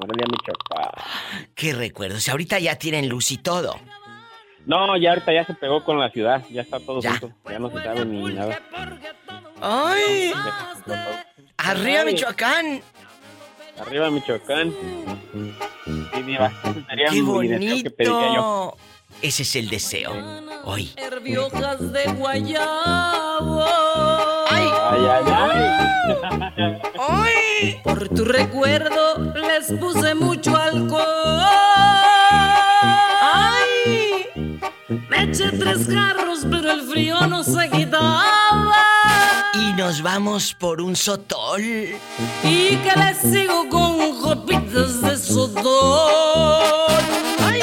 Morelia, 0.00 0.26
Michoacán. 0.30 1.04
Qué 1.54 1.72
recuerdos. 1.72 2.28
Ahorita 2.28 2.58
ya 2.58 2.76
tienen 2.76 3.08
luz 3.08 3.30
y 3.32 3.38
todo. 3.38 3.78
No, 4.66 4.96
ya 4.96 5.10
ahorita 5.10 5.32
ya 5.32 5.44
se 5.44 5.54
pegó 5.54 5.84
con 5.84 5.98
la 5.98 6.10
ciudad. 6.10 6.44
Ya 6.50 6.62
está 6.62 6.78
todo 6.78 7.00
junto. 7.02 7.32
Ya 7.50 7.58
no 7.58 7.70
se 7.70 7.82
sabe 7.82 8.04
ni 8.04 8.32
nada. 8.32 8.60
¡Ay! 9.60 10.32
¡Arriba. 11.56 12.04
Michoacán! 12.04 12.82
Arriba 13.86 14.10
Michoacán. 14.10 14.72
Sí, 16.14 16.22
diva. 16.22 16.52
Ese 16.64 16.84
sería 16.88 17.08
¡Qué 17.10 17.22
deseo 17.22 17.82
que 17.82 17.90
pediría 17.90 18.34
yo. 18.34 18.42
bonito! 18.42 18.76
Ese 19.20 19.42
es 19.42 19.56
el 19.56 19.68
deseo. 19.68 20.12
Hoy. 20.64 20.90
Herbiojas 20.96 21.92
de 21.92 22.04
guayabo. 22.12 23.64
Ay, 24.48 24.68
ay, 24.90 25.06
ay. 25.26 25.50
¡Ay! 26.98 27.80
Por 27.84 28.08
tu 28.08 28.24
recuerdo 28.24 29.18
les 29.34 29.72
puse 29.78 30.14
mucho 30.14 30.56
alcohol. 30.56 31.02
¡Ay! 33.20 34.26
Me 35.08 35.22
eché 35.24 35.50
tres 35.52 35.86
jarros, 35.88 36.46
pero 36.50 36.70
el 36.72 36.82
frío 36.82 37.26
no 37.26 37.42
se 37.44 37.68
quitaba. 37.70 38.74
Y 39.72 39.74
nos 39.74 40.02
vamos 40.02 40.54
por 40.54 40.82
un 40.82 40.96
sotol. 40.96 41.62
Y 41.62 41.96
que 42.42 42.92
le 42.94 43.14
sigo 43.14 43.68
con 43.70 44.20
copitas 44.20 45.00
de 45.00 45.16
sotol. 45.16 47.02
¡Ay! 47.40 47.60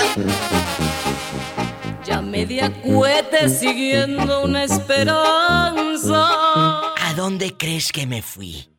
Ya 2.03 2.21
media 2.21 2.73
cuete 2.81 3.47
siguiendo 3.49 4.43
una 4.43 4.63
esperanza. 4.63 6.29
¿A 6.97 7.13
dónde 7.15 7.55
crees 7.55 7.91
que 7.91 8.07
me 8.07 8.23
fui? 8.23 8.69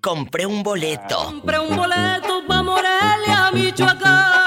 Compré 0.00 0.46
un 0.46 0.62
boleto. 0.62 1.24
Compré 1.24 1.58
un 1.58 1.76
boleto 1.76 2.46
pa' 2.48 2.62
Morelia, 2.62 3.50
Michoacán. 3.52 4.39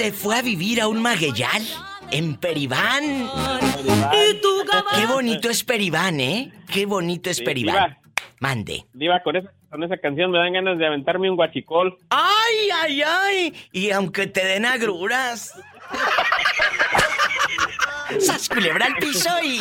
Se 0.00 0.12
fue 0.12 0.38
a 0.38 0.40
vivir 0.40 0.80
a 0.80 0.88
un 0.88 1.02
magueyal 1.02 1.62
en 2.10 2.36
Peribán. 2.36 3.04
Y 3.04 4.40
tú, 4.40 4.48
Qué 4.96 5.04
bonito 5.04 5.50
es 5.50 5.62
Peribán, 5.62 6.18
¿eh? 6.20 6.50
Qué 6.72 6.86
bonito 6.86 7.28
es 7.28 7.36
Sí, 7.36 7.44
Peribán. 7.44 7.74
diva. 7.74 7.98
Mande. 8.38 8.86
Diva, 8.94 9.22
con 9.22 9.36
esa, 9.36 9.52
con 9.68 9.84
esa 9.84 9.98
canción 9.98 10.30
me 10.30 10.38
dan 10.38 10.54
ganas 10.54 10.78
de 10.78 10.86
aventarme 10.86 11.28
un 11.28 11.36
guachicol. 11.36 11.98
¡Ay, 12.08 12.70
ay, 12.82 13.02
ay! 13.02 13.54
Y 13.72 13.90
aunque 13.90 14.26
te 14.26 14.42
den 14.42 14.64
agruras. 14.64 15.52
¡Sas 18.20 18.48
culebra 18.48 18.86
al 18.86 18.94
piso 18.94 19.28
y. 19.44 19.60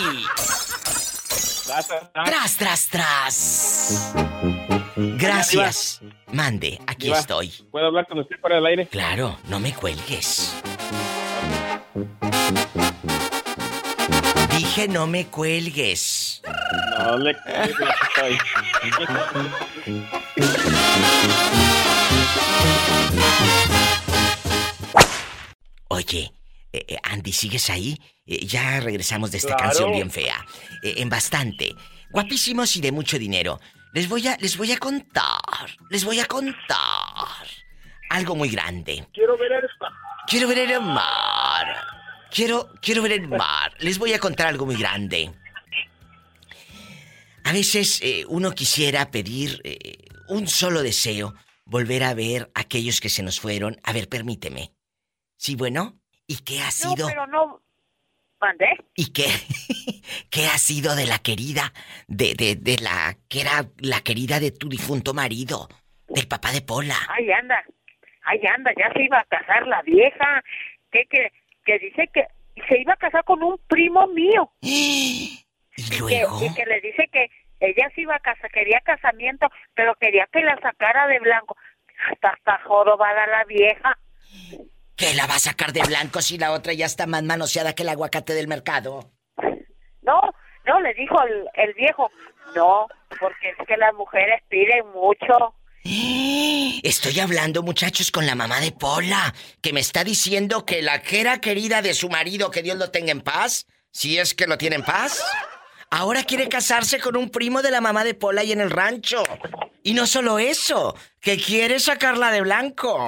¡Tras, 2.14 2.56
tras, 2.58 2.88
tras! 2.88 4.14
Gracias. 4.96 6.00
Mande, 6.32 6.80
aquí 6.88 7.08
Diva, 7.08 7.20
estoy. 7.20 7.52
¿Puedo 7.72 7.88
hablar 7.88 8.08
con 8.08 8.20
usted 8.20 8.40
por 8.40 8.52
el 8.52 8.66
aire? 8.66 8.88
Claro, 8.88 9.38
no 9.50 9.60
me 9.60 9.74
cuelgues. 9.74 10.56
Dije 14.58 14.88
no 14.88 15.08
me 15.08 15.26
cuelgues. 15.28 16.42
No 17.00 17.18
le 17.18 17.32
estoy. 17.32 18.38
Oye, 25.90 26.32
eh, 26.72 26.86
eh, 26.88 26.98
Andy, 27.04 27.32
¿sigues 27.32 27.70
ahí? 27.70 27.98
Eh, 28.26 28.46
ya 28.46 28.80
regresamos 28.80 29.32
de 29.32 29.38
esta 29.38 29.56
Claro. 29.56 29.64
canción 29.64 29.92
bien 29.92 30.12
fea. 30.12 30.46
Eh, 30.84 30.96
en 30.98 31.10
bastante. 31.10 31.76
Guapísimos 32.12 32.76
y 32.78 32.82
de 32.82 32.92
mucho 32.92 33.18
dinero. 33.20 33.60
Les 33.94 34.08
voy 34.08 34.28
a, 34.28 34.38
les 34.40 34.58
voy 34.58 34.72
a 34.72 34.78
contar. 34.78 35.70
Les 35.90 36.04
voy 36.06 36.20
a 36.20 36.26
contar. 36.26 37.48
Algo 38.10 38.36
muy 38.36 38.50
grande. 38.50 39.08
Quiero 39.14 39.38
ver 39.38 39.52
el 39.52 39.70
Quiero 40.28 40.48
ver 40.48 40.60
el 40.60 40.82
mar. 40.82 41.76
Quiero, 42.32 42.70
quiero 42.82 43.02
ver 43.02 43.14
el 43.14 43.28
mar. 43.28 43.74
Les 43.80 43.98
voy 43.98 44.14
a 44.14 44.20
contar 44.20 44.48
algo 44.48 44.66
muy 44.66 44.76
grande. 44.76 45.32
A 47.44 47.52
veces 47.52 48.00
eh, 48.04 48.26
uno 48.28 48.52
quisiera 48.52 49.10
pedir 49.10 49.60
eh, 49.64 50.06
un 50.28 50.48
solo 50.48 50.84
deseo, 50.84 51.34
volver 51.66 52.04
a 52.04 52.14
ver 52.14 52.52
a 52.54 52.62
aquellos 52.62 53.02
que 53.02 53.10
se 53.10 53.24
nos 53.24 53.40
fueron. 53.40 53.80
A 53.84 53.92
ver, 53.94 54.08
permíteme. 54.08 54.72
Sí, 55.36 55.56
bueno. 55.56 56.00
¿Y 56.28 56.38
qué 56.38 56.62
ha 56.62 56.66
No, 56.66 56.72
sido? 56.72 57.08
pero 57.08 57.26
no. 57.26 57.64
¿Mandé? 58.42 58.70
¿Y 58.96 59.12
qué? 59.12 59.26
¿Qué 60.32 60.46
ha 60.48 60.58
sido 60.58 60.96
de 60.96 61.06
la 61.06 61.20
querida? 61.20 61.74
De, 62.08 62.34
de, 62.36 62.56
de 62.56 62.78
la 62.82 63.16
que 63.28 63.42
era 63.42 63.66
la 63.80 64.02
querida 64.02 64.40
de 64.40 64.52
tu 64.52 64.70
difunto 64.70 65.14
marido, 65.14 65.68
del 66.08 66.28
papá 66.28 66.52
de 66.52 66.62
Pola. 66.62 66.96
Ahí 67.10 67.32
anda. 67.32 67.64
Ahí 68.24 68.42
anda. 68.48 68.72
Ya 68.78 68.92
se 68.94 69.04
iba 69.04 69.20
a 69.20 69.26
casar 69.26 69.68
la 69.68 69.82
vieja. 69.82 70.44
Que, 70.92 71.06
que, 71.06 71.32
que 71.66 71.80
dice 71.80 72.10
que 72.14 72.28
se 72.68 72.80
iba 72.80 72.94
a 72.94 72.98
casar 72.98 73.24
con 73.24 73.44
un 73.44 73.60
primo 73.68 74.08
mío. 74.08 74.52
¿Y 74.62 75.46
luego? 76.00 76.40
Que, 76.40 76.46
y 76.46 76.54
que 76.54 76.66
le 76.66 76.82
dice 76.82 77.08
que 77.12 77.30
ella 77.60 77.90
se 77.94 78.02
iba 78.02 78.16
a 78.16 78.20
casar, 78.20 78.50
quería 78.52 78.80
casamiento, 78.82 79.50
pero 79.76 79.96
quería 79.96 80.28
que 80.32 80.42
la 80.42 80.60
sacara 80.62 81.08
de 81.08 81.20
blanco. 81.20 81.58
Hasta 82.12 82.30
hasta 82.30 82.60
jorobada 82.64 83.28
la 83.28 83.44
vieja. 83.44 83.98
¿Qué 85.00 85.14
la 85.14 85.28
va 85.28 85.36
a 85.36 85.40
sacar 85.40 85.72
de 85.72 85.82
blanco 85.84 86.22
si 86.22 86.38
la 86.38 86.52
otra 86.52 86.74
ya 86.74 86.86
está 86.86 87.08
más 87.08 87.24
manoseada 87.24 87.74
que 87.74 87.84
el 87.84 87.90
aguacate 87.90 88.34
del 88.34 88.50
mercado? 88.50 89.14
No, 90.02 90.20
no, 90.66 90.82
le 90.82 90.94
dijo 90.94 91.16
el, 91.24 91.48
el 91.54 91.74
viejo. 91.74 92.12
No, 92.54 92.86
porque 93.18 93.52
es 93.58 93.66
que 93.66 93.78
las 93.78 93.94
mujeres 93.94 94.42
piden 94.50 94.86
mucho. 94.92 95.56
Estoy 96.84 97.18
hablando, 97.22 97.64
muchachos, 97.64 98.12
con 98.12 98.26
la 98.26 98.36
mamá 98.36 98.60
de 98.60 98.74
Pola, 98.74 99.34
que 99.62 99.72
me 99.72 99.80
está 99.80 100.04
diciendo 100.04 100.66
que 100.66 100.82
la 100.82 101.02
que 101.02 101.22
era 101.22 101.40
querida 101.40 101.82
de 101.82 101.94
su 101.94 102.10
marido, 102.10 102.52
que 102.52 102.62
Dios 102.62 102.78
lo 102.78 102.92
tenga 102.92 103.14
en 103.14 103.22
paz, 103.22 103.68
si 103.92 104.20
es 104.20 104.34
que 104.34 104.48
lo 104.48 104.58
tiene 104.58 104.76
en 104.76 104.84
paz, 104.84 105.24
ahora 105.92 106.26
quiere 106.26 106.50
casarse 106.50 107.00
con 107.00 107.16
un 107.16 107.30
primo 107.30 107.62
de 107.62 107.72
la 107.72 107.80
mamá 107.80 108.04
de 108.04 108.16
Pola 108.16 108.44
y 108.44 108.52
en 108.52 108.60
el 108.60 108.70
rancho. 108.70 109.24
Y 109.82 109.94
no 109.94 110.06
solo 110.06 110.40
eso, 110.40 110.94
que 111.22 111.38
quiere 111.38 111.80
sacarla 111.80 112.32
de 112.32 112.42
blanco. 112.42 113.00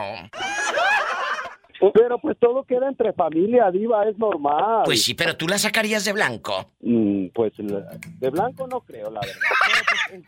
Pero 1.94 2.20
pues 2.20 2.38
todo 2.40 2.64
queda 2.64 2.88
entre 2.88 3.12
familia, 3.14 3.72
diva, 3.72 4.08
es 4.08 4.18
normal. 4.18 4.84
Pues 4.86 5.04
sí, 5.04 5.16
pero 5.16 5.36
tú 5.36 5.48
la 5.48 5.58
sacarías 5.58 6.06
de 6.06 6.14
blanco. 6.14 6.70
Mm, 6.82 7.28
pues 7.34 7.54
de 7.58 8.30
blanco 8.30 8.68
no 8.68 8.82
creo, 8.82 9.10
la 9.10 9.22
verdad. 9.22 9.40
Pues, 10.10 10.22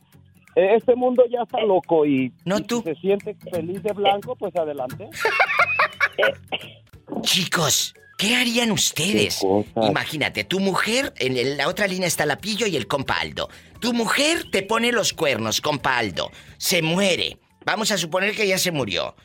este 0.55 0.95
mundo 0.95 1.23
ya 1.29 1.43
está 1.43 1.61
loco 1.61 2.05
y, 2.05 2.31
no 2.45 2.59
y 2.59 2.63
si 2.63 2.81
se 2.81 2.95
siente 2.95 3.35
feliz 3.51 3.83
de 3.83 3.93
blanco, 3.93 4.35
pues 4.35 4.55
adelante. 4.55 5.09
Chicos, 7.21 7.95
¿qué 8.17 8.35
harían 8.35 8.71
ustedes? 8.71 9.41
Imagínate, 9.75 10.43
tu 10.43 10.59
mujer, 10.59 11.13
en 11.17 11.57
la 11.57 11.67
otra 11.67 11.87
línea 11.87 12.07
está 12.07 12.25
la 12.25 12.37
Pillo 12.37 12.67
y 12.67 12.75
el 12.75 12.87
compa 12.87 13.19
Aldo. 13.19 13.49
Tu 13.79 13.93
mujer 13.93 14.49
te 14.51 14.63
pone 14.63 14.91
los 14.91 15.13
cuernos, 15.13 15.61
compa 15.61 15.97
Aldo. 15.97 16.29
Se 16.57 16.81
muere. 16.81 17.37
Vamos 17.65 17.91
a 17.91 17.97
suponer 17.97 18.35
que 18.35 18.47
ya 18.47 18.57
se 18.57 18.71
murió. 18.71 19.15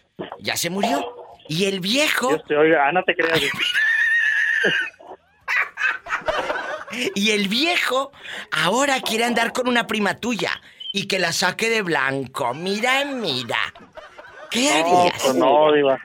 ¿Ya 0.41 0.57
se 0.57 0.71
murió? 0.71 1.18
Y 1.49 1.65
el 1.65 1.81
viejo... 1.81 2.29
Oiga, 2.51 2.93
no 2.93 3.03
te 3.05 3.15
creas. 3.15 3.41
Y 7.15 7.31
el 7.33 7.49
viejo 7.49 8.13
ahora 8.51 9.01
quiere 9.03 9.25
andar 9.25 9.53
con 9.53 9.69
una 9.69 9.87
prima 9.87 10.15
tuya 10.17 10.51
y 10.93 11.07
que 11.07 11.19
la 11.19 11.33
saque 11.33 11.69
de 11.69 11.83
blanco. 11.83 12.55
Mira, 12.55 13.05
mira. 13.05 13.59
¿Qué 14.51 14.69
No, 14.83 15.03
harías? 15.03 15.23
pues 15.23 15.35
no, 15.37 15.73
Diva. 15.73 15.99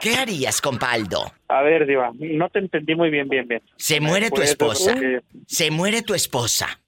¿Qué 0.00 0.14
harías, 0.14 0.60
compa 0.60 0.92
Aldo? 0.92 1.32
A 1.48 1.62
ver, 1.62 1.86
Diva, 1.86 2.12
no 2.14 2.48
te 2.50 2.60
entendí 2.60 2.94
muy 2.94 3.10
bien, 3.10 3.28
bien, 3.28 3.48
bien. 3.48 3.60
Se 3.76 4.00
muere 4.00 4.28
tu 4.30 4.36
Pues, 4.36 4.50
esposa. 4.50 4.92
porque- 4.92 5.20
Se 5.46 5.70
muere 5.72 6.02
tu 6.02 6.14
esposa. 6.14 6.80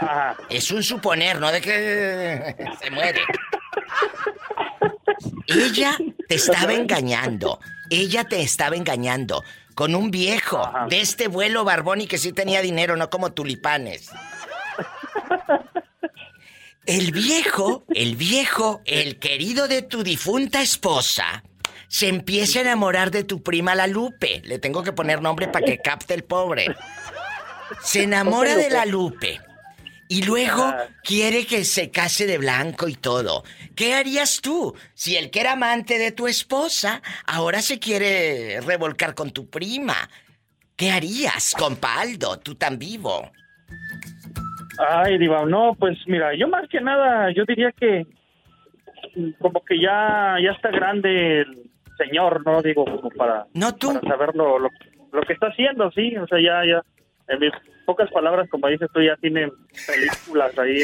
Ajá. 0.00 0.36
Es 0.50 0.70
un 0.72 0.82
suponer, 0.82 1.38
¿no? 1.40 1.52
De 1.52 1.60
que 1.60 2.56
se 2.82 2.90
muere. 2.90 3.20
Ella 5.46 5.96
te 6.28 6.34
estaba 6.34 6.72
engañando. 6.72 7.58
Ella 7.90 8.24
te 8.24 8.42
estaba 8.42 8.76
engañando 8.76 9.42
con 9.74 9.94
un 9.94 10.10
viejo 10.10 10.62
de 10.88 11.00
este 11.00 11.28
vuelo 11.28 11.64
barbón 11.64 12.00
y 12.00 12.06
que 12.06 12.18
sí 12.18 12.32
tenía 12.32 12.62
dinero, 12.62 12.96
no 12.96 13.10
como 13.10 13.32
tulipanes. 13.32 14.10
El 16.84 17.12
viejo, 17.12 17.84
el 17.94 18.16
viejo, 18.16 18.80
el 18.84 19.18
querido 19.18 19.68
de 19.68 19.82
tu 19.82 20.02
difunta 20.02 20.62
esposa, 20.62 21.44
se 21.86 22.08
empieza 22.08 22.58
a 22.58 22.62
enamorar 22.62 23.10
de 23.10 23.22
tu 23.22 23.42
prima 23.42 23.74
la 23.74 23.86
Lupe. 23.86 24.42
Le 24.44 24.58
tengo 24.58 24.82
que 24.82 24.92
poner 24.92 25.22
nombre 25.22 25.46
para 25.48 25.64
que 25.64 25.78
capte 25.78 26.14
el 26.14 26.24
pobre. 26.24 26.74
Se 27.82 28.02
enamora 28.02 28.56
de 28.56 28.70
la 28.70 28.84
Lupe. 28.84 29.40
Y 30.12 30.22
luego 30.26 30.74
quiere 31.02 31.46
que 31.46 31.64
se 31.64 31.90
case 31.90 32.26
de 32.26 32.36
blanco 32.36 32.86
y 32.86 32.96
todo. 32.96 33.44
¿Qué 33.74 33.94
harías 33.94 34.42
tú 34.42 34.74
si 34.92 35.16
el 35.16 35.30
que 35.30 35.40
era 35.40 35.52
amante 35.52 35.96
de 35.96 36.12
tu 36.12 36.28
esposa 36.28 37.00
ahora 37.26 37.62
se 37.62 37.78
quiere 37.78 38.60
revolcar 38.60 39.14
con 39.14 39.30
tu 39.30 39.48
prima? 39.48 39.94
¿Qué 40.76 40.90
harías, 40.90 41.54
compa 41.58 41.98
Aldo, 41.98 42.38
tú 42.40 42.56
tan 42.56 42.78
vivo? 42.78 43.32
Ay, 44.78 45.16
Diva, 45.16 45.46
no, 45.46 45.74
pues 45.80 45.96
mira, 46.06 46.36
yo 46.36 46.46
más 46.46 46.68
que 46.68 46.82
nada, 46.82 47.32
yo 47.32 47.44
diría 47.48 47.72
que 47.72 48.06
como 49.38 49.64
que 49.64 49.80
ya, 49.80 50.36
ya 50.44 50.50
está 50.50 50.70
grande 50.72 51.40
el 51.40 51.70
señor, 51.96 52.44
¿no? 52.44 52.60
Digo, 52.60 52.84
como 52.84 53.08
para, 53.08 53.46
no, 53.54 53.74
tú. 53.76 53.94
para 53.94 54.08
saber 54.08 54.34
lo, 54.34 54.58
lo, 54.58 54.68
lo 55.10 55.22
que 55.22 55.32
está 55.32 55.46
haciendo, 55.46 55.90
sí, 55.92 56.14
o 56.18 56.26
sea, 56.26 56.38
ya, 56.38 56.66
ya, 56.68 56.82
en 57.28 57.38
mis 57.38 57.52
pocas 57.86 58.10
palabras, 58.10 58.48
como 58.50 58.68
dices 58.68 58.88
tú, 58.92 59.00
ya 59.00 59.16
tiene 59.16 59.50
películas 59.86 60.56
ahí. 60.58 60.82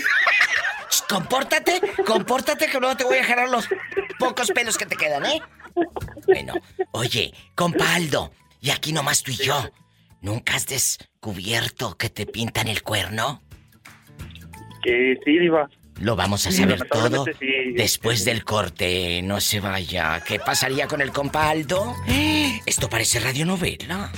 Compórtate, 1.08 1.80
compórtate 2.04 2.66
que 2.66 2.78
luego 2.78 2.96
te 2.96 3.04
voy 3.04 3.18
a 3.18 3.24
jalar 3.24 3.48
los 3.48 3.68
pocos 4.18 4.50
pelos 4.50 4.76
que 4.76 4.86
te 4.86 4.96
quedan, 4.96 5.24
¿eh? 5.26 5.40
Bueno, 6.26 6.54
oye, 6.92 7.32
compa 7.54 7.94
Aldo, 7.94 8.32
y 8.60 8.70
aquí 8.70 8.92
nomás 8.92 9.22
tú 9.22 9.30
y 9.30 9.36
yo, 9.36 9.70
¿nunca 10.20 10.56
has 10.56 10.66
descubierto 10.66 11.96
que 11.96 12.10
te 12.10 12.26
pintan 12.26 12.68
el 12.68 12.82
cuerno? 12.82 13.42
Que 14.82 15.18
sí, 15.24 15.38
Diva. 15.38 15.68
Lo 16.00 16.14
vamos 16.14 16.46
a 16.46 16.52
saber 16.52 16.86
todo 16.88 17.24
sí. 17.38 17.72
después 17.74 18.24
del 18.24 18.44
corte. 18.44 19.20
No 19.22 19.40
se 19.40 19.58
vaya. 19.58 20.22
¿Qué 20.24 20.38
pasaría 20.38 20.86
con 20.86 21.00
el 21.00 21.10
compa 21.10 21.50
Aldo? 21.50 21.94
Esto 22.66 22.88
parece 22.88 23.18
radionovela. 23.18 24.12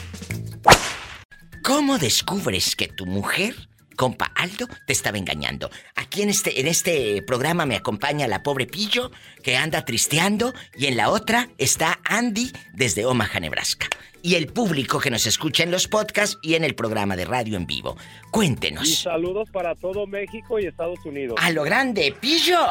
¿Cómo 1.62 1.98
descubres 1.98 2.74
que 2.74 2.88
tu 2.88 3.04
mujer, 3.04 3.54
compa 3.94 4.32
Aldo, 4.34 4.66
te 4.86 4.92
estaba 4.92 5.18
engañando? 5.18 5.70
Aquí 5.94 6.22
en 6.22 6.30
este, 6.30 6.60
en 6.60 6.66
este 6.66 7.22
programa 7.22 7.66
me 7.66 7.76
acompaña 7.76 8.26
la 8.26 8.42
pobre 8.42 8.66
Pillo, 8.66 9.10
que 9.42 9.56
anda 9.56 9.84
tristeando, 9.84 10.54
y 10.76 10.86
en 10.86 10.96
la 10.96 11.10
otra 11.10 11.50
está 11.58 12.00
Andy 12.04 12.50
desde 12.72 13.04
Omaha, 13.04 13.40
Nebraska. 13.40 13.88
Y 14.22 14.36
el 14.36 14.46
público 14.48 15.00
que 15.00 15.10
nos 15.10 15.26
escucha 15.26 15.62
en 15.62 15.70
los 15.70 15.86
podcasts 15.86 16.38
y 16.42 16.54
en 16.54 16.64
el 16.64 16.74
programa 16.74 17.14
de 17.16 17.24
radio 17.26 17.56
en 17.56 17.66
vivo. 17.66 17.96
Y 17.98 18.30
Cuéntenos. 18.30 18.94
saludos 18.96 19.50
para 19.50 19.74
todo 19.74 20.06
México 20.06 20.58
y 20.58 20.66
Estados 20.66 20.98
Unidos. 21.04 21.36
A 21.40 21.50
lo 21.50 21.62
grande, 21.62 22.14
Pillo. 22.20 22.66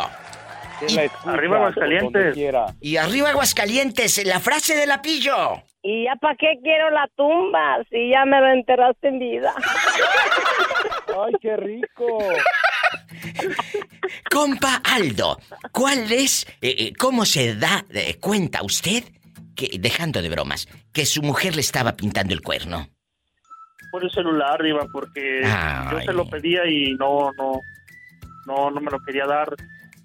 Escucha 0.81 1.09
Arriba 1.25 1.57
Aguascalientes. 1.57 2.37
Y 2.81 2.97
arriba 2.97 3.29
Aguascalientes, 3.29 4.25
la 4.25 4.39
frase 4.39 4.75
de 4.75 4.87
la 4.87 5.01
Pillo. 5.01 5.63
¿Y 5.81 6.05
ya 6.05 6.15
para 6.15 6.35
qué 6.35 6.59
quiero 6.61 6.89
la 6.89 7.07
tumba 7.15 7.77
si 7.89 8.09
ya 8.09 8.25
me 8.25 8.39
lo 8.39 8.51
enterraste 8.51 9.07
en 9.07 9.19
vida? 9.19 9.53
¡Ay, 11.07 11.33
qué 11.41 11.55
rico! 11.55 12.19
Compa 14.31 14.81
Aldo, 14.83 15.37
¿cuál 15.71 16.11
es, 16.11 16.45
eh, 16.61 16.75
eh, 16.77 16.93
cómo 16.97 17.25
se 17.25 17.55
da 17.55 17.83
eh, 17.91 18.17
cuenta 18.19 18.63
usted, 18.63 19.03
que, 19.55 19.77
dejando 19.79 20.21
de 20.21 20.29
bromas, 20.29 20.67
que 20.93 21.05
su 21.05 21.21
mujer 21.21 21.55
le 21.55 21.61
estaba 21.61 21.95
pintando 21.95 22.33
el 22.33 22.41
cuerno? 22.41 22.87
Por 23.91 24.03
el 24.03 24.11
celular, 24.11 24.61
Diva, 24.61 24.85
porque 24.91 25.41
yo 25.91 26.01
se 26.01 26.13
lo 26.13 26.25
pedía 26.25 26.65
y 26.67 26.93
no, 26.93 27.31
no, 27.37 27.59
no, 28.45 28.69
no 28.69 28.81
me 28.81 28.91
lo 28.91 28.99
quería 28.99 29.25
dar. 29.25 29.49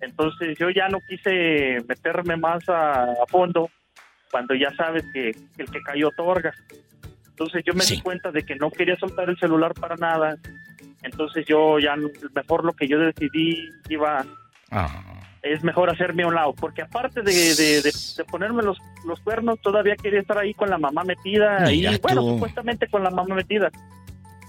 Entonces 0.04 0.56
yo 0.58 0.70
ya 0.70 0.88
no 0.88 0.98
quise 1.08 1.78
meterme 1.88 2.36
más 2.36 2.68
a, 2.68 3.02
a 3.04 3.26
fondo 3.28 3.70
cuando 4.30 4.54
ya 4.54 4.70
sabes 4.74 5.04
que 5.12 5.30
el 5.58 5.70
que 5.70 5.82
cayó 5.82 6.08
otorga. 6.08 6.52
Entonces 7.28 7.62
yo 7.66 7.74
me 7.74 7.80
di 7.96 8.00
cuenta 8.02 8.30
de 8.30 8.44
que 8.44 8.54
no 8.56 8.70
quería 8.70 8.96
soltar 8.96 9.28
el 9.28 9.38
celular 9.38 9.74
para 9.74 9.96
nada. 9.96 10.36
Entonces 11.02 11.44
yo 11.46 11.78
ya 11.78 11.94
mejor 12.34 12.64
lo 12.64 12.72
que 12.72 12.86
yo 12.88 12.98
decidí 12.98 13.68
iba 13.88 14.24
es 15.42 15.62
mejor 15.62 15.90
hacerme 15.90 16.22
a 16.22 16.26
un 16.28 16.34
lado, 16.34 16.54
porque 16.54 16.82
aparte 16.82 17.20
de, 17.22 17.32
de- 17.32 17.82
de- 17.82 17.92
de 18.16 18.24
ponerme 18.24 18.62
los, 18.62 18.78
los 19.04 19.20
cuernos, 19.20 19.60
todavía 19.60 19.94
quería 19.96 20.20
estar 20.20 20.38
ahí 20.38 20.54
con 20.54 20.70
la 20.70 20.78
mamá 20.78 21.04
metida 21.04 21.58
Mira 21.66 21.90
y 21.92 21.98
bueno, 21.98 22.22
supuestamente 22.34 22.86
con 22.88 23.02
la 23.04 23.10
mamá 23.10 23.34
metida. 23.34 23.70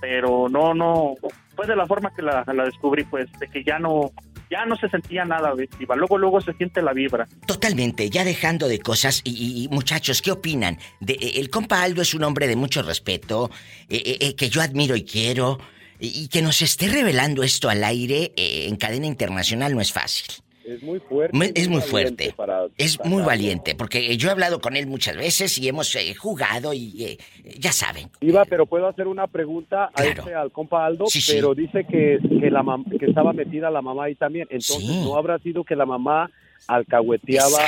Pero 0.01 0.47
no, 0.49 0.73
no, 0.73 1.15
fue 1.55 1.67
de 1.67 1.75
la 1.75 1.85
forma 1.85 2.11
que 2.15 2.21
la, 2.21 2.43
la 2.47 2.63
descubrí, 2.65 3.03
pues, 3.03 3.31
de 3.39 3.47
que 3.47 3.63
ya 3.63 3.79
no, 3.79 4.11
ya 4.49 4.65
no 4.65 4.75
se 4.75 4.89
sentía 4.89 5.25
nada, 5.25 5.53
Viva. 5.53 5.95
Luego, 5.95 6.17
luego 6.17 6.41
se 6.41 6.53
siente 6.53 6.81
la 6.81 6.93
vibra. 6.93 7.27
Totalmente, 7.45 8.09
ya 8.09 8.23
dejando 8.23 8.67
de 8.67 8.79
cosas 8.79 9.21
y, 9.23 9.67
muchachos, 9.71 10.21
¿qué 10.21 10.31
opinan? 10.31 10.77
De, 10.99 11.13
eh, 11.13 11.39
el 11.39 11.49
compa 11.49 11.81
Aldo 11.81 12.01
es 12.01 12.13
un 12.13 12.23
hombre 12.23 12.47
de 12.47 12.55
mucho 12.55 12.81
respeto, 12.81 13.49
eh, 13.89 14.01
eh, 14.05 14.17
eh, 14.21 14.35
que 14.35 14.49
yo 14.49 14.61
admiro 14.61 14.95
y 14.95 15.03
quiero, 15.03 15.59
y, 15.99 16.27
que 16.27 16.41
nos 16.41 16.61
esté 16.61 16.87
revelando 16.89 17.43
esto 17.43 17.69
al 17.69 17.83
aire 17.83 18.33
en 18.35 18.75
cadena 18.75 19.05
internacional 19.05 19.73
no 19.73 19.81
es 19.81 19.91
fácil. 19.91 20.25
Es 20.67 20.81
muy 20.81 20.99
fuerte. 20.99 21.37
Muy- 21.37 21.51
es 21.53 21.67
muy 21.67 21.79
valiente 21.79 21.89
fuerte. 21.91 22.33
para 22.35 22.65
Es 22.77 22.99
muy 23.05 23.21
valiente, 23.23 23.75
porque 23.75 24.11
eh, 24.11 24.17
yo 24.17 24.29
he 24.29 24.31
hablado 24.31 24.59
con 24.59 24.75
él 24.75 24.87
muchas 24.87 25.15
veces 25.15 25.57
y 25.59 25.67
hemos 25.67 25.95
eh, 25.95 26.15
jugado 26.15 26.73
y 26.73 27.03
eh, 27.03 27.17
ya 27.59 27.71
saben. 27.71 28.09
Iba, 28.21 28.45
pero 28.45 28.65
puedo 28.65 28.87
hacer 28.87 29.07
una 29.07 29.27
pregunta 29.27 29.91
a 29.93 30.03
este, 30.03 30.33
al 30.33 30.51
compa 30.51 30.85
Aldo, 30.85 31.05
Sí, 31.05 31.21
sí. 31.21 31.33
pero 31.35 31.53
dice 31.53 31.85
que, 31.85 32.17
que 32.41 32.49
la 32.49 32.63
mam- 32.63 32.97
que 32.99 33.05
estaba 33.05 33.31
metida 33.31 33.69
la 33.69 33.81
mamá 33.83 34.05
ahí 34.05 34.15
también. 34.15 34.47
Entonces, 34.49 34.77
Sí. 34.87 35.03
¿no 35.05 35.15
habrá 35.17 35.37
sido 35.39 35.63
que 35.63 35.75
la 35.75 35.85
mamá 35.85 36.31
alcahueteaba 36.67 37.59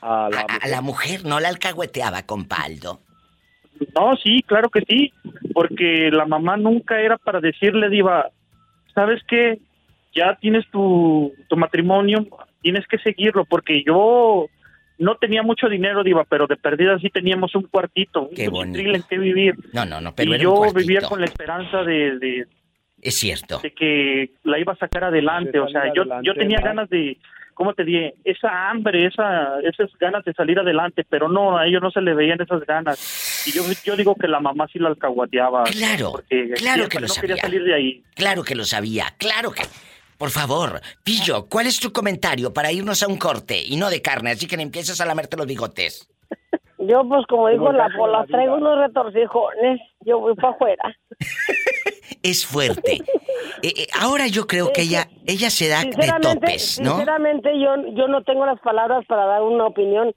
a 0.00 0.28
la 0.30 0.40
A, 0.48 0.56
a 0.62 0.68
la 0.68 0.80
mujer 0.80 1.24
no 1.24 1.40
la 1.40 1.48
alcahueteaba, 1.48 2.22
compa 2.22 2.56
Aldo. 2.62 3.00
No, 3.98 4.16
sí, 4.22 4.42
claro 4.46 4.70
que 4.70 4.82
sí, 4.88 5.12
porque 5.52 6.08
la 6.12 6.26
mamá 6.26 6.56
nunca 6.56 7.00
era 7.00 7.18
para 7.18 7.40
decirle, 7.40 7.88
Diva, 7.90 8.30
¿sabes 8.94 9.20
qué? 9.28 9.58
Ya 10.14 10.36
tienes 10.40 10.64
tu, 10.70 11.34
tu 11.48 11.56
matrimonio, 11.56 12.26
tienes 12.62 12.86
que 12.86 12.98
seguirlo, 12.98 13.44
porque 13.44 13.82
yo 13.84 14.46
no 14.98 15.16
tenía 15.16 15.42
mucho 15.42 15.68
dinero, 15.68 16.04
Diva, 16.04 16.24
pero 16.28 16.46
de 16.46 16.56
perdida 16.56 16.98
sí 17.00 17.10
teníamos 17.10 17.54
un 17.56 17.64
cuartito, 17.64 18.28
un 18.28 18.34
Qué 18.34 18.48
bonito. 18.48 18.74
cuchitril 18.78 18.94
en 18.94 19.02
que 19.02 19.18
vivir. 19.18 19.54
No, 19.72 19.84
no, 19.84 20.00
no, 20.00 20.14
pero 20.14 20.30
y 20.30 20.34
era 20.36 20.48
un 20.48 20.68
yo 20.68 20.72
vivía 20.72 21.00
con 21.02 21.18
la 21.18 21.26
esperanza 21.26 21.82
de, 21.82 22.18
de, 22.18 22.46
Es 23.02 23.16
cierto. 23.18 23.58
de 23.58 23.72
que 23.72 24.30
la 24.44 24.58
iba 24.60 24.72
a 24.72 24.76
sacar 24.76 25.04
adelante, 25.04 25.58
o 25.58 25.68
sea, 25.68 25.92
yo, 25.92 26.02
adelante, 26.02 26.26
yo 26.26 26.34
tenía 26.34 26.58
¿no? 26.58 26.64
ganas 26.64 26.88
de, 26.90 27.18
¿cómo 27.54 27.74
te 27.74 27.84
diré? 27.84 28.14
Esa 28.22 28.70
hambre, 28.70 29.06
esa, 29.06 29.58
esas 29.62 29.90
ganas 29.98 30.24
de 30.24 30.32
salir 30.32 30.60
adelante, 30.60 31.04
pero 31.08 31.28
no, 31.28 31.58
a 31.58 31.66
ellos 31.66 31.82
no 31.82 31.90
se 31.90 32.00
le 32.00 32.14
veían 32.14 32.40
esas 32.40 32.64
ganas. 32.64 33.44
Y 33.48 33.50
yo, 33.50 33.62
yo 33.84 33.96
digo 33.96 34.14
que 34.14 34.28
la 34.28 34.38
mamá 34.38 34.68
sí 34.72 34.78
lo 34.78 34.86
alcahuateaba. 34.86 35.64
Claro, 35.64 36.12
porque 36.12 36.50
claro 36.56 36.88
que 36.88 37.00
lo 37.00 37.08
no 37.08 37.14
quería 37.14 37.36
sabía. 37.36 37.42
salir 37.42 37.64
de 37.64 37.74
ahí. 37.74 38.02
Claro 38.14 38.44
que 38.44 38.54
lo 38.54 38.64
sabía, 38.64 39.06
claro 39.18 39.50
que... 39.50 39.62
Por 40.18 40.30
favor, 40.30 40.80
Pillo, 41.02 41.46
¿cuál 41.48 41.66
es 41.66 41.80
tu 41.80 41.92
comentario 41.92 42.52
para 42.52 42.72
irnos 42.72 43.02
a 43.02 43.08
un 43.08 43.18
corte 43.18 43.62
y 43.64 43.76
no 43.76 43.90
de 43.90 44.00
carne, 44.00 44.32
así 44.32 44.46
que 44.46 44.56
le 44.56 44.62
empiezas 44.62 45.00
a 45.00 45.06
lamerte 45.06 45.36
los 45.36 45.46
bigotes? 45.46 46.08
Yo, 46.78 47.06
pues, 47.08 47.24
como 47.26 47.48
dijo 47.48 47.64
Como 47.64 47.72
la 47.72 47.88
pola, 47.96 48.26
traigo 48.26 48.56
unos 48.56 48.78
retorcijones. 48.78 49.80
Yo 50.00 50.18
voy 50.18 50.34
para 50.34 50.50
afuera. 50.50 50.96
Es 52.22 52.46
fuerte. 52.46 53.00
Eh, 53.62 53.72
eh, 53.76 53.86
ahora 54.00 54.26
yo 54.28 54.46
creo 54.46 54.72
que 54.72 54.82
ella, 54.82 55.08
ella 55.26 55.50
se 55.50 55.68
da 55.68 55.82
de 55.82 56.12
topes, 56.20 56.80
¿no? 56.80 56.96
sinceramente 56.96 57.50
yo, 57.58 57.76
yo 57.94 58.08
no 58.08 58.22
tengo 58.22 58.46
las 58.46 58.60
palabras 58.60 59.04
para 59.06 59.26
dar 59.26 59.42
una 59.42 59.66
opinión 59.66 60.14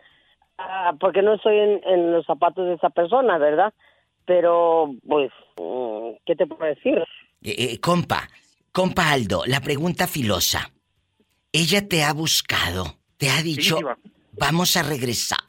ah, 0.57 0.93
porque 0.99 1.21
no 1.21 1.33
estoy 1.33 1.57
en, 1.57 1.81
en 1.85 2.13
los 2.13 2.25
zapatos 2.25 2.65
de 2.65 2.75
esa 2.75 2.89
persona, 2.89 3.37
¿verdad? 3.37 3.73
Pero, 4.25 4.91
pues, 5.07 5.31
mm, 5.57 6.17
¿qué 6.25 6.35
te 6.35 6.45
puedo 6.45 6.65
decir? 6.65 6.97
Eh, 7.43 7.55
eh, 7.57 7.79
compa, 7.79 8.27
compa 8.77 9.11
Aldo, 9.11 9.41
la 9.47 9.59
pregunta 9.59 10.05
filosa. 10.05 10.69
Ella 11.51 11.87
te 11.87 12.03
ha 12.03 12.13
buscado, 12.13 12.99
te 13.17 13.27
ha 13.31 13.41
dicho, 13.41 13.79
vamos 14.33 14.77
a 14.77 14.83
regresar. 14.83 15.39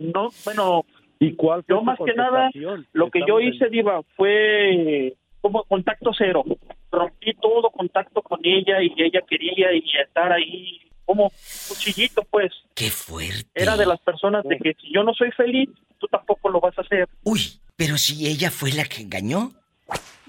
No, 0.00 0.30
bueno, 0.44 0.84
¿Y 1.20 1.36
cuál 1.36 1.64
yo 1.68 1.80
más 1.82 1.96
que 2.04 2.12
nada, 2.14 2.50
lo 2.92 3.08
que 3.08 3.20
yo 3.24 3.38
hice, 3.38 3.68
Diva, 3.70 4.02
fue 4.16 5.14
como 5.40 5.62
contacto 5.62 6.10
cero. 6.18 6.42
Rompí 6.90 7.34
todo 7.34 7.70
contacto 7.70 8.20
con 8.20 8.40
ella 8.42 8.82
y 8.82 8.92
ella 9.00 9.20
quería 9.30 9.72
y 9.72 9.84
estar 10.04 10.32
ahí 10.32 10.80
como 11.04 11.30
cuchillito, 11.68 12.24
pues. 12.32 12.50
Qué 12.74 12.90
fuerte. 12.90 13.48
Era 13.54 13.76
de 13.76 13.86
las 13.86 14.00
personas 14.00 14.42
de 14.42 14.58
que 14.58 14.74
si 14.74 14.92
yo 14.92 15.04
no 15.04 15.14
soy 15.14 15.30
feliz, 15.30 15.70
tú 15.98 16.08
tampoco 16.08 16.48
lo 16.48 16.60
vas 16.60 16.76
a 16.78 16.80
hacer. 16.80 17.08
Uy, 17.22 17.42
pero 17.76 17.96
si 17.96 18.26
ella 18.26 18.50
fue 18.50 18.72
la 18.72 18.86
que 18.86 19.02
engañó. 19.02 19.52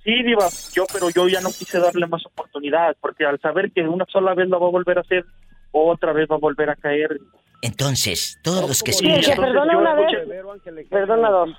Sí, 0.07 0.23
Diva, 0.23 0.47
yo, 0.73 0.85
pero 0.93 1.09
yo 1.09 1.27
ya 1.27 1.41
no 1.41 1.49
quise 1.49 1.81
darle 1.81 2.07
más 2.07 2.25
oportunidad, 2.25 2.95
porque 3.01 3.25
al 3.25 3.41
saber 3.41 3.73
que 3.73 3.81
una 3.81 4.05
sola 4.05 4.33
vez 4.33 4.47
lo 4.47 4.57
va 4.57 4.67
a 4.67 4.71
volver 4.71 4.97
a 4.99 5.01
hacer, 5.01 5.25
otra 5.73 6.13
vez 6.13 6.29
va 6.31 6.37
a 6.37 6.39
volver 6.39 6.69
a 6.69 6.77
caer. 6.77 7.19
Entonces, 7.61 8.39
todos 8.41 8.65
los 8.65 8.83
que 8.83 8.93
Sí, 8.93 9.05
escuchan... 9.05 9.35
que 9.35 9.41
perdona 9.41 9.77
una 9.77 9.95
vez, 9.95 10.87
perdona 10.89 11.29
dos. 11.29 11.49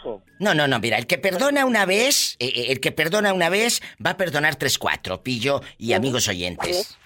No, 0.41 0.55
no, 0.55 0.67
no, 0.67 0.81
mira, 0.81 0.97
el 0.97 1.07
que 1.07 1.19
perdona 1.19 1.67
una 1.67 1.85
vez, 1.85 2.37
eh, 2.39 2.47
eh, 2.47 2.65
el 2.71 2.81
que 2.81 2.91
perdona 2.91 3.35
una 3.35 3.51
vez 3.51 3.83
va 4.05 4.13
a 4.13 4.17
perdonar 4.17 4.57
tres, 4.57 4.79
cuatro, 4.79 5.23
pillo 5.23 5.61
y 5.77 5.93
amigos 5.93 6.27
oyentes. 6.27 6.99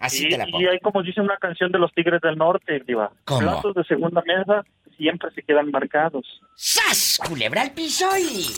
Así 0.00 0.26
y, 0.26 0.30
te 0.30 0.36
la 0.36 0.46
pongo. 0.46 0.60
y 0.60 0.66
hay 0.66 0.80
como 0.80 1.04
dice 1.04 1.20
una 1.20 1.36
canción 1.36 1.70
de 1.70 1.78
los 1.78 1.92
Tigres 1.94 2.20
del 2.22 2.36
Norte, 2.36 2.82
Diva. 2.84 3.12
¿Cómo? 3.24 3.38
Platos 3.38 3.74
de 3.76 3.84
segunda 3.84 4.20
mesa 4.26 4.64
siempre 4.98 5.30
se 5.34 5.42
quedan 5.42 5.70
marcados. 5.70 6.26
¡Sas! 6.54 7.18
Culebra 7.26 7.62
al 7.62 7.70
piso 7.70 8.06
y... 8.18 8.52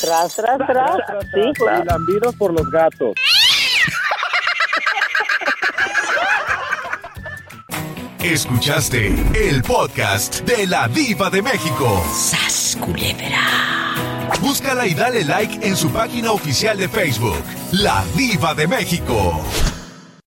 Tras, 0.00 0.36
tras, 0.36 0.58
tras. 0.66 0.96
Sí, 1.34 1.40
Y 1.40 1.52
claro. 1.52 1.84
lambidos 1.84 2.34
por 2.36 2.52
los 2.52 2.70
gatos. 2.70 3.12
Escuchaste 8.22 9.08
el 9.34 9.62
podcast 9.62 10.40
de 10.42 10.66
la 10.66 10.88
Diva 10.88 11.28
de 11.28 11.42
México. 11.42 12.02
¡Sas, 12.14 12.76
culebra! 12.80 13.38
Búscala 14.40 14.86
y 14.86 14.94
dale 14.94 15.24
like 15.24 15.66
en 15.66 15.76
su 15.76 15.90
página 15.90 16.32
oficial 16.32 16.78
de 16.78 16.88
Facebook, 16.88 17.42
La 17.72 18.02
Diva 18.16 18.54
de 18.54 18.66
México. 18.66 19.42